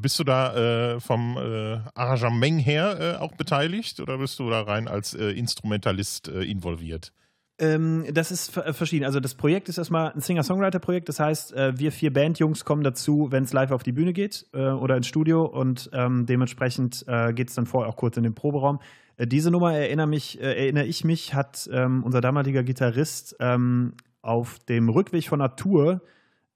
bist 0.00 0.18
du 0.18 0.24
da 0.24 0.94
äh, 0.94 1.00
vom 1.00 1.36
äh, 1.36 1.78
Arrangement 1.94 2.64
her 2.64 3.16
äh, 3.18 3.22
auch 3.22 3.32
beteiligt 3.32 4.00
oder 4.00 4.18
bist 4.18 4.38
du 4.38 4.48
da 4.50 4.62
rein 4.62 4.88
als 4.88 5.14
äh, 5.14 5.30
Instrumentalist 5.30 6.28
äh, 6.28 6.42
involviert? 6.42 7.12
Ähm, 7.58 8.06
das 8.12 8.30
ist 8.32 8.50
ver- 8.52 8.72
verschieden. 8.72 9.04
Also 9.04 9.20
das 9.20 9.34
Projekt 9.34 9.68
ist 9.68 9.76
erstmal 9.78 10.12
ein 10.12 10.20
Singer-Songwriter-Projekt. 10.20 11.08
Das 11.08 11.20
heißt, 11.20 11.52
äh, 11.52 11.78
wir 11.78 11.92
vier 11.92 12.12
Bandjungs 12.12 12.64
kommen 12.64 12.82
dazu, 12.82 13.28
wenn 13.30 13.44
es 13.44 13.52
live 13.52 13.70
auf 13.72 13.82
die 13.82 13.92
Bühne 13.92 14.12
geht 14.12 14.46
äh, 14.54 14.68
oder 14.70 14.96
ins 14.96 15.08
Studio 15.08 15.44
und 15.44 15.90
ähm, 15.92 16.24
dementsprechend 16.24 17.04
äh, 17.06 17.32
geht 17.34 17.48
es 17.50 17.54
dann 17.56 17.66
vorher 17.66 17.90
auch 17.90 17.96
kurz 17.96 18.16
in 18.16 18.22
den 18.22 18.34
Proberaum. 18.34 18.80
Äh, 19.20 19.26
diese 19.26 19.50
Nummer 19.50 19.74
erinnere, 19.74 20.06
mich, 20.06 20.40
äh, 20.40 20.62
erinnere 20.62 20.86
ich 20.86 21.04
mich, 21.04 21.34
hat 21.34 21.68
ähm, 21.72 22.02
unser 22.04 22.20
damaliger 22.20 22.62
Gitarrist 22.62 23.36
ähm, 23.38 23.92
auf 24.22 24.58
dem 24.60 24.88
Rückweg 24.88 25.28
von 25.28 25.40
einer 25.40 25.56
Tour 25.56 26.00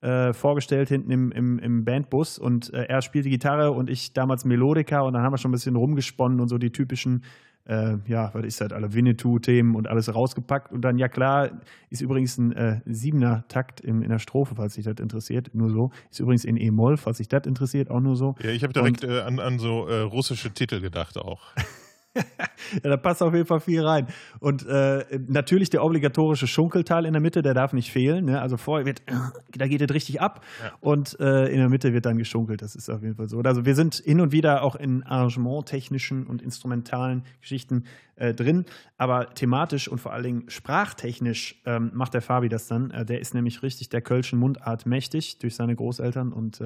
äh, 0.00 0.32
vorgestellt 0.32 0.88
hinten 0.88 1.10
im, 1.10 1.32
im, 1.32 1.58
im 1.58 1.84
Bandbus 1.84 2.38
und 2.38 2.72
äh, 2.74 2.84
er 2.84 3.02
spielte 3.02 3.28
Gitarre 3.30 3.72
und 3.72 3.88
ich 3.88 4.12
damals 4.12 4.44
Melodika 4.44 5.00
und 5.00 5.14
dann 5.14 5.22
haben 5.22 5.32
wir 5.32 5.38
schon 5.38 5.50
ein 5.50 5.52
bisschen 5.52 5.76
rumgesponnen 5.76 6.40
und 6.40 6.48
so 6.48 6.58
die 6.58 6.72
typischen, 6.72 7.24
äh, 7.66 7.96
ja, 8.06 8.30
was 8.34 8.44
ist 8.44 8.60
das, 8.60 8.72
alle 8.72 8.92
Winnetou-Themen 8.92 9.74
und 9.74 9.86
alles 9.88 10.14
rausgepackt 10.14 10.72
und 10.72 10.82
dann, 10.82 10.98
ja 10.98 11.08
klar, 11.08 11.62
ist 11.88 12.02
übrigens 12.02 12.36
ein 12.36 12.52
äh, 12.52 12.80
siebener 12.84 13.46
Takt 13.48 13.80
in, 13.80 14.02
in 14.02 14.10
der 14.10 14.18
Strophe, 14.18 14.56
falls 14.56 14.74
sich 14.74 14.84
das 14.84 14.96
interessiert, 15.00 15.54
nur 15.54 15.70
so. 15.70 15.90
Ist 16.10 16.20
übrigens 16.20 16.44
in 16.44 16.58
E-Moll, 16.58 16.98
falls 16.98 17.16
sich 17.16 17.28
das 17.28 17.46
interessiert, 17.46 17.90
auch 17.90 18.00
nur 18.00 18.16
so. 18.16 18.34
Ja, 18.42 18.50
ich 18.50 18.62
habe 18.62 18.74
direkt 18.74 19.04
äh, 19.04 19.20
an, 19.20 19.38
an 19.38 19.58
so 19.58 19.84
russische 19.84 20.52
Titel 20.52 20.82
gedacht 20.82 21.16
auch. 21.16 21.40
Ja, 22.82 22.90
da 22.90 22.96
passt 22.96 23.22
auf 23.22 23.34
jeden 23.34 23.46
Fall 23.46 23.60
viel 23.60 23.84
rein. 23.84 24.06
Und 24.40 24.66
äh, 24.66 25.04
natürlich 25.28 25.70
der 25.70 25.84
obligatorische 25.84 26.46
Schunkelteil 26.46 27.04
in 27.04 27.12
der 27.12 27.20
Mitte, 27.20 27.42
der 27.42 27.54
darf 27.54 27.72
nicht 27.72 27.92
fehlen. 27.92 28.24
Ne? 28.24 28.40
Also 28.40 28.56
vorher 28.56 28.86
wird, 28.86 29.02
da 29.52 29.66
geht 29.66 29.82
es 29.82 29.94
richtig 29.94 30.20
ab 30.20 30.44
und 30.80 31.18
äh, 31.20 31.46
in 31.46 31.58
der 31.58 31.68
Mitte 31.68 31.92
wird 31.92 32.06
dann 32.06 32.16
geschunkelt. 32.16 32.62
Das 32.62 32.74
ist 32.74 32.88
auf 32.88 33.02
jeden 33.02 33.16
Fall 33.16 33.28
so. 33.28 33.40
Also 33.40 33.64
wir 33.64 33.74
sind 33.74 33.96
hin 33.96 34.20
und 34.20 34.32
wieder 34.32 34.62
auch 34.62 34.76
in 34.76 35.02
arrangementtechnischen 35.02 36.26
und 36.26 36.42
instrumentalen 36.42 37.24
Geschichten 37.40 37.84
äh, 38.16 38.34
drin, 38.34 38.64
aber 38.96 39.34
thematisch 39.34 39.88
und 39.88 39.98
vor 39.98 40.12
allen 40.12 40.24
Dingen 40.24 40.44
sprachtechnisch 40.48 41.60
ähm, 41.66 41.90
macht 41.94 42.14
der 42.14 42.22
Fabi 42.22 42.48
das 42.48 42.66
dann. 42.66 42.90
Äh, 42.90 43.04
der 43.04 43.20
ist 43.20 43.34
nämlich 43.34 43.62
richtig 43.62 43.88
der 43.90 44.00
kölschen 44.00 44.38
Mundart 44.38 44.86
mächtig 44.86 45.38
durch 45.38 45.54
seine 45.54 45.76
Großeltern 45.76 46.32
und 46.32 46.60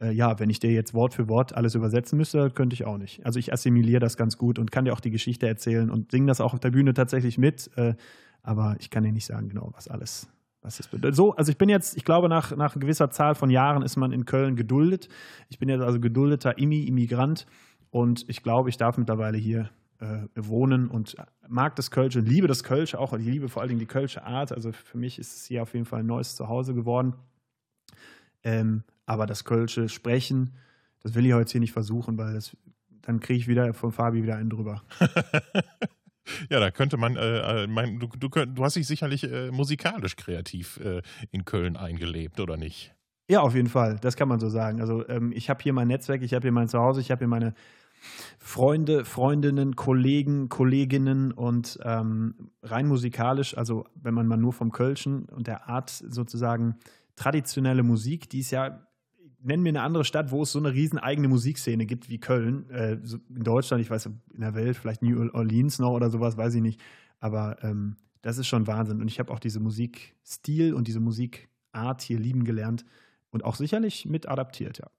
äh, 0.00 0.12
ja, 0.12 0.38
wenn 0.38 0.50
ich 0.50 0.60
dir 0.60 0.72
jetzt 0.72 0.94
Wort 0.94 1.14
für 1.14 1.28
Wort 1.28 1.54
alles 1.54 1.74
übersetzen 1.74 2.16
müsste, 2.16 2.50
könnte 2.50 2.74
ich 2.74 2.84
auch 2.84 2.98
nicht. 2.98 3.24
Also 3.24 3.38
ich 3.38 3.52
assimiliere 3.52 4.00
das 4.00 4.16
ganz 4.16 4.38
gut 4.38 4.58
und 4.58 4.70
kann 4.70 4.84
dir 4.84 4.92
auch 4.92 5.00
die 5.00 5.10
Geschichte 5.10 5.46
erzählen 5.46 5.90
und 5.90 6.10
singe 6.10 6.26
das 6.26 6.40
auch 6.40 6.54
auf 6.54 6.60
der 6.60 6.70
Bühne 6.70 6.94
tatsächlich 6.94 7.38
mit. 7.38 7.70
Äh, 7.76 7.94
aber 8.42 8.76
ich 8.80 8.90
kann 8.90 9.02
dir 9.02 9.12
nicht 9.12 9.26
sagen 9.26 9.48
genau, 9.48 9.70
was 9.74 9.88
alles, 9.88 10.28
was 10.62 10.78
das 10.78 10.88
bedeutet. 10.88 11.16
So, 11.16 11.34
also 11.34 11.50
ich 11.50 11.58
bin 11.58 11.68
jetzt, 11.68 11.96
ich 11.96 12.04
glaube, 12.04 12.28
nach, 12.28 12.56
nach 12.56 12.78
gewisser 12.78 13.10
Zahl 13.10 13.34
von 13.34 13.50
Jahren 13.50 13.82
ist 13.82 13.96
man 13.96 14.12
in 14.12 14.24
Köln 14.24 14.56
geduldet. 14.56 15.08
Ich 15.48 15.58
bin 15.58 15.68
jetzt 15.68 15.82
also 15.82 16.00
geduldeter 16.00 16.58
Immi, 16.58 16.84
Immigrant 16.84 17.46
und 17.90 18.24
ich 18.28 18.42
glaube, 18.42 18.70
ich 18.70 18.76
darf 18.76 18.96
mittlerweile 18.96 19.36
hier 19.36 19.70
äh, 19.98 20.26
wohnen 20.34 20.88
und 20.88 21.16
mag 21.48 21.76
das 21.76 21.90
Kölsche 21.90 22.20
und 22.20 22.28
liebe 22.28 22.46
das 22.46 22.64
Kölsche 22.64 22.98
auch. 22.98 23.12
Und 23.12 23.20
ich 23.20 23.26
liebe 23.26 23.48
vor 23.48 23.60
allen 23.60 23.68
Dingen 23.68 23.80
die 23.80 23.86
Kölsche 23.86 24.24
Art. 24.24 24.52
Also 24.52 24.72
für 24.72 24.96
mich 24.96 25.18
ist 25.18 25.36
es 25.36 25.44
hier 25.44 25.62
auf 25.62 25.74
jeden 25.74 25.84
Fall 25.84 26.00
ein 26.00 26.06
neues 26.06 26.36
Zuhause 26.36 26.72
geworden. 26.74 27.14
Ähm, 28.42 28.84
aber 29.10 29.26
das 29.26 29.44
Kölsche 29.44 29.88
Sprechen, 29.88 30.54
das 31.02 31.16
will 31.16 31.26
ich 31.26 31.32
heute 31.32 31.50
hier 31.50 31.60
nicht 31.60 31.72
versuchen, 31.72 32.16
weil 32.16 32.34
das, 32.34 32.56
dann 33.02 33.18
kriege 33.18 33.40
ich 33.40 33.48
wieder 33.48 33.74
von 33.74 33.90
Fabi 33.90 34.22
wieder 34.22 34.36
einen 34.36 34.50
drüber. 34.50 34.82
Ja, 36.48 36.60
da 36.60 36.70
könnte 36.70 36.96
man, 36.96 37.16
äh, 37.16 37.64
äh, 37.64 37.66
mein, 37.66 37.98
du, 37.98 38.06
du, 38.06 38.28
du 38.28 38.62
hast 38.62 38.76
dich 38.76 38.86
sicherlich 38.86 39.24
äh, 39.24 39.50
musikalisch 39.50 40.14
kreativ 40.14 40.78
äh, 40.78 41.02
in 41.32 41.44
Köln 41.44 41.76
eingelebt, 41.76 42.38
oder 42.38 42.56
nicht? 42.56 42.94
Ja, 43.28 43.40
auf 43.40 43.56
jeden 43.56 43.68
Fall. 43.68 43.98
Das 44.00 44.14
kann 44.14 44.28
man 44.28 44.38
so 44.38 44.48
sagen. 44.48 44.80
Also 44.80 45.08
ähm, 45.08 45.32
ich 45.34 45.50
habe 45.50 45.60
hier 45.60 45.72
mein 45.72 45.88
Netzwerk, 45.88 46.22
ich 46.22 46.32
habe 46.32 46.42
hier 46.42 46.52
mein 46.52 46.68
Zuhause, 46.68 47.00
ich 47.00 47.10
habe 47.10 47.20
hier 47.20 47.28
meine 47.28 47.54
Freunde, 48.38 49.04
Freundinnen, 49.04 49.74
Kollegen, 49.74 50.48
Kolleginnen 50.48 51.32
und 51.32 51.80
ähm, 51.82 52.52
rein 52.62 52.86
musikalisch, 52.86 53.56
also 53.56 53.86
wenn 53.94 54.14
man 54.14 54.28
mal 54.28 54.36
nur 54.36 54.52
vom 54.52 54.70
Kölschen 54.70 55.24
und 55.24 55.48
der 55.48 55.68
Art 55.68 55.90
sozusagen 55.90 56.76
traditionelle 57.16 57.82
Musik, 57.82 58.30
die 58.30 58.40
ist 58.40 58.52
ja, 58.52 58.86
nennen 59.42 59.64
wir 59.64 59.70
eine 59.70 59.82
andere 59.82 60.04
Stadt, 60.04 60.30
wo 60.30 60.42
es 60.42 60.52
so 60.52 60.58
eine 60.58 60.72
riesen 60.72 60.98
eigene 60.98 61.28
Musikszene 61.28 61.86
gibt 61.86 62.08
wie 62.08 62.18
Köln. 62.18 62.68
Äh, 62.70 62.98
so 63.02 63.18
in 63.28 63.44
Deutschland, 63.44 63.82
ich 63.82 63.90
weiß 63.90 64.06
in 64.06 64.40
der 64.40 64.54
Welt, 64.54 64.76
vielleicht 64.76 65.02
New 65.02 65.30
Orleans 65.32 65.78
noch 65.78 65.92
oder 65.92 66.10
sowas, 66.10 66.36
weiß 66.36 66.54
ich 66.54 66.62
nicht. 66.62 66.80
Aber 67.18 67.62
ähm, 67.62 67.96
das 68.22 68.38
ist 68.38 68.46
schon 68.46 68.66
Wahnsinn. 68.66 69.00
Und 69.00 69.08
ich 69.08 69.18
habe 69.18 69.32
auch 69.32 69.38
diese 69.38 69.60
Musikstil 69.60 70.74
und 70.74 70.88
diese 70.88 71.00
Musikart 71.00 72.02
hier 72.02 72.18
lieben 72.18 72.44
gelernt 72.44 72.84
und 73.30 73.44
auch 73.44 73.54
sicherlich 73.54 74.06
mit 74.06 74.28
adaptiert, 74.28 74.78
ja. 74.78 74.90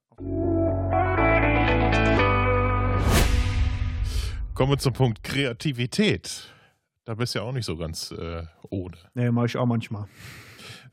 Kommen 4.54 4.74
wir 4.74 4.78
zum 4.78 4.94
Punkt 4.94 5.24
Kreativität. 5.24 6.54
Da 7.06 7.16
bist 7.16 7.34
du 7.34 7.40
ja 7.40 7.46
auch 7.46 7.52
nicht 7.52 7.66
so 7.66 7.78
ganz 7.78 8.12
äh, 8.12 8.44
ohne. 8.70 8.98
Nee, 9.16 9.32
mache 9.32 9.48
ich 9.48 9.58
auch 9.58 9.66
manchmal. 9.66 10.08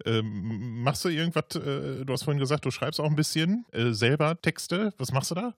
Ähm, 0.05 0.83
machst 0.83 1.05
du 1.05 1.09
irgendwas, 1.09 1.55
äh, 1.57 2.05
du 2.05 2.13
hast 2.13 2.25
vorhin 2.25 2.41
gesagt, 2.41 2.65
du 2.65 2.71
schreibst 2.71 3.01
auch 3.01 3.09
ein 3.09 3.17
bisschen 3.17 3.65
äh, 3.73 3.93
selber 3.93 4.41
Texte. 4.41 4.93
Was 4.99 5.13
machst 5.13 5.31
du 5.31 5.35
da? 5.35 5.55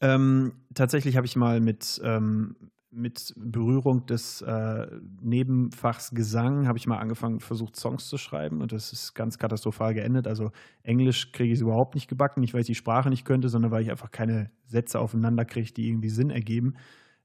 Ähm, 0.00 0.52
tatsächlich 0.74 1.16
habe 1.16 1.26
ich 1.26 1.36
mal 1.36 1.60
mit, 1.60 2.00
ähm, 2.04 2.56
mit 2.90 3.32
Berührung 3.36 4.04
des 4.06 4.42
äh, 4.42 4.86
Nebenfachs 5.20 6.10
Gesang, 6.10 6.66
habe 6.66 6.78
ich 6.78 6.86
mal 6.86 6.98
angefangen, 6.98 7.40
versucht, 7.40 7.76
Songs 7.76 8.08
zu 8.08 8.18
schreiben 8.18 8.60
und 8.60 8.72
das 8.72 8.92
ist 8.92 9.14
ganz 9.14 9.38
katastrophal 9.38 9.94
geendet. 9.94 10.26
Also 10.26 10.50
Englisch 10.82 11.32
kriege 11.32 11.52
ich 11.52 11.58
es 11.58 11.62
überhaupt 11.62 11.94
nicht 11.94 12.08
gebacken, 12.08 12.40
nicht 12.40 12.52
weil 12.52 12.60
ich 12.60 12.66
die 12.66 12.74
Sprache 12.74 13.08
nicht 13.08 13.24
könnte, 13.24 13.48
sondern 13.48 13.70
weil 13.70 13.82
ich 13.82 13.90
einfach 13.90 14.10
keine 14.10 14.50
Sätze 14.66 14.98
aufeinander 14.98 15.44
kriege, 15.44 15.72
die 15.72 15.88
irgendwie 15.88 16.10
Sinn 16.10 16.30
ergeben. 16.30 16.74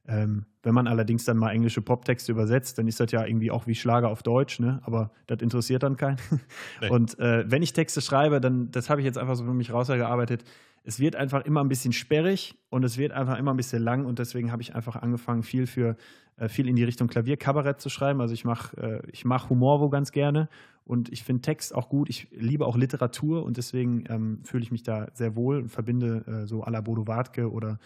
Ähm, 0.08 0.46
wenn 0.64 0.74
man 0.74 0.88
allerdings 0.88 1.26
dann 1.26 1.38
mal 1.38 1.52
englische 1.52 1.82
Poptexte 1.82 2.32
übersetzt, 2.32 2.78
dann 2.78 2.88
ist 2.88 3.00
das 3.00 3.12
ja 3.12 3.26
irgendwie 3.26 3.52
auch 3.52 3.68
wie 3.68 3.76
Schlager 3.76 4.10
auf 4.10 4.24
Deutsch, 4.24 4.60
ne? 4.60 4.80
aber 4.84 5.12
das 5.28 5.42
interessiert 5.42 5.84
dann 5.84 5.98
keinen. 5.98 6.18
Nee. 6.82 6.90
Und 6.90 7.20
äh, 7.20 7.50
wenn 7.50 7.62
ich 7.62 7.74
Texte 7.74 8.02
schreibe, 8.02 8.40
dann, 8.40 8.72
das 8.72 8.90
habe 8.90 9.02
ich 9.02 9.06
jetzt 9.06 9.18
einfach 9.18 9.36
so 9.36 9.44
für 9.44 9.54
mich 9.54 9.74
rausgearbeitet, 9.74 10.44
es 10.84 11.00
wird 11.00 11.18
einfach 11.18 11.44
immer 11.44 11.62
ein 11.62 11.68
bisschen 11.68 11.92
sperrig 11.92 12.56
und 12.70 12.86
es 12.86 12.98
wird 12.98 13.12
einfach 13.12 13.38
immer 13.38 13.54
ein 13.54 13.58
bisschen 13.58 13.84
lang 13.84 14.06
und 14.06 14.20
deswegen 14.20 14.54
habe 14.54 14.62
ich 14.62 14.74
einfach 14.74 14.96
angefangen, 14.96 15.44
viel 15.44 15.68
für 15.68 15.98
äh, 16.38 16.48
viel 16.48 16.70
in 16.70 16.78
die 16.78 16.84
Richtung 16.86 17.10
Klavierkabarett 17.10 17.82
zu 17.82 17.90
schreiben. 17.90 18.22
Also 18.22 18.34
ich 18.34 18.46
mache 18.46 18.78
äh, 18.78 19.12
ich 19.12 19.26
mach 19.26 19.50
Humor 19.50 19.82
wo 19.82 19.90
ganz 19.90 20.14
gerne 20.14 20.48
und 20.86 21.12
ich 21.12 21.24
finde 21.24 21.42
Text 21.42 21.76
auch 21.76 21.90
gut. 21.90 22.10
Ich 22.10 22.30
liebe 22.32 22.66
auch 22.66 22.78
Literatur 22.78 23.44
und 23.44 23.58
deswegen 23.58 24.06
ähm, 24.08 24.40
fühle 24.44 24.64
ich 24.64 24.72
mich 24.72 24.84
da 24.84 25.08
sehr 25.14 25.36
wohl 25.36 25.58
und 25.58 25.70
verbinde 25.70 26.24
äh, 26.26 26.48
so 26.48 26.64
à 26.64 26.72
la 26.72 26.80
Bodo 26.80 27.06
Wartke 27.06 27.52
oder 27.52 27.80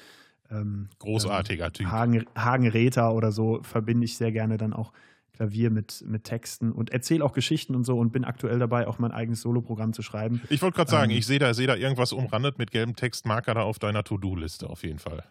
ähm, 0.51 0.89
Großartiger 0.99 1.71
Typ. 1.71 1.87
Hagen, 1.87 2.25
Hagen 2.35 2.67
Räther 2.67 3.13
oder 3.13 3.31
so 3.31 3.61
verbinde 3.63 4.05
ich 4.05 4.17
sehr 4.17 4.31
gerne 4.31 4.57
dann 4.57 4.73
auch 4.73 4.91
Klavier 5.33 5.71
mit, 5.71 6.03
mit 6.05 6.25
Texten 6.25 6.71
und 6.71 6.91
erzähle 6.91 7.23
auch 7.23 7.33
Geschichten 7.33 7.73
und 7.73 7.83
so 7.83 7.97
und 7.97 8.11
bin 8.11 8.25
aktuell 8.25 8.59
dabei, 8.59 8.87
auch 8.87 8.99
mein 8.99 9.11
eigenes 9.11 9.41
Soloprogramm 9.41 9.93
zu 9.93 10.01
schreiben. 10.01 10.41
Ich 10.49 10.61
wollte 10.61 10.75
gerade 10.75 10.91
sagen, 10.91 11.11
Ähm, 11.11 11.17
ich 11.17 11.25
sehe 11.25 11.39
da, 11.39 11.53
seh 11.53 11.65
da 11.65 11.75
irgendwas 11.75 12.11
umrandet 12.11 12.57
mit 12.59 12.69
gelbem 12.71 12.95
Textmarker 12.95 13.53
da 13.53 13.63
auf 13.63 13.79
deiner 13.79 14.03
To-Do-Liste 14.03 14.69
auf 14.69 14.83
jeden 14.83 14.99
Fall. 14.99 15.23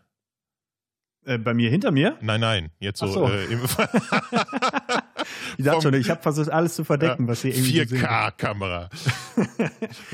Äh, 1.24 1.38
bei 1.38 1.52
mir 1.52 1.68
hinter 1.70 1.90
mir? 1.90 2.16
Nein, 2.22 2.40
nein, 2.40 2.70
jetzt 2.78 2.98
so, 2.98 3.06
so. 3.06 3.28
Äh, 3.28 3.46
Ich 5.58 5.64
dachte 5.64 5.82
schon, 5.82 5.94
ich 5.94 6.08
habe 6.10 6.22
versucht, 6.22 6.50
alles 6.50 6.74
zu 6.74 6.84
verdecken, 6.84 7.28
was 7.28 7.42
hier 7.42 7.54
irgendwie 7.54 7.72
gesehen 7.80 8.00
wird. 8.00 8.10
4K-Kamera. 8.10 8.88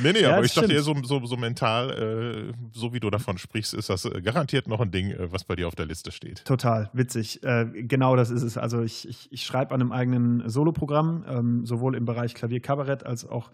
nee, 0.03 0.13
nee, 0.13 0.21
Ja, 0.23 0.37
aber 0.37 0.45
ich 0.45 0.53
dachte 0.53 0.69
stimmt. 0.69 0.73
eher 0.73 0.83
so, 0.83 0.95
so, 1.05 1.25
so 1.25 1.37
mental, 1.37 2.53
äh, 2.53 2.53
so 2.73 2.93
wie 2.93 3.01
du 3.01 3.09
davon 3.11 3.39
sprichst, 3.39 3.73
ist 3.75 3.89
das 3.89 4.05
äh, 4.05 4.21
garantiert 4.21 4.67
noch 4.67 4.81
ein 4.81 4.91
Ding, 4.91 5.11
äh, 5.11 5.31
was 5.33 5.45
bei 5.45 5.55
dir 5.55 5.69
auf 5.69 5.75
der 5.77 5.87
Liste 5.87 6.11
steht. 6.11 6.45
Total 6.45 6.91
witzig. 6.93 7.41
Genau 7.43 8.17
das 8.17 8.31
ist 8.31 8.43
es. 8.43 8.59
Also 8.59 8.83
ich, 8.83 9.09
ich, 9.09 9.29
ich 9.31 9.45
schreibe 9.45 9.75
an 9.75 9.81
einem 9.81 9.93
eigenen 9.93 10.49
Soloprogramm, 10.49 11.25
ähm, 11.29 11.67
sowohl 11.67 11.95
im 11.95 12.05
Bereich 12.05 12.35
Klavier-Kabarett 12.35 13.05
als 13.07 13.27
auch 13.27 13.51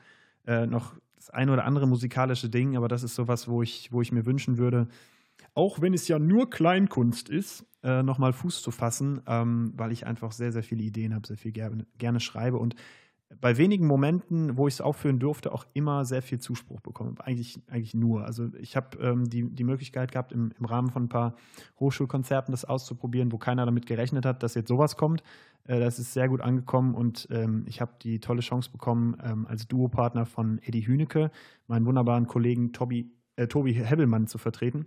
noch 0.46 0.94
das 1.14 1.30
eine 1.30 1.52
oder 1.52 1.64
andere 1.64 1.86
musikalische 1.86 2.48
Ding, 2.48 2.76
aber 2.76 2.88
das 2.88 3.04
ist 3.04 3.14
sowas, 3.14 3.46
wo 3.46 3.62
ich, 3.62 3.92
wo 3.92 4.02
ich 4.02 4.10
mir 4.10 4.26
wünschen 4.26 4.58
würde, 4.58 4.88
auch 5.54 5.80
wenn 5.80 5.94
es 5.94 6.08
ja 6.08 6.18
nur 6.18 6.50
Kleinkunst 6.50 7.28
ist, 7.28 7.66
äh, 7.82 8.02
nochmal 8.02 8.32
Fuß 8.32 8.62
zu 8.62 8.70
fassen, 8.70 9.20
ähm, 9.26 9.72
weil 9.76 9.92
ich 9.92 10.06
einfach 10.06 10.32
sehr, 10.32 10.52
sehr 10.52 10.62
viele 10.62 10.82
Ideen 10.82 11.14
habe, 11.14 11.26
sehr 11.26 11.36
viel 11.36 11.52
gerne, 11.52 11.86
gerne 11.98 12.20
schreibe 12.20 12.58
und 12.58 12.74
bei 13.40 13.56
wenigen 13.56 13.86
Momenten, 13.86 14.56
wo 14.56 14.68
ich 14.68 14.74
es 14.74 14.80
aufführen 14.80 15.18
durfte, 15.18 15.52
auch 15.52 15.64
immer 15.72 16.04
sehr 16.04 16.22
viel 16.22 16.38
Zuspruch 16.38 16.80
bekommen. 16.80 17.16
Eigentlich, 17.20 17.60
eigentlich 17.68 17.94
nur. 17.94 18.24
Also 18.24 18.48
ich 18.58 18.76
habe 18.76 18.98
ähm, 18.98 19.28
die, 19.28 19.48
die 19.48 19.64
Möglichkeit 19.64 20.12
gehabt, 20.12 20.32
im, 20.32 20.52
im 20.58 20.64
Rahmen 20.64 20.90
von 20.90 21.04
ein 21.04 21.08
paar 21.08 21.34
Hochschulkonzerten 21.80 22.52
das 22.52 22.64
auszuprobieren, 22.64 23.32
wo 23.32 23.38
keiner 23.38 23.64
damit 23.64 23.86
gerechnet 23.86 24.26
hat, 24.26 24.42
dass 24.42 24.54
jetzt 24.54 24.68
sowas 24.68 24.96
kommt. 24.96 25.22
Äh, 25.64 25.80
das 25.80 25.98
ist 25.98 26.12
sehr 26.12 26.28
gut 26.28 26.40
angekommen 26.40 26.94
und 26.94 27.28
ähm, 27.30 27.64
ich 27.66 27.80
habe 27.80 27.92
die 28.02 28.20
tolle 28.20 28.40
Chance 28.40 28.70
bekommen, 28.70 29.16
ähm, 29.22 29.46
als 29.46 29.66
Duopartner 29.66 30.26
von 30.26 30.58
Eddie 30.62 30.86
Hünecke, 30.86 31.30
meinen 31.66 31.86
wunderbaren 31.86 32.26
Kollegen 32.26 32.72
Tobi, 32.72 33.10
äh, 33.36 33.46
Tobi 33.46 33.72
Hebbelmann 33.72 34.26
zu 34.26 34.38
vertreten. 34.38 34.86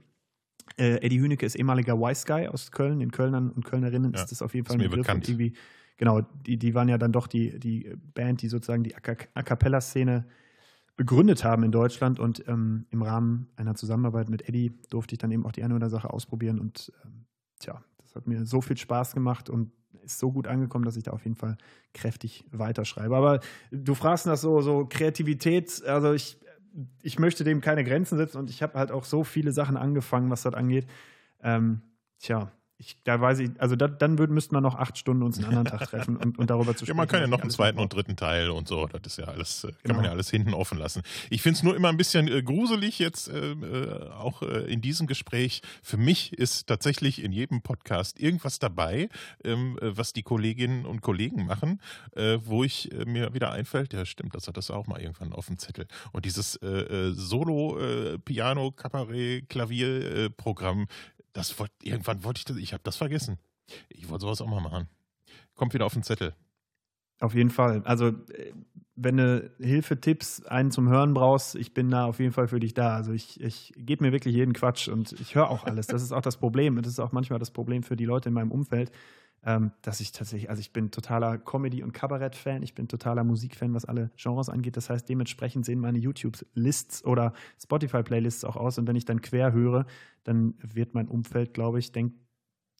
Äh, 0.77 0.97
Eddie 1.05 1.19
Hünecke 1.19 1.45
ist 1.45 1.55
ehemaliger 1.55 1.97
Wise 1.99 2.25
Guy 2.25 2.47
aus 2.47 2.71
Köln. 2.71 2.99
Den 2.99 3.11
Kölnern 3.11 3.51
und 3.51 3.65
Kölnerinnen 3.65 4.13
Ja, 4.13 4.21
ist 4.21 4.31
das 4.31 4.41
auf 4.41 4.53
jeden 4.53 4.65
Fall 4.65 4.75
ein 4.75 4.79
Begriff. 4.79 4.99
bekannt. 5.05 5.29
Irgendwie, 5.29 5.53
genau, 5.97 6.21
die, 6.21 6.57
die 6.57 6.73
waren 6.75 6.89
ja 6.89 6.97
dann 6.97 7.11
doch 7.11 7.27
die, 7.27 7.59
die 7.59 7.93
Band, 8.13 8.41
die 8.41 8.49
sozusagen 8.49 8.83
die 8.83 8.95
A 8.95 8.99
A 9.33 9.43
Cappella-Szene 9.43 10.25
begründet 10.97 11.43
haben 11.43 11.63
in 11.63 11.71
Deutschland. 11.71 12.19
Und 12.19 12.47
ähm, 12.47 12.85
im 12.89 13.01
Rahmen 13.01 13.47
einer 13.55 13.75
Zusammenarbeit 13.75 14.29
mit 14.29 14.47
Eddie 14.47 14.73
durfte 14.89 15.15
ich 15.15 15.19
dann 15.19 15.31
eben 15.31 15.45
auch 15.45 15.51
die 15.51 15.63
eine 15.63 15.75
oder 15.75 15.85
andere 15.85 16.01
Sache 16.01 16.11
ausprobieren. 16.11 16.59
Und 16.59 16.91
ähm, 17.03 17.25
tja, 17.59 17.83
das 18.01 18.15
hat 18.15 18.27
mir 18.27 18.45
so 18.45 18.61
viel 18.61 18.77
Spaß 18.77 19.13
gemacht 19.13 19.49
und 19.49 19.71
ist 20.03 20.19
so 20.19 20.31
gut 20.31 20.47
angekommen, 20.47 20.85
dass 20.85 20.97
ich 20.97 21.03
da 21.03 21.11
auf 21.11 21.23
jeden 21.23 21.35
Fall 21.35 21.57
kräftig 21.93 22.45
weiterschreibe. 22.51 23.15
Aber 23.15 23.39
du 23.71 23.95
fragst 23.95 24.25
nach 24.27 24.37
so, 24.37 24.61
so 24.61 24.85
Kreativität, 24.85 25.83
also 25.85 26.13
ich, 26.13 26.37
ich 27.01 27.19
möchte 27.19 27.43
dem 27.43 27.61
keine 27.61 27.83
Grenzen 27.83 28.17
setzen 28.17 28.37
und 28.37 28.49
ich 28.49 28.61
habe 28.61 28.77
halt 28.77 28.91
auch 28.91 29.05
so 29.05 29.23
viele 29.23 29.51
Sachen 29.51 29.77
angefangen, 29.77 30.29
was 30.29 30.43
das 30.43 30.53
angeht. 30.53 30.87
Ähm, 31.41 31.81
tja, 32.19 32.51
ich, 32.77 32.97
da 33.05 33.21
weiß 33.21 33.39
ich, 33.39 33.51
also 33.61 33.75
da, 33.75 33.87
dann 33.87 34.17
würden, 34.19 34.33
müssten 34.33 34.53
wir 34.53 34.59
noch 34.61 34.75
acht 34.75 34.97
Stunden 34.97 35.23
uns 35.23 35.37
einen 35.37 35.45
anderen 35.47 35.65
Tag 35.65 35.79
treffen 35.89 36.17
und, 36.17 36.37
und 36.37 36.49
darüber 36.49 36.75
zu 36.75 36.83
Ja, 36.83 36.87
sprechen. 36.87 36.97
man 36.97 37.07
kann 37.07 37.21
ja 37.21 37.27
noch 37.27 37.39
einen 37.39 37.49
zweiten 37.49 37.79
und 37.79 37.93
dritten 37.93 38.15
Teil 38.17 38.49
und 38.49 38.67
so. 38.67 38.87
Das 38.87 39.01
ist 39.05 39.17
ja 39.17 39.25
alles, 39.25 39.63
äh, 39.63 39.67
kann 39.67 39.77
Genau. 39.83 39.95
man 39.95 40.05
ja 40.05 40.11
alles 40.11 40.29
hinten 40.29 40.53
offen 40.53 40.77
lassen. 40.77 41.01
Ich 41.29 41.41
finde 41.41 41.57
es 41.57 41.63
nur 41.63 41.75
immer 41.75 41.89
ein 41.89 41.97
bisschen 41.97 42.27
äh, 42.27 42.43
gruselig 42.43 42.99
jetzt 42.99 43.29
äh, 43.29 43.51
äh, 43.51 44.09
auch 44.11 44.41
äh, 44.41 44.71
in 44.71 44.81
diesem 44.81 45.07
Gespräch. 45.07 45.61
Für 45.83 45.97
mich 45.97 46.33
ist 46.33 46.67
tatsächlich 46.67 47.23
in 47.23 47.31
jedem 47.31 47.61
Podcast 47.61 48.19
irgendwas 48.19 48.59
dabei, 48.59 49.09
ähm, 49.43 49.79
äh, 49.81 49.97
was 49.97 50.11
die 50.13 50.23
Kolleginnen 50.23 50.85
und 50.85 51.01
Kollegen 51.01 51.45
machen, 51.45 51.79
wo 52.43 52.63
ich 52.63 52.89
mir 53.05 53.33
wieder 53.33 53.51
einfällt, 53.51 53.93
ja 53.93 54.05
stimmt, 54.05 54.35
das 54.35 54.47
hat 54.47 54.57
das 54.57 54.71
auch 54.71 54.87
mal 54.87 54.99
irgendwann 55.01 55.33
auf 55.33 55.47
dem 55.47 55.57
Zettel. 55.57 55.87
Und 56.11 56.25
dieses 56.25 56.55
äh, 56.57 57.11
das 61.35 61.59
wollt, 61.59 61.71
irgendwann 61.83 62.23
wollte 62.23 62.39
ich 62.39 62.45
das, 62.45 62.57
ich 62.57 62.71
habe 62.73 62.83
das 62.83 62.95
vergessen. 62.95 63.37
Ich 63.89 64.09
wollte 64.09 64.21
sowas 64.21 64.41
auch 64.41 64.47
mal 64.47 64.61
machen. 64.61 64.87
Kommt 65.53 65.73
wieder 65.73 65.85
auf 65.85 65.93
den 65.93 66.03
Zettel. 66.03 66.33
Auf 67.19 67.33
jeden 67.33 67.49
Fall. 67.49 67.81
Also, 67.85 68.07
äh, 68.07 68.53
wenn 68.97 69.17
du 69.17 69.51
Hilfe, 69.59 69.99
Tipps, 69.99 70.43
einen 70.45 70.71
zum 70.71 70.87
Hören 70.89 71.13
brauchst, 71.13 71.55
ich 71.55 71.73
bin 71.73 71.89
da 71.89 72.05
auf 72.05 72.19
jeden 72.19 72.31
Fall 72.31 72.47
für 72.47 72.59
dich 72.59 72.73
da. 72.73 72.95
Also, 72.95 73.11
ich, 73.11 73.41
ich 73.41 73.73
gebe 73.77 74.03
mir 74.03 74.11
wirklich 74.11 74.35
jeden 74.35 74.53
Quatsch 74.53 74.87
und 74.87 75.13
ich 75.19 75.35
höre 75.35 75.49
auch 75.49 75.65
alles. 75.65 75.87
Das 75.87 76.01
ist 76.01 76.11
auch 76.11 76.21
das 76.21 76.37
Problem. 76.37 76.81
Das 76.81 76.87
ist 76.91 76.99
auch 76.99 77.11
manchmal 77.11 77.39
das 77.39 77.51
Problem 77.51 77.83
für 77.83 77.95
die 77.95 78.05
Leute 78.05 78.29
in 78.29 78.35
meinem 78.35 78.51
Umfeld, 78.51 78.91
ähm, 79.45 79.71
dass 79.81 79.99
ich 79.99 80.11
tatsächlich, 80.11 80.49
also 80.49 80.59
ich 80.59 80.73
bin 80.73 80.91
totaler 80.91 81.37
Comedy- 81.37 81.83
und 81.83 81.93
Kabarett-Fan, 81.93 82.63
ich 82.63 82.73
bin 82.73 82.87
totaler 82.87 83.23
Musikfan, 83.23 83.73
was 83.73 83.85
alle 83.85 84.11
Genres 84.17 84.49
angeht. 84.49 84.75
Das 84.77 84.89
heißt, 84.89 85.07
dementsprechend 85.07 85.65
sehen 85.65 85.79
meine 85.79 85.99
YouTube-Lists 85.99 87.05
oder 87.05 87.33
Spotify-Playlists 87.61 88.43
auch 88.45 88.55
aus. 88.55 88.77
Und 88.77 88.87
wenn 88.87 88.95
ich 88.95 89.05
dann 89.05 89.21
quer 89.21 89.53
höre, 89.53 89.85
dann 90.23 90.55
wird 90.61 90.93
mein 90.93 91.07
Umfeld, 91.07 91.53
glaube 91.53 91.79
ich, 91.79 91.91
denkt, 91.91 92.15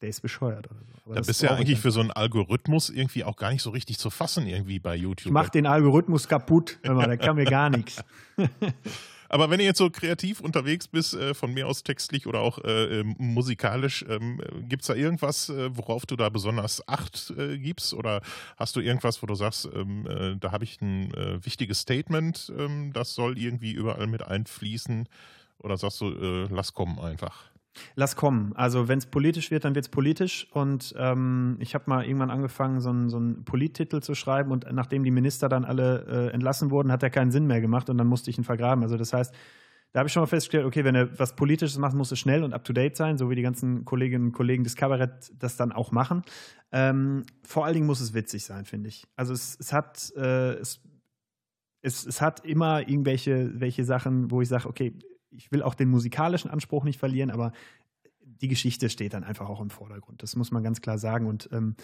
der 0.00 0.08
ist 0.08 0.20
bescheuert 0.20 0.70
oder 0.70 0.80
so. 0.80 1.00
Aber 1.04 1.14
Da 1.14 1.20
das 1.20 1.26
bist 1.28 1.42
du 1.42 1.46
ja 1.46 1.54
eigentlich 1.54 1.78
für 1.78 1.90
so 1.90 2.00
einen 2.00 2.10
Algorithmus 2.10 2.90
irgendwie 2.90 3.24
auch 3.24 3.36
gar 3.36 3.50
nicht 3.50 3.62
so 3.62 3.70
richtig 3.70 3.98
zu 3.98 4.10
fassen, 4.10 4.46
irgendwie 4.46 4.78
bei 4.78 4.94
YouTube. 4.96 5.26
Ich 5.26 5.32
mach 5.32 5.48
den 5.48 5.66
Algorithmus 5.66 6.28
kaputt. 6.28 6.78
Mal, 6.84 7.06
der 7.06 7.18
kann 7.18 7.36
mir 7.36 7.44
gar 7.44 7.70
nichts. 7.70 8.02
Aber 9.28 9.50
wenn 9.50 9.58
du 9.58 9.64
jetzt 9.64 9.78
so 9.78 9.90
kreativ 9.90 10.40
unterwegs 10.40 10.86
bist, 10.86 11.14
äh, 11.14 11.34
von 11.34 11.52
mir 11.52 11.66
aus 11.66 11.82
textlich 11.82 12.26
oder 12.26 12.40
auch 12.40 12.62
äh, 12.64 13.00
ähm, 13.00 13.16
musikalisch, 13.18 14.04
ähm, 14.08 14.40
gibt 14.68 14.82
es 14.82 14.88
da 14.88 14.94
irgendwas, 14.94 15.48
äh, 15.48 15.76
worauf 15.76 16.06
du 16.06 16.16
da 16.16 16.28
besonders 16.28 16.86
Acht 16.88 17.32
äh, 17.36 17.58
gibst? 17.58 17.94
Oder 17.94 18.22
hast 18.56 18.76
du 18.76 18.80
irgendwas, 18.80 19.22
wo 19.22 19.26
du 19.26 19.34
sagst, 19.34 19.68
ähm, 19.74 20.06
äh, 20.06 20.36
da 20.36 20.52
habe 20.52 20.64
ich 20.64 20.80
ein 20.80 21.12
äh, 21.14 21.44
wichtiges 21.44 21.80
Statement, 21.80 22.52
ähm, 22.56 22.92
das 22.92 23.14
soll 23.14 23.38
irgendwie 23.38 23.72
überall 23.72 24.06
mit 24.06 24.22
einfließen? 24.22 25.08
Oder 25.58 25.76
sagst 25.76 26.02
du, 26.02 26.08
lass 26.50 26.74
kommen 26.74 26.98
einfach? 26.98 27.50
Lass 27.94 28.16
kommen. 28.16 28.52
Also 28.54 28.88
wenn 28.88 28.98
es 28.98 29.06
politisch 29.06 29.50
wird, 29.50 29.64
dann 29.64 29.74
wird 29.74 29.86
es 29.86 29.90
politisch. 29.90 30.48
Und 30.52 30.94
ähm, 30.98 31.56
ich 31.60 31.74
habe 31.74 31.84
mal 31.88 32.04
irgendwann 32.04 32.30
angefangen, 32.30 32.80
so 32.80 32.90
einen 32.90 33.08
so 33.08 33.16
einen 33.16 33.44
Polittitel 33.44 34.00
zu 34.00 34.14
schreiben. 34.14 34.50
Und 34.50 34.66
nachdem 34.72 35.04
die 35.04 35.10
Minister 35.10 35.48
dann 35.48 35.64
alle 35.64 36.06
äh, 36.08 36.34
entlassen 36.34 36.70
wurden, 36.70 36.92
hat 36.92 37.02
er 37.02 37.10
keinen 37.10 37.30
Sinn 37.30 37.46
mehr 37.46 37.60
gemacht 37.60 37.90
und 37.90 37.98
dann 37.98 38.06
musste 38.06 38.30
ich 38.30 38.38
ihn 38.38 38.44
vergraben. 38.44 38.82
Also 38.82 38.96
das 38.96 39.12
heißt, 39.12 39.34
da 39.92 40.00
habe 40.00 40.08
ich 40.08 40.12
schon 40.12 40.22
mal 40.22 40.26
festgestellt, 40.26 40.66
okay, 40.66 40.84
wenn 40.84 40.94
du 40.94 41.18
was 41.18 41.36
Politisches 41.36 41.78
machst, 41.78 41.96
musst 41.96 42.12
du 42.12 42.16
schnell 42.16 42.44
und 42.44 42.52
up-to-date 42.52 42.96
sein, 42.96 43.16
so 43.16 43.30
wie 43.30 43.34
die 43.34 43.40
ganzen 43.40 43.86
Kolleginnen 43.86 44.26
und 44.26 44.32
Kollegen 44.32 44.62
des 44.62 44.76
Kabarett 44.76 45.32
das 45.38 45.56
dann 45.56 45.72
auch 45.72 45.90
machen. 45.90 46.22
Ähm, 46.70 47.24
vor 47.42 47.64
allen 47.64 47.74
Dingen 47.74 47.86
muss 47.86 48.00
es 48.00 48.12
witzig 48.12 48.44
sein, 48.44 48.66
finde 48.66 48.88
ich. 48.88 49.06
Also 49.16 49.32
es, 49.32 49.56
es 49.58 49.72
hat 49.72 50.12
äh, 50.16 50.52
es, 50.54 50.82
es, 51.80 52.04
es 52.04 52.20
hat 52.20 52.44
immer 52.44 52.80
irgendwelche 52.80 53.58
welche 53.58 53.84
Sachen, 53.84 54.30
wo 54.30 54.42
ich 54.42 54.48
sage, 54.48 54.68
okay, 54.68 54.98
ich 55.36 55.52
will 55.52 55.62
auch 55.62 55.74
den 55.74 55.88
musikalischen 55.88 56.50
Anspruch 56.50 56.84
nicht 56.84 56.98
verlieren, 56.98 57.30
aber 57.30 57.52
die 58.24 58.48
Geschichte 58.48 58.90
steht 58.90 59.14
dann 59.14 59.24
einfach 59.24 59.48
auch 59.48 59.60
im 59.60 59.70
Vordergrund. 59.70 60.22
Das 60.22 60.36
muss 60.36 60.50
man 60.50 60.62
ganz 60.62 60.80
klar 60.80 60.98
sagen. 60.98 61.26
Und 61.26 61.48
ähm, 61.52 61.74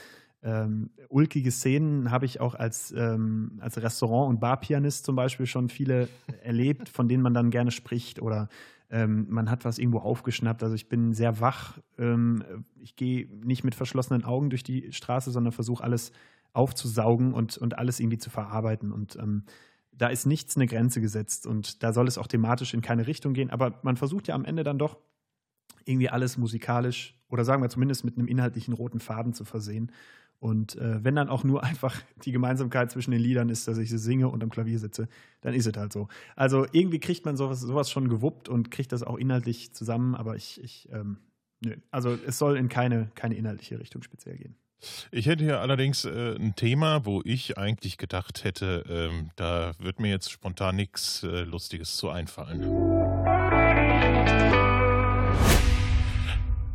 ähm, 0.43 0.91
ulkige 1.09 1.51
Szenen 1.51 2.11
habe 2.11 2.27
ich 2.27 2.41
auch 2.41 2.55
als, 2.55 2.93
ähm, 2.93 3.59
als 3.61 3.81
Restaurant- 3.81 4.29
und 4.29 4.41
Barpianist 4.41 5.05
zum 5.05 5.17
Beispiel 5.17 5.47
schon 5.47 5.69
viele 5.69 6.09
erlebt, 6.43 6.89
von 6.89 7.09
denen 7.09 7.23
man 7.23 7.35
dann 7.35 7.51
gerne 7.51 7.71
spricht 7.71 8.21
oder 8.21 8.49
ähm, 8.91 9.27
man 9.31 9.51
hat 9.51 9.65
was 9.65 9.79
irgendwo 9.79 10.01
aufgeschnappt. 10.01 10.63
Also 10.63 10.75
ich 10.75 10.89
bin 10.89 11.15
sehr 11.15 11.41
wach. 11.41 11.79
Ähm, 11.97 12.45
ich 12.81 12.97
gehe 12.97 13.29
nicht 13.45 13.65
mit 13.65 13.75
verschlossenen 13.75 14.25
Augen 14.25 14.51
durch 14.51 14.63
die 14.65 14.93
Straße, 14.93 15.31
sondern 15.31 15.53
versuche 15.53 15.83
alles 15.83 16.13
aufzusaugen 16.53 17.33
und, 17.33 17.57
und 17.57 17.79
alles 17.79 18.01
irgendwie 18.01 18.19
zu 18.19 18.29
verarbeiten. 18.29 18.93
Und 18.93 19.17
ähm, 19.17 19.45
da 19.93 20.09
ist 20.09 20.27
nichts 20.27 20.57
eine 20.57 20.67
Grenze 20.67 21.01
gesetzt 21.01 21.47
und 21.47 21.83
da 21.83 21.93
soll 21.93 22.09
es 22.09 22.19
auch 22.19 22.27
thematisch 22.27 22.75
in 22.75 22.81
keine 22.81 23.07
Richtung 23.07 23.35
gehen. 23.35 23.51
Aber 23.51 23.79
man 23.83 23.97
versucht 23.97 24.29
ja 24.29 24.35
am 24.35 24.45
Ende 24.45 24.65
dann 24.65 24.79
doch 24.79 24.99
irgendwie 25.85 26.09
alles 26.09 26.39
musikalisch 26.39 27.19
oder 27.29 27.45
sagen 27.45 27.63
wir 27.63 27.69
zumindest 27.69 28.05
mit 28.05 28.17
einem 28.17 28.29
inhaltlichen 28.29 28.75
roten 28.75 29.01
Faden 29.01 29.35
zu 29.35 29.45
versehen. 29.45 29.93
Und 30.39 30.77
äh, 30.77 31.05
wenn 31.05 31.15
dann 31.15 31.29
auch 31.29 31.45
nur 31.45 31.63
einfach 31.65 32.03
die 32.25 32.33
Gemeinsamkeit 32.33 32.91
zwischen 32.91 33.13
den 33.13 33.21
Liedern 33.21 33.49
ist, 33.49 33.69
dass 33.69 33.79
ich 33.79 33.91
sie 33.91 33.99
singe 33.99 34.29
und 34.29 34.43
am 34.43 34.51
Klavier 34.51 34.79
sitze, 34.79 35.09
dann 35.41 35.55
ist 35.55 35.67
es 35.67 35.77
halt 35.77 35.93
so. 35.93 36.09
Also 36.35 36.67
irgendwie 36.73 36.99
kriegt 36.99 37.25
man 37.25 37.37
sowas, 37.37 37.61
sowas 37.61 37.91
schon 37.91 38.09
gewuppt 38.09 38.49
und 38.49 38.71
kriegt 38.71 38.93
das 38.93 39.03
auch 39.03 39.19
inhaltlich 39.19 39.73
zusammen, 39.73 40.15
aber 40.15 40.37
ich, 40.37 40.63
ich 40.63 40.89
ähm, 40.91 41.19
nö. 41.65 41.77
Also 41.91 42.19
es 42.27 42.39
soll 42.39 42.57
in 42.57 42.69
keine, 42.69 43.11
keine 43.15 43.37
inhaltliche 43.37 43.79
Richtung 43.79 44.03
speziell 44.03 44.37
gehen. 44.37 44.57
Ich 45.11 45.27
hätte 45.27 45.45
hier 45.45 45.61
allerdings 45.61 46.05
äh, 46.05 46.35
ein 46.37 46.55
Thema, 46.57 47.05
wo 47.05 47.23
ich 47.25 47.59
eigentlich 47.59 47.99
gedacht 47.99 48.45
hätte, 48.45 48.85
ähm, 48.89 49.31
da 49.37 49.73
wird 49.79 50.01
mir 50.01 50.11
jetzt 50.11 50.31
spontan 50.31 50.77
nichts 50.77 51.23
äh, 51.23 51.43
Lustiges 51.43 51.97
zu 51.97 52.11
einfallen. 52.11 52.63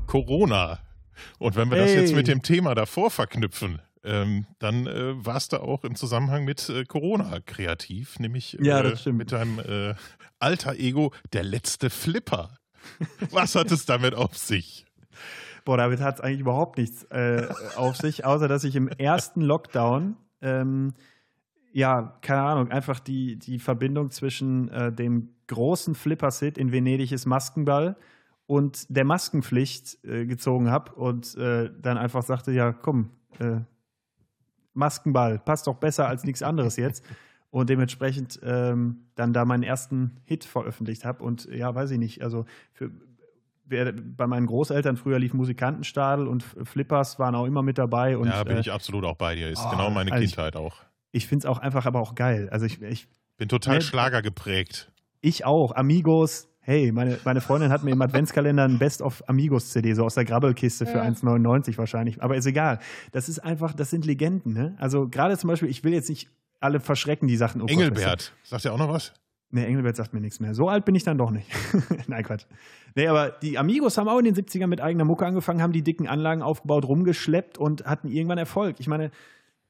Corona. 0.08 0.80
Und 1.40 1.56
wenn 1.56 1.70
wir 1.70 1.78
das 1.78 1.92
Hey. 1.92 2.02
jetzt 2.02 2.16
mit 2.16 2.28
dem 2.28 2.42
Thema 2.42 2.76
davor 2.76 3.12
verknüpfen, 3.12 3.82
ähm, 4.04 4.46
dann 4.60 4.88
äh, 4.88 5.26
warst 5.26 5.52
du 5.54 5.58
auch 5.58 5.84
im 5.84 5.96
Zusammenhang 5.96 6.46
mit 6.46 6.70
äh, 6.70 6.86
Corona 6.86 7.40
kreativ, 7.46 8.20
nämlich 8.20 8.58
Ja, 8.62 8.80
äh, 8.80 8.92
das 8.92 9.06
mit 9.06 9.32
deinem 9.32 9.60
äh, 9.60 9.96
alter 10.40 10.76
Ego, 10.76 11.14
der 11.34 11.44
letzte 11.44 11.90
Flipper. 11.90 12.58
Was 13.32 13.56
hat 13.56 13.72
es 13.72 13.86
damit 13.86 14.16
auf 14.16 14.38
sich? 14.38 14.86
Boah, 15.68 15.76
damit 15.76 16.00
hat 16.00 16.16
es 16.16 16.22
eigentlich 16.22 16.40
überhaupt 16.40 16.78
nichts 16.78 17.04
äh, 17.12 17.46
auf 17.76 17.98
sich, 17.98 18.24
außer 18.24 18.48
dass 18.48 18.64
ich 18.64 18.78
im 18.78 18.88
ersten 18.88 19.42
Lockdown, 19.42 20.16
ähm, 20.42 20.94
ja, 21.74 22.18
keine 22.22 22.44
Ahnung, 22.44 22.72
einfach 22.72 23.02
die, 23.02 23.36
die 23.36 23.60
Verbindung 23.60 24.10
zwischen 24.10 24.70
äh, 24.70 24.94
dem 24.94 25.36
großen 25.48 25.94
Flipper-Sit 25.94 26.58
in 26.58 26.72
Venedig 26.72 27.12
ist 27.12 27.26
Maskenball 27.26 27.98
und 28.46 28.86
der 28.88 29.04
Maskenpflicht 29.04 30.06
äh, 30.06 30.26
gezogen 30.26 30.72
habe 30.72 30.94
und 30.94 31.36
äh, 31.36 31.70
dann 31.82 31.98
einfach 31.98 32.24
sagte, 32.24 32.54
ja, 32.54 32.72
komm, 32.72 33.10
äh, 33.40 33.60
Maskenball, 34.74 35.38
passt 35.38 35.68
doch 35.68 35.76
besser 35.76 36.08
als 36.08 36.24
nichts 36.24 36.44
anderes 36.44 36.78
jetzt. 36.78 37.04
Und 37.50 37.70
dementsprechend 37.70 38.40
ähm, 38.42 39.08
dann 39.16 39.34
da 39.34 39.44
meinen 39.44 39.64
ersten 39.64 40.22
Hit 40.24 40.46
veröffentlicht 40.46 41.04
habe. 41.04 41.24
Und 41.24 41.46
ja, 41.46 41.76
weiß 41.76 41.92
ich 41.92 41.98
nicht, 41.98 42.22
also 42.22 42.46
für, 42.72 42.90
bei 43.70 44.28
meinen 44.28 44.46
Großeltern 44.46 44.98
früher 44.98 45.20
lief 45.20 45.34
Musikantenstadel 45.34 46.28
und 46.28 46.44
Flippers 46.44 47.20
waren 47.20 47.36
auch 47.36 47.46
immer 47.46 47.62
mit 47.64 47.78
dabei. 47.78 48.18
Und 48.18 48.28
ja, 48.28 48.44
bin 48.44 48.58
äh, 48.58 48.60
ich 48.62 48.72
absolut 48.72 49.06
auch 49.06 49.16
bei 49.16 49.36
dir. 49.36 49.50
Ist 49.50 49.64
oh, 49.66 49.70
genau 49.70 49.90
meine 49.90 50.12
also 50.12 50.24
ich- 50.24 50.32
Kindheit 50.32 50.56
auch. 50.56 50.76
ich 51.12 51.28
finde 51.28 51.44
es 51.44 51.46
auch 51.46 51.60
einfach 51.60 51.86
aber 51.86 52.00
auch 52.00 52.16
geil. 52.16 52.50
Also 52.52 52.66
ich, 52.66 52.82
ich, 52.82 53.08
Bin 53.38 53.50
total 53.50 53.76
Nee. 53.76 53.82
Schlager 53.82 54.22
geprägt. 54.22 54.92
ich 55.22 55.46
auch. 55.46 55.76
Amigos, 55.76 56.48
hey, 56.60 56.92
meine, 56.92 57.18
meine 57.26 57.42
Freundin 57.42 57.70
hat 57.72 57.84
mir 57.84 57.92
im 57.92 58.02
Adventskalender 58.02 58.64
ein 58.64 58.80
Best 58.80 59.02
of 59.02 59.24
Amigos 59.28 59.72
CD, 59.72 59.94
so 59.94 60.06
aus 60.06 60.16
der 60.16 60.26
Grabbelkiste 60.26 60.86
für 60.86 61.02
1,99 61.02 61.78
wahrscheinlich. 61.78 62.22
Aber 62.22 62.36
ist 62.36 62.46
egal. 62.46 62.80
Das 63.12 63.30
ist 63.30 63.40
einfach, 63.40 63.74
das 63.74 63.90
sind 63.90 64.06
Legenden, 64.06 64.54
ne? 64.54 64.76
Also 64.80 65.08
gerade 65.08 65.38
zum 65.38 65.50
Beispiel, 65.50 65.70
ich 65.70 65.84
will 65.84 65.94
jetzt 65.94 66.10
nicht 66.10 66.30
alle 66.60 66.80
verschrecken, 66.80 67.28
die 67.28 67.38
Sachen. 67.38 67.62
Oh 67.62 67.66
Gott, 67.66 67.72
Engelbert. 67.74 68.34
Sagt 68.44 68.64
ja 68.64 68.72
auch 68.72 68.78
noch 68.78 68.90
was? 68.90 69.14
Nee, 69.50 69.66
Engelbert 69.66 69.96
sagt 69.96 70.14
mir 70.14 70.20
nichts 70.20 70.40
mehr. 70.40 70.54
So 70.54 70.68
alt 70.68 70.84
bin 70.84 70.94
ich 70.96 71.04
dann 71.04 71.18
doch 71.18 71.32
nicht. 71.32 71.50
Nein, 72.08 72.24
Quatsch. 72.24 72.46
Nee, 72.96 73.08
aber 73.08 73.30
die 73.30 73.58
Amigos 73.58 73.98
haben 73.98 74.10
auch 74.10 74.20
in 74.20 74.26
den 74.26 74.36
70ern 74.36 74.68
mit 74.68 74.82
eigener 74.82 75.06
Mucke 75.06 75.26
angefangen, 75.26 75.62
haben 75.62 75.72
die 75.72 75.84
dicken 75.84 76.08
Anlagen 76.08 76.42
aufgebaut, 76.42 76.86
rumgeschleppt 76.86 77.58
und 77.58 77.86
hatten 77.86 78.10
irgendwann 78.10 78.38
Erfolg. 78.38 78.78
Ich 78.80 78.88
meine, 78.88 79.12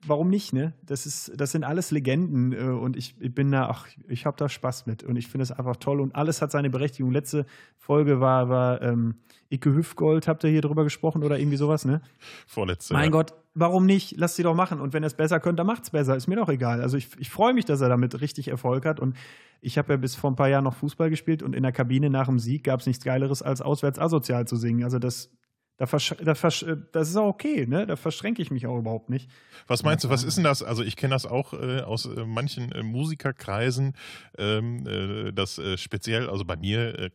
warum 0.06 0.30
nicht, 0.30 0.54
ne? 0.54 0.74
Das 0.84 1.06
ist, 1.06 1.32
das 1.36 1.52
sind 1.52 1.64
alles 1.64 1.92
Legenden 1.92 2.54
äh, 2.54 2.58
und 2.58 2.98
ich, 2.98 3.16
ich 3.20 3.34
bin 3.34 3.52
da, 3.52 3.70
ach, 3.70 3.88
ich 4.08 4.26
habe 4.26 4.38
da 4.38 4.50
Spaß 4.50 4.86
mit 4.86 5.04
und 5.04 5.16
ich 5.16 5.28
finde 5.28 5.44
es 5.44 5.52
einfach 5.52 5.76
toll 5.78 6.00
und 6.02 6.16
alles 6.16 6.42
hat 6.42 6.52
seine 6.52 6.70
Berechtigung. 6.70 7.12
Letzte 7.12 7.46
Folge 7.78 8.20
war, 8.20 8.50
war 8.50 8.82
ähm, 8.82 9.16
Icke 9.50 9.74
Hüfgold, 9.74 10.28
habt 10.28 10.44
ihr 10.44 10.50
hier 10.50 10.62
drüber 10.62 10.84
gesprochen 10.84 11.24
oder 11.24 11.40
irgendwie 11.40 11.58
sowas, 11.58 11.86
ne? 11.86 12.02
Vorletzte. 12.48 12.94
Mein 12.94 13.06
ja. 13.06 13.12
Gott, 13.12 13.34
warum 13.60 13.86
nicht? 13.86 14.18
Lasst 14.18 14.36
sie 14.36 14.44
doch 14.44 14.56
machen. 14.56 14.80
Und 14.80 14.94
wenn 14.94 15.04
er 15.04 15.08
es 15.08 15.16
besser 15.16 15.40
könnt, 15.40 15.60
dann 15.60 15.68
macht's 15.68 15.90
besser. 15.90 16.16
Ist 16.16 16.28
mir 16.28 16.36
doch 16.36 16.50
egal. 16.50 16.82
Also 16.82 16.98
ich, 16.98 17.10
ich 17.18 17.30
freue 17.30 17.54
mich, 17.54 17.66
dass 17.66 17.82
er 17.82 17.90
damit 17.90 18.22
richtig 18.22 18.48
Erfolg 18.48 18.86
hat. 18.86 19.00
Und 19.00 19.16
ich 19.62 19.78
habe 19.78 19.94
ja 19.94 19.98
bis 19.98 20.16
vor 20.16 20.32
ein 20.32 20.36
paar 20.36 20.50
Jahren 20.50 20.64
noch 20.64 20.76
Fußball 20.76 21.10
gespielt 21.10 21.42
und 21.42 21.56
in 21.56 21.64
der 21.64 21.72
Kabine 21.72 22.10
nach 22.10 22.28
dem 22.28 22.40
Sieg 22.40 22.64
gab 22.64 22.80
es 22.80 22.86
nichts 22.86 23.04
Geileres, 23.04 23.42
als 23.42 23.62
auswärts 23.62 24.00
asozial 24.00 24.48
zu 24.48 24.56
singen. 24.56 24.84
Also 24.84 25.00
das, 25.00 25.32
da 25.78 25.86
versch 25.86 26.16
da 26.24 26.36
versch 26.36 26.66
das 26.92 27.10
ist 27.10 27.16
auch 27.16 27.28
okay, 27.28 27.66
ne? 27.68 27.86
Da 27.86 27.96
verschränke 27.96 28.42
ich 28.42 28.52
mich 28.52 28.66
auch 28.68 28.78
überhaupt 28.78 29.10
nicht. 29.10 29.30
Was 29.68 29.84
meinst 29.84 30.04
du, 30.04 30.10
was 30.10 30.24
ist 30.24 30.38
denn 30.38 30.44
das? 30.44 30.64
Also 30.64 30.84
ich 30.84 30.96
kenne 30.96 31.14
das 31.14 31.26
auch 31.26 31.54
äh, 31.54 31.82
aus 31.82 32.06
äh, 32.06 32.26
manchen 32.26 32.72
äh, 32.72 32.84
Musikerkreisen, 32.84 33.94
ähm, 34.38 34.88
äh, 34.88 35.32
dass 35.32 35.58
äh, 35.60 35.78
speziell, 35.78 36.30
also 36.30 36.46
bei 36.46 36.56
mir 36.56 36.98
äh, 36.98 37.10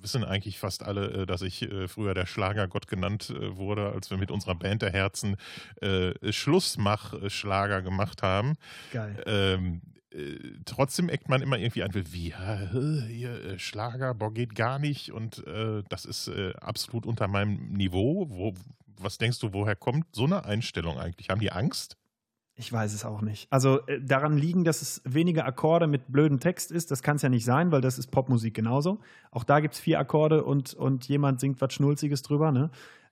wissen 0.00 0.22
eigentlich 0.22 0.58
fast 0.58 0.84
alle, 0.84 1.22
äh, 1.22 1.26
dass 1.26 1.42
ich 1.42 1.62
äh, 1.62 1.88
früher 1.88 2.14
der 2.14 2.26
Schlagergott 2.26 2.86
genannt 2.86 3.30
äh, 3.30 3.56
wurde, 3.56 3.90
als 3.90 4.10
wir 4.10 4.18
mit 4.18 4.30
unserer 4.30 4.54
Band 4.54 4.82
der 4.82 4.92
Herzen 4.92 5.36
äh, 5.80 6.12
Schlussmach-Schlager 6.30 7.82
gemacht 7.82 8.22
haben. 8.22 8.54
Geil. 8.92 9.22
Ähm, 9.26 9.80
äh, 10.14 10.38
trotzdem 10.64 11.08
eckt 11.08 11.28
man 11.28 11.42
immer 11.42 11.58
irgendwie 11.58 11.82
an, 11.82 11.90
wie, 11.94 12.30
äh, 12.30 13.02
hier, 13.08 13.58
Schlager, 13.58 14.14
boah, 14.14 14.32
geht 14.32 14.54
gar 14.54 14.78
nicht 14.78 15.12
und 15.12 15.46
äh, 15.46 15.82
das 15.88 16.04
ist 16.04 16.28
äh, 16.28 16.52
absolut 16.60 17.06
unter 17.06 17.28
meinem 17.28 17.72
Niveau. 17.72 18.26
Wo, 18.30 18.54
was 18.98 19.18
denkst 19.18 19.40
du, 19.40 19.52
woher 19.52 19.76
kommt 19.76 20.06
so 20.12 20.24
eine 20.24 20.44
Einstellung 20.44 20.98
eigentlich? 20.98 21.30
Haben 21.30 21.40
die 21.40 21.52
Angst? 21.52 21.96
Ich 22.56 22.72
weiß 22.72 22.94
es 22.94 23.04
auch 23.04 23.20
nicht. 23.20 23.48
Also 23.50 23.84
äh, 23.86 24.00
daran 24.00 24.38
liegen, 24.38 24.62
dass 24.64 24.80
es 24.80 25.02
wenige 25.04 25.44
Akkorde 25.44 25.88
mit 25.88 26.12
blödem 26.12 26.38
Text 26.38 26.70
ist, 26.70 26.90
das 26.92 27.02
kann 27.02 27.16
es 27.16 27.22
ja 27.22 27.28
nicht 27.28 27.44
sein, 27.44 27.72
weil 27.72 27.80
das 27.80 27.98
ist 27.98 28.12
Popmusik 28.12 28.54
genauso. 28.54 29.00
Auch 29.32 29.42
da 29.42 29.58
gibt 29.58 29.74
es 29.74 29.80
vier 29.80 29.98
Akkorde 29.98 30.44
und, 30.44 30.72
und 30.74 31.08
jemand 31.08 31.40
singt 31.40 31.60
was 31.60 31.74
Schnulziges 31.74 32.22
drüber. 32.22 32.52
Ne? 32.52 32.70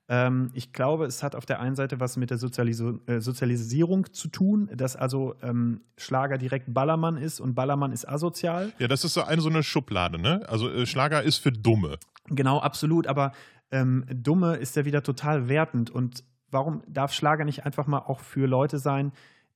Ähm, 0.09 0.51
ich 0.55 0.73
glaube, 0.73 1.07
es 1.07 1.23
hat 1.23 1.35
auf 1.35 1.47
der 1.47 1.61
einen 1.61 1.77
Seite 1.77 2.01
was 2.01 2.16
mit 2.16 2.31
der 2.31 2.39
Sozialis 2.39 2.83
äh, 3.07 3.20
Sozialisierung 3.20 4.12
zu 4.12 4.29
tun, 4.29 4.69
dass 4.74 4.97
also 4.97 5.35
ähm, 5.43 5.83
Schlager 5.97 6.39
direkt 6.39 6.73
Ballermann 6.74 7.16
ist 7.16 7.41
und 7.41 7.55
Ballermann 7.55 7.93
ist 7.93 8.09
asozial. 8.09 8.73
Ja, 8.79 8.89
das 8.89 9.05
ist 9.05 9.15
so 9.15 9.23
eine 9.23 9.41
so 9.41 9.49
eine 9.49 9.62
Schublade, 9.62 10.20
ne? 10.20 10.45
Also 10.49 10.69
äh, 10.70 10.87
Schlager 10.87 11.23
ist 11.23 11.39
für 11.39 11.53
Dumme. 11.53 11.99
Genau, 12.27 12.59
absolut. 12.59 13.07
Aber 13.07 13.33
ähm, 13.70 14.05
Dumme 14.12 14.57
ist 14.57 14.77
ja 14.77 14.85
wieder 14.85 15.03
total 15.03 15.49
wertend. 15.49 15.91
Und 15.91 16.24
warum 16.51 16.83
darf 16.87 17.12
Schlager 17.12 17.45
nicht 17.45 17.65
einfach 17.65 17.87
mal 17.87 18.01
auch 18.01 18.20
für 18.20 18.47
Leute 18.47 18.79
sein, 18.79 19.12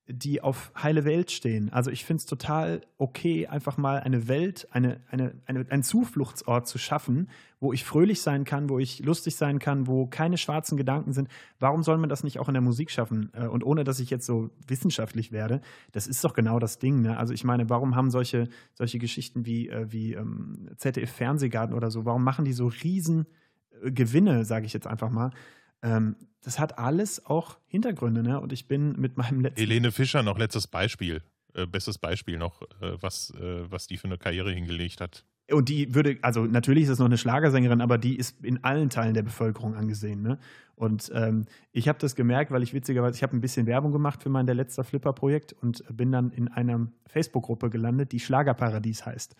die 0.09 0.41
auf 0.41 0.73
heile 0.81 1.05
Welt 1.05 1.31
stehen? 1.31 1.73
Also 1.73 1.91
ich 1.91 2.05
finde 2.05 2.21
es 2.21 2.27
total 2.27 2.83
okay, 2.97 3.47
einfach 3.47 3.77
mal 3.77 4.01
eine 4.01 4.29
Welt, 4.29 4.69
eine, 4.71 5.01
eine, 5.11 5.35
eine, 5.47 5.67
einen 5.69 5.83
Zufluchtsort 5.83 6.69
zu 6.69 6.79
schaffen, 6.79 7.29
wo 7.59 7.73
ich 7.73 7.85
fröhlich 7.85 8.21
sein 8.21 8.45
kann, 8.45 8.69
wo 8.69 8.79
ich 8.79 9.01
lustig 9.01 9.37
sein 9.37 9.59
kann, 9.59 9.87
wo 9.87 10.07
keine 10.07 10.39
schwarzen 10.39 10.77
Gedanken 10.77 11.13
sind. 11.13 11.29
Warum 11.59 11.83
soll 11.83 11.99
man 11.99 12.09
das 12.09 12.23
nicht 12.23 12.39
auch 12.39 12.49
in 12.49 12.55
der 12.55 12.63
Musik 12.63 12.91
schaffen? 12.91 13.31
Äh, 13.35 13.47
Und 13.47 13.65
ohne, 13.65 13.85
dass 13.85 14.01
ich 14.01 14.11
jetzt 14.11 14.27
so 14.27 14.51
wissenschaftlich 14.67 15.33
werde, 15.33 15.61
das 15.93 16.07
ist 16.07 16.25
doch 16.25 16.35
genau 16.35 16.59
das 16.59 16.79
Ding. 16.79 17.03
Ne? 17.03 17.17
Also 17.17 17.35
ich 17.35 17.45
meine, 17.45 17.69
warum 17.69 17.97
haben 17.97 18.11
solche, 18.11 18.49
solche 18.75 18.99
Geschichten 18.99 19.45
wie, 19.47 19.69
äh, 19.69 19.91
wie 19.91 20.15
ähm, 20.15 20.69
ZDF-Fernsehgarten 20.77 21.75
oder 21.75 21.91
so, 21.91 22.05
warum 22.05 22.23
machen 22.23 22.45
die 22.45 22.53
so 22.53 22.69
riesen 22.69 23.27
Gewinne, 23.83 24.45
sage 24.45 24.67
ich 24.67 24.73
jetzt 24.73 24.87
einfach 24.87 25.11
mal? 25.11 25.31
Ähm, 25.83 26.17
das 26.47 26.61
hat 26.61 26.79
alles 26.79 27.27
auch 27.27 27.59
Hintergründe, 27.67 28.23
ne? 28.23 28.41
Und 28.41 28.53
ich 28.53 28.69
bin 28.69 28.93
mit 29.01 29.17
meinem 29.17 29.41
letzten. 29.41 29.59
Helene 29.61 29.91
Fischer 29.91 30.23
noch 30.23 30.39
letztes 30.39 30.69
Beispiel, 30.69 31.21
äh, 31.55 31.67
bestes 31.67 31.99
Beispiel 31.99 32.39
noch, 32.39 32.63
äh, 32.81 32.93
was, 33.01 33.31
äh, 33.33 33.69
was 33.69 33.89
die 33.89 33.97
für 33.97 34.07
eine 34.07 34.17
Karriere 34.17 34.53
hingelegt 34.53 35.01
hat. 35.01 35.25
Und 35.51 35.69
die 35.69 35.93
würde, 35.95 36.19
also 36.23 36.45
natürlich 36.45 36.85
ist 36.85 36.91
es 36.91 36.99
noch 37.01 37.07
eine 37.07 37.19
Schlagersängerin, 37.19 37.81
aber 37.81 37.99
die 37.99 38.17
ist 38.17 38.45
in 38.45 38.63
allen 38.65 38.91
Teilen 38.91 39.15
der 39.15 39.23
Bevölkerung 39.25 39.75
angesehen. 39.75 40.23
Ne? 40.23 40.39
Und 40.77 41.11
ähm, 41.15 41.47
ich 41.73 41.89
habe 41.89 41.99
das 41.99 42.15
gemerkt, 42.15 42.51
weil 42.53 42.63
ich 42.63 42.75
witzigerweise, 42.75 43.17
ich 43.17 43.23
habe 43.25 43.37
ein 43.37 43.41
bisschen 43.41 43.67
Werbung 43.67 43.91
gemacht 43.93 44.23
für 44.23 44.29
mein 44.29 44.47
Der 44.47 44.55
letzter 44.55 44.85
Flipper-Projekt 44.85 45.53
und 45.53 45.83
bin 45.97 46.11
dann 46.13 46.31
in 46.31 46.47
einer 46.49 46.87
Facebook-Gruppe 47.09 47.71
gelandet, 47.71 48.13
die 48.13 48.21
Schlagerparadies 48.21 49.05
heißt. 49.07 49.35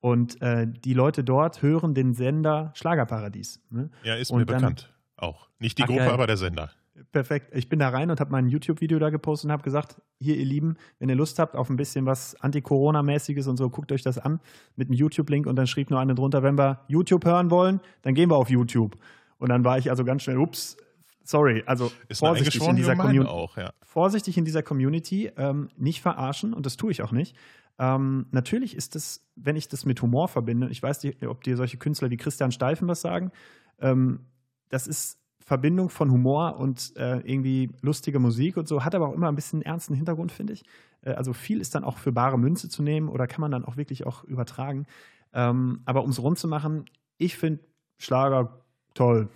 Und 0.00 0.40
äh, 0.42 0.66
die 0.68 0.94
Leute 0.94 1.24
dort 1.24 1.62
hören 1.62 1.94
den 1.94 2.14
Sender 2.14 2.72
Schlagerparadies. 2.74 3.60
Ne? 3.70 3.90
Ja, 4.04 4.14
ist 4.14 4.30
Und 4.30 4.38
mir 4.40 4.46
dann- 4.46 4.56
bekannt. 4.60 4.92
Auch. 5.16 5.48
Nicht 5.58 5.78
die 5.78 5.82
Ach, 5.82 5.86
Gruppe, 5.86 6.00
geil. 6.00 6.10
aber 6.10 6.26
der 6.26 6.36
Sender. 6.36 6.70
Perfekt. 7.12 7.54
Ich 7.54 7.68
bin 7.68 7.78
da 7.78 7.90
rein 7.90 8.10
und 8.10 8.20
habe 8.20 8.30
mein 8.30 8.48
YouTube-Video 8.48 8.98
da 8.98 9.10
gepostet 9.10 9.46
und 9.46 9.52
habe 9.52 9.62
gesagt, 9.62 10.00
hier 10.18 10.36
ihr 10.36 10.44
Lieben, 10.46 10.76
wenn 10.98 11.08
ihr 11.08 11.14
Lust 11.14 11.38
habt 11.38 11.54
auf 11.54 11.68
ein 11.68 11.76
bisschen 11.76 12.06
was 12.06 12.34
Anti-Corona-mäßiges 12.40 13.46
und 13.48 13.58
so, 13.58 13.68
guckt 13.68 13.92
euch 13.92 14.02
das 14.02 14.18
an 14.18 14.40
mit 14.76 14.88
einem 14.88 14.96
YouTube-Link 14.96 15.46
und 15.46 15.56
dann 15.56 15.66
schrieb 15.66 15.90
nur 15.90 16.00
eine 16.00 16.14
drunter, 16.14 16.42
wenn 16.42 16.56
wir 16.56 16.80
YouTube 16.88 17.24
hören 17.24 17.50
wollen, 17.50 17.80
dann 18.02 18.14
gehen 18.14 18.30
wir 18.30 18.36
auf 18.36 18.48
YouTube. 18.48 18.96
Und 19.38 19.50
dann 19.50 19.64
war 19.64 19.76
ich 19.76 19.90
also 19.90 20.04
ganz 20.04 20.22
schnell, 20.22 20.38
ups, 20.38 20.78
sorry, 21.22 21.62
also 21.66 21.92
vorsichtig 22.12 22.66
in 22.66 22.76
dieser 22.76 22.96
Community 22.96 23.30
auch, 23.30 23.56
ja. 23.58 23.72
vorsichtig 23.82 24.38
in 24.38 24.46
dieser 24.46 24.62
Community, 24.62 25.30
ähm, 25.36 25.68
nicht 25.76 26.00
verarschen 26.00 26.54
und 26.54 26.64
das 26.64 26.76
tue 26.76 26.92
ich 26.92 27.02
auch 27.02 27.12
nicht. 27.12 27.36
Ähm, 27.78 28.26
natürlich 28.30 28.74
ist 28.74 28.96
es, 28.96 29.26
wenn 29.34 29.56
ich 29.56 29.68
das 29.68 29.84
mit 29.84 30.00
Humor 30.00 30.28
verbinde, 30.28 30.68
ich 30.70 30.82
weiß 30.82 31.02
nicht, 31.02 31.26
ob 31.26 31.44
dir 31.44 31.56
solche 31.56 31.76
Künstler 31.76 32.10
wie 32.10 32.16
Christian 32.16 32.52
Steifen 32.52 32.88
was 32.88 33.02
sagen, 33.02 33.32
ähm, 33.80 34.20
das 34.68 34.86
ist 34.86 35.18
Verbindung 35.40 35.90
von 35.90 36.10
Humor 36.10 36.56
und 36.58 36.92
äh, 36.96 37.18
irgendwie 37.20 37.70
lustiger 37.80 38.18
Musik 38.18 38.56
und 38.56 38.66
so, 38.66 38.84
hat 38.84 38.94
aber 38.96 39.08
auch 39.08 39.12
immer 39.14 39.28
ein 39.28 39.36
bisschen 39.36 39.58
einen 39.58 39.66
ernsten 39.66 39.94
Hintergrund, 39.94 40.32
finde 40.32 40.54
ich. 40.54 40.64
Äh, 41.02 41.12
also 41.12 41.32
viel 41.32 41.60
ist 41.60 41.74
dann 41.74 41.84
auch 41.84 41.98
für 41.98 42.10
bare 42.12 42.38
Münze 42.38 42.68
zu 42.68 42.82
nehmen 42.82 43.08
oder 43.08 43.26
kann 43.28 43.40
man 43.40 43.50
dann 43.52 43.64
auch 43.64 43.76
wirklich 43.76 44.06
auch 44.06 44.24
übertragen. 44.24 44.86
Ähm, 45.32 45.82
aber 45.84 46.02
um 46.02 46.10
es 46.10 46.20
rund 46.20 46.38
zu 46.38 46.48
machen, 46.48 46.86
ich 47.18 47.36
finde 47.36 47.60
Schlager 47.98 48.60
toll. 48.94 49.28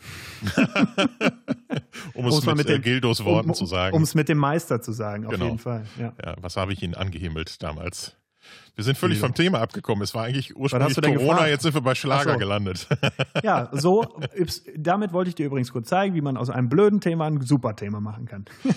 Um 2.14 2.26
es 2.26 2.44
mit, 2.44 2.56
mit 2.56 2.66
äh, 2.66 2.72
dem- 2.74 2.82
Gildos 2.82 3.24
Worten 3.24 3.54
zu 3.54 3.66
sagen. 3.66 3.94
Um 3.96 4.02
es 4.02 4.14
mit 4.14 4.28
dem 4.28 4.38
Meister 4.38 4.80
zu 4.82 4.92
sagen, 4.92 5.26
auf 5.26 5.32
Genau. 5.32 5.44
jeden 5.46 5.58
Fall. 5.58 5.84
Ja. 5.98 6.12
ja, 6.22 6.34
was 6.40 6.56
habe 6.56 6.72
ich 6.72 6.82
Ihnen 6.82 6.94
angehimmelt 6.94 7.62
damals? 7.62 8.16
Wir 8.74 8.84
sind 8.84 8.96
völlig 8.96 9.18
vom 9.18 9.34
Thema 9.34 9.60
abgekommen. 9.60 10.02
Es 10.02 10.14
war 10.14 10.24
eigentlich 10.24 10.56
ursprünglich 10.56 10.96
Corona, 10.96 11.18
gefragt? 11.18 11.50
jetzt 11.50 11.62
sind 11.62 11.74
wir 11.74 11.80
bei 11.82 11.94
Schlager 11.94 12.32
so. 12.32 12.38
gelandet. 12.38 12.86
Ja, 13.42 13.70
so, 13.72 14.20
damit 14.76 15.12
wollte 15.12 15.30
ich 15.30 15.34
dir 15.34 15.46
übrigens 15.46 15.72
kurz 15.72 15.88
zeigen, 15.88 16.14
wie 16.14 16.20
man 16.20 16.36
aus 16.36 16.50
einem 16.50 16.68
blöden 16.68 17.00
Thema 17.00 17.26
ein 17.26 17.40
super 17.40 17.76
Thema 17.76 18.00
machen 18.00 18.26
kann. 18.26 18.44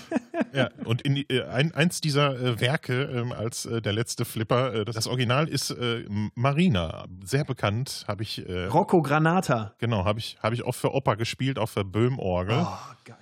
Ja, 0.52 0.70
und 0.84 1.02
in 1.02 1.16
die, 1.16 1.28
äh, 1.30 1.44
ein, 1.46 1.74
eins 1.74 2.00
dieser 2.00 2.40
äh, 2.40 2.60
Werke 2.60 3.02
ähm, 3.04 3.32
als 3.32 3.66
äh, 3.66 3.82
der 3.82 3.92
letzte 3.92 4.24
Flipper, 4.24 4.72
äh, 4.72 4.84
das, 4.84 4.94
das 4.94 5.06
Original 5.08 5.48
ist 5.48 5.74
Marina, 6.34 7.06
sehr 7.24 7.44
bekannt, 7.44 8.04
habe 8.06 8.22
ich 8.22 8.44
Rocco 8.72 9.02
Granata. 9.02 9.74
genau, 9.78 10.04
habe 10.04 10.20
ich 10.20 10.38
habe 10.40 10.54
ich 10.54 10.62
auch 10.62 10.74
für 10.74 10.94
Opa 10.94 11.14
gespielt 11.16 11.58
auf 11.58 11.74
der 11.74 11.84
Böhm-Orgel. 11.84 12.64
Oh, 12.64 12.94
geil. 13.04 13.16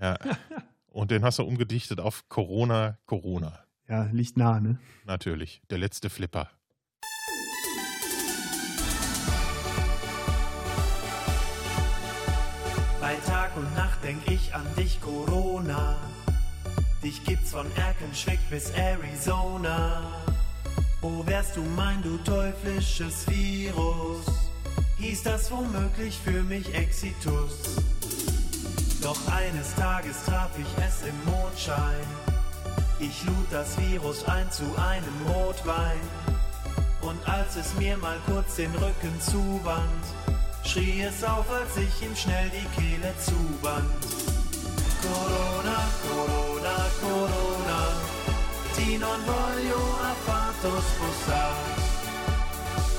Ja. 0.00 0.16
Und 0.90 1.10
den 1.10 1.24
hast 1.24 1.38
du 1.38 1.44
umgedichtet 1.44 2.00
auf 2.00 2.28
Corona, 2.28 2.98
Corona. 3.06 3.60
Ja, 3.88 4.02
liegt 4.12 4.36
nah, 4.36 4.60
ne? 4.60 4.78
Natürlich, 5.06 5.62
der 5.70 5.78
letzte 5.78 6.10
Flipper. 6.10 6.50
Bei 13.00 13.14
Tag 13.26 13.56
und 13.56 13.74
Nacht 13.74 14.04
denk 14.04 14.20
ich 14.30 14.54
an 14.54 14.66
dich, 14.76 15.00
Corona. 15.00 15.96
Dich 17.02 17.24
gibt's 17.24 17.52
von 17.52 17.66
Erkenschwick 17.76 18.40
bis 18.50 18.70
Arizona. 18.70 20.02
Wo 21.00 21.24
wärst 21.26 21.56
du, 21.56 21.62
mein 21.62 22.02
du 22.02 22.18
teuflisches 22.18 23.26
Virus? 23.26 24.26
Hieß 24.98 25.22
das 25.22 25.50
womöglich 25.50 26.18
für 26.18 26.42
mich 26.42 26.74
Exitus? 26.74 27.76
Doch 29.00 29.28
eines 29.28 29.74
Tages 29.76 30.24
traf 30.26 30.50
ich 30.58 30.84
es 30.84 31.06
im 31.08 31.32
Mondschein. 31.32 32.37
Ich 33.00 33.24
lud 33.24 33.46
das 33.52 33.78
Virus 33.78 34.24
ein 34.24 34.50
zu 34.50 34.64
einem 34.76 35.32
Rotwein. 35.32 36.00
Und 37.00 37.28
als 37.28 37.54
es 37.54 37.74
mir 37.78 37.96
mal 37.96 38.18
kurz 38.26 38.56
den 38.56 38.74
Rücken 38.74 39.20
zuwand, 39.20 40.04
schrie 40.64 41.02
es 41.02 41.22
auf, 41.22 41.48
als 41.48 41.76
ich 41.76 42.02
ihm 42.02 42.16
schnell 42.16 42.50
die 42.50 42.66
Kehle 42.74 43.14
zuband. 43.24 43.88
Corona, 45.00 45.78
Corona, 46.08 46.76
Corona, 47.00 47.80
ti 48.74 48.98
non 48.98 49.20
voglio 49.24 49.80
affatto 50.02 50.82
spostare. 50.90 51.54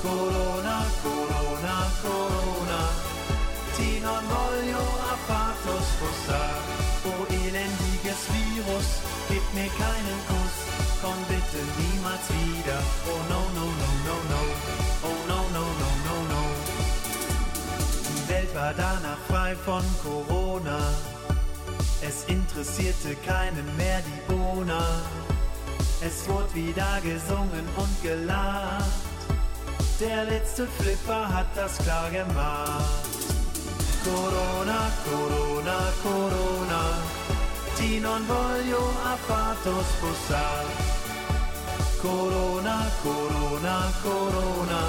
Corona, 0.00 0.82
Corona, 1.02 1.76
Corona, 2.00 2.88
ti 3.76 4.00
non 4.00 4.22
voglio 4.26 4.78
affatto 5.12 5.78
spostare. 5.82 6.88
Oh 7.04 7.26
elendiges 7.28 7.89
Virus, 8.60 9.00
gib 9.28 9.42
mir 9.54 9.70
keinen 9.70 10.18
Kuss, 10.28 10.56
komm 11.02 11.16
bitte 11.28 11.60
niemals 11.78 12.26
wieder. 12.28 12.78
Oh 13.06 13.20
no, 13.28 13.40
no, 13.56 13.66
no, 13.80 13.90
no, 14.06 14.16
no, 14.32 14.42
oh 15.02 15.20
no, 15.28 15.40
no, 15.54 15.64
no, 15.80 15.90
no, 16.06 16.16
no. 16.32 16.42
Die 18.08 18.28
Welt 18.28 18.54
war 18.54 18.74
danach 18.74 19.18
frei 19.28 19.56
von 19.56 19.82
Corona. 20.02 20.78
Es 22.02 22.24
interessierte 22.24 23.14
keinen 23.26 23.76
mehr 23.76 24.00
die 24.02 24.32
Bona. 24.32 24.82
Es 26.02 26.28
wurde 26.28 26.54
wieder 26.54 27.00
gesungen 27.02 27.66
und 27.76 28.02
gelacht. 28.02 28.84
Der 30.00 30.24
letzte 30.24 30.66
Flipper 30.66 31.28
hat 31.32 31.46
das 31.54 31.78
klar 31.78 32.10
gemacht. 32.10 32.84
Corona, 34.04 34.90
Corona, 35.04 35.92
Corona. 36.02 37.19
Ti 37.80 37.98
non 37.98 38.26
voglio 38.26 38.82
affatto 39.04 39.82
sposare. 39.82 40.68
Corona, 42.00 42.90
Corona, 43.02 43.90
Corona. 44.02 44.80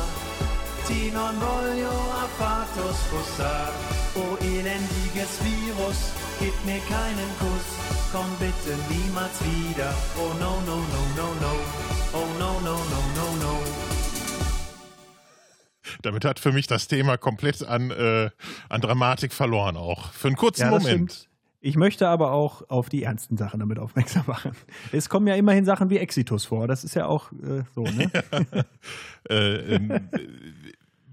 Ti 0.85 1.09
non 1.11 1.39
voglio 1.39 1.89
affatto 2.26 2.91
sposare. 2.93 3.72
Oh 4.15 4.38
elendiges 4.41 5.39
Virus, 5.41 5.99
gib 6.39 6.53
mir 6.65 6.81
keinen 6.89 7.31
Kuss. 7.39 7.68
Komm 8.11 8.30
bitte 8.39 8.76
niemals 8.89 9.39
wieder. 9.41 9.93
Oh 10.18 10.34
no, 10.39 10.59
no, 10.68 10.76
no, 10.76 11.01
no, 11.15 11.27
no. 11.45 11.53
Oh 12.13 12.27
no, 12.39 12.59
no, 12.59 12.76
no, 12.91 12.99
no, 13.15 13.27
no. 13.43 13.59
Damit 16.01 16.26
hat 16.26 16.39
für 16.39 16.51
mich 16.51 16.68
das 16.68 16.88
Thema 16.88 17.18
komplett 17.18 17.63
an, 17.65 17.91
äh, 17.91 18.30
an 18.69 18.81
Dramatik 18.81 19.31
verloren 19.34 19.77
auch. 19.77 20.11
Für 20.11 20.27
einen 20.27 20.35
kurzen 20.35 20.63
Ja, 20.63 20.69
Moment. 20.72 21.11
stimmt. 21.13 21.31
Ich 21.64 21.76
möchte 21.76 22.10
aber 22.10 22.32
auch 22.32 22.68
auf 22.70 22.90
die 22.90 23.04
ernsten 23.04 23.38
Sachen 23.38 23.60
damit 23.60 23.78
aufmerksam 23.78 24.24
machen. 24.28 24.52
Es 24.92 25.10
kommen 25.10 25.28
ja 25.28 25.36
immerhin 25.36 25.64
Sachen 25.64 25.92
wie 25.92 26.00
Exitus 26.00 26.46
vor. 26.46 26.68
Das 26.68 26.84
ist 26.84 26.96
ja 26.96 27.06
auch 27.06 27.32
äh, 27.32 27.64
so, 27.74 27.84
ne? 27.84 28.12
Äh, 29.30 29.76
ähm, 29.76 29.92
äh, 29.92 30.00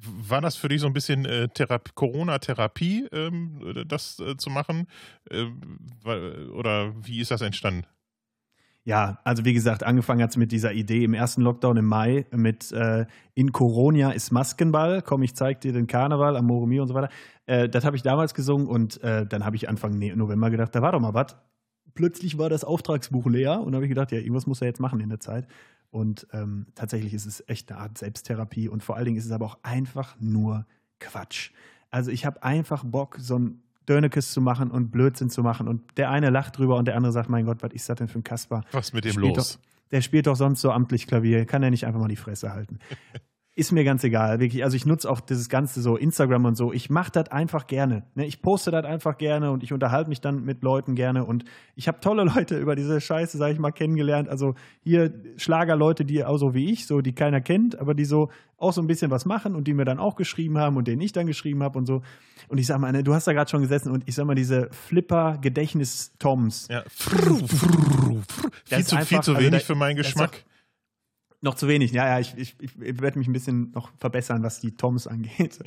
war 0.00 0.40
das 0.40 0.56
für 0.56 0.68
dich 0.68 0.80
so 0.80 0.86
ein 0.86 0.94
bisschen 0.94 1.26
äh, 1.26 1.48
Therapie, 1.48 1.92
Corona-Therapie, 1.94 3.06
ähm, 3.12 3.84
das 3.86 4.18
äh, 4.18 4.38
zu 4.38 4.48
machen? 4.48 4.86
Ähm, 5.30 5.78
oder 6.54 6.94
wie 7.04 7.20
ist 7.20 7.30
das 7.30 7.42
entstanden? 7.42 7.84
Ja, 8.84 9.18
also 9.22 9.44
wie 9.44 9.52
gesagt, 9.52 9.82
angefangen 9.82 10.22
hat 10.22 10.30
es 10.30 10.38
mit 10.38 10.50
dieser 10.50 10.72
Idee 10.72 11.04
im 11.04 11.12
ersten 11.12 11.42
Lockdown 11.42 11.76
im 11.76 11.84
Mai 11.84 12.24
mit 12.30 12.72
äh, 12.72 13.04
In 13.34 13.52
Coronia 13.52 14.12
ist 14.12 14.32
Maskenball, 14.32 15.02
komm, 15.02 15.22
ich 15.22 15.36
zeig 15.36 15.60
dir 15.60 15.74
den 15.74 15.86
Karneval, 15.86 16.38
Amore 16.38 16.66
Mio 16.66 16.84
und 16.84 16.88
so 16.88 16.94
weiter. 16.94 17.10
Äh, 17.48 17.68
das 17.68 17.84
habe 17.84 17.96
ich 17.96 18.02
damals 18.02 18.34
gesungen 18.34 18.66
und 18.66 19.02
äh, 19.02 19.26
dann 19.26 19.44
habe 19.44 19.56
ich 19.56 19.68
Anfang 19.68 19.98
Ne- 19.98 20.14
November 20.14 20.50
gedacht, 20.50 20.74
da 20.74 20.82
war 20.82 20.92
doch 20.92 21.00
mal 21.00 21.14
was. 21.14 21.34
Plötzlich 21.94 22.36
war 22.38 22.50
das 22.50 22.62
Auftragsbuch 22.62 23.26
leer 23.26 23.60
und 23.60 23.74
habe 23.74 23.86
ich 23.86 23.88
gedacht, 23.88 24.12
ja, 24.12 24.18
irgendwas 24.18 24.46
muss 24.46 24.60
er 24.60 24.68
jetzt 24.68 24.80
machen 24.80 25.00
in 25.00 25.08
der 25.08 25.18
Zeit. 25.18 25.48
Und 25.90 26.26
ähm, 26.32 26.66
tatsächlich 26.74 27.14
ist 27.14 27.24
es 27.24 27.42
echt 27.48 27.72
eine 27.72 27.80
Art 27.80 27.96
Selbsttherapie 27.96 28.68
und 28.68 28.82
vor 28.82 28.96
allen 28.96 29.06
Dingen 29.06 29.16
ist 29.16 29.24
es 29.24 29.32
aber 29.32 29.46
auch 29.46 29.58
einfach 29.62 30.16
nur 30.20 30.66
Quatsch. 31.00 31.50
Also 31.90 32.10
ich 32.10 32.26
habe 32.26 32.42
einfach 32.42 32.84
Bock, 32.84 33.16
so 33.18 33.38
ein 33.38 33.62
Dönekes 33.88 34.32
zu 34.32 34.42
machen 34.42 34.70
und 34.70 34.90
Blödsinn 34.90 35.30
zu 35.30 35.42
machen 35.42 35.66
und 35.66 35.96
der 35.96 36.10
eine 36.10 36.28
lacht 36.28 36.58
drüber 36.58 36.76
und 36.76 36.84
der 36.84 36.96
andere 36.96 37.12
sagt, 37.12 37.30
mein 37.30 37.46
Gott, 37.46 37.62
was 37.62 37.72
ist 37.72 37.88
das 37.88 37.96
denn 37.96 38.08
für 38.08 38.18
ein 38.18 38.24
Kasper? 38.24 38.60
Was 38.72 38.92
mit 38.92 39.06
dem 39.06 39.12
Spielt 39.12 39.36
los? 39.36 39.54
Doch, 39.54 39.90
der 39.90 40.02
spielt 40.02 40.26
doch 40.26 40.36
sonst 40.36 40.60
so 40.60 40.70
amtlich 40.70 41.06
Klavier. 41.06 41.46
Kann 41.46 41.62
er 41.62 41.70
nicht 41.70 41.86
einfach 41.86 42.00
mal 42.00 42.08
die 42.08 42.16
Fresse 42.16 42.52
halten? 42.52 42.78
Ist 43.58 43.72
mir 43.72 43.82
ganz 43.82 44.04
egal, 44.04 44.38
wirklich. 44.38 44.62
Also 44.62 44.76
ich 44.76 44.86
nutze 44.86 45.10
auch 45.10 45.18
dieses 45.18 45.48
ganze 45.48 45.82
so 45.82 45.96
Instagram 45.96 46.44
und 46.44 46.54
so. 46.54 46.72
Ich 46.72 46.90
mache 46.90 47.10
das 47.10 47.32
einfach 47.32 47.66
gerne. 47.66 48.04
Ne? 48.14 48.24
Ich 48.24 48.40
poste 48.40 48.70
das 48.70 48.84
einfach 48.84 49.18
gerne 49.18 49.50
und 49.50 49.64
ich 49.64 49.72
unterhalte 49.72 50.08
mich 50.08 50.20
dann 50.20 50.44
mit 50.44 50.62
Leuten 50.62 50.94
gerne. 50.94 51.24
Und 51.24 51.44
ich 51.74 51.88
habe 51.88 51.98
tolle 51.98 52.22
Leute 52.36 52.56
über 52.56 52.76
diese 52.76 53.00
Scheiße, 53.00 53.36
sage 53.36 53.54
ich 53.54 53.58
mal, 53.58 53.72
kennengelernt. 53.72 54.28
Also 54.28 54.54
hier 54.84 55.12
Schlagerleute, 55.38 56.04
die 56.04 56.24
auch 56.24 56.38
so 56.38 56.54
wie 56.54 56.70
ich, 56.70 56.86
so 56.86 57.00
die 57.00 57.16
keiner 57.16 57.40
kennt, 57.40 57.76
aber 57.80 57.94
die 57.94 58.04
so 58.04 58.30
auch 58.58 58.72
so 58.72 58.80
ein 58.80 58.86
bisschen 58.86 59.10
was 59.10 59.24
machen 59.26 59.56
und 59.56 59.66
die 59.66 59.74
mir 59.74 59.84
dann 59.84 59.98
auch 59.98 60.14
geschrieben 60.14 60.58
haben 60.58 60.76
und 60.76 60.86
denen 60.86 61.00
ich 61.02 61.10
dann 61.10 61.26
geschrieben 61.26 61.64
habe 61.64 61.78
und 61.78 61.86
so. 61.86 62.02
Und 62.46 62.58
ich 62.58 62.66
sag 62.68 62.78
mal, 62.78 62.92
ne, 62.92 63.02
du 63.02 63.12
hast 63.12 63.26
da 63.26 63.32
gerade 63.32 63.50
schon 63.50 63.62
gesessen 63.62 63.90
und 63.90 64.04
ich 64.06 64.14
sag 64.14 64.24
mal, 64.24 64.36
diese 64.36 64.68
Flipper-Gedächtnis-Toms. 64.70 66.68
Ja. 66.70 66.84
Frrr, 66.88 67.38
frrr, 67.48 68.22
frrr. 68.28 68.50
Das 68.68 68.78
Viel 68.78 68.86
zu, 68.86 68.96
viel 68.98 69.20
zu 69.20 69.32
also 69.32 69.44
wenig 69.44 69.62
da- 69.62 69.66
für 69.66 69.74
meinen 69.74 69.96
Geschmack. 69.96 70.44
Noch 71.40 71.54
zu 71.54 71.68
wenig. 71.68 71.92
Ja, 71.92 72.06
ja, 72.06 72.18
ich, 72.18 72.36
ich, 72.36 72.56
ich 72.60 73.00
werde 73.00 73.18
mich 73.18 73.28
ein 73.28 73.32
bisschen 73.32 73.70
noch 73.70 73.90
verbessern, 73.96 74.42
was 74.42 74.60
die 74.60 74.74
Toms 74.74 75.06
angeht. 75.06 75.58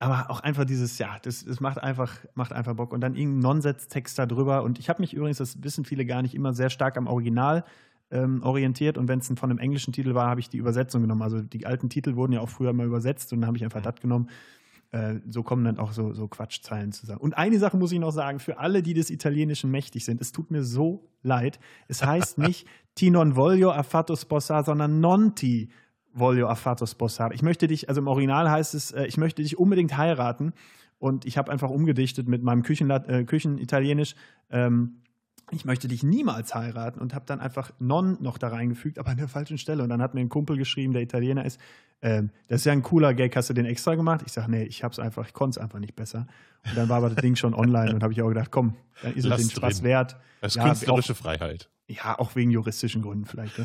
Aber 0.00 0.30
auch 0.30 0.40
einfach 0.40 0.64
dieses, 0.64 0.98
ja, 0.98 1.16
das, 1.22 1.44
das 1.44 1.60
macht, 1.60 1.82
einfach, 1.82 2.18
macht 2.34 2.52
einfach 2.52 2.74
Bock. 2.74 2.92
Und 2.92 3.00
dann 3.00 3.14
irgendein 3.14 3.40
Nonsens-Text 3.40 4.18
da 4.18 4.26
drüber. 4.26 4.62
Und 4.62 4.78
ich 4.78 4.88
habe 4.88 5.00
mich 5.00 5.14
übrigens, 5.14 5.38
das 5.38 5.62
wissen 5.62 5.84
viele 5.84 6.04
gar 6.06 6.22
nicht, 6.22 6.34
immer 6.34 6.52
sehr 6.52 6.70
stark 6.70 6.96
am 6.96 7.08
Original 7.08 7.64
ähm, 8.10 8.42
orientiert. 8.42 8.96
Und 8.96 9.08
wenn 9.08 9.18
es 9.18 9.26
von 9.26 9.50
einem 9.50 9.58
englischen 9.58 9.92
Titel 9.92 10.14
war, 10.14 10.28
habe 10.28 10.40
ich 10.40 10.48
die 10.48 10.58
Übersetzung 10.58 11.02
genommen. 11.02 11.22
Also 11.22 11.40
die 11.40 11.66
alten 11.66 11.88
Titel 11.88 12.14
wurden 12.14 12.32
ja 12.32 12.40
auch 12.40 12.48
früher 12.48 12.72
mal 12.72 12.86
übersetzt 12.86 13.32
und 13.32 13.40
dann 13.40 13.48
habe 13.48 13.56
ich 13.56 13.64
einfach 13.64 13.82
das 13.82 13.96
genommen. 13.96 14.28
Äh, 14.90 15.16
so 15.28 15.42
kommen 15.42 15.64
dann 15.64 15.78
auch 15.78 15.92
so, 15.92 16.14
so 16.14 16.28
Quatschzeilen 16.28 16.92
zusammen. 16.92 17.20
Und 17.20 17.36
eine 17.36 17.58
Sache 17.58 17.76
muss 17.76 17.92
ich 17.92 17.98
noch 17.98 18.10
sagen, 18.10 18.38
für 18.38 18.58
alle, 18.58 18.82
die 18.82 18.94
des 18.94 19.10
Italienischen 19.10 19.70
mächtig 19.70 20.04
sind, 20.04 20.20
es 20.20 20.32
tut 20.32 20.50
mir 20.50 20.62
so 20.64 21.10
leid. 21.22 21.60
Es 21.88 22.04
heißt 22.04 22.38
nicht 22.38 22.66
Ti 22.98 23.10
non 23.10 23.36
voglio 23.36 23.70
affatto 23.70 24.16
sposare, 24.16 24.64
sondern 24.64 24.98
non 24.98 25.36
ti 25.36 25.70
voglio 26.12 26.48
affatto 26.48 26.84
sposare. 26.84 27.32
Ich 27.32 27.42
möchte 27.42 27.68
dich, 27.68 27.88
also 27.88 28.00
im 28.00 28.08
Original 28.08 28.50
heißt 28.50 28.74
es, 28.74 28.90
äh, 28.90 29.06
ich 29.06 29.18
möchte 29.18 29.42
dich 29.42 29.56
unbedingt 29.56 29.96
heiraten. 29.96 30.52
Und 30.98 31.24
ich 31.24 31.38
habe 31.38 31.52
einfach 31.52 31.70
umgedichtet 31.70 32.26
mit 32.26 32.42
meinem 32.42 32.64
Küchenla 32.64 32.96
äh, 33.06 33.22
Küchenitalienisch. 33.22 34.16
Ähm, 34.50 35.02
ich 35.50 35.64
möchte 35.64 35.88
dich 35.88 36.02
niemals 36.02 36.54
heiraten 36.54 37.00
und 37.00 37.14
habe 37.14 37.24
dann 37.26 37.40
einfach 37.40 37.70
non 37.78 38.18
noch 38.20 38.38
da 38.38 38.48
reingefügt, 38.48 38.98
aber 38.98 39.10
an 39.10 39.16
der 39.16 39.28
falschen 39.28 39.58
Stelle. 39.58 39.82
Und 39.82 39.88
dann 39.88 40.02
hat 40.02 40.14
mir 40.14 40.20
ein 40.20 40.28
Kumpel 40.28 40.56
geschrieben, 40.56 40.92
der 40.92 41.02
Italiener 41.02 41.44
ist, 41.44 41.60
ähm, 42.00 42.30
das 42.48 42.60
ist 42.60 42.64
ja 42.64 42.72
ein 42.72 42.82
cooler 42.82 43.14
Gag, 43.14 43.34
hast 43.34 43.50
du 43.50 43.54
den 43.54 43.66
extra 43.66 43.94
gemacht? 43.94 44.22
Ich 44.26 44.32
sage, 44.32 44.50
nee, 44.50 44.62
ich 44.64 44.84
hab's 44.84 44.98
einfach, 44.98 45.26
ich 45.26 45.32
konnte 45.32 45.58
es 45.58 45.62
einfach 45.62 45.80
nicht 45.80 45.96
besser. 45.96 46.26
Und 46.64 46.76
dann 46.76 46.88
war 46.88 46.98
aber 46.98 47.10
das 47.10 47.22
Ding 47.22 47.34
schon 47.36 47.54
online 47.54 47.94
und 47.94 48.02
habe 48.02 48.12
ich 48.12 48.22
auch 48.22 48.28
gedacht, 48.28 48.50
komm, 48.50 48.74
dann 49.02 49.12
ist 49.14 49.24
es 49.24 49.30
Lass 49.30 49.40
den 49.40 49.50
Spaß 49.50 49.76
drin. 49.78 49.84
wert. 49.84 50.16
Das 50.40 50.52
ist 50.52 50.56
Ja, 50.56 50.68
künstlerische 50.68 51.14
Freiheit. 51.14 51.68
Ja, 51.88 52.18
auch 52.18 52.36
wegen 52.36 52.50
juristischen 52.50 53.02
Gründen 53.02 53.24
vielleicht. 53.24 53.54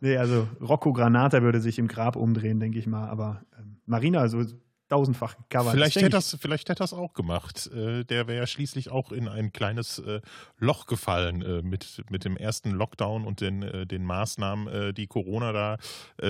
nee, 0.00 0.16
also 0.16 0.48
Rocco 0.60 0.92
Granata 0.92 1.42
würde 1.42 1.60
sich 1.60 1.78
im 1.78 1.88
Grab 1.88 2.16
umdrehen, 2.16 2.60
denke 2.60 2.78
ich 2.78 2.86
mal. 2.86 3.08
Aber 3.08 3.42
ähm, 3.58 3.76
Marina, 3.86 4.20
also 4.20 4.44
tausendfach 4.88 5.36
gecovert. 5.36 5.72
Vielleicht 5.72 5.96
hätte 5.96 6.08
das, 6.08 6.36
vielleicht 6.40 6.68
hätte 6.68 6.80
das 6.82 6.92
auch 6.92 7.12
gemacht. 7.12 7.66
Äh, 7.72 8.04
der 8.04 8.26
wäre 8.26 8.38
ja 8.38 8.46
schließlich 8.46 8.90
auch 8.90 9.12
in 9.12 9.28
ein 9.28 9.52
kleines 9.52 9.98
äh, 9.98 10.20
Loch 10.58 10.86
gefallen 10.86 11.42
äh, 11.42 11.62
mit, 11.62 12.02
mit 12.10 12.24
dem 12.24 12.36
ersten 12.36 12.70
Lockdown 12.70 13.24
und 13.24 13.40
den, 13.40 13.88
den 13.88 14.04
Maßnahmen, 14.04 14.94
die 14.94 15.06
Corona 15.06 15.52
da 15.52 15.76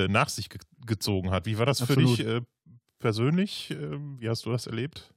nach 0.09 0.29
sich 0.29 0.49
ge 0.49 0.61
gezogen 0.87 1.31
hat. 1.31 1.47
Wie 1.47 1.59
war 1.59 1.67
das 1.67 1.83
Absolut. 1.83 2.17
für 2.17 2.25
dich 2.25 2.43
persönlich? 2.99 3.71
Äh, 3.71 3.99
wie 4.19 4.29
hast 4.29 4.47
du 4.47 4.51
das 4.51 4.67
erlebt? 4.67 5.13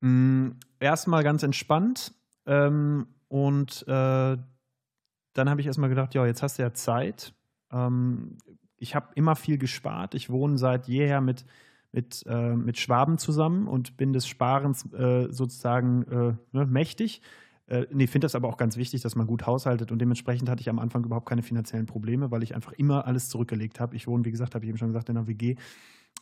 Mm, 0.00 0.50
Erstmal 0.78 1.22
ganz 1.22 1.42
entspannt. 1.42 2.14
Ähm, 2.46 3.06
und 3.28 3.84
dann 3.86 5.48
habe 5.48 5.60
ich 5.60 5.66
erstmal 5.66 5.88
gedacht, 5.88 6.14
ja, 6.14 6.26
jetzt 6.26 6.42
hast 6.42 6.58
du 6.58 6.62
ja 6.62 6.72
Zeit. 6.72 7.32
Ähm, 7.70 8.38
ich 8.76 8.94
habe 8.94 9.08
immer 9.14 9.36
viel 9.36 9.58
gespart. 9.58 10.14
Ich 10.14 10.30
wohne 10.30 10.58
seit 10.58 10.88
jeher 10.88 11.20
mit, 11.20 11.44
mit, 11.92 12.24
äh, 12.26 12.54
mit 12.54 12.78
Schwaben 12.78 13.18
zusammen 13.18 13.66
und 13.66 13.96
bin 13.96 14.12
des 14.12 14.26
Sparens 14.26 14.92
äh, 14.92 15.28
sozusagen 15.30 16.02
äh, 16.04 16.34
ne, 16.52 16.66
mächtig. 16.66 17.20
Äh, 17.66 17.86
nee, 17.92 18.06
finde 18.06 18.24
das 18.24 18.34
aber 18.34 18.48
auch 18.48 18.56
ganz 18.56 18.76
wichtig, 18.76 19.02
dass 19.02 19.16
man 19.16 19.26
gut 19.26 19.46
haushaltet 19.46 19.92
und 19.92 19.98
dementsprechend 19.98 20.48
hatte 20.48 20.60
ich 20.60 20.68
am 20.68 20.78
Anfang 20.78 21.04
überhaupt 21.04 21.28
keine 21.28 21.42
finanziellen 21.42 21.86
Probleme, 21.86 22.30
weil 22.30 22.42
ich 22.42 22.54
einfach 22.54 22.72
immer 22.72 23.06
alles 23.06 23.28
zurückgelegt 23.28 23.80
habe. 23.80 23.96
Ich 23.96 24.06
wohne, 24.06 24.24
wie 24.24 24.30
gesagt, 24.30 24.54
habe 24.54 24.64
ich 24.64 24.68
eben 24.68 24.78
schon 24.78 24.88
gesagt, 24.88 25.08
in 25.08 25.16
einer 25.16 25.26
WG. 25.26 25.56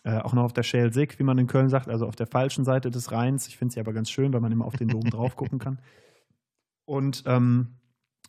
Äh, 0.05 0.19
auch 0.19 0.33
noch 0.33 0.45
auf 0.45 0.53
der 0.53 0.63
Schelsig, 0.63 1.19
wie 1.19 1.25
man 1.25 1.39
in 1.39 1.47
Köln 1.49 1.69
sagt, 1.69 1.89
also 1.89 2.07
auf 2.07 2.15
der 2.15 2.27
falschen 2.27 2.65
Seite 2.65 2.91
des 2.91 3.11
Rheins. 3.11 3.49
Ich 3.49 3.59
finde 3.59 3.75
sie 3.75 3.81
aber 3.81 3.93
ganz 3.93 4.11
schön, 4.11 4.33
weil 4.33 4.41
man 4.41 4.53
immer 4.53 4.65
auf 4.65 4.77
den 4.77 4.89
Dom 4.89 5.11
drauf 5.11 5.37
gucken 5.37 5.59
kann. 5.59 5.81
Und 6.85 7.25
ähm, 7.27 7.79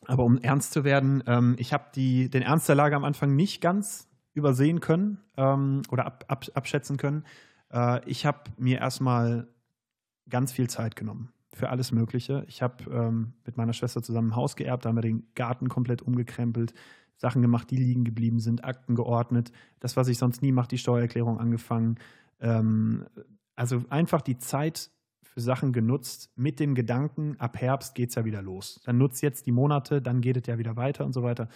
aber 0.05 0.23
um 0.23 0.37
ernst 0.37 0.73
zu 0.73 0.83
werden, 0.83 1.23
ähm, 1.27 1.55
ich 1.59 1.73
habe 1.73 1.85
den 1.93 2.41
Ernst 2.41 2.67
der 2.67 2.75
Lage 2.75 2.95
am 2.95 3.03
Anfang 3.03 3.35
nicht 3.35 3.61
ganz 3.61 4.08
übersehen 4.39 4.79
können 4.79 5.19
ähm, 5.37 5.83
oder 5.91 6.05
ab, 6.05 6.25
ab, 6.27 6.45
abschätzen 6.53 6.97
können. 6.97 7.23
Äh, 7.71 8.03
ich 8.09 8.25
habe 8.25 8.39
mir 8.57 8.79
erstmal 8.79 9.47
ganz 10.27 10.51
viel 10.51 10.69
Zeit 10.69 10.95
genommen 10.95 11.31
für 11.53 11.69
alles 11.69 11.91
Mögliche. 11.91 12.43
Ich 12.47 12.61
habe 12.61 12.83
ähm, 12.91 13.33
mit 13.45 13.57
meiner 13.57 13.73
Schwester 13.73 14.01
zusammen 14.01 14.31
ein 14.31 14.35
Haus 14.35 14.55
geerbt, 14.55 14.85
da 14.85 14.89
haben 14.89 14.97
wir 14.97 15.01
den 15.01 15.27
Garten 15.35 15.69
komplett 15.69 16.01
umgekrempelt, 16.01 16.73
Sachen 17.17 17.41
gemacht, 17.41 17.69
die 17.69 17.77
liegen 17.77 18.05
geblieben 18.05 18.39
sind, 18.39 18.63
Akten 18.63 18.95
geordnet, 18.95 19.51
das, 19.79 19.97
was 19.97 20.07
ich 20.07 20.17
sonst 20.17 20.41
nie 20.41 20.51
mache, 20.51 20.69
die 20.69 20.77
Steuererklärung 20.77 21.39
angefangen. 21.39 21.97
Ähm, 22.39 23.05
also 23.55 23.83
einfach 23.89 24.21
die 24.21 24.37
Zeit 24.37 24.89
für 25.21 25.41
Sachen 25.41 25.73
genutzt 25.73 26.31
mit 26.35 26.59
dem 26.59 26.75
Gedanken, 26.75 27.35
ab 27.39 27.59
Herbst 27.59 27.93
geht 27.93 28.09
es 28.09 28.15
ja 28.15 28.25
wieder 28.25 28.41
los. 28.41 28.81
Dann 28.85 28.97
nutzt 28.97 29.21
jetzt 29.21 29.45
die 29.45 29.51
Monate, 29.51 30.01
dann 30.01 30.21
geht 30.21 30.37
es 30.37 30.47
ja 30.47 30.57
wieder 30.57 30.75
weiter 30.75 31.05
und 31.05 31.13
so 31.13 31.23
weiter. 31.23 31.49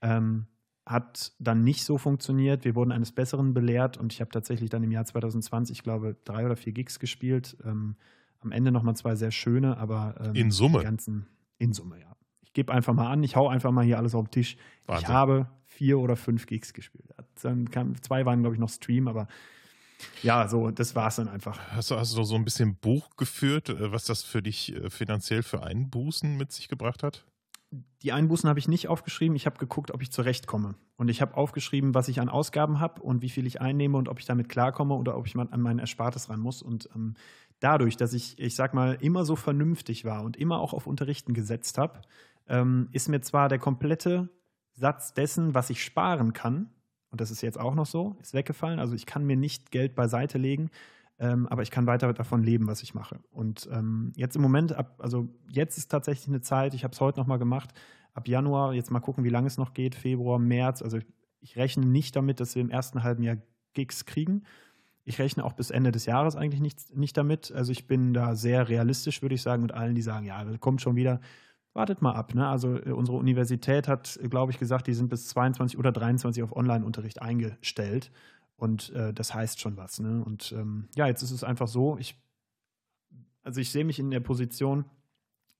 Ähm, 0.00 0.46
hat 0.84 1.32
dann 1.38 1.62
nicht 1.62 1.84
so 1.84 1.96
funktioniert. 1.98 2.64
Wir 2.64 2.74
wurden 2.74 2.92
eines 2.92 3.12
Besseren 3.12 3.54
belehrt 3.54 3.96
und 3.96 4.12
ich 4.12 4.20
habe 4.20 4.30
tatsächlich 4.30 4.68
dann 4.70 4.82
im 4.82 4.90
Jahr 4.90 5.04
2020, 5.04 5.78
ich 5.78 5.82
glaube, 5.82 6.16
drei 6.24 6.44
oder 6.44 6.56
vier 6.56 6.72
Gigs 6.72 6.98
gespielt. 6.98 7.56
Ähm, 7.64 7.96
am 8.40 8.50
Ende 8.50 8.72
nochmal 8.72 8.96
zwei 8.96 9.14
sehr 9.14 9.30
schöne, 9.30 9.76
aber 9.76 10.14
ähm, 10.20 10.34
In 10.34 10.50
Summe? 10.50 10.82
ganzen 10.82 11.26
in 11.58 11.72
Summe, 11.72 12.00
ja. 12.00 12.16
Ich 12.40 12.52
gebe 12.52 12.72
einfach 12.72 12.92
mal 12.92 13.08
an, 13.10 13.22
ich 13.22 13.36
hau 13.36 13.48
einfach 13.48 13.70
mal 13.70 13.84
hier 13.84 13.96
alles 13.98 14.14
auf 14.14 14.26
den 14.26 14.30
Tisch. 14.32 14.56
Ich 14.82 14.88
Wahnsinn. 14.88 15.08
habe 15.08 15.48
vier 15.64 15.98
oder 16.00 16.16
fünf 16.16 16.46
Gigs 16.46 16.72
gespielt. 16.74 17.06
Dann 17.40 17.70
kam, 17.70 18.00
zwei 18.02 18.26
waren, 18.26 18.40
glaube 18.40 18.56
ich, 18.56 18.60
noch 18.60 18.68
Stream, 18.68 19.06
aber 19.08 19.28
ja, 20.22 20.48
so, 20.48 20.72
das 20.72 20.96
war 20.96 21.08
es 21.08 21.16
dann 21.16 21.28
einfach. 21.28 21.58
Hast 21.70 21.92
du, 21.92 21.96
hast 21.96 22.16
du 22.16 22.24
so 22.24 22.34
ein 22.34 22.44
bisschen 22.44 22.74
Buch 22.74 23.10
geführt, 23.16 23.68
äh, 23.68 23.92
was 23.92 24.04
das 24.04 24.24
für 24.24 24.42
dich 24.42 24.74
äh, 24.74 24.90
finanziell 24.90 25.44
für 25.44 25.62
Einbußen 25.62 26.36
mit 26.36 26.50
sich 26.50 26.66
gebracht 26.68 27.04
hat? 27.04 27.24
Die 28.02 28.12
Einbußen 28.12 28.48
habe 28.48 28.58
ich 28.58 28.68
nicht 28.68 28.88
aufgeschrieben. 28.88 29.34
Ich 29.34 29.46
habe 29.46 29.58
geguckt, 29.58 29.92
ob 29.92 30.02
ich 30.02 30.12
zurechtkomme. 30.12 30.74
Und 30.96 31.08
ich 31.08 31.22
habe 31.22 31.36
aufgeschrieben, 31.36 31.94
was 31.94 32.08
ich 32.08 32.20
an 32.20 32.28
Ausgaben 32.28 32.80
habe 32.80 33.02
und 33.02 33.22
wie 33.22 33.30
viel 33.30 33.46
ich 33.46 33.60
einnehme 33.60 33.96
und 33.96 34.08
ob 34.08 34.18
ich 34.18 34.26
damit 34.26 34.48
klarkomme 34.48 34.94
oder 34.94 35.16
ob 35.16 35.26
ich 35.26 35.36
an 35.36 35.60
mein 35.60 35.78
Erspartes 35.78 36.28
ran 36.28 36.40
muss. 36.40 36.60
Und 36.60 36.90
ähm, 36.94 37.14
dadurch, 37.60 37.96
dass 37.96 38.12
ich, 38.12 38.38
ich 38.38 38.54
sag 38.54 38.74
mal, 38.74 38.98
immer 39.00 39.24
so 39.24 39.36
vernünftig 39.36 40.04
war 40.04 40.22
und 40.22 40.36
immer 40.36 40.60
auch 40.60 40.74
auf 40.74 40.86
Unterrichten 40.86 41.32
gesetzt 41.32 41.78
habe, 41.78 42.02
ähm, 42.46 42.88
ist 42.92 43.08
mir 43.08 43.22
zwar 43.22 43.48
der 43.48 43.58
komplette 43.58 44.28
Satz 44.74 45.14
dessen, 45.14 45.54
was 45.54 45.70
ich 45.70 45.82
sparen 45.82 46.32
kann, 46.32 46.70
und 47.10 47.20
das 47.20 47.30
ist 47.30 47.42
jetzt 47.42 47.60
auch 47.60 47.74
noch 47.74 47.86
so, 47.86 48.16
ist 48.22 48.32
weggefallen. 48.32 48.80
Also 48.80 48.94
ich 48.94 49.04
kann 49.04 49.24
mir 49.24 49.36
nicht 49.36 49.70
Geld 49.70 49.94
beiseite 49.94 50.38
legen, 50.38 50.70
ähm, 51.22 51.46
aber 51.46 51.62
ich 51.62 51.70
kann 51.70 51.86
weiter 51.86 52.12
davon 52.12 52.42
leben, 52.42 52.66
was 52.66 52.82
ich 52.82 52.94
mache. 52.94 53.20
Und 53.30 53.68
ähm, 53.72 54.12
jetzt 54.16 54.34
im 54.34 54.42
Moment, 54.42 54.72
ab, 54.72 54.96
also 54.98 55.28
jetzt 55.48 55.78
ist 55.78 55.88
tatsächlich 55.88 56.26
eine 56.26 56.40
Zeit, 56.40 56.74
ich 56.74 56.82
habe 56.82 56.92
es 56.92 57.00
heute 57.00 57.20
nochmal 57.20 57.38
gemacht, 57.38 57.70
ab 58.12 58.26
Januar, 58.26 58.74
jetzt 58.74 58.90
mal 58.90 59.00
gucken, 59.00 59.22
wie 59.22 59.28
lange 59.30 59.46
es 59.46 59.56
noch 59.56 59.72
geht, 59.72 59.94
Februar, 59.94 60.40
März. 60.40 60.82
Also 60.82 60.98
ich 61.40 61.56
rechne 61.56 61.86
nicht 61.86 62.16
damit, 62.16 62.40
dass 62.40 62.56
wir 62.56 62.62
im 62.62 62.70
ersten 62.70 63.04
halben 63.04 63.22
Jahr 63.22 63.36
Gigs 63.72 64.04
kriegen. 64.04 64.42
Ich 65.04 65.20
rechne 65.20 65.44
auch 65.44 65.52
bis 65.52 65.70
Ende 65.70 65.92
des 65.92 66.06
Jahres 66.06 66.34
eigentlich 66.34 66.60
nicht, 66.60 66.96
nicht 66.96 67.16
damit. 67.16 67.52
Also 67.52 67.70
ich 67.70 67.86
bin 67.86 68.12
da 68.12 68.34
sehr 68.34 68.68
realistisch, 68.68 69.22
würde 69.22 69.36
ich 69.36 69.42
sagen, 69.42 69.62
mit 69.62 69.72
allen, 69.72 69.94
die 69.94 70.02
sagen, 70.02 70.26
ja, 70.26 70.44
kommt 70.58 70.82
schon 70.82 70.96
wieder 70.96 71.20
wartet 71.74 72.02
mal 72.02 72.12
ab. 72.12 72.34
Ne? 72.34 72.46
Also 72.46 72.76
äh, 72.76 72.90
unsere 72.90 73.16
Universität 73.16 73.88
hat, 73.88 74.18
glaube 74.28 74.52
ich, 74.52 74.58
gesagt, 74.58 74.86
die 74.86 74.94
sind 74.94 75.08
bis 75.08 75.28
22 75.28 75.78
oder 75.78 75.92
23 75.92 76.42
auf 76.42 76.54
Online-Unterricht 76.54 77.22
eingestellt. 77.22 78.10
Und 78.62 78.90
äh, 78.90 79.12
das 79.12 79.34
heißt 79.34 79.58
schon 79.58 79.76
was. 79.76 79.98
Ne? 79.98 80.22
Und 80.24 80.52
ähm, 80.56 80.88
ja, 80.94 81.08
jetzt 81.08 81.22
ist 81.22 81.32
es 81.32 81.42
einfach 81.42 81.66
so, 81.66 81.98
ich, 81.98 82.16
also 83.42 83.60
ich 83.60 83.72
sehe 83.72 83.84
mich 83.84 83.98
in 83.98 84.12
der 84.12 84.20
Position, 84.20 84.84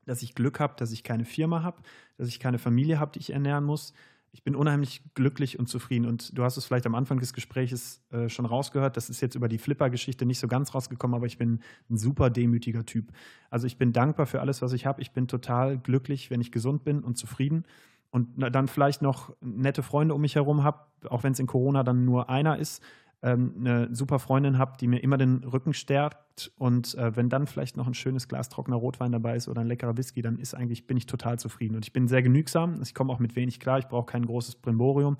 dass 0.05 0.23
ich 0.23 0.37
Glück 0.37 0.61
habe, 0.61 0.75
dass 0.77 0.93
ich 0.93 1.03
keine 1.03 1.25
Firma 1.25 1.65
habe, 1.65 1.83
dass 2.17 2.29
ich 2.29 2.39
keine 2.39 2.61
Familie 2.61 3.01
habe, 3.01 3.11
die 3.11 3.19
ich 3.19 3.31
ernähren 3.31 3.65
muss, 3.65 3.93
ich 4.31 4.45
bin 4.45 4.55
unheimlich 4.55 5.03
glücklich 5.15 5.59
und 5.59 5.69
zufrieden. 5.69 6.07
Und 6.07 6.39
du 6.39 6.45
hast 6.45 6.57
es 6.57 6.65
vielleicht 6.65 6.87
am 6.87 6.95
Anfang 6.95 7.19
des 7.19 7.33
Gesprächs 7.33 8.03
äh, 8.13 8.29
schon 8.29 8.47
rausgehört. 8.47 8.97
Das 8.97 9.11
ist 9.11 9.21
jetzt 9.21 9.35
über 9.35 9.49
die 9.49 9.59
Flipper-Geschichte 9.59 10.25
nicht 10.25 10.39
so 10.39 10.47
ganz 10.47 10.73
rausgekommen, 10.73 11.17
aber 11.17 11.27
ich 11.27 11.39
bin 11.39 11.61
ein 11.91 11.97
super 11.97 12.31
demütiger 12.31 12.87
Typ. 12.87 13.13
Also 13.51 13.67
ich 13.67 13.79
bin 13.79 13.93
dankbar 13.93 14.27
für 14.27 14.41
alles, 14.41 14.63
was 14.63 14.73
ich 14.75 14.87
habe. 14.87 15.03
Ich 15.03 15.11
bin 15.11 15.27
total 15.27 15.77
glücklich, 15.77 16.31
wenn 16.31 16.41
ich 16.41 16.53
gesund 16.53 16.85
bin 16.85 17.01
und 17.01 17.19
zufrieden. 17.19 17.65
Und 18.13 18.29
dann 18.37 18.69
vielleicht 18.69 19.03
noch 19.03 19.35
nette 19.41 19.83
Freunde 19.83 20.15
um 20.15 20.21
mich 20.21 20.37
herum 20.37 20.63
habe, 20.63 20.81
auch 21.09 21.25
wenn 21.25 21.33
es 21.33 21.41
in 21.41 21.47
Corona 21.47 21.83
dann 21.83 22.05
nur 22.05 22.31
einer 22.31 22.59
ist 22.59 22.83
ähm, 23.23 23.55
eine 23.59 23.95
super 23.95 24.19
Freundin 24.19 24.59
habe, 24.59 24.77
die 24.81 24.89
mir 24.89 24.99
immer 24.99 25.17
den 25.17 25.45
Rücken 25.45 25.75
stärkt 25.75 26.53
und 26.59 26.97
äh, 26.97 27.15
wenn 27.15 27.29
dann 27.29 27.47
vielleicht 27.47 27.77
noch 27.77 27.87
ein 27.87 27.95
schönes 27.95 28.27
Glas 28.27 28.49
trockener 28.49 28.77
Rotwein 28.77 29.13
dabei 29.13 29.37
ist 29.37 29.49
oder 29.49 29.61
ein 29.61 29.69
leckerer 29.69 29.97
Whisky, 29.97 30.23
dann 30.23 30.39
ist 30.39 30.55
eigentlich, 30.55 30.87
bin 30.87 30.97
ich 30.97 31.07
total 31.07 31.39
zufrieden. 31.39 31.77
Und 31.77 31.85
ich 31.85 31.93
bin 31.93 32.09
sehr 32.09 32.23
genügsam, 32.23 32.83
ich 32.83 32.95
komme 32.95 33.13
auch 33.13 33.21
mit 33.21 33.37
wenig 33.37 33.61
klar, 33.61 33.79
ich 33.79 33.87
brauche 33.87 34.07
kein 34.07 34.27
großes 34.27 34.57
Brimborium. 34.57 35.19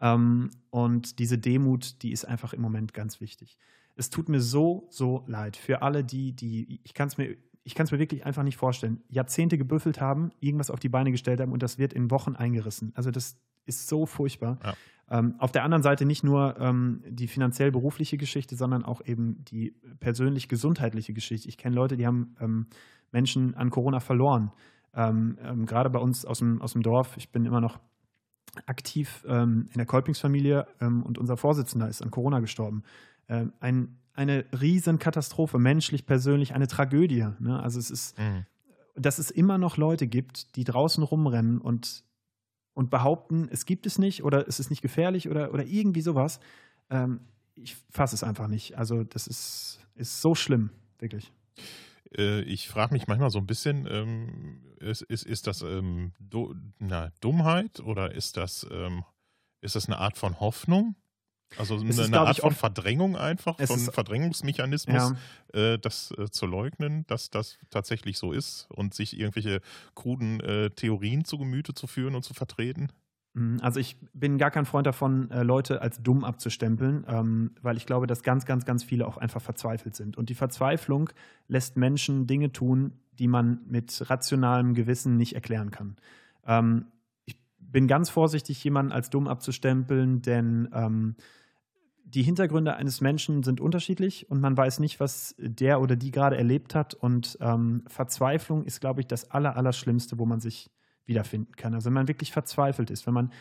Ähm, 0.00 0.50
und 0.70 1.18
diese 1.18 1.36
Demut, 1.36 2.02
die 2.02 2.12
ist 2.12 2.24
einfach 2.24 2.54
im 2.54 2.62
Moment 2.62 2.94
ganz 2.94 3.20
wichtig. 3.20 3.58
Es 3.94 4.10
tut 4.10 4.28
mir 4.28 4.40
so, 4.40 4.88
so 4.90 5.22
leid 5.26 5.56
für 5.56 5.82
alle, 5.82 6.02
die, 6.02 6.32
die, 6.32 6.80
ich 6.82 6.94
kann 6.94 7.08
es 7.08 7.18
mir 7.18 7.36
ich 7.64 7.74
kann 7.74 7.84
es 7.84 7.92
mir 7.92 7.98
wirklich 7.98 8.26
einfach 8.26 8.42
nicht 8.42 8.58
vorstellen, 8.58 9.02
Jahrzehnte 9.08 9.56
gebüffelt 9.58 10.00
haben, 10.00 10.30
irgendwas 10.38 10.70
auf 10.70 10.78
die 10.78 10.90
Beine 10.90 11.10
gestellt 11.10 11.40
haben 11.40 11.52
und 11.52 11.62
das 11.62 11.78
wird 11.78 11.94
in 11.94 12.10
Wochen 12.10 12.36
eingerissen. 12.36 12.92
Also 12.94 13.10
das 13.10 13.36
ist 13.64 13.88
so 13.88 14.04
furchtbar. 14.04 14.58
Ja. 14.62 14.74
Ähm, 15.10 15.34
auf 15.38 15.50
der 15.50 15.64
anderen 15.64 15.82
Seite 15.82 16.04
nicht 16.04 16.24
nur 16.24 16.58
ähm, 16.58 17.02
die 17.08 17.26
finanziell 17.26 17.70
berufliche 17.70 18.18
Geschichte, 18.18 18.56
sondern 18.56 18.84
auch 18.84 19.04
eben 19.04 19.44
die 19.44 19.74
persönlich 19.98 20.48
gesundheitliche 20.48 21.14
Geschichte. 21.14 21.48
Ich 21.48 21.58
kenne 21.58 21.74
Leute, 21.74 21.96
die 21.96 22.06
haben 22.06 22.36
ähm, 22.40 22.66
Menschen 23.12 23.54
an 23.54 23.70
Corona 23.70 24.00
verloren. 24.00 24.52
Ähm, 24.94 25.38
ähm, 25.42 25.66
gerade 25.66 25.90
bei 25.90 25.98
uns 25.98 26.24
aus 26.24 26.38
dem, 26.38 26.60
aus 26.60 26.72
dem 26.72 26.82
Dorf, 26.82 27.16
ich 27.16 27.32
bin 27.32 27.44
immer 27.46 27.60
noch 27.60 27.80
aktiv 28.66 29.24
ähm, 29.26 29.68
in 29.72 29.78
der 29.78 29.86
Kolpingsfamilie 29.86 30.66
und 30.78 31.18
unser 31.18 31.36
Vorsitzender 31.36 31.88
ist 31.88 32.02
an 32.02 32.12
Corona 32.12 32.38
gestorben. 32.38 32.84
ein, 33.26 33.98
eine 34.14 34.44
Riesenkatastrophe, 34.58 35.58
menschlich, 35.58 36.06
persönlich, 36.06 36.54
eine 36.54 36.68
Tragödie. 36.68 37.26
Ne? 37.40 37.60
Also 37.62 37.78
es 37.78 37.90
ist, 37.90 38.18
mhm. 38.18 38.46
dass 38.94 39.18
es 39.18 39.30
immer 39.30 39.58
noch 39.58 39.76
Leute 39.76 40.06
gibt, 40.06 40.56
die 40.56 40.64
draußen 40.64 41.02
rumrennen 41.02 41.60
und 41.60 42.04
und 42.74 42.90
behaupten, 42.90 43.48
es 43.50 43.66
gibt 43.66 43.86
es 43.86 43.98
nicht 43.98 44.24
oder 44.24 44.46
es 44.48 44.60
ist 44.60 44.68
nicht 44.68 44.82
gefährlich 44.82 45.30
oder, 45.30 45.54
oder 45.54 45.64
irgendwie 45.64 46.00
sowas. 46.00 46.40
Ähm, 46.90 47.20
ich 47.54 47.76
fasse 47.90 48.16
es 48.16 48.24
einfach 48.24 48.48
nicht. 48.48 48.76
Also 48.76 49.04
das 49.04 49.26
ist, 49.26 49.78
ist 49.94 50.20
so 50.20 50.34
schlimm, 50.34 50.70
wirklich. 50.98 51.32
Äh, 52.16 52.42
ich 52.42 52.68
frage 52.68 52.92
mich 52.92 53.06
manchmal 53.06 53.30
so 53.30 53.38
ein 53.38 53.46
bisschen, 53.46 53.86
ähm, 53.88 54.60
ist, 54.80 55.02
ist, 55.02 55.24
ist 55.24 55.46
das 55.46 55.62
ähm, 55.62 56.12
do, 56.18 56.54
na, 56.78 57.12
Dummheit 57.20 57.80
oder 57.80 58.12
ist 58.12 58.36
das, 58.36 58.66
ähm, 58.70 59.04
ist 59.60 59.76
das 59.76 59.86
eine 59.86 59.98
Art 59.98 60.18
von 60.18 60.40
Hoffnung? 60.40 60.96
Also 61.56 61.76
eine, 61.76 61.88
ist, 61.88 62.00
eine 62.00 62.20
Art 62.20 62.38
von 62.38 62.52
Verdrängung 62.52 63.16
einfach, 63.16 63.56
von 63.56 63.76
ist, 63.76 63.92
Verdrängungsmechanismus, 63.92 65.14
ja. 65.54 65.74
äh, 65.74 65.78
das 65.78 66.12
äh, 66.18 66.28
zu 66.30 66.46
leugnen, 66.46 67.06
dass 67.06 67.30
das 67.30 67.58
tatsächlich 67.70 68.18
so 68.18 68.32
ist 68.32 68.66
und 68.70 68.94
sich 68.94 69.18
irgendwelche 69.18 69.60
kruden 69.94 70.40
äh, 70.40 70.70
Theorien 70.70 71.24
zu 71.24 71.38
Gemüte 71.38 71.74
zu 71.74 71.86
führen 71.86 72.14
und 72.14 72.24
zu 72.24 72.34
vertreten? 72.34 72.88
Mhm, 73.34 73.58
also 73.60 73.80
ich 73.80 73.96
bin 74.12 74.38
gar 74.38 74.50
kein 74.50 74.64
Freund 74.64 74.86
davon, 74.86 75.30
äh, 75.30 75.42
Leute 75.42 75.82
als 75.82 76.02
dumm 76.02 76.24
abzustempeln, 76.24 77.04
ähm, 77.08 77.50
weil 77.62 77.76
ich 77.76 77.86
glaube, 77.86 78.06
dass 78.06 78.22
ganz, 78.22 78.46
ganz, 78.46 78.64
ganz 78.64 78.82
viele 78.82 79.06
auch 79.06 79.16
einfach 79.16 79.42
verzweifelt 79.42 79.94
sind. 79.94 80.16
Und 80.16 80.30
die 80.30 80.34
Verzweiflung 80.34 81.10
lässt 81.48 81.76
Menschen 81.76 82.26
Dinge 82.26 82.52
tun, 82.52 82.92
die 83.18 83.28
man 83.28 83.60
mit 83.68 84.10
rationalem 84.10 84.74
Gewissen 84.74 85.16
nicht 85.16 85.34
erklären 85.34 85.70
kann. 85.70 85.96
Ähm, 86.46 86.86
ich 86.86 86.93
bin 87.74 87.88
ganz 87.88 88.08
vorsichtig, 88.08 88.62
jemanden 88.62 88.92
als 88.92 89.10
dumm 89.10 89.26
abzustempeln, 89.26 90.22
denn 90.22 90.68
ähm, 90.72 91.16
die 92.04 92.22
Hintergründe 92.22 92.76
eines 92.76 93.00
Menschen 93.00 93.42
sind 93.42 93.60
unterschiedlich 93.60 94.30
und 94.30 94.40
man 94.40 94.56
weiß 94.56 94.78
nicht, 94.78 95.00
was 95.00 95.34
der 95.38 95.80
oder 95.80 95.96
die 95.96 96.12
gerade 96.12 96.36
erlebt 96.36 96.76
hat. 96.76 96.94
Und 96.94 97.36
ähm, 97.40 97.82
Verzweiflung 97.88 98.64
ist, 98.64 98.80
glaube 98.80 99.00
ich, 99.00 99.08
das 99.08 99.32
Aller, 99.32 99.56
Allerschlimmste, 99.56 100.20
wo 100.20 100.24
man 100.24 100.38
sich 100.38 100.70
wiederfinden 101.04 101.56
kann. 101.56 101.74
Also 101.74 101.86
wenn 101.86 101.94
man 101.94 102.06
wirklich 102.06 102.30
verzweifelt 102.30 102.92
ist, 102.92 103.08
wenn 103.08 103.14
man 103.14 103.32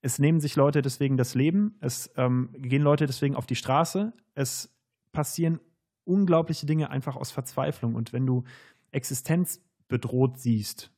es 0.00 0.20
nehmen 0.20 0.38
sich 0.38 0.54
Leute 0.54 0.80
deswegen 0.80 1.16
das 1.16 1.34
Leben, 1.34 1.74
es 1.80 2.12
ähm, 2.16 2.50
gehen 2.56 2.82
Leute 2.82 3.06
deswegen 3.06 3.34
auf 3.34 3.46
die 3.46 3.56
Straße, 3.56 4.12
es 4.36 4.72
passieren 5.10 5.58
unglaubliche 6.04 6.66
Dinge 6.66 6.90
einfach 6.90 7.16
aus 7.16 7.32
Verzweiflung. 7.32 7.96
Und 7.96 8.12
wenn 8.12 8.26
du 8.26 8.44
Existenz 8.92 9.60
bedroht 9.88 10.38
siehst, 10.38 10.92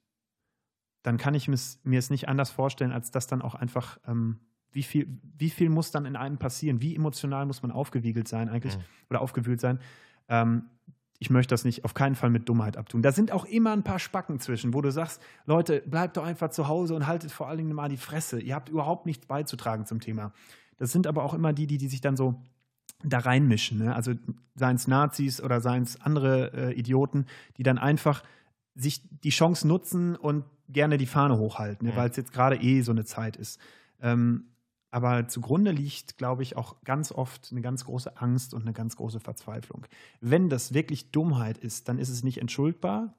dann 1.02 1.16
kann 1.16 1.34
ich 1.34 1.48
mir 1.48 1.98
es 1.98 2.10
nicht 2.10 2.28
anders 2.28 2.50
vorstellen, 2.50 2.92
als 2.92 3.10
dass 3.10 3.26
dann 3.26 3.42
auch 3.42 3.54
einfach 3.54 3.98
ähm, 4.06 4.40
wie 4.72 4.82
viel, 4.82 5.08
wie 5.36 5.50
viel 5.50 5.68
muss 5.68 5.90
dann 5.90 6.06
in 6.06 6.16
einem 6.16 6.38
passieren? 6.38 6.80
Wie 6.80 6.94
emotional 6.94 7.46
muss 7.46 7.62
man 7.62 7.72
aufgewiegelt 7.72 8.28
sein 8.28 8.48
eigentlich 8.48 8.76
mhm. 8.76 8.82
oder 9.08 9.20
aufgewühlt 9.20 9.60
sein? 9.60 9.80
Ähm, 10.28 10.64
ich 11.18 11.28
möchte 11.28 11.52
das 11.52 11.64
nicht 11.64 11.84
auf 11.84 11.92
keinen 11.92 12.14
Fall 12.14 12.30
mit 12.30 12.48
Dummheit 12.48 12.76
abtun. 12.76 13.02
Da 13.02 13.12
sind 13.12 13.30
auch 13.30 13.44
immer 13.44 13.72
ein 13.72 13.82
paar 13.82 13.98
Spacken 13.98 14.40
zwischen, 14.40 14.72
wo 14.72 14.80
du 14.80 14.90
sagst, 14.90 15.20
Leute, 15.44 15.82
bleibt 15.84 16.16
doch 16.16 16.24
einfach 16.24 16.50
zu 16.50 16.66
Hause 16.66 16.94
und 16.94 17.06
haltet 17.06 17.30
vor 17.30 17.48
allen 17.48 17.58
Dingen 17.58 17.74
mal 17.74 17.90
die 17.90 17.98
Fresse. 17.98 18.40
Ihr 18.40 18.54
habt 18.54 18.70
überhaupt 18.70 19.04
nichts 19.06 19.26
beizutragen 19.26 19.84
zum 19.84 20.00
Thema. 20.00 20.32
Das 20.78 20.92
sind 20.92 21.06
aber 21.06 21.24
auch 21.24 21.34
immer 21.34 21.52
die, 21.52 21.66
die, 21.66 21.76
die 21.76 21.88
sich 21.88 22.00
dann 22.00 22.16
so 22.16 22.42
da 23.04 23.18
reinmischen. 23.18 23.78
Ne? 23.78 23.94
Also 23.94 24.14
seien 24.54 24.76
es 24.76 24.88
Nazis 24.88 25.42
oder 25.42 25.60
seien 25.60 25.82
es 25.82 26.00
andere 26.00 26.52
äh, 26.54 26.72
Idioten, 26.72 27.26
die 27.58 27.64
dann 27.64 27.76
einfach 27.76 28.22
sich 28.74 29.02
die 29.20 29.30
Chance 29.30 29.68
nutzen 29.68 30.16
und 30.16 30.44
gerne 30.72 30.98
die 30.98 31.06
Fahne 31.06 31.38
hochhalten, 31.38 31.86
ne? 31.86 31.92
mhm. 31.92 31.96
weil 31.96 32.10
es 32.10 32.16
jetzt 32.16 32.32
gerade 32.32 32.56
eh 32.56 32.82
so 32.82 32.92
eine 32.92 33.04
Zeit 33.04 33.36
ist. 33.36 33.60
Ähm, 34.00 34.50
aber 34.90 35.28
zugrunde 35.28 35.70
liegt, 35.70 36.18
glaube 36.18 36.42
ich, 36.42 36.56
auch 36.56 36.82
ganz 36.82 37.12
oft 37.12 37.48
eine 37.52 37.60
ganz 37.60 37.84
große 37.84 38.16
Angst 38.16 38.54
und 38.54 38.62
eine 38.62 38.72
ganz 38.72 38.96
große 38.96 39.20
Verzweiflung. 39.20 39.86
Wenn 40.20 40.48
das 40.48 40.74
wirklich 40.74 41.12
Dummheit 41.12 41.58
ist, 41.58 41.88
dann 41.88 41.98
ist 41.98 42.08
es 42.08 42.24
nicht 42.24 42.38
entschuldbar. 42.38 43.14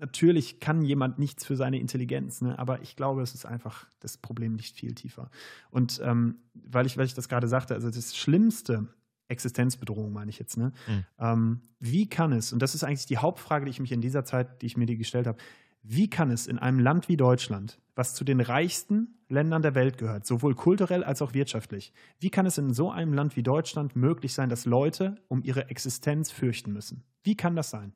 Natürlich 0.00 0.58
kann 0.58 0.82
jemand 0.82 1.18
nichts 1.18 1.44
für 1.44 1.54
seine 1.54 1.78
Intelligenz, 1.78 2.40
ne? 2.40 2.58
aber 2.58 2.80
ich 2.80 2.96
glaube, 2.96 3.22
es 3.22 3.34
ist 3.34 3.44
einfach 3.44 3.86
das 4.00 4.16
Problem 4.16 4.54
nicht 4.54 4.74
viel 4.74 4.94
tiefer. 4.94 5.30
Und 5.70 6.00
ähm, 6.02 6.38
weil, 6.54 6.86
ich, 6.86 6.96
weil 6.96 7.06
ich 7.06 7.14
das 7.14 7.28
gerade 7.28 7.46
sagte, 7.46 7.74
also 7.74 7.90
das 7.90 8.16
schlimmste 8.16 8.88
Existenzbedrohung 9.28 10.12
meine 10.12 10.30
ich 10.30 10.38
jetzt. 10.38 10.56
Ne? 10.56 10.72
Mhm. 10.86 11.04
Ähm, 11.18 11.60
wie 11.78 12.08
kann 12.08 12.32
es, 12.32 12.52
und 12.52 12.60
das 12.60 12.74
ist 12.74 12.84
eigentlich 12.84 13.06
die 13.06 13.18
Hauptfrage, 13.18 13.64
die 13.64 13.70
ich 13.70 13.80
mich 13.80 13.92
in 13.92 14.00
dieser 14.00 14.24
Zeit, 14.24 14.62
die 14.62 14.66
ich 14.66 14.76
mir 14.76 14.86
die 14.86 14.96
gestellt 14.96 15.26
habe, 15.26 15.38
wie 15.82 16.08
kann 16.08 16.30
es 16.30 16.46
in 16.46 16.58
einem 16.58 16.78
Land 16.78 17.08
wie 17.08 17.16
Deutschland, 17.16 17.80
was 17.94 18.14
zu 18.14 18.24
den 18.24 18.40
reichsten 18.40 19.18
Ländern 19.28 19.62
der 19.62 19.74
Welt 19.74 19.98
gehört, 19.98 20.26
sowohl 20.26 20.54
kulturell 20.54 21.02
als 21.02 21.22
auch 21.22 21.34
wirtschaftlich, 21.34 21.92
wie 22.20 22.30
kann 22.30 22.46
es 22.46 22.58
in 22.58 22.72
so 22.72 22.90
einem 22.90 23.12
Land 23.12 23.36
wie 23.36 23.42
Deutschland 23.42 23.96
möglich 23.96 24.34
sein, 24.34 24.48
dass 24.48 24.64
Leute 24.64 25.16
um 25.28 25.42
ihre 25.42 25.70
Existenz 25.70 26.30
fürchten 26.30 26.72
müssen? 26.72 27.04
Wie 27.22 27.36
kann 27.36 27.56
das 27.56 27.70
sein? 27.70 27.94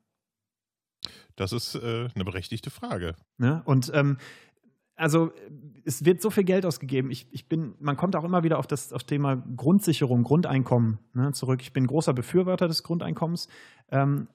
Das 1.35 1.53
ist 1.53 1.75
äh, 1.75 2.09
eine 2.13 2.25
berechtigte 2.25 2.69
Frage. 2.69 3.15
Ne? 3.37 3.61
Und 3.65 3.91
ähm, 3.93 4.17
also 4.95 5.31
es 5.85 6.03
wird 6.03 6.21
so 6.21 6.31
viel 6.31 6.43
Geld 6.43 6.65
ausgegeben. 6.65 7.11
Ich, 7.11 7.27
ich 7.31 7.47
bin, 7.47 7.75
man 7.79 7.95
kommt 7.95 8.15
auch 8.15 8.23
immer 8.23 8.43
wieder 8.43 8.57
auf 8.57 8.65
das 8.65 8.91
auf 8.91 9.03
Thema 9.03 9.35
Grundsicherung, 9.35 10.23
Grundeinkommen 10.23 10.97
ne, 11.13 11.31
zurück. 11.33 11.61
Ich 11.61 11.71
bin 11.71 11.85
großer 11.85 12.13
Befürworter 12.13 12.67
des 12.67 12.81
Grundeinkommens. 12.81 13.47
Ähm, 13.91 14.27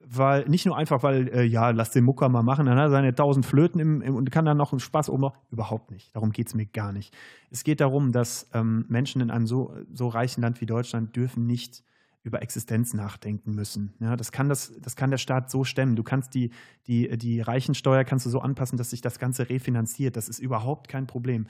weil 0.00 0.48
nicht 0.48 0.66
nur 0.66 0.76
einfach, 0.76 1.02
weil, 1.02 1.28
äh, 1.28 1.44
ja, 1.44 1.70
lass 1.70 1.90
den 1.90 2.04
Mucker 2.04 2.28
mal 2.28 2.42
machen, 2.42 2.66
dann 2.66 2.76
hat 2.76 2.86
er 2.86 2.90
seine 2.90 3.14
tausend 3.14 3.46
Flöten 3.46 3.80
im, 3.80 4.02
im, 4.02 4.14
und 4.14 4.30
kann 4.30 4.44
dann 4.44 4.56
noch 4.56 4.72
einen 4.72 4.80
Spaß 4.80 5.10
oben 5.10 5.22
noch. 5.22 5.36
Überhaupt 5.50 5.90
nicht. 5.90 6.14
Darum 6.14 6.30
geht 6.30 6.48
es 6.48 6.54
mir 6.54 6.66
gar 6.66 6.92
nicht. 6.92 7.16
Es 7.50 7.64
geht 7.64 7.80
darum, 7.80 8.12
dass 8.12 8.48
ähm, 8.52 8.84
Menschen 8.88 9.20
in 9.20 9.30
einem 9.30 9.46
so, 9.46 9.74
so 9.92 10.08
reichen 10.08 10.42
Land 10.42 10.60
wie 10.60 10.66
Deutschland 10.66 11.16
dürfen 11.16 11.46
nicht 11.46 11.82
über 12.22 12.42
Existenz 12.42 12.92
nachdenken 12.92 13.54
müssen. 13.54 13.94
Ja, 14.00 14.16
das, 14.16 14.32
kann 14.32 14.48
das, 14.48 14.72
das 14.80 14.96
kann 14.96 15.10
der 15.10 15.18
Staat 15.18 15.48
so 15.50 15.62
stemmen. 15.62 15.94
Du 15.94 16.02
kannst 16.02 16.34
die, 16.34 16.50
die, 16.88 17.16
die 17.16 17.40
Reichensteuer 17.40 18.02
kannst 18.04 18.26
du 18.26 18.30
so 18.30 18.40
anpassen, 18.40 18.76
dass 18.76 18.90
sich 18.90 19.00
das 19.00 19.20
Ganze 19.20 19.48
refinanziert. 19.48 20.16
Das 20.16 20.28
ist 20.28 20.40
überhaupt 20.40 20.88
kein 20.88 21.06
Problem. 21.06 21.46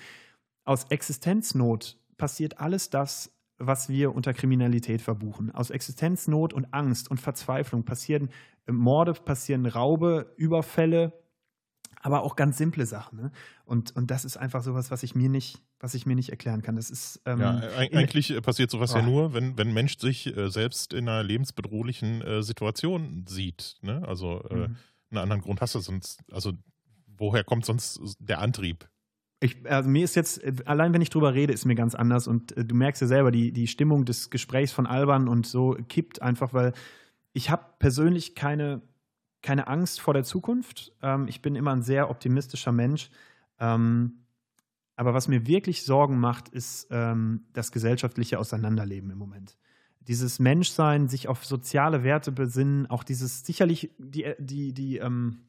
Aus 0.65 0.85
Existenznot 0.91 1.99
passiert 2.19 2.61
alles 2.61 2.91
das, 2.91 3.36
was 3.59 3.89
wir 3.89 4.15
unter 4.15 4.35
Kriminalität 4.35 5.01
verbuchen. 5.01 5.51
Aus 5.51 5.71
Existenznot 5.71 6.53
und 6.53 6.73
Angst 6.73 7.11
und 7.11 7.21
Verzweiflung 7.21 7.85
passieren 7.85 8.31
äh, 8.67 8.73
Morde, 8.73 9.15
passieren 9.15 9.67
Raube, 9.67 10.33
Überfälle, 10.37 11.13
aber 12.01 12.23
auch 12.23 12.37
ganz 12.37 12.59
simple 12.59 12.87
Sachen. 12.87 13.19
Ne? 13.19 13.33
Und, 13.65 13.97
und 13.97 14.11
das 14.11 14.25
ist 14.25 14.37
einfach 14.37 14.63
sowas, 14.63 14.91
was 14.91 15.03
ich 15.03 15.15
mir 15.15 15.29
nicht, 15.29 15.61
was 15.81 15.95
ich 15.95 16.07
mir 16.07 16.15
nicht 16.15 16.31
erklären 16.31 16.63
kann. 16.63 16.77
Das 16.77 16.91
ist 16.91 17.21
ähm, 17.25 17.41
ja, 17.41 17.61
eigentlich 17.77 18.31
in, 18.31 18.43
passiert 18.43 18.71
sowas 18.71 18.95
oh. 18.95 18.99
ja 18.99 19.03
nur, 19.03 19.35
wenn, 19.35 19.57
wenn 19.59 19.69
ein 19.69 19.75
Mensch 19.75 19.99
sich 19.99 20.37
äh, 20.37 20.49
selbst 20.49 20.93
in 20.93 21.09
einer 21.09 21.23
lebensbedrohlichen 21.23 22.23
äh, 22.23 22.43
Situation 22.43 23.25
sieht. 23.27 23.77
Ne? 23.83 24.03
Also 24.07 24.43
äh, 24.51 24.55
mhm. 24.55 24.77
einen 25.11 25.19
anderen 25.19 25.43
Grund 25.43 25.61
hast 25.61 25.75
du 25.75 25.81
sonst, 25.81 26.23
also 26.31 26.53
woher 27.17 27.45
kommt 27.45 27.65
sonst 27.65 28.01
der 28.21 28.41
Antrieb? 28.41 28.89
Ich, 29.41 29.71
also 29.71 29.89
mir 29.89 30.05
ist 30.05 30.17
jetzt, 30.17 30.41
allein 30.67 30.95
wenn 30.95 31.03
ich 31.03 31.11
drüber 31.11 31.35
rede, 31.35 31.53
ist 31.53 31.67
mir 31.67 31.75
ganz 31.75 31.95
anders 31.95 32.27
und 32.27 32.57
äh, 32.57 32.65
du 32.65 32.75
merkst 32.75 33.03
ja 33.03 33.09
selber, 33.09 33.31
die, 33.31 33.53
die 33.53 33.67
Stimmung 33.67 34.05
des 34.05 34.31
Gesprächs 34.31 34.73
von 34.73 34.87
Alban 34.87 35.29
und 35.29 35.47
so 35.47 35.77
kippt 35.89 36.23
einfach, 36.23 36.55
weil 36.55 36.73
ich 37.35 37.51
habe 37.51 37.67
persönlich 37.79 38.35
keine, 38.35 38.81
keine 39.43 39.69
Angst 39.69 40.01
vor 40.01 40.15
der 40.15 40.25
Zukunft. 40.25 40.93
Ähm, 41.03 41.29
ich 41.29 41.43
bin 41.43 41.55
immer 41.55 41.73
ein 41.73 41.83
sehr 41.83 42.09
optimistischer 42.09 42.73
Mensch. 42.73 43.11
Ähm, 43.59 44.27
aber 44.97 45.13
was 45.13 45.29
mir 45.29 45.47
wirklich 45.47 45.85
Sorgen 45.85 46.19
macht, 46.19 46.49
ist 46.49 46.89
ähm, 46.91 47.45
das 47.53 47.71
gesellschaftliche 47.71 48.39
Auseinanderleben 48.39 49.11
im 49.11 49.19
Moment. 49.19 49.59
Dieses 50.01 50.39
Menschsein, 50.39 51.09
sich 51.09 51.29
auf 51.29 51.45
soziale 51.45 52.03
Werte 52.03 52.33
besinnen, 52.33 52.87
auch 52.89 53.05
dieses 53.05 53.45
sicherlich 53.45 53.91
die, 53.99 54.33
die, 54.39 54.73
die, 54.73 54.97
ähm, 54.97 55.41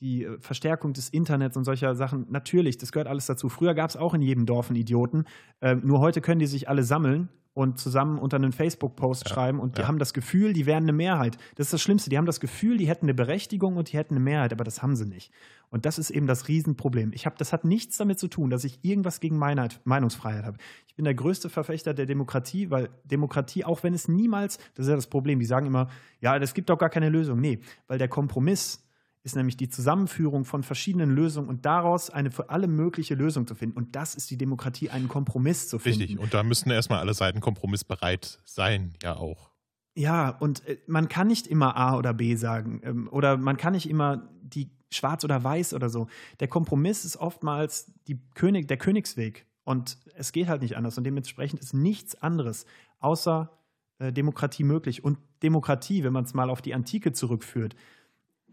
die 0.00 0.24
äh, 0.24 0.38
Verstärkung 0.40 0.92
des 0.92 1.08
Internets 1.08 1.56
und 1.56 1.64
solcher 1.64 1.94
Sachen, 1.94 2.26
natürlich, 2.30 2.78
das 2.78 2.92
gehört 2.92 3.08
alles 3.08 3.26
dazu. 3.26 3.48
Früher 3.48 3.74
gab 3.74 3.90
es 3.90 3.96
auch 3.96 4.14
in 4.14 4.22
jedem 4.22 4.46
Dorf 4.46 4.70
einen 4.70 4.76
Idioten. 4.76 5.24
Äh, 5.60 5.76
nur 5.76 6.00
heute 6.00 6.20
können 6.20 6.40
die 6.40 6.46
sich 6.46 6.68
alle 6.68 6.82
sammeln 6.82 7.28
und 7.58 7.76
zusammen 7.76 8.20
unter 8.20 8.36
einen 8.36 8.52
Facebook-Post 8.52 9.28
ja, 9.28 9.34
schreiben 9.34 9.58
und 9.58 9.78
die 9.78 9.82
ja. 9.82 9.88
haben 9.88 9.98
das 9.98 10.14
Gefühl, 10.14 10.52
die 10.52 10.64
wären 10.64 10.84
eine 10.84 10.92
Mehrheit. 10.92 11.38
Das 11.56 11.66
ist 11.66 11.72
das 11.72 11.82
Schlimmste. 11.82 12.08
Die 12.08 12.16
haben 12.16 12.24
das 12.24 12.38
Gefühl, 12.38 12.76
die 12.76 12.86
hätten 12.86 13.06
eine 13.06 13.14
Berechtigung 13.14 13.76
und 13.76 13.90
die 13.90 13.96
hätten 13.96 14.14
eine 14.14 14.22
Mehrheit, 14.22 14.52
aber 14.52 14.62
das 14.62 14.80
haben 14.80 14.94
sie 14.94 15.06
nicht. 15.06 15.32
Und 15.68 15.84
das 15.84 15.98
ist 15.98 16.10
eben 16.10 16.28
das 16.28 16.46
Riesenproblem. 16.46 17.10
Ich 17.12 17.26
hab, 17.26 17.36
das 17.36 17.52
hat 17.52 17.64
nichts 17.64 17.96
damit 17.96 18.20
zu 18.20 18.28
tun, 18.28 18.48
dass 18.50 18.62
ich 18.62 18.78
irgendwas 18.84 19.18
gegen 19.18 19.38
Meinheit, 19.38 19.80
Meinungsfreiheit 19.82 20.44
habe. 20.44 20.58
Ich 20.86 20.94
bin 20.94 21.04
der 21.04 21.14
größte 21.14 21.50
Verfechter 21.50 21.94
der 21.94 22.06
Demokratie, 22.06 22.70
weil 22.70 22.90
Demokratie, 23.04 23.64
auch 23.64 23.82
wenn 23.82 23.92
es 23.92 24.06
niemals, 24.06 24.58
das 24.76 24.86
ist 24.86 24.90
ja 24.90 24.96
das 24.96 25.08
Problem, 25.08 25.40
die 25.40 25.46
sagen 25.46 25.66
immer, 25.66 25.88
ja, 26.20 26.36
es 26.36 26.54
gibt 26.54 26.70
doch 26.70 26.78
gar 26.78 26.90
keine 26.90 27.08
Lösung. 27.08 27.40
Nee, 27.40 27.58
weil 27.88 27.98
der 27.98 28.08
Kompromiss 28.08 28.87
ist 29.28 29.36
nämlich 29.36 29.58
die 29.58 29.68
Zusammenführung 29.68 30.46
von 30.46 30.62
verschiedenen 30.62 31.10
Lösungen 31.10 31.48
und 31.48 31.66
daraus 31.66 32.08
eine 32.08 32.30
für 32.30 32.48
alle 32.48 32.66
mögliche 32.66 33.14
Lösung 33.14 33.46
zu 33.46 33.54
finden. 33.54 33.76
Und 33.76 33.94
das 33.94 34.14
ist 34.14 34.30
die 34.30 34.38
Demokratie, 34.38 34.88
einen 34.88 35.08
Kompromiss 35.08 35.68
zu 35.68 35.78
finden. 35.78 36.00
Richtig, 36.00 36.18
und 36.18 36.32
da 36.32 36.42
müssen 36.42 36.70
erstmal 36.70 37.00
alle 37.00 37.12
Seiten 37.12 37.40
kompromissbereit 37.40 38.40
sein, 38.44 38.94
ja 39.02 39.16
auch. 39.16 39.50
Ja, 39.94 40.30
und 40.30 40.66
äh, 40.66 40.78
man 40.86 41.08
kann 41.08 41.26
nicht 41.26 41.46
immer 41.46 41.76
A 41.76 41.98
oder 41.98 42.14
B 42.14 42.36
sagen. 42.36 42.80
Ähm, 42.82 43.08
oder 43.10 43.36
man 43.36 43.58
kann 43.58 43.74
nicht 43.74 43.90
immer 43.90 44.30
die 44.42 44.70
schwarz 44.90 45.24
oder 45.24 45.44
weiß 45.44 45.74
oder 45.74 45.90
so. 45.90 46.06
Der 46.40 46.48
Kompromiss 46.48 47.04
ist 47.04 47.18
oftmals 47.18 47.92
die 48.06 48.18
König, 48.34 48.66
der 48.66 48.78
Königsweg. 48.78 49.46
Und 49.64 49.98
es 50.14 50.32
geht 50.32 50.48
halt 50.48 50.62
nicht 50.62 50.76
anders. 50.76 50.96
Und 50.96 51.04
dementsprechend 51.04 51.60
ist 51.60 51.74
nichts 51.74 52.14
anderes 52.22 52.64
außer 53.00 53.50
äh, 53.98 54.10
Demokratie 54.10 54.64
möglich. 54.64 55.04
Und 55.04 55.18
Demokratie, 55.42 56.02
wenn 56.02 56.14
man 56.14 56.24
es 56.24 56.32
mal 56.32 56.48
auf 56.48 56.62
die 56.62 56.72
Antike 56.72 57.12
zurückführt, 57.12 57.76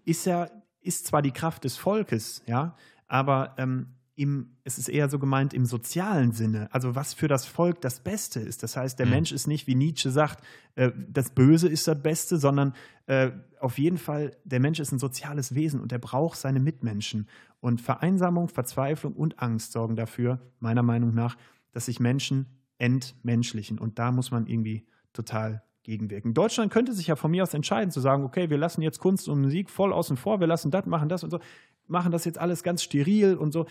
ist 0.04 0.26
ja, 0.26 0.50
ist 0.86 1.08
zwar 1.08 1.22
die 1.22 1.32
Kraft 1.32 1.64
des 1.64 1.78
Volkes, 1.78 2.42
ja, 2.46 2.76
aber 3.08 3.56
ähm, 3.58 3.88
im, 4.16 4.56
es 4.64 4.78
ist 4.78 4.88
eher 4.88 5.10
so 5.10 5.20
gemeint 5.20 5.54
im 5.54 5.66
sozialen 5.66 6.32
Sinne, 6.32 6.70
also 6.72 6.96
was 6.96 7.14
für 7.14 7.28
das 7.28 7.46
Volk 7.46 7.82
das 7.82 8.00
Beste 8.00 8.40
ist. 8.40 8.64
Das 8.64 8.78
heißt, 8.78 8.98
der 8.98 9.06
mhm. 9.06 9.12
Mensch 9.12 9.32
ist 9.32 9.46
nicht, 9.48 9.68
wie 9.68 9.76
Nietzsche 9.76 10.10
sagt, 10.10 10.44
äh, 10.76 10.92
das 11.10 11.32
Böse 11.32 11.68
ist 11.68 11.88
das 11.88 12.02
Beste, 12.02 12.38
sondern 12.38 12.74
äh, 13.08 13.32
auf 13.60 13.78
jeden 13.78 13.98
Fall, 13.98 14.32
der 14.46 14.62
Mensch 14.62 14.80
ist 14.80 14.92
ein 14.92 15.00
soziales 15.00 15.54
Wesen 15.54 15.82
und 15.82 15.92
er 15.92 16.00
braucht 16.00 16.40
seine 16.40 16.60
Mitmenschen. 16.60 17.28
Und 17.60 17.82
Vereinsamung, 17.82 18.48
Verzweiflung 18.48 19.14
und 19.14 19.40
Angst 19.40 19.74
sorgen 19.74 19.96
dafür, 19.96 20.40
meiner 20.60 20.84
Meinung 20.84 21.14
nach, 21.14 21.36
dass 21.72 21.86
sich 21.86 22.00
Menschen 22.00 22.46
entmenschlichen. 22.78 23.80
Und 23.80 24.00
da 24.00 24.12
muss 24.12 24.32
man 24.32 24.48
irgendwie 24.48 24.88
total 25.12 25.64
gegenwirken. 25.86 26.34
Deutschland 26.34 26.72
könnte 26.72 26.94
sich 26.94 27.08
ja 27.08 27.16
von 27.16 27.32
mir 27.32 27.44
aus 27.44 27.54
entscheiden, 27.54 27.92
zu 27.92 28.02
sagen, 28.02 28.26
okay, 28.26 28.50
wir 28.50 28.58
lassen 28.58 28.82
jetzt 28.82 29.00
Kunst 29.00 29.30
und 29.30 29.42
Musik 29.42 29.70
voll 29.70 29.94
außen 29.94 30.18
vor, 30.18 30.40
wir 30.40 30.48
lassen 30.48 30.72
das, 30.72 30.86
machen 30.86 31.08
das 31.08 31.24
und 31.24 31.30
so, 31.30 31.40
machen 31.88 32.12
das 32.12 32.26
jetzt 32.26 32.38
alles 32.38 32.64
ganz 32.64 32.84
steril 32.84 33.36
und 33.36 33.52
so. 33.52 33.66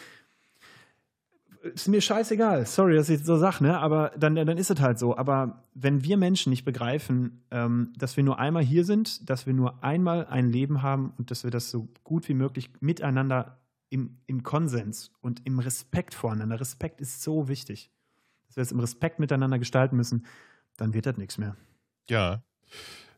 Ist 1.63 1.89
mir 1.89 2.01
scheißegal, 2.01 2.67
sorry, 2.67 2.95
dass 2.95 3.09
ich 3.09 3.25
so 3.25 3.37
sage, 3.37 3.65
ne? 3.65 3.79
aber 3.79 4.13
dann, 4.19 4.35
dann 4.35 4.59
ist 4.59 4.71
es 4.71 4.81
halt 4.81 4.99
so. 4.99 5.17
Aber 5.17 5.65
wenn 5.75 6.05
wir 6.05 6.19
Menschen 6.19 6.51
nicht 6.51 6.65
begreifen, 6.65 7.43
ähm, 7.51 7.93
dass 7.97 8.17
wir 8.19 8.25
nur 8.25 8.39
einmal 8.39 8.63
hier 8.63 8.85
sind, 8.85 9.29
dass 9.31 9.47
wir 9.47 9.55
nur 9.55 9.83
einmal 9.83 10.27
ein 10.27 10.51
Leben 10.51 10.83
haben 10.83 11.15
und 11.17 11.31
dass 11.31 11.43
wir 11.43 11.51
das 11.51 11.71
so 11.71 11.89
gut 12.05 12.29
wie 12.29 12.35
möglich 12.35 12.71
miteinander 12.81 13.59
im, 13.89 14.19
im 14.27 14.43
Konsens 14.43 15.11
und 15.23 15.47
im 15.47 15.59
Respekt 15.59 16.15
voreinander, 16.15 16.61
Respekt 16.61 17.01
ist 17.01 17.23
so 17.23 17.49
wichtig, 17.49 17.91
dass 18.47 18.57
wir 18.57 18.63
es 18.63 18.73
im 18.73 18.81
Respekt 18.81 19.19
miteinander 19.19 19.59
gestalten 19.59 19.97
müssen, 19.97 20.27
dann 20.77 20.93
wird 20.93 21.07
das 21.07 21.17
nichts 21.17 21.39
mehr. 21.39 21.57
Ja, 22.11 22.43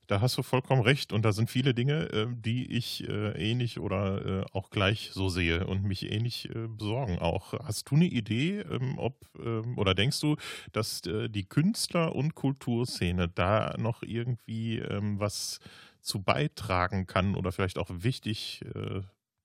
da 0.08 0.20
hast 0.20 0.38
du 0.38 0.42
vollkommen 0.44 0.82
recht. 0.82 1.12
Und 1.12 1.24
da 1.24 1.32
sind 1.32 1.50
viele 1.50 1.74
Dinge, 1.74 2.04
äh, 2.12 2.26
die 2.30 2.72
ich 2.72 3.08
äh, 3.08 3.32
ähnlich 3.50 3.80
oder 3.80 4.42
äh, 4.42 4.46
auch 4.52 4.70
gleich 4.70 5.10
so 5.12 5.28
sehe 5.30 5.66
und 5.66 5.84
mich 5.84 6.10
ähnlich 6.12 6.50
äh, 6.50 6.68
besorgen 6.68 7.18
auch. 7.20 7.54
Hast 7.54 7.90
du 7.90 7.96
eine 7.96 8.06
Idee, 8.06 8.60
ähm, 8.60 8.98
ob 8.98 9.26
ähm, 9.38 9.78
oder 9.78 9.94
denkst 9.94 10.20
du, 10.20 10.36
dass 10.72 11.02
die 11.02 11.46
Künstler- 11.48 12.14
und 12.16 12.34
Kulturszene 12.36 13.28
da 13.28 13.76
noch 13.78 14.02
irgendwie 14.02 14.78
ähm, 14.78 15.20
was 15.20 15.60
zu 16.02 16.22
beitragen 16.22 17.06
kann 17.06 17.34
oder 17.36 17.52
vielleicht 17.52 17.78
auch 17.78 17.90
wichtig 17.90 18.62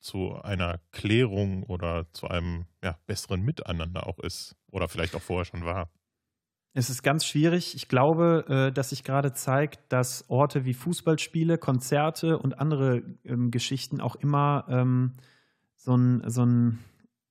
zu 0.01 0.35
einer 0.41 0.79
Klärung 0.91 1.63
oder 1.63 2.11
zu 2.13 2.27
einem 2.27 2.65
ja, 2.83 2.99
besseren 3.07 3.41
Miteinander 3.43 4.07
auch 4.07 4.19
ist 4.19 4.55
oder 4.71 4.89
vielleicht 4.89 5.15
auch 5.15 5.21
vorher 5.23 5.45
schon 5.45 5.65
war? 5.65 5.89
Es 6.73 6.89
ist 6.89 7.03
ganz 7.03 7.25
schwierig. 7.25 7.75
Ich 7.75 7.89
glaube, 7.89 8.45
äh, 8.47 8.71
dass 8.71 8.91
sich 8.91 9.03
gerade 9.03 9.33
zeigt, 9.33 9.91
dass 9.91 10.29
Orte 10.29 10.63
wie 10.63 10.73
Fußballspiele, 10.73 11.57
Konzerte 11.57 12.39
und 12.39 12.59
andere 12.59 13.03
ähm, 13.25 13.51
Geschichten 13.51 13.99
auch 13.99 14.15
immer 14.15 14.65
ähm, 14.69 15.11
so 15.75 15.95
ein, 15.97 16.23
so 16.29 16.45
ein, 16.45 16.79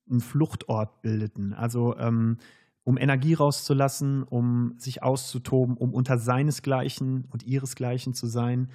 ein 0.09 0.19
Fluchtort 0.19 1.01
bildeten. 1.01 1.53
Also 1.53 1.97
ähm, 1.97 2.37
um 2.83 2.97
Energie 2.97 3.33
rauszulassen, 3.33 4.23
um 4.23 4.75
sich 4.77 5.01
auszutoben, 5.01 5.75
um 5.75 5.93
unter 5.93 6.17
seinesgleichen 6.17 7.25
und 7.31 7.43
ihresgleichen 7.43 8.13
zu 8.15 8.25
sein. 8.25 8.71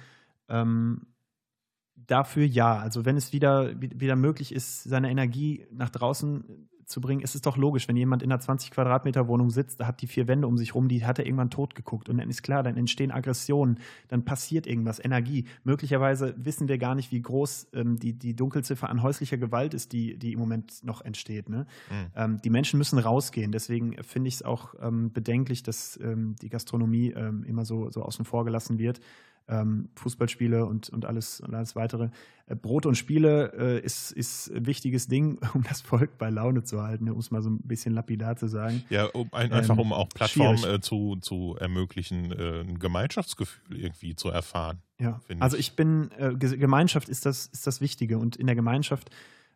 Dafür 2.07 2.45
ja. 2.45 2.77
Also 2.77 3.03
wenn 3.03 3.17
es 3.17 3.33
wieder, 3.33 3.79
wieder 3.81 4.15
möglich 4.15 4.53
ist, 4.53 4.83
seine 4.83 5.11
Energie 5.11 5.67
nach 5.71 5.89
draußen 5.89 6.69
zu 6.87 7.01
bringen, 7.01 7.21
ist 7.21 7.35
es 7.35 7.41
doch 7.41 7.57
logisch, 7.57 7.87
wenn 7.87 7.97
jemand 7.97 8.23
in 8.23 8.31
einer 8.31 8.39
20 8.39 8.71
Quadratmeter 8.71 9.27
Wohnung 9.27 9.49
sitzt, 9.49 9.81
da 9.81 9.87
hat 9.87 10.01
die 10.01 10.07
vier 10.07 10.27
Wände 10.27 10.47
um 10.47 10.57
sich 10.57 10.73
rum, 10.73 10.87
die 10.87 11.05
hat 11.05 11.19
er 11.19 11.25
irgendwann 11.25 11.49
tot 11.49 11.75
geguckt 11.75 12.07
und 12.07 12.17
dann 12.17 12.29
ist 12.29 12.43
klar, 12.43 12.63
dann 12.63 12.77
entstehen 12.77 13.11
Aggressionen, 13.11 13.79
dann 14.07 14.23
passiert 14.23 14.65
irgendwas, 14.65 15.03
Energie. 15.03 15.45
Möglicherweise 15.65 16.33
wissen 16.37 16.69
wir 16.69 16.77
gar 16.77 16.95
nicht, 16.95 17.11
wie 17.11 17.21
groß 17.21 17.67
ähm, 17.73 17.99
die, 17.99 18.13
die 18.13 18.35
Dunkelziffer 18.35 18.89
an 18.89 19.03
häuslicher 19.03 19.37
Gewalt 19.37 19.73
ist, 19.73 19.91
die, 19.91 20.17
die 20.17 20.31
im 20.31 20.39
Moment 20.39 20.83
noch 20.83 21.01
entsteht. 21.01 21.49
Ne? 21.49 21.67
Mhm. 21.89 22.05
Ähm, 22.15 22.41
die 22.41 22.49
Menschen 22.49 22.77
müssen 22.77 22.99
rausgehen, 22.99 23.51
deswegen 23.51 24.01
finde 24.03 24.29
ich 24.29 24.35
es 24.35 24.43
auch 24.43 24.73
ähm, 24.81 25.11
bedenklich, 25.11 25.63
dass 25.63 25.99
ähm, 26.01 26.35
die 26.41 26.49
Gastronomie 26.49 27.11
ähm, 27.11 27.43
immer 27.43 27.65
so, 27.65 27.91
so 27.91 28.01
außen 28.01 28.23
vor 28.23 28.45
gelassen 28.45 28.79
wird 28.79 29.01
ähm, 29.47 29.89
Fußballspiele 29.95 30.65
und, 30.65 30.89
und, 30.89 31.05
alles, 31.05 31.39
und 31.39 31.53
alles 31.53 31.75
weitere. 31.75 32.09
Äh, 32.47 32.55
Brot 32.55 32.85
und 32.85 32.95
Spiele 32.95 33.53
äh, 33.57 33.79
ist, 33.79 34.11
ist 34.11 34.51
ein 34.51 34.65
wichtiges 34.65 35.07
Ding, 35.07 35.39
um 35.53 35.63
das 35.63 35.81
Volk 35.81 36.17
bei 36.17 36.29
Laune 36.29 36.63
zu 36.63 36.81
halten, 36.81 37.09
um 37.09 37.19
es 37.19 37.31
mal 37.31 37.41
so 37.41 37.49
ein 37.49 37.59
bisschen 37.61 37.93
lapidar 37.93 38.35
zu 38.35 38.47
sagen. 38.47 38.83
Ja, 38.89 39.05
um, 39.05 39.29
ein, 39.31 39.51
einfach 39.51 39.75
ähm, 39.75 39.81
um 39.81 39.93
auch 39.93 40.09
Plattformen 40.09 40.63
äh, 40.63 40.81
zu, 40.81 41.17
zu 41.21 41.55
ermöglichen, 41.59 42.31
äh, 42.31 42.61
ein 42.61 42.79
Gemeinschaftsgefühl 42.79 43.79
irgendwie 43.79 44.15
zu 44.15 44.29
erfahren. 44.29 44.79
Ja, 44.99 45.19
also 45.39 45.57
ich 45.57 45.75
bin, 45.75 46.09
äh, 46.17 46.33
Gemeinschaft 46.35 47.07
ist 47.07 47.25
das, 47.25 47.45
ist 47.47 47.67
das 47.67 47.81
Wichtige 47.81 48.17
und 48.17 48.35
in 48.35 48.47
der 48.47 48.55
Gemeinschaft 48.55 49.11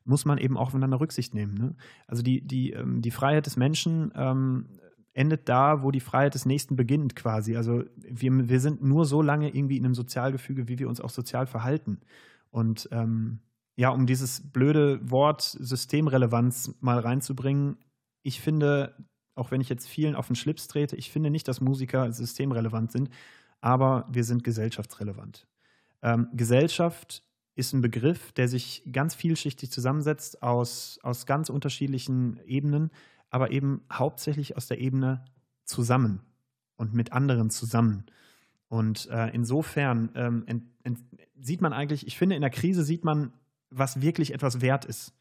muss 0.06 0.26
man 0.26 0.38
eben 0.38 0.58
auch 0.58 0.68
aufeinander 0.68 1.00
Rücksicht 1.00 1.34
nehmen. 1.34 1.56
Ne? 1.56 1.76
Also 2.08 2.24
die, 2.24 2.42
die, 2.42 2.72
ähm, 2.72 3.02
die 3.02 3.12
Freiheit 3.12 3.46
des 3.46 3.58
Menschen 3.58 4.12
ähm, 4.16 4.66
endet 5.14 5.50
da, 5.50 5.84
wo 5.84 5.92
die 5.92 6.00
Freiheit 6.00 6.36
des 6.36 6.46
Nächsten 6.46 6.76
beginnt 6.76 7.16
quasi. 7.16 7.58
Also 7.58 7.84
wir, 7.98 8.50
wir 8.50 8.60
sind 8.60 8.82
nur 8.82 9.06
so 9.06 9.22
lange 9.22 9.50
irgendwie 9.50 9.78
in 9.78 9.86
einem 9.86 9.96
Sozialgefüge, 9.96 10.68
wie 10.68 10.80
wir 10.80 10.88
uns 10.88 11.02
auch 11.02 11.10
sozial 11.10 11.48
verhalten. 11.48 12.00
Und 12.50 12.88
ähm, 12.92 13.40
ja, 13.76 13.90
um 13.90 14.06
dieses 14.06 14.52
blöde 14.52 15.00
Wort 15.10 15.42
Systemrelevanz 15.42 16.76
mal 16.82 17.00
reinzubringen, 17.00 17.78
ich 18.24 18.40
finde, 18.40 18.96
auch 19.36 19.52
wenn 19.52 19.62
ich 19.62 19.70
jetzt 19.70 19.88
vielen 19.88 20.16
auf 20.16 20.28
den 20.28 20.36
Schlips 20.36 20.68
trete, 20.68 20.96
ich 20.96 21.12
finde 21.12 21.30
nicht, 21.30 21.48
dass 21.48 21.62
Musiker 21.62 22.12
systemrelevant 22.12 22.92
sind, 22.92 23.10
aber 23.60 24.08
wir 24.12 24.24
sind 24.24 24.44
gesellschaftsrelevant. 24.44 25.48
Ähm, 26.02 26.28
Gesellschaft 26.34 27.24
ist 27.56 27.74
ein 27.74 27.82
Begriff, 27.82 28.32
der 28.32 28.48
sich 28.48 28.84
ganz 28.92 29.14
vielschichtig 29.14 29.72
zusammensetzt 29.72 30.42
aus, 30.42 31.00
aus 31.04 31.26
ganz 31.26 31.50
unterschiedlichen 31.50 32.40
Ebenen, 32.46 32.92
aber 33.32 33.52
eben 33.52 33.82
hauptsächlich 33.92 34.56
aus 34.56 34.68
der 34.68 34.80
Ebene 34.80 35.26
zusammen 35.64 36.22
und 36.76 36.94
mit 36.94 37.14
anderen 37.14 37.50
zusammen. 37.50 38.06
Und 38.68 39.10
äh, 39.10 39.30
insofern 39.34 40.12
ähm, 40.16 40.44
ent, 40.46 40.64
ent, 40.84 41.00
sieht 41.40 41.62
man 41.62 41.74
eigentlich, 41.74 42.06
ich 42.06 42.18
finde, 42.18 42.36
in 42.36 42.42
der 42.42 42.52
Krise 42.52 42.84
sieht 42.84 43.04
man, 43.04 43.34
was 43.70 44.02
wirklich 44.02 44.34
etwas 44.34 44.62
wert 44.62 44.86
ist. 44.86 45.14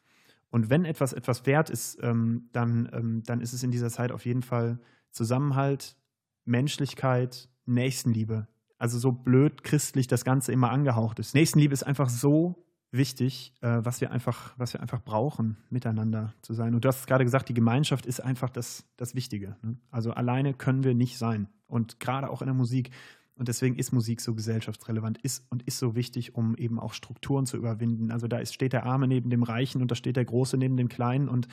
Und 0.50 0.68
wenn 0.68 0.84
etwas 0.84 1.12
etwas 1.12 1.46
wert 1.46 1.70
ist, 1.70 1.98
ähm, 2.02 2.48
dann, 2.52 2.90
ähm, 2.92 3.22
dann 3.24 3.40
ist 3.40 3.52
es 3.52 3.62
in 3.62 3.70
dieser 3.70 3.88
Zeit 3.88 4.12
auf 4.12 4.26
jeden 4.26 4.42
Fall 4.42 4.80
Zusammenhalt, 5.12 5.96
Menschlichkeit, 6.44 7.48
Nächstenliebe, 7.66 8.48
also 8.78 8.98
so 8.98 9.12
blöd 9.12 9.62
christlich 9.62 10.08
das 10.08 10.24
Ganze 10.24 10.52
immer 10.52 10.70
angehaucht 10.70 11.20
ist. 11.20 11.34
Nächstenliebe 11.34 11.72
ist 11.72 11.84
einfach 11.84 12.08
so 12.08 12.64
wichtig, 12.92 13.52
äh, 13.60 13.78
was, 13.82 14.00
wir 14.00 14.10
einfach, 14.10 14.54
was 14.56 14.72
wir 14.72 14.80
einfach 14.80 15.00
brauchen, 15.02 15.56
miteinander 15.70 16.34
zu 16.42 16.54
sein. 16.54 16.74
Und 16.74 16.84
du 16.84 16.88
hast 16.88 17.06
gerade 17.06 17.24
gesagt, 17.24 17.48
die 17.48 17.54
Gemeinschaft 17.54 18.06
ist 18.06 18.20
einfach 18.20 18.50
das, 18.50 18.84
das 18.96 19.14
Wichtige. 19.14 19.56
Ne? 19.62 19.76
Also 19.90 20.12
alleine 20.12 20.54
können 20.54 20.84
wir 20.84 20.94
nicht 20.94 21.18
sein. 21.18 21.48
Und 21.66 22.00
gerade 22.00 22.30
auch 22.30 22.42
in 22.42 22.46
der 22.46 22.54
Musik. 22.54 22.90
Und 23.36 23.48
deswegen 23.48 23.76
ist 23.76 23.92
Musik 23.92 24.20
so 24.20 24.34
gesellschaftsrelevant 24.34 25.18
ist 25.18 25.46
und 25.50 25.62
ist 25.62 25.78
so 25.78 25.94
wichtig, 25.94 26.34
um 26.34 26.56
eben 26.56 26.78
auch 26.78 26.92
Strukturen 26.92 27.46
zu 27.46 27.56
überwinden. 27.56 28.10
Also 28.10 28.26
da 28.26 28.38
ist, 28.38 28.52
steht 28.52 28.72
der 28.72 28.84
Arme 28.84 29.08
neben 29.08 29.30
dem 29.30 29.44
Reichen 29.44 29.80
und 29.80 29.90
da 29.90 29.94
steht 29.94 30.16
der 30.16 30.24
Große 30.24 30.56
neben 30.58 30.76
dem 30.76 30.88
Kleinen 30.88 31.28
und 31.28 31.48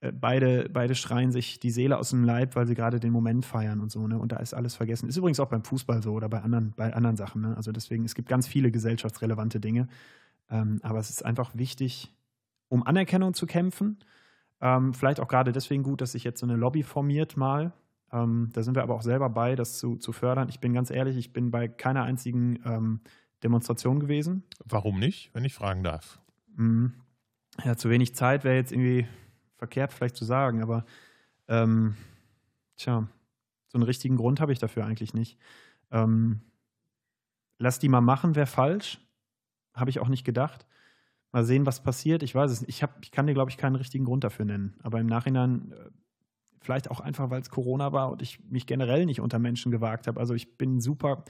äh, 0.00 0.12
beide, 0.12 0.68
beide 0.70 0.94
schreien 0.94 1.32
sich 1.32 1.58
die 1.58 1.70
Seele 1.70 1.98
aus 1.98 2.10
dem 2.10 2.24
Leib, 2.24 2.56
weil 2.56 2.66
sie 2.66 2.74
gerade 2.74 3.00
den 3.00 3.10
Moment 3.10 3.46
feiern 3.46 3.80
und 3.80 3.90
so, 3.90 4.06
ne? 4.06 4.18
Und 4.18 4.32
da 4.32 4.36
ist 4.36 4.54
alles 4.54 4.76
vergessen. 4.76 5.08
Ist 5.08 5.16
übrigens 5.16 5.40
auch 5.40 5.48
beim 5.48 5.64
Fußball 5.64 6.02
so 6.02 6.12
oder 6.12 6.28
bei 6.28 6.42
anderen, 6.42 6.72
bei 6.76 6.92
anderen 6.92 7.16
Sachen. 7.16 7.42
Ne? 7.42 7.56
Also 7.56 7.72
deswegen, 7.72 8.04
es 8.04 8.14
gibt 8.14 8.28
ganz 8.28 8.46
viele 8.46 8.70
gesellschaftsrelevante 8.70 9.60
Dinge. 9.60 9.88
Ähm, 10.50 10.80
aber 10.82 10.98
es 10.98 11.10
ist 11.10 11.24
einfach 11.24 11.54
wichtig, 11.54 12.12
um 12.68 12.86
Anerkennung 12.86 13.34
zu 13.34 13.46
kämpfen. 13.46 13.98
Ähm, 14.60 14.94
vielleicht 14.94 15.20
auch 15.20 15.28
gerade 15.28 15.52
deswegen 15.52 15.82
gut, 15.82 16.00
dass 16.00 16.12
sich 16.12 16.24
jetzt 16.24 16.40
so 16.40 16.46
eine 16.46 16.56
Lobby 16.56 16.82
formiert 16.82 17.36
mal. 17.36 17.72
Ähm, 18.12 18.50
da 18.52 18.62
sind 18.62 18.76
wir 18.76 18.82
aber 18.82 18.94
auch 18.94 19.02
selber 19.02 19.28
bei, 19.28 19.56
das 19.56 19.78
zu, 19.78 19.96
zu 19.96 20.12
fördern. 20.12 20.48
Ich 20.48 20.60
bin 20.60 20.72
ganz 20.72 20.90
ehrlich, 20.90 21.16
ich 21.16 21.32
bin 21.32 21.50
bei 21.50 21.68
keiner 21.68 22.04
einzigen 22.04 22.60
ähm, 22.64 23.00
Demonstration 23.42 24.00
gewesen. 24.00 24.44
Warum 24.64 24.98
nicht, 24.98 25.30
wenn 25.34 25.44
ich 25.44 25.54
fragen 25.54 25.82
darf? 25.82 26.20
Mhm. 26.56 26.94
Ja, 27.64 27.76
zu 27.76 27.90
wenig 27.90 28.14
Zeit 28.14 28.44
wäre 28.44 28.56
jetzt 28.56 28.72
irgendwie 28.72 29.06
verkehrt 29.56 29.92
vielleicht 29.92 30.16
zu 30.16 30.24
sagen, 30.24 30.62
aber 30.62 30.84
ähm, 31.48 31.96
tja, 32.76 33.06
so 33.68 33.78
einen 33.78 33.84
richtigen 33.84 34.16
Grund 34.16 34.40
habe 34.40 34.52
ich 34.52 34.58
dafür 34.58 34.84
eigentlich 34.84 35.14
nicht. 35.14 35.38
Ähm, 35.90 36.40
lass 37.58 37.78
die 37.78 37.88
mal 37.88 38.00
machen, 38.00 38.34
wäre 38.34 38.46
falsch. 38.46 39.00
Habe 39.74 39.90
ich 39.90 40.00
auch 40.00 40.08
nicht 40.08 40.24
gedacht. 40.24 40.66
Mal 41.32 41.44
sehen, 41.44 41.66
was 41.66 41.82
passiert. 41.82 42.22
Ich 42.22 42.34
weiß 42.34 42.50
es 42.50 42.60
nicht. 42.60 42.70
Ich, 42.70 42.82
hab, 42.82 43.02
ich 43.02 43.10
kann 43.10 43.26
dir, 43.26 43.34
glaube 43.34 43.50
ich, 43.50 43.56
keinen 43.56 43.76
richtigen 43.76 44.04
Grund 44.04 44.24
dafür 44.24 44.44
nennen. 44.44 44.76
Aber 44.82 45.00
im 45.00 45.06
Nachhinein, 45.06 45.72
äh, 45.72 45.90
vielleicht 46.60 46.90
auch 46.90 47.00
einfach, 47.00 47.30
weil 47.30 47.40
es 47.40 47.50
Corona 47.50 47.92
war 47.92 48.10
und 48.10 48.22
ich 48.22 48.42
mich 48.48 48.66
generell 48.66 49.04
nicht 49.04 49.20
unter 49.20 49.38
Menschen 49.38 49.72
gewagt 49.72 50.06
habe. 50.06 50.20
Also 50.20 50.34
ich 50.34 50.56
bin 50.56 50.80
super 50.80 51.24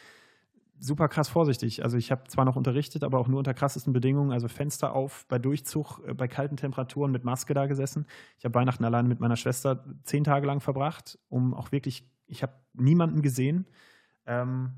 super 0.79 1.09
krass 1.09 1.29
vorsichtig. 1.29 1.83
Also 1.83 1.97
ich 1.97 2.11
habe 2.11 2.25
zwar 2.29 2.45
noch 2.45 2.57
unterrichtet, 2.57 3.05
aber 3.05 3.19
auch 3.19 3.29
nur 3.29 3.39
unter 3.39 3.55
krassesten 3.55 3.93
Bedingungen. 3.93 4.33
Also 4.33 4.49
Fenster 4.49 4.95
auf, 4.95 5.27
bei 5.29 5.39
Durchzug, 5.39 6.01
äh, 6.07 6.15
bei 6.15 6.29
kalten 6.29 6.57
Temperaturen 6.57 7.11
mit 7.11 7.25
Maske 7.25 7.55
da 7.55 7.67
gesessen. 7.67 8.07
Ich 8.39 8.45
habe 8.45 8.55
Weihnachten 8.55 8.85
alleine 8.85 9.09
mit 9.09 9.21
meiner 9.21 9.37
Schwester 9.37 9.85
zehn 10.03 10.25
Tage 10.25 10.47
lang 10.47 10.61
verbracht, 10.61 11.19
um 11.29 11.55
auch 11.55 11.73
wirklich, 11.73 12.09
ich 12.27 12.43
habe 12.43 12.53
niemanden 12.75 13.23
gesehen. 13.23 13.67
Ähm, 14.27 14.73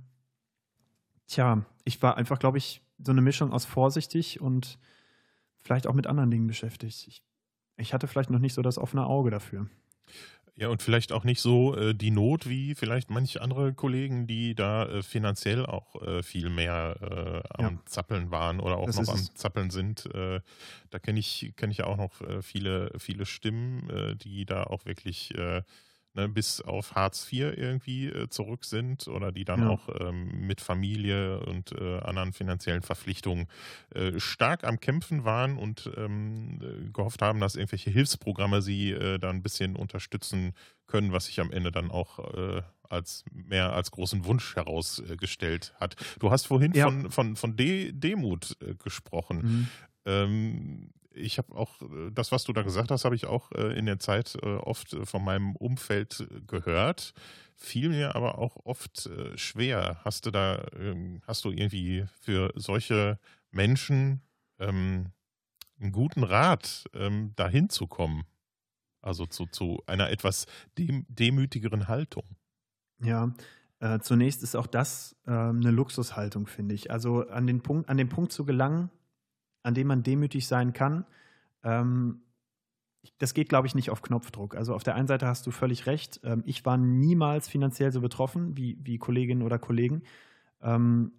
tja, 1.27 1.65
ich 1.85 2.03
war 2.03 2.17
einfach, 2.17 2.39
glaube 2.39 2.59
ich, 2.59 2.83
so 2.99 3.13
eine 3.13 3.23
Mischung 3.23 3.53
aus 3.53 3.65
vorsichtig 3.65 4.41
und 4.41 4.79
vielleicht 5.59 5.87
auch 5.87 5.95
mit 5.95 6.07
anderen 6.07 6.31
Dingen 6.31 6.47
beschäftigt. 6.47 7.07
Ich, 7.09 7.23
ich 7.77 7.95
hatte 7.95 8.07
vielleicht 8.07 8.31
noch 8.31 8.39
nicht 8.39 8.55
so 8.55 8.63
das 8.63 8.79
offene 8.79 9.07
Auge 9.07 9.31
dafür. 9.31 9.69
Ja, 10.59 10.69
und 10.69 10.81
vielleicht 10.81 11.13
auch 11.13 11.25
nicht 11.25 11.43
so 11.43 11.77
äh, 11.77 11.95
die 11.95 12.11
Not 12.11 12.49
wie 12.49 12.75
vielleicht 12.75 13.11
manche 13.11 13.43
andere 13.43 13.75
Kollegen, 13.75 14.27
die 14.27 14.55
da 14.55 14.87
äh, 14.87 15.03
finanziell 15.03 15.67
auch 15.67 16.01
äh, 16.01 16.23
viel 16.23 16.49
mehr 16.49 16.97
äh, 17.03 17.63
am 17.63 17.75
ja. 17.75 17.83
Zappeln 17.85 18.31
waren 18.31 18.61
oder 18.61 18.79
auch 18.79 18.87
das 18.87 18.97
noch 18.97 19.09
am 19.09 19.19
es. 19.19 19.35
Zappeln 19.35 19.69
sind. 19.69 20.07
Äh, 20.15 20.41
da 20.89 20.99
kenne 20.99 21.19
ich, 21.19 21.53
kenn 21.57 21.71
ich 21.71 21.79
ja 21.79 21.87
auch 21.87 21.99
noch 21.99 22.23
äh, 22.23 22.41
viele, 22.41 22.91
viele 22.97 23.27
Stimmen, 23.27 24.17
die 24.23 24.47
da 24.47 24.65
auch 24.65 24.87
wirklich 24.87 25.35
ne, 26.17 26.29
bis 26.29 26.61
auf 26.61 26.95
Hartz 26.95 27.31
IV 27.31 27.57
irgendwie 27.57 28.07
äh, 28.07 28.29
zurück 28.29 28.65
sind 28.65 29.07
oder 29.07 29.31
die 29.31 29.45
dann 29.45 29.61
ja. 29.61 29.69
auch 29.69 29.89
ähm, 30.01 30.47
mit 30.47 30.61
Familie 30.61 31.41
und 31.41 31.73
äh, 31.73 31.99
anderen 32.01 32.33
finanziellen 32.33 32.83
Verpflichtungen 32.83 33.47
äh, 33.95 34.19
stark 34.19 34.65
am 34.65 34.81
Kämpfen 34.81 35.25
waren 35.25 35.57
und 35.57 35.91
ähm, 35.97 36.91
gehofft 36.93 37.23
haben, 37.23 37.41
dass 37.41 37.55
irgendwelche 37.55 37.91
Hilfsprogramme 37.91 38.63
sie 38.63 38.93
äh, 38.93 39.19
da 39.19 39.31
ein 39.31 39.43
bisschen 39.43 39.77
unterstützen 39.77 40.55
können, 40.87 41.13
was 41.13 41.27
sich 41.27 41.41
am 41.41 41.53
Ende 41.53 41.71
dann 41.71 41.91
auch 41.91 42.19
äh, 42.35 42.63
als 42.89 43.25
mehr 43.33 43.73
als 43.73 43.91
großen 43.91 44.25
Wunsch 44.25 44.57
herausgestellt 44.57 45.75
hat. 45.79 45.97
Du 46.21 46.31
hast 46.31 46.47
vorhin 46.47 46.73
ja. 46.73 46.87
von, 46.87 47.11
von, 47.11 47.37
von 47.37 47.57
De 47.57 47.93
Demut 47.93 48.57
äh, 48.61 48.75
gesprochen. 48.75 49.39
Mhm. 49.39 49.69
Ähm, 50.07 50.91
ich 51.17 51.39
habe 51.39 51.55
auch 51.55 51.81
äh, 51.83 52.11
das, 52.13 52.33
was 52.33 52.45
du 52.45 52.53
da 52.53 52.63
gesagt 52.63 52.91
hast, 52.91 53.05
habe 53.05 53.15
ich 53.15 53.27
auch 53.27 53.51
äh, 53.53 53.77
in 53.79 53.87
der 53.87 53.99
Zeit 53.99 54.37
äh, 54.43 54.57
oft 54.57 54.97
von 55.05 55.25
meinem 55.25 55.57
Umfeld 55.57 56.27
gehört. 56.47 57.15
Fiel 57.55 57.89
mir 57.89 58.15
aber 58.15 58.39
auch 58.39 58.57
oft 58.65 59.09
schwer. 59.37 59.99
Hast 60.05 60.27
du 60.27 60.31
da, 60.31 60.67
ähm, 60.79 61.23
hast 61.27 61.43
du 61.47 61.51
irgendwie 61.51 62.05
für 62.21 62.53
solche 62.55 63.19
Menschen 63.51 64.21
ähm, 64.59 65.13
einen 65.81 65.93
guten 65.93 66.23
Rat, 66.23 66.85
ähm, 66.93 67.33
dahin 67.35 67.71
zu 67.71 67.87
kommen? 67.87 68.25
Also 69.01 69.25
zu, 69.25 69.47
zu 69.47 69.83
einer 69.87 70.11
etwas 70.11 70.47
dem, 70.77 71.07
demütigeren 71.09 71.89
Haltung. 71.89 72.25
Ja, 73.01 73.33
äh, 73.79 74.01
zunächst 74.01 74.43
ist 74.43 74.57
auch 74.57 74.67
das 74.67 75.17
äh, 75.27 75.31
eine 75.31 75.71
Luxushaltung, 75.71 76.47
finde 76.47 76.75
ich. 76.75 76.91
Also 76.91 77.29
an 77.29 77.47
den 77.47 77.63
Punkt, 77.63 77.89
an 77.89 77.97
den 77.97 78.09
Punkt 78.09 78.33
zu 78.33 78.45
gelangen, 78.45 78.91
an 79.67 79.75
dem 79.75 79.89
man 79.89 80.03
demütig 80.05 80.47
sein 80.47 80.73
kann. 80.73 81.05
Ähm, 81.65 82.23
das 83.19 83.35
geht, 83.35 83.49
glaube 83.49 83.67
ich, 83.67 83.75
nicht 83.75 83.91
auf 83.91 84.03
Knopfdruck. 84.03 84.57
Also 84.57 84.75
auf 84.75 84.85
der 84.85 84.95
einen 84.95 85.09
Seite 85.09 85.27
hast 85.27 85.47
du 85.47 85.51
völlig 85.51 85.87
recht. 85.87 86.21
Ähm, 86.23 86.43
ich 86.47 86.65
war 86.65 86.77
niemals 86.77 87.49
finanziell 87.49 87.93
so 87.93 88.01
betroffen 88.01 88.57
wie, 88.57 88.79
wie 88.83 88.99
Kolleginnen 88.99 89.43
oder 89.43 89.59
Kollegen. 89.59 90.03
Ähm, 90.63 91.13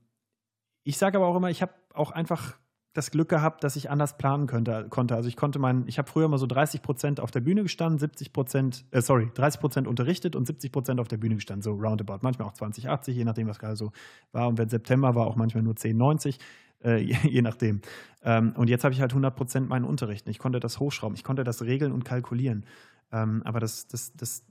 ich 0.83 0.97
sage 0.97 1.17
aber 1.17 1.27
auch 1.27 1.35
immer, 1.35 1.49
ich 1.49 1.61
habe 1.61 1.73
auch 1.93 2.11
einfach 2.11 2.57
das 2.93 3.11
Glück 3.11 3.29
gehabt, 3.29 3.63
dass 3.63 3.75
ich 3.75 3.91
anders 3.91 4.17
planen 4.17 4.47
könnte, 4.47 4.87
konnte. 4.89 5.15
Also 5.15 5.27
ich 5.27 5.35
konnte 5.35 5.59
mein, 5.59 5.83
ich 5.87 5.99
habe 5.99 6.09
früher 6.09 6.27
mal 6.29 6.39
so 6.39 6.47
30 6.47 6.81
Prozent 6.81 7.19
auf 7.19 7.29
der 7.29 7.41
Bühne 7.41 7.63
gestanden, 7.63 7.99
70 7.99 8.33
Prozent, 8.33 8.85
äh, 8.91 9.01
sorry, 9.01 9.29
30 9.35 9.59
Prozent 9.59 9.87
unterrichtet 9.87 10.35
und 10.35 10.47
70 10.47 10.71
Prozent 10.71 10.99
auf 10.99 11.07
der 11.07 11.17
Bühne 11.17 11.35
gestanden, 11.35 11.61
so 11.61 11.73
roundabout. 11.73 12.19
Manchmal 12.21 12.47
auch 12.47 12.53
20, 12.53 12.89
80, 12.89 13.15
je 13.15 13.25
nachdem, 13.25 13.47
was 13.47 13.59
gerade 13.59 13.75
so 13.75 13.91
war. 14.31 14.47
Und 14.47 14.57
wenn 14.57 14.69
September 14.69 15.13
war, 15.13 15.27
auch 15.27 15.35
manchmal 15.35 15.63
nur 15.63 15.75
10, 15.75 15.95
90 15.95 16.39
äh, 16.83 16.97
je, 17.03 17.17
je, 17.23 17.41
nachdem. 17.41 17.81
Ähm, 18.23 18.53
und 18.55 18.69
jetzt 18.69 18.83
habe 18.83 18.93
ich 18.93 19.01
halt 19.01 19.11
100 19.11 19.35
Prozent 19.35 19.69
meinen 19.69 19.85
Unterricht. 19.85 20.27
Ich 20.27 20.39
konnte 20.39 20.59
das 20.59 20.79
hochschrauben, 20.79 21.15
ich 21.15 21.23
konnte 21.23 21.43
das 21.43 21.61
regeln 21.61 21.91
und 21.91 22.05
kalkulieren. 22.05 22.65
Ähm, 23.11 23.41
aber 23.43 23.59
das, 23.59 23.87
das, 23.87 24.13
das, 24.15 24.43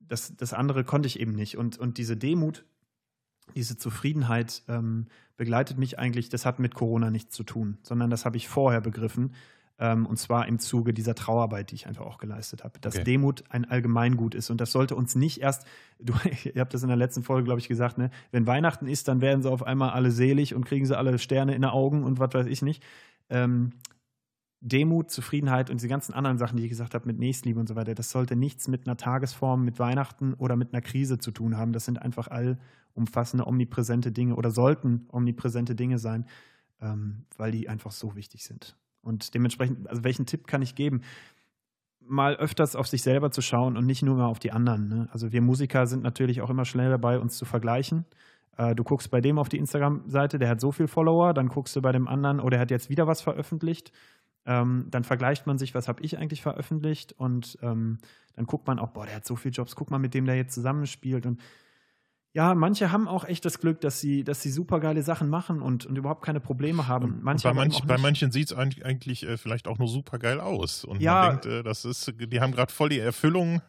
das, 0.00 0.36
das 0.36 0.52
andere 0.52 0.84
konnte 0.84 1.06
ich 1.06 1.20
eben 1.20 1.32
nicht. 1.32 1.56
Und, 1.56 1.78
und 1.78 1.98
diese 1.98 2.16
Demut, 2.16 2.64
diese 3.54 3.76
Zufriedenheit 3.76 4.62
ähm, 4.68 5.06
begleitet 5.36 5.78
mich 5.78 5.98
eigentlich, 5.98 6.28
das 6.28 6.44
hat 6.46 6.58
mit 6.58 6.74
Corona 6.74 7.10
nichts 7.10 7.34
zu 7.34 7.44
tun, 7.44 7.78
sondern 7.82 8.10
das 8.10 8.24
habe 8.24 8.36
ich 8.36 8.48
vorher 8.48 8.80
begriffen. 8.80 9.32
Ähm, 9.80 10.04
und 10.04 10.18
zwar 10.18 10.46
im 10.46 10.58
Zuge 10.58 10.92
dieser 10.92 11.14
Trauerarbeit, 11.14 11.70
die 11.70 11.74
ich 11.74 11.86
einfach 11.86 12.04
auch 12.04 12.18
geleistet 12.18 12.64
habe. 12.64 12.78
Dass 12.80 12.96
okay. 12.96 13.04
Demut 13.04 13.44
ein 13.48 13.64
Allgemeingut 13.64 14.34
ist. 14.34 14.50
Und 14.50 14.60
das 14.60 14.72
sollte 14.72 14.94
uns 14.94 15.14
nicht 15.14 15.40
erst, 15.40 15.66
du, 15.98 16.12
ihr 16.44 16.60
habt 16.60 16.74
das 16.74 16.82
in 16.82 16.88
der 16.88 16.98
letzten 16.98 17.22
Folge, 17.22 17.44
glaube 17.44 17.60
ich, 17.60 17.68
gesagt, 17.68 17.96
ne? 17.96 18.10
wenn 18.30 18.46
Weihnachten 18.46 18.86
ist, 18.86 19.08
dann 19.08 19.22
werden 19.22 19.42
sie 19.42 19.50
auf 19.50 19.62
einmal 19.62 19.90
alle 19.90 20.10
selig 20.10 20.54
und 20.54 20.66
kriegen 20.66 20.84
sie 20.84 20.96
alle 20.96 21.18
Sterne 21.18 21.54
in 21.54 21.62
den 21.62 21.70
Augen 21.70 22.04
und 22.04 22.18
was 22.20 22.34
weiß 22.34 22.46
ich 22.46 22.60
nicht. 22.60 22.82
Ähm, 23.30 23.72
Demut, 24.62 25.10
Zufriedenheit 25.10 25.70
und 25.70 25.80
diese 25.80 25.88
ganzen 25.88 26.12
anderen 26.12 26.36
Sachen, 26.36 26.58
die 26.58 26.64
ich 26.64 26.68
gesagt 26.68 26.94
habe, 26.94 27.06
mit 27.06 27.18
Nächstenliebe 27.18 27.58
und 27.58 27.66
so 27.66 27.76
weiter, 27.76 27.94
das 27.94 28.10
sollte 28.10 28.36
nichts 28.36 28.68
mit 28.68 28.86
einer 28.86 28.98
Tagesform, 28.98 29.64
mit 29.64 29.78
Weihnachten 29.78 30.34
oder 30.34 30.56
mit 30.56 30.74
einer 30.74 30.82
Krise 30.82 31.18
zu 31.18 31.30
tun 31.30 31.56
haben. 31.56 31.72
Das 31.72 31.86
sind 31.86 32.02
einfach 32.02 32.28
allumfassende, 32.28 33.46
omnipräsente 33.46 34.12
Dinge 34.12 34.36
oder 34.36 34.50
sollten 34.50 35.06
omnipräsente 35.10 35.74
Dinge 35.74 35.98
sein, 35.98 36.26
ähm, 36.82 37.24
weil 37.38 37.52
die 37.52 37.70
einfach 37.70 37.92
so 37.92 38.14
wichtig 38.14 38.44
sind. 38.44 38.76
Und 39.02 39.34
dementsprechend, 39.34 39.88
also 39.88 40.04
welchen 40.04 40.26
Tipp 40.26 40.46
kann 40.46 40.62
ich 40.62 40.74
geben? 40.74 41.02
Mal 42.00 42.36
öfters 42.36 42.76
auf 42.76 42.86
sich 42.86 43.02
selber 43.02 43.30
zu 43.30 43.40
schauen 43.40 43.76
und 43.76 43.86
nicht 43.86 44.02
nur 44.02 44.16
mal 44.16 44.26
auf 44.26 44.38
die 44.38 44.52
anderen. 44.52 44.88
Ne? 44.88 45.08
Also 45.12 45.32
wir 45.32 45.40
Musiker 45.42 45.86
sind 45.86 46.02
natürlich 46.02 46.42
auch 46.42 46.50
immer 46.50 46.64
schnell 46.64 46.90
dabei, 46.90 47.18
uns 47.18 47.36
zu 47.36 47.44
vergleichen. 47.44 48.04
Äh, 48.56 48.74
du 48.74 48.84
guckst 48.84 49.10
bei 49.10 49.20
dem 49.20 49.38
auf 49.38 49.48
die 49.48 49.58
Instagram-Seite, 49.58 50.38
der 50.38 50.48
hat 50.48 50.60
so 50.60 50.72
viel 50.72 50.88
Follower, 50.88 51.32
dann 51.32 51.48
guckst 51.48 51.74
du 51.76 51.82
bei 51.82 51.92
dem 51.92 52.08
anderen, 52.08 52.40
oh, 52.40 52.50
der 52.50 52.60
hat 52.60 52.70
jetzt 52.70 52.90
wieder 52.90 53.06
was 53.06 53.22
veröffentlicht. 53.22 53.92
Ähm, 54.46 54.86
dann 54.90 55.04
vergleicht 55.04 55.46
man 55.46 55.58
sich, 55.58 55.74
was 55.74 55.86
habe 55.86 56.02
ich 56.02 56.18
eigentlich 56.18 56.42
veröffentlicht 56.42 57.12
und 57.12 57.58
ähm, 57.62 57.98
dann 58.34 58.46
guckt 58.46 58.66
man 58.66 58.78
auch, 58.78 58.90
boah, 58.90 59.04
der 59.04 59.16
hat 59.16 59.26
so 59.26 59.36
viele 59.36 59.52
Jobs, 59.52 59.76
guck 59.76 59.90
mal, 59.90 59.98
mit 59.98 60.14
dem 60.14 60.24
der 60.24 60.36
jetzt 60.36 60.54
zusammenspielt 60.54 61.26
und 61.26 61.40
ja, 62.32 62.54
manche 62.54 62.92
haben 62.92 63.08
auch 63.08 63.24
echt 63.24 63.44
das 63.44 63.58
Glück, 63.58 63.80
dass 63.80 64.00
sie, 64.00 64.22
dass 64.22 64.40
sie 64.40 64.50
super 64.50 64.78
geile 64.78 65.02
Sachen 65.02 65.28
machen 65.28 65.60
und, 65.60 65.86
und 65.86 65.96
überhaupt 65.96 66.24
keine 66.24 66.40
Probleme 66.40 66.86
haben. 66.86 67.18
Manche 67.22 67.48
bei, 67.48 67.54
manch, 67.54 67.82
bei, 67.84 67.98
manchen 67.98 68.30
sieht 68.30 68.52
es 68.52 68.56
eigentlich, 68.56 68.84
eigentlich 68.84 69.26
äh, 69.26 69.36
vielleicht 69.36 69.66
auch 69.66 69.78
nur 69.78 69.88
super 69.88 70.18
geil 70.18 70.40
aus. 70.40 70.84
Und 70.84 71.00
ja, 71.00 71.22
man 71.22 71.30
denkt, 71.30 71.46
äh, 71.46 71.62
das 71.64 71.84
ist, 71.84 72.12
die 72.18 72.40
haben 72.40 72.52
gerade 72.52 72.72
voll 72.72 72.88
die 72.88 73.00
Erfüllung 73.00 73.62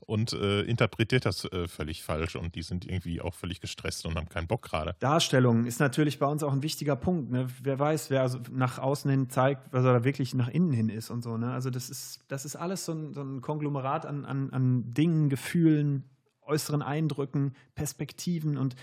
und 0.00 0.32
äh, 0.32 0.62
interpretiert 0.62 1.26
das 1.26 1.44
äh, 1.44 1.68
völlig 1.68 2.02
falsch 2.02 2.34
und 2.36 2.54
die 2.56 2.62
sind 2.62 2.86
irgendwie 2.86 3.20
auch 3.20 3.34
völlig 3.34 3.60
gestresst 3.60 4.04
und 4.04 4.16
haben 4.16 4.28
keinen 4.28 4.48
Bock 4.48 4.62
gerade. 4.62 4.96
Darstellung 4.98 5.64
ist 5.64 5.78
natürlich 5.78 6.18
bei 6.18 6.26
uns 6.26 6.42
auch 6.42 6.52
ein 6.52 6.62
wichtiger 6.64 6.96
Punkt. 6.96 7.30
Ne? 7.30 7.46
Wer 7.62 7.78
weiß, 7.78 8.10
wer 8.10 8.22
also 8.22 8.40
nach 8.50 8.78
außen 8.78 9.10
hin 9.10 9.30
zeigt, 9.30 9.72
was 9.72 9.84
er 9.84 10.04
wirklich 10.04 10.34
nach 10.34 10.48
innen 10.48 10.72
hin 10.72 10.88
ist 10.88 11.10
und 11.10 11.22
so. 11.22 11.36
Ne? 11.36 11.52
Also 11.52 11.70
das 11.70 11.88
ist, 11.88 12.20
das 12.28 12.44
ist 12.44 12.56
alles 12.56 12.84
so 12.84 12.92
ein, 12.92 13.14
so 13.14 13.22
ein 13.22 13.40
Konglomerat 13.40 14.06
an, 14.06 14.24
an, 14.24 14.50
an 14.50 14.92
Dingen, 14.92 15.28
Gefühlen, 15.28 16.04
äußeren 16.46 16.82
Eindrücken, 16.82 17.54
Perspektiven 17.74 18.56
und 18.56 18.76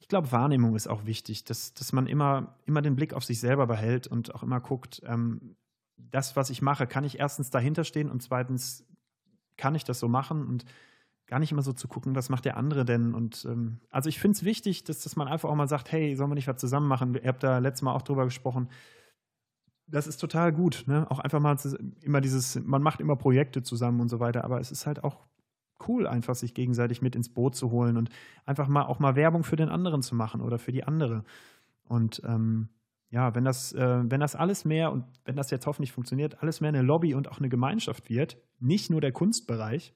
ich 0.00 0.08
glaube, 0.08 0.32
Wahrnehmung 0.32 0.76
ist 0.76 0.86
auch 0.86 1.06
wichtig, 1.06 1.44
dass, 1.44 1.74
dass 1.74 1.92
man 1.92 2.06
immer, 2.06 2.54
immer 2.64 2.82
den 2.82 2.96
Blick 2.96 3.14
auf 3.14 3.24
sich 3.24 3.40
selber 3.40 3.66
behält 3.66 4.06
und 4.06 4.34
auch 4.34 4.42
immer 4.42 4.60
guckt, 4.60 5.02
ähm, 5.04 5.56
das, 5.96 6.36
was 6.36 6.50
ich 6.50 6.62
mache, 6.62 6.86
kann 6.86 7.04
ich 7.04 7.18
erstens 7.18 7.50
dahinter 7.50 7.84
stehen 7.84 8.10
und 8.10 8.22
zweitens 8.22 8.86
kann 9.56 9.74
ich 9.74 9.84
das 9.84 9.98
so 9.98 10.08
machen 10.08 10.46
und 10.46 10.64
gar 11.26 11.40
nicht 11.40 11.52
immer 11.52 11.62
so 11.62 11.72
zu 11.72 11.88
gucken, 11.88 12.14
was 12.14 12.30
macht 12.30 12.44
der 12.44 12.56
andere 12.56 12.84
denn. 12.84 13.14
Und 13.14 13.44
ähm, 13.44 13.80
also 13.90 14.08
ich 14.08 14.18
finde 14.18 14.36
es 14.36 14.44
wichtig, 14.44 14.84
dass, 14.84 15.02
dass 15.02 15.16
man 15.16 15.28
einfach 15.28 15.50
auch 15.50 15.54
mal 15.54 15.68
sagt, 15.68 15.92
hey, 15.92 16.14
sollen 16.16 16.30
wir 16.30 16.36
nicht 16.36 16.48
was 16.48 16.56
zusammen 16.56 16.88
machen? 16.88 17.14
Ihr 17.14 17.28
habt 17.28 17.42
da 17.42 17.58
letztes 17.58 17.82
Mal 17.82 17.92
auch 17.92 18.02
drüber 18.02 18.24
gesprochen. 18.24 18.70
Das 19.86 20.06
ist 20.06 20.18
total 20.18 20.52
gut, 20.52 20.84
ne? 20.86 21.10
Auch 21.10 21.18
einfach 21.18 21.40
mal 21.40 21.56
immer 22.02 22.20
dieses, 22.20 22.58
man 22.60 22.82
macht 22.82 23.00
immer 23.00 23.16
Projekte 23.16 23.62
zusammen 23.62 24.00
und 24.00 24.08
so 24.08 24.20
weiter, 24.20 24.44
aber 24.44 24.60
es 24.60 24.70
ist 24.70 24.86
halt 24.86 25.02
auch 25.02 25.26
cool, 25.86 26.06
einfach 26.06 26.34
sich 26.34 26.54
gegenseitig 26.54 27.02
mit 27.02 27.14
ins 27.14 27.28
Boot 27.28 27.54
zu 27.54 27.70
holen 27.70 27.96
und 27.96 28.10
einfach 28.44 28.68
mal 28.68 28.82
auch 28.82 28.98
mal 28.98 29.16
Werbung 29.16 29.44
für 29.44 29.56
den 29.56 29.68
anderen 29.68 30.02
zu 30.02 30.14
machen 30.14 30.40
oder 30.40 30.58
für 30.58 30.72
die 30.72 30.84
andere. 30.84 31.24
Und 31.84 32.22
ähm, 32.24 32.68
ja, 33.10 33.34
wenn 33.34 33.44
das, 33.44 33.72
äh, 33.72 34.02
wenn 34.04 34.20
das 34.20 34.34
alles 34.34 34.64
mehr 34.64 34.92
und 34.92 35.04
wenn 35.24 35.36
das 35.36 35.50
jetzt 35.50 35.66
hoffentlich 35.66 35.92
funktioniert, 35.92 36.42
alles 36.42 36.60
mehr 36.60 36.68
eine 36.68 36.82
Lobby 36.82 37.14
und 37.14 37.28
auch 37.28 37.38
eine 37.38 37.48
Gemeinschaft 37.48 38.10
wird, 38.10 38.36
nicht 38.58 38.90
nur 38.90 39.00
der 39.00 39.12
Kunstbereich, 39.12 39.94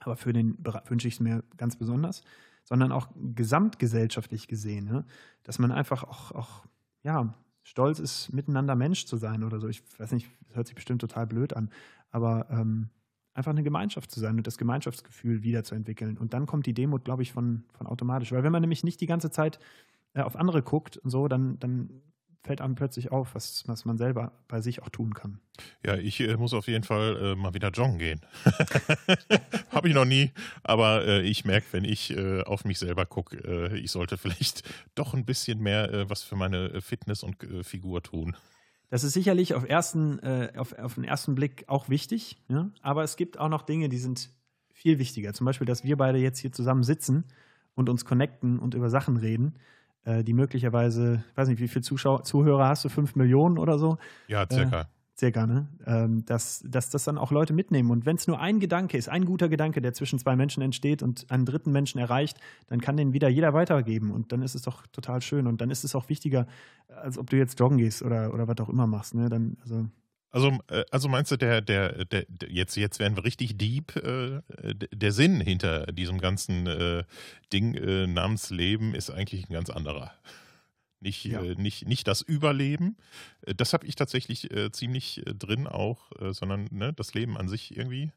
aber 0.00 0.16
für 0.16 0.32
den 0.32 0.58
wünsche 0.88 1.08
ich 1.08 1.14
es 1.14 1.20
mir 1.20 1.42
ganz 1.56 1.76
besonders, 1.76 2.22
sondern 2.64 2.92
auch 2.92 3.08
gesamtgesellschaftlich 3.16 4.48
gesehen, 4.48 4.84
ne? 4.84 5.04
dass 5.44 5.58
man 5.58 5.72
einfach 5.72 6.04
auch, 6.04 6.32
auch 6.32 6.66
ja, 7.02 7.34
stolz 7.62 8.00
ist, 8.00 8.32
miteinander 8.32 8.76
Mensch 8.76 9.06
zu 9.06 9.16
sein 9.16 9.42
oder 9.42 9.58
so. 9.60 9.68
Ich 9.68 9.82
weiß 9.98 10.12
nicht, 10.12 10.28
das 10.48 10.56
hört 10.56 10.66
sich 10.66 10.74
bestimmt 10.74 11.00
total 11.00 11.26
blöd 11.26 11.54
an, 11.54 11.70
aber 12.10 12.48
ähm, 12.50 12.90
einfach 13.36 13.50
eine 13.50 13.62
Gemeinschaft 13.62 14.10
zu 14.10 14.20
sein 14.20 14.36
und 14.36 14.46
das 14.46 14.58
Gemeinschaftsgefühl 14.58 15.42
wiederzuentwickeln. 15.42 16.16
Und 16.16 16.32
dann 16.32 16.46
kommt 16.46 16.66
die 16.66 16.74
Demut, 16.74 17.04
glaube 17.04 17.22
ich, 17.22 17.32
von, 17.32 17.64
von 17.76 17.86
automatisch. 17.86 18.32
Weil 18.32 18.42
wenn 18.42 18.52
man 18.52 18.62
nämlich 18.62 18.82
nicht 18.82 19.00
die 19.00 19.06
ganze 19.06 19.30
Zeit 19.30 19.58
äh, 20.14 20.22
auf 20.22 20.36
andere 20.36 20.62
guckt 20.62 20.96
und 20.96 21.10
so, 21.10 21.28
dann, 21.28 21.58
dann 21.58 21.90
fällt 22.46 22.60
einem 22.60 22.76
plötzlich 22.76 23.12
auf, 23.12 23.34
was, 23.34 23.64
was 23.66 23.84
man 23.84 23.98
selber 23.98 24.32
bei 24.48 24.60
sich 24.60 24.82
auch 24.82 24.88
tun 24.88 25.12
kann. 25.12 25.40
Ja, 25.84 25.96
ich 25.96 26.20
äh, 26.20 26.36
muss 26.36 26.54
auf 26.54 26.68
jeden 26.68 26.84
Fall 26.84 27.16
äh, 27.16 27.34
mal 27.34 27.52
wieder 27.52 27.70
joggen 27.70 27.98
gehen. 27.98 28.20
Habe 29.70 29.88
ich 29.88 29.94
noch 29.94 30.04
nie, 30.04 30.30
aber 30.62 31.04
äh, 31.06 31.22
ich 31.22 31.44
merke, 31.44 31.66
wenn 31.72 31.84
ich 31.84 32.16
äh, 32.16 32.42
auf 32.42 32.64
mich 32.64 32.78
selber 32.78 33.04
gucke, 33.04 33.36
äh, 33.36 33.78
ich 33.78 33.90
sollte 33.90 34.16
vielleicht 34.18 34.62
doch 34.94 35.12
ein 35.12 35.26
bisschen 35.26 35.60
mehr 35.60 35.92
äh, 35.92 36.08
was 36.08 36.22
für 36.22 36.36
meine 36.36 36.80
Fitness 36.80 37.22
und 37.22 37.36
Figur 37.62 38.02
tun. 38.02 38.36
Das 38.88 39.02
ist 39.02 39.14
sicherlich 39.14 39.54
auf, 39.54 39.68
ersten, 39.68 40.20
auf, 40.56 40.72
auf 40.78 40.94
den 40.94 41.04
ersten 41.04 41.34
Blick 41.34 41.64
auch 41.66 41.88
wichtig, 41.88 42.36
ja? 42.48 42.70
aber 42.82 43.02
es 43.02 43.16
gibt 43.16 43.38
auch 43.38 43.48
noch 43.48 43.62
Dinge, 43.62 43.88
die 43.88 43.98
sind 43.98 44.30
viel 44.72 44.98
wichtiger. 45.00 45.32
Zum 45.32 45.44
Beispiel, 45.44 45.66
dass 45.66 45.82
wir 45.82 45.96
beide 45.96 46.18
jetzt 46.18 46.38
hier 46.38 46.52
zusammen 46.52 46.84
sitzen 46.84 47.24
und 47.74 47.88
uns 47.88 48.04
connecten 48.04 48.60
und 48.60 48.74
über 48.74 48.88
Sachen 48.88 49.16
reden 49.16 49.58
äh, 50.06 50.24
die 50.24 50.32
möglicherweise, 50.32 51.24
ich 51.30 51.36
weiß 51.36 51.48
nicht, 51.48 51.60
wie 51.60 51.68
viele 51.68 51.82
Zuschauer, 51.82 52.22
Zuhörer 52.22 52.68
hast 52.68 52.84
du, 52.84 52.88
fünf 52.88 53.16
Millionen 53.16 53.58
oder 53.58 53.78
so? 53.78 53.98
Ja, 54.28 54.46
circa. 54.50 54.82
Äh, 54.82 54.84
circa, 55.18 55.46
ne? 55.46 55.68
Ähm, 55.86 56.24
dass, 56.26 56.62
dass 56.66 56.90
das 56.90 57.04
dann 57.04 57.18
auch 57.18 57.30
Leute 57.30 57.52
mitnehmen. 57.52 57.90
Und 57.90 58.06
wenn 58.06 58.16
es 58.16 58.26
nur 58.26 58.40
ein 58.40 58.60
Gedanke 58.60 58.98
ist, 58.98 59.08
ein 59.08 59.24
guter 59.24 59.48
Gedanke, 59.48 59.80
der 59.80 59.94
zwischen 59.94 60.18
zwei 60.18 60.36
Menschen 60.36 60.62
entsteht 60.62 61.02
und 61.02 61.30
einen 61.30 61.46
dritten 61.46 61.72
Menschen 61.72 61.98
erreicht, 61.98 62.38
dann 62.68 62.80
kann 62.80 62.96
den 62.96 63.12
wieder 63.12 63.28
jeder 63.28 63.54
weitergeben. 63.54 64.10
Und 64.10 64.32
dann 64.32 64.42
ist 64.42 64.54
es 64.54 64.62
doch 64.62 64.86
total 64.88 65.22
schön. 65.22 65.46
Und 65.46 65.60
dann 65.60 65.70
ist 65.70 65.84
es 65.84 65.94
auch 65.94 66.08
wichtiger, 66.08 66.46
als 66.88 67.18
ob 67.18 67.30
du 67.30 67.36
jetzt 67.36 67.58
joggen 67.58 67.78
gehst 67.78 68.02
oder, 68.02 68.34
oder 68.34 68.46
was 68.46 68.58
auch 68.60 68.68
immer 68.68 68.86
machst. 68.86 69.14
Ne? 69.14 69.28
Dann, 69.28 69.56
also 69.62 69.86
also, 70.30 70.58
äh, 70.68 70.84
also 70.90 71.08
meinst 71.08 71.30
du, 71.30 71.36
der, 71.38 71.62
der, 71.62 72.04
der, 72.04 72.26
jetzt, 72.48 72.76
jetzt 72.76 72.98
werden 72.98 73.16
wir 73.16 73.24
richtig 73.24 73.56
deep, 73.56 73.96
äh, 73.96 74.42
der 74.92 75.12
Sinn 75.12 75.40
hinter 75.40 75.86
diesem 75.86 76.18
ganzen 76.18 76.66
äh, 76.66 77.04
Ding 77.54 77.74
äh, 77.74 78.06
namens 78.06 78.50
Leben 78.50 78.94
ist 78.94 79.08
eigentlich 79.08 79.48
ein 79.48 79.54
ganz 79.54 79.70
anderer. 79.70 80.12
Nicht, 81.00 81.24
ja. 81.24 81.42
äh, 81.42 81.54
nicht, 81.56 81.86
nicht 81.86 82.08
das 82.08 82.22
Überleben, 82.22 82.96
äh, 83.42 83.54
das 83.54 83.72
habe 83.72 83.86
ich 83.86 83.94
tatsächlich 83.96 84.50
äh, 84.50 84.70
ziemlich 84.72 85.26
äh, 85.26 85.34
drin 85.34 85.66
auch, 85.66 86.10
sondern 86.30 86.68
ne, 86.70 86.92
das 86.92 87.14
Leben 87.14 87.36
an 87.36 87.48
sich 87.48 87.76
irgendwie. 87.76 88.12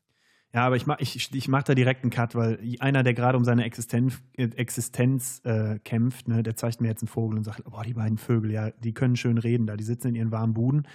Ja, 0.53 0.65
aber 0.65 0.77
ich 0.77 0.88
mache 0.88 1.03
ich, 1.03 1.34
ich 1.35 1.47
mach 1.47 1.61
da 1.61 1.76
direkt 1.76 2.03
einen 2.03 2.10
Cut, 2.10 2.34
weil 2.34 2.60
einer, 2.80 3.03
der 3.03 3.14
gerade 3.14 3.38
um 3.38 3.45
seine 3.45 3.65
Existenz, 3.65 4.19
Existenz 4.35 5.43
kämpft, 5.84 6.27
ne, 6.27 6.41
der 6.41 6.56
zeigt 6.56 6.81
mir 6.81 6.88
jetzt 6.88 7.03
einen 7.03 7.07
Vogel 7.07 7.38
und 7.38 7.43
sagt, 7.43 7.64
boah, 7.65 7.84
die 7.84 7.93
beiden 7.93 8.18
Vögel, 8.18 8.51
ja, 8.51 8.72
die 8.72 8.93
können 8.93 9.15
schön 9.15 9.38
reden 9.38 9.68
da, 9.68 9.77
die 9.77 9.84
sitzen 9.84 10.07
in 10.07 10.15
ihren 10.15 10.31
warmen 10.31 10.56
Buden 10.56 10.88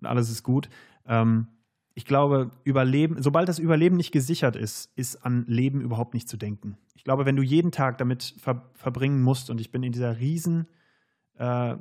und 0.00 0.06
alles 0.06 0.30
ist 0.30 0.42
gut. 0.42 0.70
Ähm, 1.06 1.48
ich 1.94 2.06
glaube, 2.06 2.50
Überleben, 2.64 3.22
sobald 3.22 3.48
das 3.48 3.58
Überleben 3.58 3.96
nicht 3.96 4.12
gesichert 4.12 4.56
ist, 4.56 4.90
ist 4.96 5.16
an 5.26 5.44
Leben 5.46 5.80
überhaupt 5.80 6.14
nicht 6.14 6.28
zu 6.28 6.36
denken. 6.36 6.78
Ich 6.94 7.04
glaube, 7.04 7.26
wenn 7.26 7.36
du 7.36 7.42
jeden 7.42 7.70
Tag 7.70 7.98
damit 7.98 8.34
ver 8.38 8.70
verbringen 8.74 9.22
musst, 9.22 9.50
und 9.50 9.60
ich 9.60 9.70
bin 9.70 9.82
in 9.82 9.92
dieser 9.92 10.18
riesen 10.18 10.66
äh, 11.38 11.76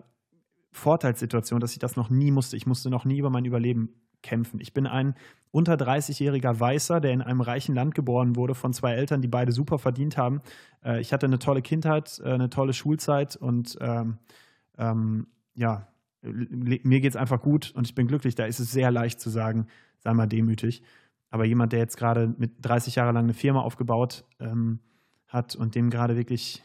Vorteilssituation, 0.71 1.59
dass 1.59 1.73
ich 1.73 1.79
das 1.79 1.95
noch 1.95 2.09
nie 2.09 2.31
musste. 2.31 2.55
Ich 2.55 2.65
musste 2.65 2.89
noch 2.89 3.05
nie 3.05 3.17
über 3.17 3.29
mein 3.29 3.45
Überleben 3.45 3.89
kämpfen. 4.21 4.59
Ich 4.59 4.73
bin 4.73 4.87
ein 4.87 5.15
unter 5.51 5.73
30-jähriger 5.73 6.59
Weißer, 6.59 7.01
der 7.01 7.11
in 7.11 7.21
einem 7.21 7.41
reichen 7.41 7.75
Land 7.75 7.93
geboren 7.95 8.35
wurde, 8.35 8.55
von 8.55 8.73
zwei 8.73 8.93
Eltern, 8.93 9.21
die 9.21 9.27
beide 9.27 9.51
super 9.51 9.79
verdient 9.79 10.17
haben. 10.17 10.41
Äh, 10.83 11.01
ich 11.01 11.11
hatte 11.11 11.25
eine 11.25 11.39
tolle 11.39 11.61
Kindheit, 11.61 12.21
äh, 12.23 12.29
eine 12.29 12.49
tolle 12.49 12.73
Schulzeit 12.73 13.35
und 13.35 13.77
ähm, 13.81 14.17
ähm, 14.77 15.27
ja, 15.53 15.87
mir 16.21 17.01
geht 17.01 17.11
es 17.11 17.15
einfach 17.15 17.41
gut 17.41 17.71
und 17.71 17.87
ich 17.87 17.95
bin 17.95 18.07
glücklich, 18.07 18.35
da 18.35 18.45
ist 18.45 18.59
es 18.59 18.71
sehr 18.71 18.91
leicht 18.91 19.19
zu 19.19 19.29
sagen, 19.29 19.67
sei 19.99 20.13
mal 20.13 20.27
demütig. 20.27 20.83
Aber 21.29 21.45
jemand, 21.45 21.73
der 21.73 21.79
jetzt 21.79 21.97
gerade 21.97 22.33
mit 22.37 22.53
30 22.61 22.95
Jahre 22.95 23.11
lang 23.11 23.23
eine 23.23 23.33
Firma 23.33 23.61
aufgebaut 23.61 24.25
ähm, 24.39 24.79
hat 25.27 25.55
und 25.55 25.75
dem 25.75 25.89
gerade 25.89 26.15
wirklich 26.15 26.61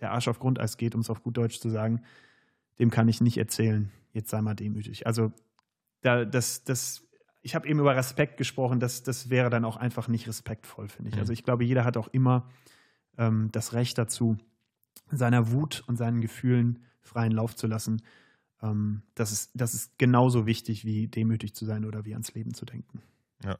der 0.00 0.12
Arsch 0.12 0.28
auf 0.28 0.38
Grundeis 0.38 0.76
geht, 0.76 0.94
um 0.94 1.00
es 1.00 1.10
auf 1.10 1.22
gut 1.22 1.36
Deutsch 1.36 1.58
zu 1.58 1.70
sagen, 1.70 2.02
dem 2.80 2.90
kann 2.90 3.06
ich 3.06 3.20
nicht 3.20 3.38
erzählen, 3.38 3.92
jetzt 4.12 4.30
sei 4.30 4.42
mal 4.42 4.54
demütig. 4.54 5.06
Also 5.06 5.32
da, 6.00 6.24
das, 6.24 6.64
das, 6.64 7.06
ich 7.42 7.54
habe 7.54 7.68
eben 7.68 7.78
über 7.78 7.94
Respekt 7.94 8.36
gesprochen, 8.36 8.80
das, 8.80 9.04
das 9.04 9.30
wäre 9.30 9.50
dann 9.50 9.64
auch 9.64 9.76
einfach 9.76 10.08
nicht 10.08 10.26
respektvoll, 10.26 10.88
finde 10.88 11.10
ich. 11.10 11.14
Mhm. 11.14 11.20
Also 11.20 11.32
ich 11.32 11.44
glaube, 11.44 11.64
jeder 11.64 11.84
hat 11.84 11.96
auch 11.96 12.08
immer 12.08 12.50
ähm, 13.16 13.50
das 13.52 13.72
Recht 13.72 13.96
dazu, 13.98 14.36
seiner 15.12 15.52
Wut 15.52 15.84
und 15.86 15.96
seinen 15.96 16.20
Gefühlen 16.20 16.80
freien 17.00 17.32
Lauf 17.32 17.54
zu 17.54 17.68
lassen 17.68 18.02
ähm, 18.62 19.02
das, 19.14 19.32
ist, 19.32 19.50
das 19.54 19.74
ist 19.74 19.98
genauso 19.98 20.46
wichtig, 20.46 20.84
wie 20.84 21.08
demütig 21.08 21.54
zu 21.54 21.64
sein 21.64 21.84
oder 21.84 22.04
wie 22.04 22.12
ans 22.12 22.34
Leben 22.34 22.54
zu 22.54 22.64
denken. 22.64 23.02
Ja. 23.44 23.58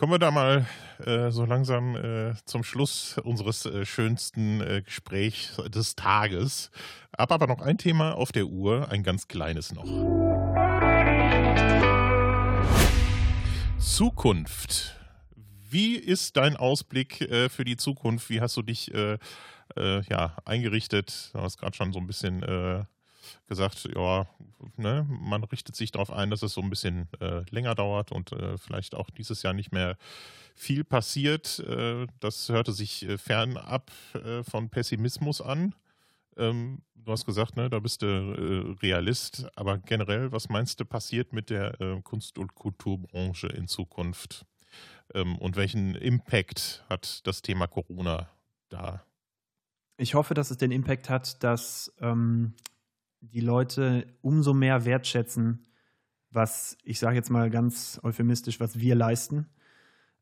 Kommen 0.00 0.12
wir 0.12 0.18
da 0.18 0.30
mal 0.30 0.66
äh, 1.04 1.30
so 1.30 1.44
langsam 1.44 1.94
äh, 1.94 2.32
zum 2.46 2.64
Schluss 2.64 3.18
unseres 3.18 3.66
äh, 3.66 3.84
schönsten 3.84 4.62
äh, 4.62 4.80
Gesprächs 4.80 5.60
des 5.68 5.94
Tages. 5.94 6.70
Ab 7.12 7.30
aber 7.32 7.46
noch 7.46 7.60
ein 7.60 7.76
Thema 7.76 8.16
auf 8.16 8.32
der 8.32 8.46
Uhr, 8.46 8.90
ein 8.90 9.02
ganz 9.02 9.28
kleines 9.28 9.74
noch. 9.74 9.84
Zukunft. 13.78 14.96
Wie 15.68 15.96
ist 15.96 16.38
dein 16.38 16.56
Ausblick 16.56 17.20
äh, 17.20 17.50
für 17.50 17.64
die 17.64 17.76
Zukunft? 17.76 18.30
Wie 18.30 18.40
hast 18.40 18.56
du 18.56 18.62
dich 18.62 18.94
äh, 18.94 19.18
ja, 19.76 20.34
eingerichtet? 20.46 21.28
Du 21.34 21.40
hast 21.40 21.58
gerade 21.58 21.76
schon 21.76 21.92
so 21.92 21.98
ein 21.98 22.06
bisschen 22.06 22.42
gesagt, 23.46 23.88
ja, 23.94 24.26
ne, 24.76 25.06
man 25.08 25.44
richtet 25.44 25.76
sich 25.76 25.92
darauf 25.92 26.10
ein, 26.10 26.30
dass 26.30 26.42
es 26.42 26.52
so 26.52 26.60
ein 26.60 26.70
bisschen 26.70 27.08
äh, 27.20 27.42
länger 27.50 27.74
dauert 27.74 28.12
und 28.12 28.32
äh, 28.32 28.58
vielleicht 28.58 28.94
auch 28.94 29.10
dieses 29.10 29.42
Jahr 29.42 29.52
nicht 29.52 29.72
mehr 29.72 29.96
viel 30.54 30.84
passiert. 30.84 31.58
Äh, 31.60 32.06
das 32.20 32.48
hörte 32.48 32.72
sich 32.72 33.08
äh, 33.08 33.18
fernab 33.18 33.90
äh, 34.14 34.42
von 34.42 34.68
Pessimismus 34.68 35.40
an. 35.40 35.74
Ähm, 36.36 36.82
du 36.94 37.12
hast 37.12 37.26
gesagt, 37.26 37.56
ne, 37.56 37.70
da 37.70 37.78
bist 37.78 38.02
du 38.02 38.06
äh, 38.06 38.76
Realist, 38.82 39.46
aber 39.56 39.78
generell, 39.78 40.32
was 40.32 40.48
meinst 40.48 40.80
du, 40.80 40.84
passiert 40.84 41.32
mit 41.32 41.50
der 41.50 42.00
Kunst- 42.04 42.38
und 42.38 42.54
Kulturbranche 42.54 43.48
in 43.48 43.68
Zukunft? 43.68 44.46
Ähm, 45.14 45.36
und 45.38 45.56
welchen 45.56 45.94
Impact 45.94 46.84
hat 46.88 47.26
das 47.26 47.42
Thema 47.42 47.66
Corona 47.66 48.28
da? 48.68 49.04
Ich 49.96 50.14
hoffe, 50.14 50.34
dass 50.34 50.50
es 50.50 50.56
den 50.56 50.70
Impact 50.70 51.10
hat, 51.10 51.42
dass 51.42 51.92
ähm, 52.00 52.54
die 53.20 53.40
Leute 53.40 54.06
umso 54.22 54.54
mehr 54.54 54.84
wertschätzen, 54.84 55.66
was, 56.30 56.78
ich 56.84 56.98
sage 56.98 57.16
jetzt 57.16 57.30
mal 57.30 57.50
ganz 57.50 58.00
euphemistisch, 58.02 58.60
was 58.60 58.78
wir 58.78 58.94
leisten. 58.94 59.46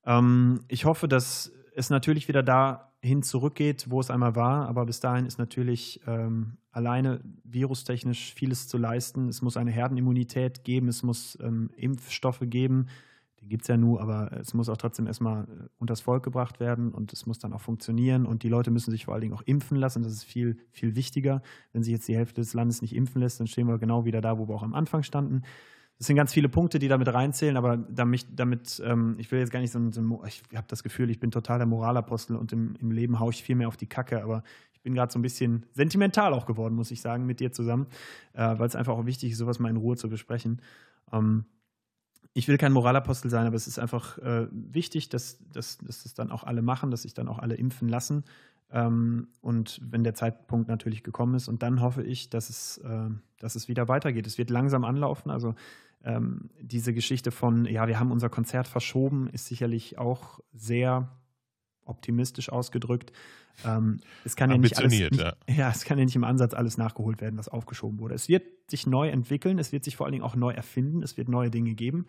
Ähm, 0.04 0.60
ich 0.68 0.84
hoffe, 0.84 1.08
dass 1.08 1.52
es 1.74 1.90
natürlich 1.90 2.28
wieder 2.28 2.42
dahin 2.42 3.22
zurückgeht, 3.22 3.90
wo 3.90 4.00
es 4.00 4.10
einmal 4.10 4.34
war, 4.34 4.68
aber 4.68 4.86
bis 4.86 5.00
dahin 5.00 5.26
ist 5.26 5.38
natürlich 5.38 6.00
ähm, 6.06 6.58
alleine 6.70 7.20
virustechnisch 7.44 8.34
vieles 8.34 8.68
zu 8.68 8.78
leisten. 8.78 9.28
Es 9.28 9.42
muss 9.42 9.56
eine 9.56 9.70
Herdenimmunität 9.70 10.64
geben, 10.64 10.88
es 10.88 11.02
muss 11.02 11.38
ähm, 11.40 11.70
Impfstoffe 11.76 12.42
geben, 12.42 12.86
die 13.40 13.48
gibt 13.48 13.62
es 13.62 13.68
ja 13.68 13.76
nur, 13.76 14.00
aber 14.00 14.32
es 14.32 14.54
muss 14.54 14.68
auch 14.68 14.76
trotzdem 14.76 15.06
erstmal 15.06 15.44
äh, 15.44 15.68
unters 15.78 16.00
Volk 16.00 16.22
gebracht 16.22 16.60
werden 16.60 16.92
und 16.92 17.12
es 17.12 17.26
muss 17.26 17.38
dann 17.38 17.52
auch 17.52 17.60
funktionieren 17.60 18.26
und 18.26 18.42
die 18.42 18.48
Leute 18.48 18.70
müssen 18.70 18.90
sich 18.90 19.04
vor 19.04 19.14
allen 19.14 19.20
Dingen 19.20 19.34
auch 19.34 19.42
impfen 19.42 19.76
lassen. 19.76 20.02
Das 20.02 20.12
ist 20.12 20.24
viel, 20.24 20.58
viel 20.70 20.96
wichtiger. 20.96 21.42
Wenn 21.72 21.82
sich 21.82 21.92
jetzt 21.92 22.08
die 22.08 22.16
Hälfte 22.16 22.40
des 22.40 22.54
Landes 22.54 22.82
nicht 22.82 22.94
impfen 22.94 23.20
lässt, 23.20 23.40
dann 23.40 23.46
stehen 23.46 23.68
wir 23.68 23.78
genau 23.78 24.04
wieder 24.04 24.20
da, 24.20 24.38
wo 24.38 24.48
wir 24.48 24.54
auch 24.54 24.62
am 24.62 24.74
Anfang 24.74 25.02
standen. 25.02 25.42
Das 25.98 26.06
sind 26.06 26.14
ganz 26.14 26.32
viele 26.32 26.48
Punkte, 26.48 26.78
die 26.78 26.86
damit 26.86 27.12
reinzählen, 27.12 27.56
aber 27.56 27.76
damit, 27.76 28.26
damit 28.32 28.80
ähm, 28.84 29.16
ich 29.18 29.32
will 29.32 29.40
jetzt 29.40 29.50
gar 29.50 29.58
nicht 29.58 29.72
so 29.72 29.90
so 29.90 30.22
ich 30.26 30.42
habe 30.54 30.66
das 30.68 30.84
Gefühl, 30.84 31.10
ich 31.10 31.18
bin 31.18 31.32
total 31.32 31.58
der 31.58 31.66
Moralapostel 31.66 32.36
und 32.36 32.52
im, 32.52 32.76
im 32.80 32.92
Leben 32.92 33.18
haue 33.18 33.32
ich 33.32 33.42
viel 33.42 33.56
mehr 33.56 33.66
auf 33.66 33.76
die 33.76 33.88
Kacke, 33.88 34.22
aber 34.22 34.44
ich 34.72 34.80
bin 34.82 34.94
gerade 34.94 35.12
so 35.12 35.18
ein 35.18 35.22
bisschen 35.22 35.66
sentimental 35.72 36.32
auch 36.34 36.46
geworden, 36.46 36.76
muss 36.76 36.92
ich 36.92 37.00
sagen, 37.00 37.26
mit 37.26 37.40
dir 37.40 37.50
zusammen, 37.50 37.88
äh, 38.32 38.58
weil 38.58 38.68
es 38.68 38.76
einfach 38.76 38.94
auch 38.94 39.06
wichtig 39.06 39.32
ist, 39.32 39.38
sowas 39.38 39.58
mal 39.58 39.70
in 39.70 39.76
Ruhe 39.76 39.96
zu 39.96 40.08
besprechen. 40.08 40.62
Ähm, 41.12 41.46
ich 42.38 42.46
will 42.46 42.56
kein 42.56 42.72
Moralapostel 42.72 43.32
sein, 43.32 43.48
aber 43.48 43.56
es 43.56 43.66
ist 43.66 43.80
einfach 43.80 44.16
äh, 44.18 44.46
wichtig, 44.52 45.08
dass, 45.08 45.40
dass, 45.52 45.78
dass 45.78 46.04
das 46.04 46.14
dann 46.14 46.30
auch 46.30 46.44
alle 46.44 46.62
machen, 46.62 46.92
dass 46.92 47.02
sich 47.02 47.12
dann 47.12 47.26
auch 47.26 47.40
alle 47.40 47.56
impfen 47.56 47.88
lassen. 47.88 48.22
Ähm, 48.70 49.26
und 49.40 49.80
wenn 49.82 50.04
der 50.04 50.14
Zeitpunkt 50.14 50.68
natürlich 50.68 51.02
gekommen 51.02 51.34
ist, 51.34 51.48
und 51.48 51.64
dann 51.64 51.80
hoffe 51.80 52.04
ich, 52.04 52.30
dass 52.30 52.48
es, 52.48 52.78
äh, 52.78 53.10
dass 53.40 53.56
es 53.56 53.66
wieder 53.66 53.88
weitergeht. 53.88 54.24
Es 54.24 54.38
wird 54.38 54.50
langsam 54.50 54.84
anlaufen. 54.84 55.32
Also 55.32 55.56
ähm, 56.04 56.50
diese 56.60 56.94
Geschichte 56.94 57.32
von, 57.32 57.64
ja, 57.64 57.88
wir 57.88 57.98
haben 57.98 58.12
unser 58.12 58.28
Konzert 58.28 58.68
verschoben, 58.68 59.28
ist 59.30 59.46
sicherlich 59.46 59.98
auch 59.98 60.38
sehr 60.52 61.08
optimistisch 61.88 62.50
ausgedrückt. 62.50 63.12
Ähm, 63.64 63.98
es 64.24 64.36
kann 64.36 64.50
ja 64.50 64.58
nicht, 64.58 64.78
alles, 64.78 64.92
nicht, 64.92 65.16
ja. 65.16 65.34
ja. 65.48 65.70
es 65.70 65.84
kann 65.84 65.98
ja 65.98 66.04
nicht 66.04 66.16
im 66.16 66.24
Ansatz 66.24 66.54
alles 66.54 66.78
nachgeholt 66.78 67.20
werden, 67.20 67.38
was 67.38 67.48
aufgeschoben 67.48 67.98
wurde. 67.98 68.14
Es 68.14 68.28
wird 68.28 68.44
sich 68.70 68.86
neu 68.86 69.08
entwickeln, 69.08 69.58
es 69.58 69.72
wird 69.72 69.84
sich 69.84 69.96
vor 69.96 70.06
allen 70.06 70.12
Dingen 70.12 70.24
auch 70.24 70.36
neu 70.36 70.52
erfinden, 70.52 71.02
es 71.02 71.16
wird 71.16 71.28
neue 71.28 71.50
Dinge 71.50 71.74
geben. 71.74 72.06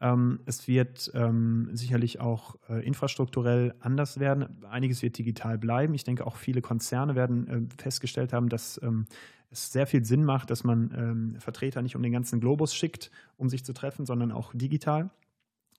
Ähm, 0.00 0.40
es 0.44 0.68
wird 0.68 1.10
ähm, 1.14 1.70
sicherlich 1.72 2.20
auch 2.20 2.56
äh, 2.68 2.84
infrastrukturell 2.86 3.74
anders 3.80 4.20
werden. 4.20 4.62
Einiges 4.64 5.02
wird 5.02 5.16
digital 5.16 5.58
bleiben. 5.58 5.94
Ich 5.94 6.04
denke, 6.04 6.26
auch 6.26 6.36
viele 6.36 6.60
Konzerne 6.60 7.14
werden 7.14 7.48
äh, 7.48 7.82
festgestellt 7.82 8.32
haben, 8.32 8.48
dass 8.48 8.80
ähm, 8.82 9.06
es 9.50 9.72
sehr 9.72 9.86
viel 9.86 10.04
Sinn 10.04 10.24
macht, 10.24 10.50
dass 10.50 10.64
man 10.64 10.92
ähm, 10.96 11.40
Vertreter 11.40 11.80
nicht 11.80 11.96
um 11.96 12.02
den 12.02 12.12
ganzen 12.12 12.40
Globus 12.40 12.74
schickt, 12.74 13.10
um 13.36 13.48
sich 13.48 13.64
zu 13.64 13.72
treffen, 13.72 14.04
sondern 14.04 14.32
auch 14.32 14.52
digital. 14.54 15.10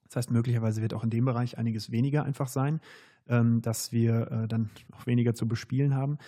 Das 0.08 0.16
heißt, 0.16 0.30
möglicherweise 0.30 0.82
wird 0.82 0.94
auch 0.94 1.04
in 1.04 1.10
dem 1.10 1.26
Bereich 1.26 1.58
einiges 1.58 1.90
weniger 1.90 2.24
einfach 2.24 2.48
sein, 2.48 2.80
ähm, 2.80 2.80
dass 3.62 3.92
wir 3.92 4.30
äh, 4.30 4.48
dann 4.48 4.70
auch 4.92 5.06
weniger 5.06 5.34
zu 5.34 5.46
bespielen 5.46 5.94
haben. 5.94 6.18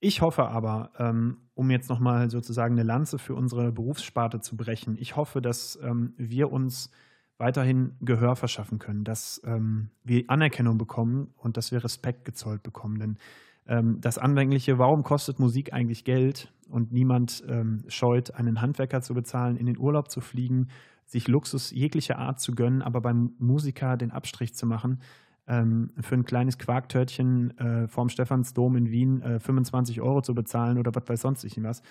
Ich 0.00 0.20
hoffe 0.20 0.48
aber, 0.48 0.90
ähm, 0.98 1.38
um 1.54 1.70
jetzt 1.70 1.88
nochmal 1.88 2.30
sozusagen 2.30 2.74
eine 2.74 2.82
Lanze 2.82 3.18
für 3.18 3.34
unsere 3.34 3.72
Berufssparte 3.72 4.40
zu 4.40 4.56
brechen, 4.56 4.96
ich 4.98 5.16
hoffe, 5.16 5.40
dass 5.40 5.78
ähm, 5.82 6.12
wir 6.18 6.52
uns 6.52 6.90
weiterhin 7.38 7.96
Gehör 8.00 8.36
verschaffen 8.36 8.78
können, 8.78 9.04
dass 9.04 9.40
ähm, 9.44 9.90
wir 10.04 10.24
Anerkennung 10.28 10.78
bekommen 10.78 11.34
und 11.36 11.56
dass 11.56 11.72
wir 11.72 11.82
Respekt 11.82 12.24
gezollt 12.24 12.62
bekommen. 12.62 12.98
Denn 12.98 13.18
ähm, 13.66 14.00
das 14.00 14.18
Anfängliche, 14.18 14.78
warum 14.78 15.02
kostet 15.02 15.38
Musik 15.38 15.72
eigentlich 15.72 16.04
Geld 16.04 16.52
und 16.70 16.92
niemand 16.92 17.42
ähm, 17.48 17.84
scheut, 17.88 18.34
einen 18.34 18.60
Handwerker 18.60 19.00
zu 19.02 19.14
bezahlen, 19.14 19.56
in 19.56 19.66
den 19.66 19.78
Urlaub 19.78 20.10
zu 20.10 20.20
fliegen, 20.20 20.68
sich 21.04 21.28
Luxus 21.28 21.70
jeglicher 21.70 22.18
Art 22.18 22.40
zu 22.40 22.52
gönnen, 22.52 22.82
aber 22.82 23.00
beim 23.00 23.34
Musiker 23.38 23.96
den 23.96 24.10
Abstrich 24.10 24.54
zu 24.54 24.66
machen, 24.66 25.00
ähm, 25.48 25.92
für 26.00 26.14
ein 26.14 26.24
kleines 26.24 26.58
Quarktörtchen 26.58 27.56
äh, 27.58 27.88
vorm 27.88 28.08
Stephansdom 28.08 28.76
in 28.76 28.90
Wien 28.90 29.22
äh, 29.22 29.40
25 29.40 30.00
Euro 30.00 30.22
zu 30.22 30.34
bezahlen 30.34 30.78
oder 30.78 30.94
was 30.94 31.08
weiß 31.08 31.20
sonst 31.20 31.44
ich 31.44 31.62
was. 31.62 31.82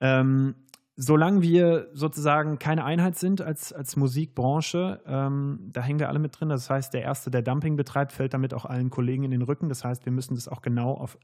Ähm, 0.00 0.54
solange 0.96 1.42
wir 1.42 1.88
sozusagen 1.92 2.58
keine 2.58 2.84
Einheit 2.84 3.16
sind 3.16 3.40
als, 3.40 3.72
als 3.72 3.96
Musikbranche, 3.96 5.00
ähm, 5.06 5.70
da 5.72 5.82
hängen 5.82 5.98
wir 5.98 6.08
alle 6.08 6.18
mit 6.18 6.38
drin. 6.38 6.48
Das 6.48 6.70
heißt, 6.70 6.94
der 6.94 7.02
Erste, 7.02 7.30
der 7.30 7.42
Dumping 7.42 7.76
betreibt, 7.76 8.12
fällt 8.12 8.34
damit 8.34 8.54
auch 8.54 8.64
allen 8.64 8.90
Kollegen 8.90 9.24
in 9.24 9.30
den 9.30 9.42
Rücken. 9.42 9.68
Das 9.68 9.84
heißt, 9.84 10.04
wir 10.04 10.12
müssen 10.12 10.34
das 10.34 10.48
auch 10.48 10.62
genau 10.62 10.94
auf 10.94 11.18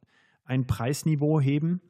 ein 0.45 0.67
Preisniveau 0.67 1.41
heben, 1.41 1.81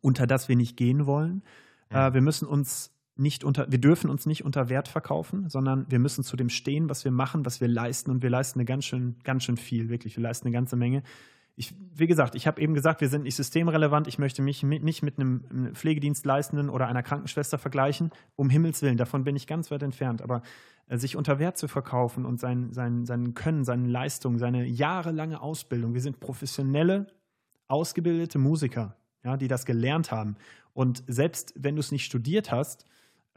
unter 0.00 0.26
das 0.26 0.48
wir 0.48 0.56
nicht 0.56 0.76
gehen 0.76 1.06
wollen. 1.06 1.42
Ja. 1.90 2.08
Äh, 2.08 2.14
wir 2.14 2.20
müssen 2.20 2.46
uns 2.46 2.94
nicht 3.18 3.44
unter, 3.44 3.70
wir 3.70 3.80
dürfen 3.80 4.10
uns 4.10 4.26
nicht 4.26 4.44
unter 4.44 4.68
Wert 4.68 4.88
verkaufen, 4.88 5.48
sondern 5.48 5.86
wir 5.90 5.98
müssen 5.98 6.24
zu 6.24 6.36
dem 6.36 6.48
stehen, 6.48 6.88
was 6.88 7.04
wir 7.04 7.12
machen, 7.12 7.44
was 7.44 7.60
wir 7.60 7.68
leisten. 7.68 8.10
Und 8.10 8.22
wir 8.22 8.30
leisten 8.30 8.60
eine 8.60 8.64
ganz 8.64 8.84
schön, 8.84 9.16
ganz 9.24 9.44
schön 9.44 9.56
viel, 9.56 9.88
wirklich. 9.88 10.16
Wir 10.16 10.22
leisten 10.22 10.46
eine 10.46 10.54
ganze 10.54 10.76
Menge 10.76 11.02
ich, 11.58 11.74
wie 11.92 12.06
gesagt, 12.06 12.36
ich 12.36 12.46
habe 12.46 12.60
eben 12.60 12.72
gesagt, 12.72 13.00
wir 13.00 13.08
sind 13.08 13.24
nicht 13.24 13.34
systemrelevant. 13.34 14.06
Ich 14.06 14.20
möchte 14.20 14.42
mich 14.42 14.62
nicht 14.62 15.02
mit 15.02 15.18
einem 15.18 15.74
Pflegedienstleistenden 15.74 16.70
oder 16.70 16.86
einer 16.86 17.02
Krankenschwester 17.02 17.58
vergleichen. 17.58 18.12
Um 18.36 18.48
Himmels 18.48 18.80
Willen, 18.80 18.96
davon 18.96 19.24
bin 19.24 19.34
ich 19.34 19.48
ganz 19.48 19.72
weit 19.72 19.82
entfernt. 19.82 20.22
Aber 20.22 20.42
äh, 20.86 20.98
sich 20.98 21.16
unter 21.16 21.40
Wert 21.40 21.58
zu 21.58 21.66
verkaufen 21.66 22.24
und 22.24 22.38
sein, 22.38 22.72
sein, 22.72 23.06
sein 23.06 23.34
Können, 23.34 23.64
seine 23.64 23.88
Leistung, 23.88 24.38
seine 24.38 24.66
jahrelange 24.66 25.40
Ausbildung. 25.40 25.94
Wir 25.94 26.00
sind 26.00 26.20
professionelle, 26.20 27.08
ausgebildete 27.66 28.38
Musiker, 28.38 28.94
ja, 29.24 29.36
die 29.36 29.48
das 29.48 29.66
gelernt 29.66 30.12
haben. 30.12 30.36
Und 30.74 31.02
selbst 31.08 31.54
wenn 31.56 31.74
du 31.74 31.80
es 31.80 31.90
nicht 31.90 32.04
studiert 32.04 32.52
hast, 32.52 32.84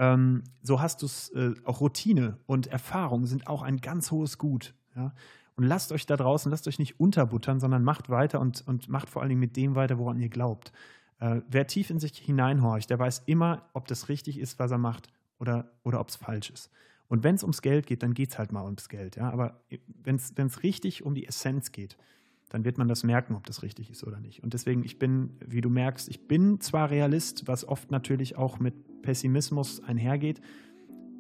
ähm, 0.01 0.43
so 0.63 0.81
hast 0.81 1.03
du 1.03 1.05
es 1.05 1.29
äh, 1.29 1.53
auch 1.63 1.79
Routine 1.79 2.39
und 2.47 2.65
Erfahrung 2.65 3.27
sind 3.27 3.45
auch 3.45 3.61
ein 3.61 3.77
ganz 3.77 4.09
hohes 4.09 4.39
Gut. 4.39 4.73
Ja? 4.95 5.13
Und 5.55 5.65
lasst 5.65 5.91
euch 5.91 6.07
da 6.07 6.17
draußen, 6.17 6.49
lasst 6.49 6.67
euch 6.67 6.79
nicht 6.79 6.99
unterbuttern, 6.99 7.59
sondern 7.59 7.83
macht 7.83 8.09
weiter 8.09 8.39
und, 8.39 8.67
und 8.67 8.89
macht 8.89 9.11
vor 9.11 9.21
allen 9.21 9.29
Dingen 9.29 9.39
mit 9.39 9.55
dem 9.55 9.75
weiter, 9.75 9.99
woran 9.99 10.19
ihr 10.19 10.29
glaubt. 10.29 10.71
Äh, 11.19 11.41
wer 11.47 11.67
tief 11.67 11.91
in 11.91 11.99
sich 11.99 12.17
hineinhorcht, 12.17 12.89
der 12.89 12.97
weiß 12.97 13.23
immer, 13.27 13.69
ob 13.73 13.87
das 13.87 14.09
richtig 14.09 14.39
ist, 14.39 14.57
was 14.57 14.71
er 14.71 14.79
macht 14.79 15.07
oder, 15.37 15.69
oder 15.83 15.99
ob 15.99 16.09
es 16.09 16.15
falsch 16.15 16.49
ist. 16.49 16.71
Und 17.07 17.23
wenn 17.23 17.35
es 17.35 17.43
ums 17.43 17.61
Geld 17.61 17.85
geht, 17.85 18.01
dann 18.01 18.15
geht 18.15 18.31
es 18.31 18.39
halt 18.39 18.51
mal 18.51 18.65
ums 18.65 18.89
Geld. 18.89 19.17
Ja? 19.17 19.29
Aber 19.29 19.61
wenn 20.01 20.15
es 20.15 20.63
richtig 20.63 21.05
um 21.05 21.13
die 21.13 21.27
Essenz 21.27 21.71
geht, 21.71 21.95
dann 22.51 22.65
wird 22.65 22.77
man 22.77 22.89
das 22.89 23.03
merken, 23.05 23.35
ob 23.35 23.45
das 23.47 23.63
richtig 23.63 23.89
ist 23.89 24.03
oder 24.03 24.19
nicht. 24.19 24.43
Und 24.43 24.53
deswegen, 24.53 24.83
ich 24.83 24.99
bin, 24.99 25.31
wie 25.45 25.61
du 25.61 25.69
merkst, 25.69 26.09
ich 26.09 26.27
bin 26.27 26.59
zwar 26.59 26.91
Realist, 26.91 27.47
was 27.47 27.65
oft 27.65 27.91
natürlich 27.91 28.37
auch 28.37 28.59
mit 28.59 29.01
Pessimismus 29.01 29.81
einhergeht, 29.81 30.41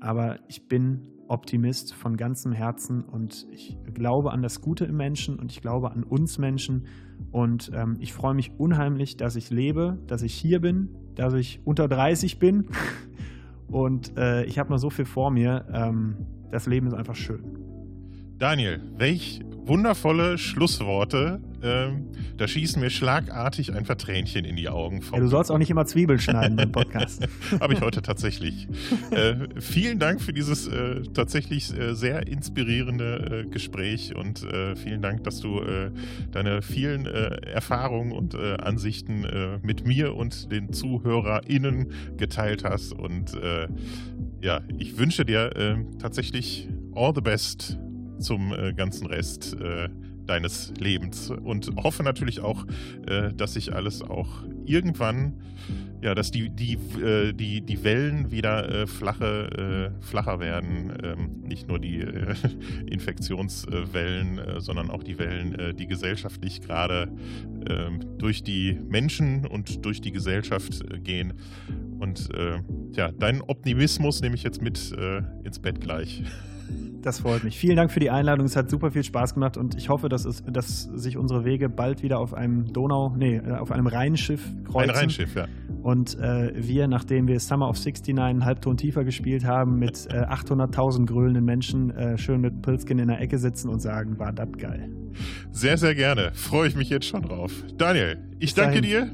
aber 0.01 0.39
ich 0.49 0.67
bin 0.67 1.07
Optimist 1.29 1.93
von 1.93 2.17
ganzem 2.17 2.51
Herzen 2.51 3.03
und 3.03 3.47
ich 3.49 3.77
glaube 3.93 4.31
an 4.31 4.41
das 4.41 4.59
Gute 4.59 4.83
im 4.83 4.97
Menschen 4.97 5.39
und 5.39 5.53
ich 5.53 5.61
glaube 5.61 5.91
an 5.91 6.03
uns 6.03 6.37
Menschen 6.37 6.87
und 7.31 7.71
ähm, 7.73 7.95
ich 7.99 8.11
freue 8.11 8.33
mich 8.33 8.51
unheimlich, 8.57 9.15
dass 9.15 9.37
ich 9.37 9.49
lebe, 9.49 9.99
dass 10.07 10.23
ich 10.23 10.33
hier 10.33 10.59
bin, 10.59 10.89
dass 11.15 11.33
ich 11.33 11.61
unter 11.63 11.87
30 11.87 12.39
bin 12.39 12.67
und 13.67 14.17
äh, 14.17 14.43
ich 14.43 14.59
habe 14.59 14.69
noch 14.69 14.79
so 14.79 14.89
viel 14.89 15.05
vor 15.05 15.31
mir. 15.31 15.65
Ähm, 15.71 16.17
das 16.51 16.67
Leben 16.67 16.87
ist 16.87 16.93
einfach 16.93 17.15
schön. 17.15 17.70
Daniel, 18.41 18.81
welch 18.97 19.41
wundervolle 19.67 20.39
Schlussworte. 20.39 21.39
Ähm, 21.61 22.07
da 22.37 22.47
schießen 22.47 22.81
mir 22.81 22.89
schlagartig 22.89 23.71
ein 23.71 23.85
Vertränchen 23.85 24.45
in 24.45 24.55
die 24.55 24.67
Augen. 24.67 25.03
Ja, 25.13 25.19
du 25.19 25.27
sollst 25.27 25.51
auch 25.51 25.59
nicht 25.59 25.69
immer 25.69 25.85
Zwiebeln 25.85 26.17
schneiden 26.17 26.57
im 26.57 26.71
Podcast. 26.71 27.27
Habe 27.59 27.75
ich 27.75 27.81
heute 27.81 28.01
tatsächlich. 28.01 28.67
äh, 29.11 29.35
vielen 29.59 29.99
Dank 29.99 30.21
für 30.21 30.33
dieses 30.33 30.67
äh, 30.67 31.03
tatsächlich 31.13 31.71
äh, 31.77 31.93
sehr 31.93 32.25
inspirierende 32.25 33.43
äh, 33.45 33.47
Gespräch 33.47 34.15
und 34.15 34.41
äh, 34.41 34.75
vielen 34.75 35.03
Dank, 35.03 35.23
dass 35.23 35.39
du 35.39 35.59
äh, 35.59 35.91
deine 36.31 36.63
vielen 36.63 37.05
Erfahrungen 37.05 38.11
und 38.11 38.33
Ansichten 38.33 39.59
mit 39.61 39.85
mir 39.85 40.15
und 40.15 40.51
den 40.51 40.73
ZuhörerInnen 40.73 41.91
geteilt 42.17 42.63
hast. 42.63 42.93
Und 42.93 43.33
ja, 44.41 44.61
ich 44.79 44.97
wünsche 44.97 45.25
dir 45.25 45.85
tatsächlich 45.99 46.67
all 46.95 47.13
the 47.13 47.21
best 47.21 47.77
zum 48.21 48.53
äh, 48.53 48.73
ganzen 48.73 49.07
Rest. 49.07 49.55
Äh, 49.59 49.89
deines 50.25 50.73
Lebens 50.79 51.29
und 51.29 51.69
hoffe 51.75 52.03
natürlich 52.03 52.39
auch, 52.39 52.65
äh, 53.07 53.33
dass 53.33 53.53
sich 53.53 53.73
alles 53.73 54.01
auch 54.01 54.43
irgendwann, 54.65 55.33
ja, 56.01 56.15
dass 56.15 56.31
die, 56.31 56.49
die, 56.49 56.77
äh, 57.03 57.33
die, 57.33 57.61
die 57.61 57.83
Wellen 57.83 58.31
wieder 58.31 58.69
äh, 58.69 58.87
flache, 58.87 59.91
äh, 59.99 60.03
flacher 60.03 60.39
werden. 60.39 60.93
Ähm, 61.03 61.41
nicht 61.43 61.67
nur 61.67 61.79
die 61.79 61.99
äh, 61.99 62.33
Infektionswellen, 62.87 64.39
äh, 64.39 64.61
sondern 64.61 64.89
auch 64.89 65.03
die 65.03 65.19
Wellen, 65.19 65.75
die 65.75 65.85
gesellschaftlich 65.85 66.61
gerade 66.61 67.11
ähm, 67.67 67.99
durch 68.17 68.41
die 68.43 68.79
Menschen 68.87 69.45
und 69.45 69.85
durch 69.85 70.01
die 70.01 70.11
Gesellschaft 70.11 70.81
gehen. 71.03 71.33
Und 71.99 72.29
ja, 72.93 73.11
deinen 73.11 73.41
Optimismus 73.41 74.21
nehme 74.21 74.33
ich 74.33 74.41
jetzt 74.41 74.59
mit 74.59 74.91
ins 75.43 75.59
Bett 75.59 75.81
gleich. 75.81 76.23
Das 77.01 77.19
freut 77.19 77.43
mich. 77.43 77.57
Vielen 77.57 77.75
Dank 77.75 77.91
für 77.91 77.99
die 77.99 78.09
Einladung. 78.09 78.45
Es 78.45 78.55
hat 78.55 78.69
super 78.69 78.91
viel 78.91 79.03
Spaß 79.03 79.33
gemacht 79.33 79.57
und 79.57 79.75
ich 79.75 79.89
hoffe, 79.89 80.07
dass, 80.09 80.25
es, 80.25 80.43
dass 80.43 80.83
sich 80.83 81.17
unsere 81.17 81.45
Wege 81.45 81.69
bald 81.69 82.03
wieder 82.03 82.19
auf 82.19 82.33
einem 82.33 82.71
Donau, 82.71 83.15
nee, 83.17 83.37
äh, 83.37 83.53
auf 83.53 83.71
einem 83.71 83.87
Rheinschiff 83.87 84.41
kreuzen. 84.65 84.91
Ein 84.91 84.95
Rheinschiff, 84.95 85.35
ja. 85.35 85.47
Und 85.81 86.17
äh, 86.19 86.51
wir, 86.55 86.87
nachdem 86.87 87.27
wir 87.27 87.39
Summer 87.39 87.67
of 87.69 87.77
69 87.77 88.19
einen 88.19 88.45
Halbton 88.45 88.77
tiefer 88.77 89.03
gespielt 89.03 89.45
haben, 89.45 89.79
mit 89.79 90.07
äh, 90.11 90.17
800.000 90.17 91.07
grölenden 91.07 91.43
Menschen 91.43 91.89
äh, 91.91 92.17
schön 92.17 92.41
mit 92.41 92.61
Pilzkin 92.61 92.99
in 92.99 93.07
der 93.07 93.19
Ecke 93.19 93.39
sitzen 93.39 93.69
und 93.69 93.81
sagen, 93.81 94.19
war 94.19 94.31
das 94.31 94.51
geil. 94.57 94.89
Sehr, 95.51 95.77
sehr 95.77 95.95
gerne. 95.95 96.31
Freue 96.33 96.67
ich 96.67 96.75
mich 96.75 96.89
jetzt 96.89 97.07
schon 97.07 97.23
drauf. 97.23 97.51
Daniel, 97.77 98.19
ich 98.39 98.53
danke 98.53 98.81
dir. 98.81 99.09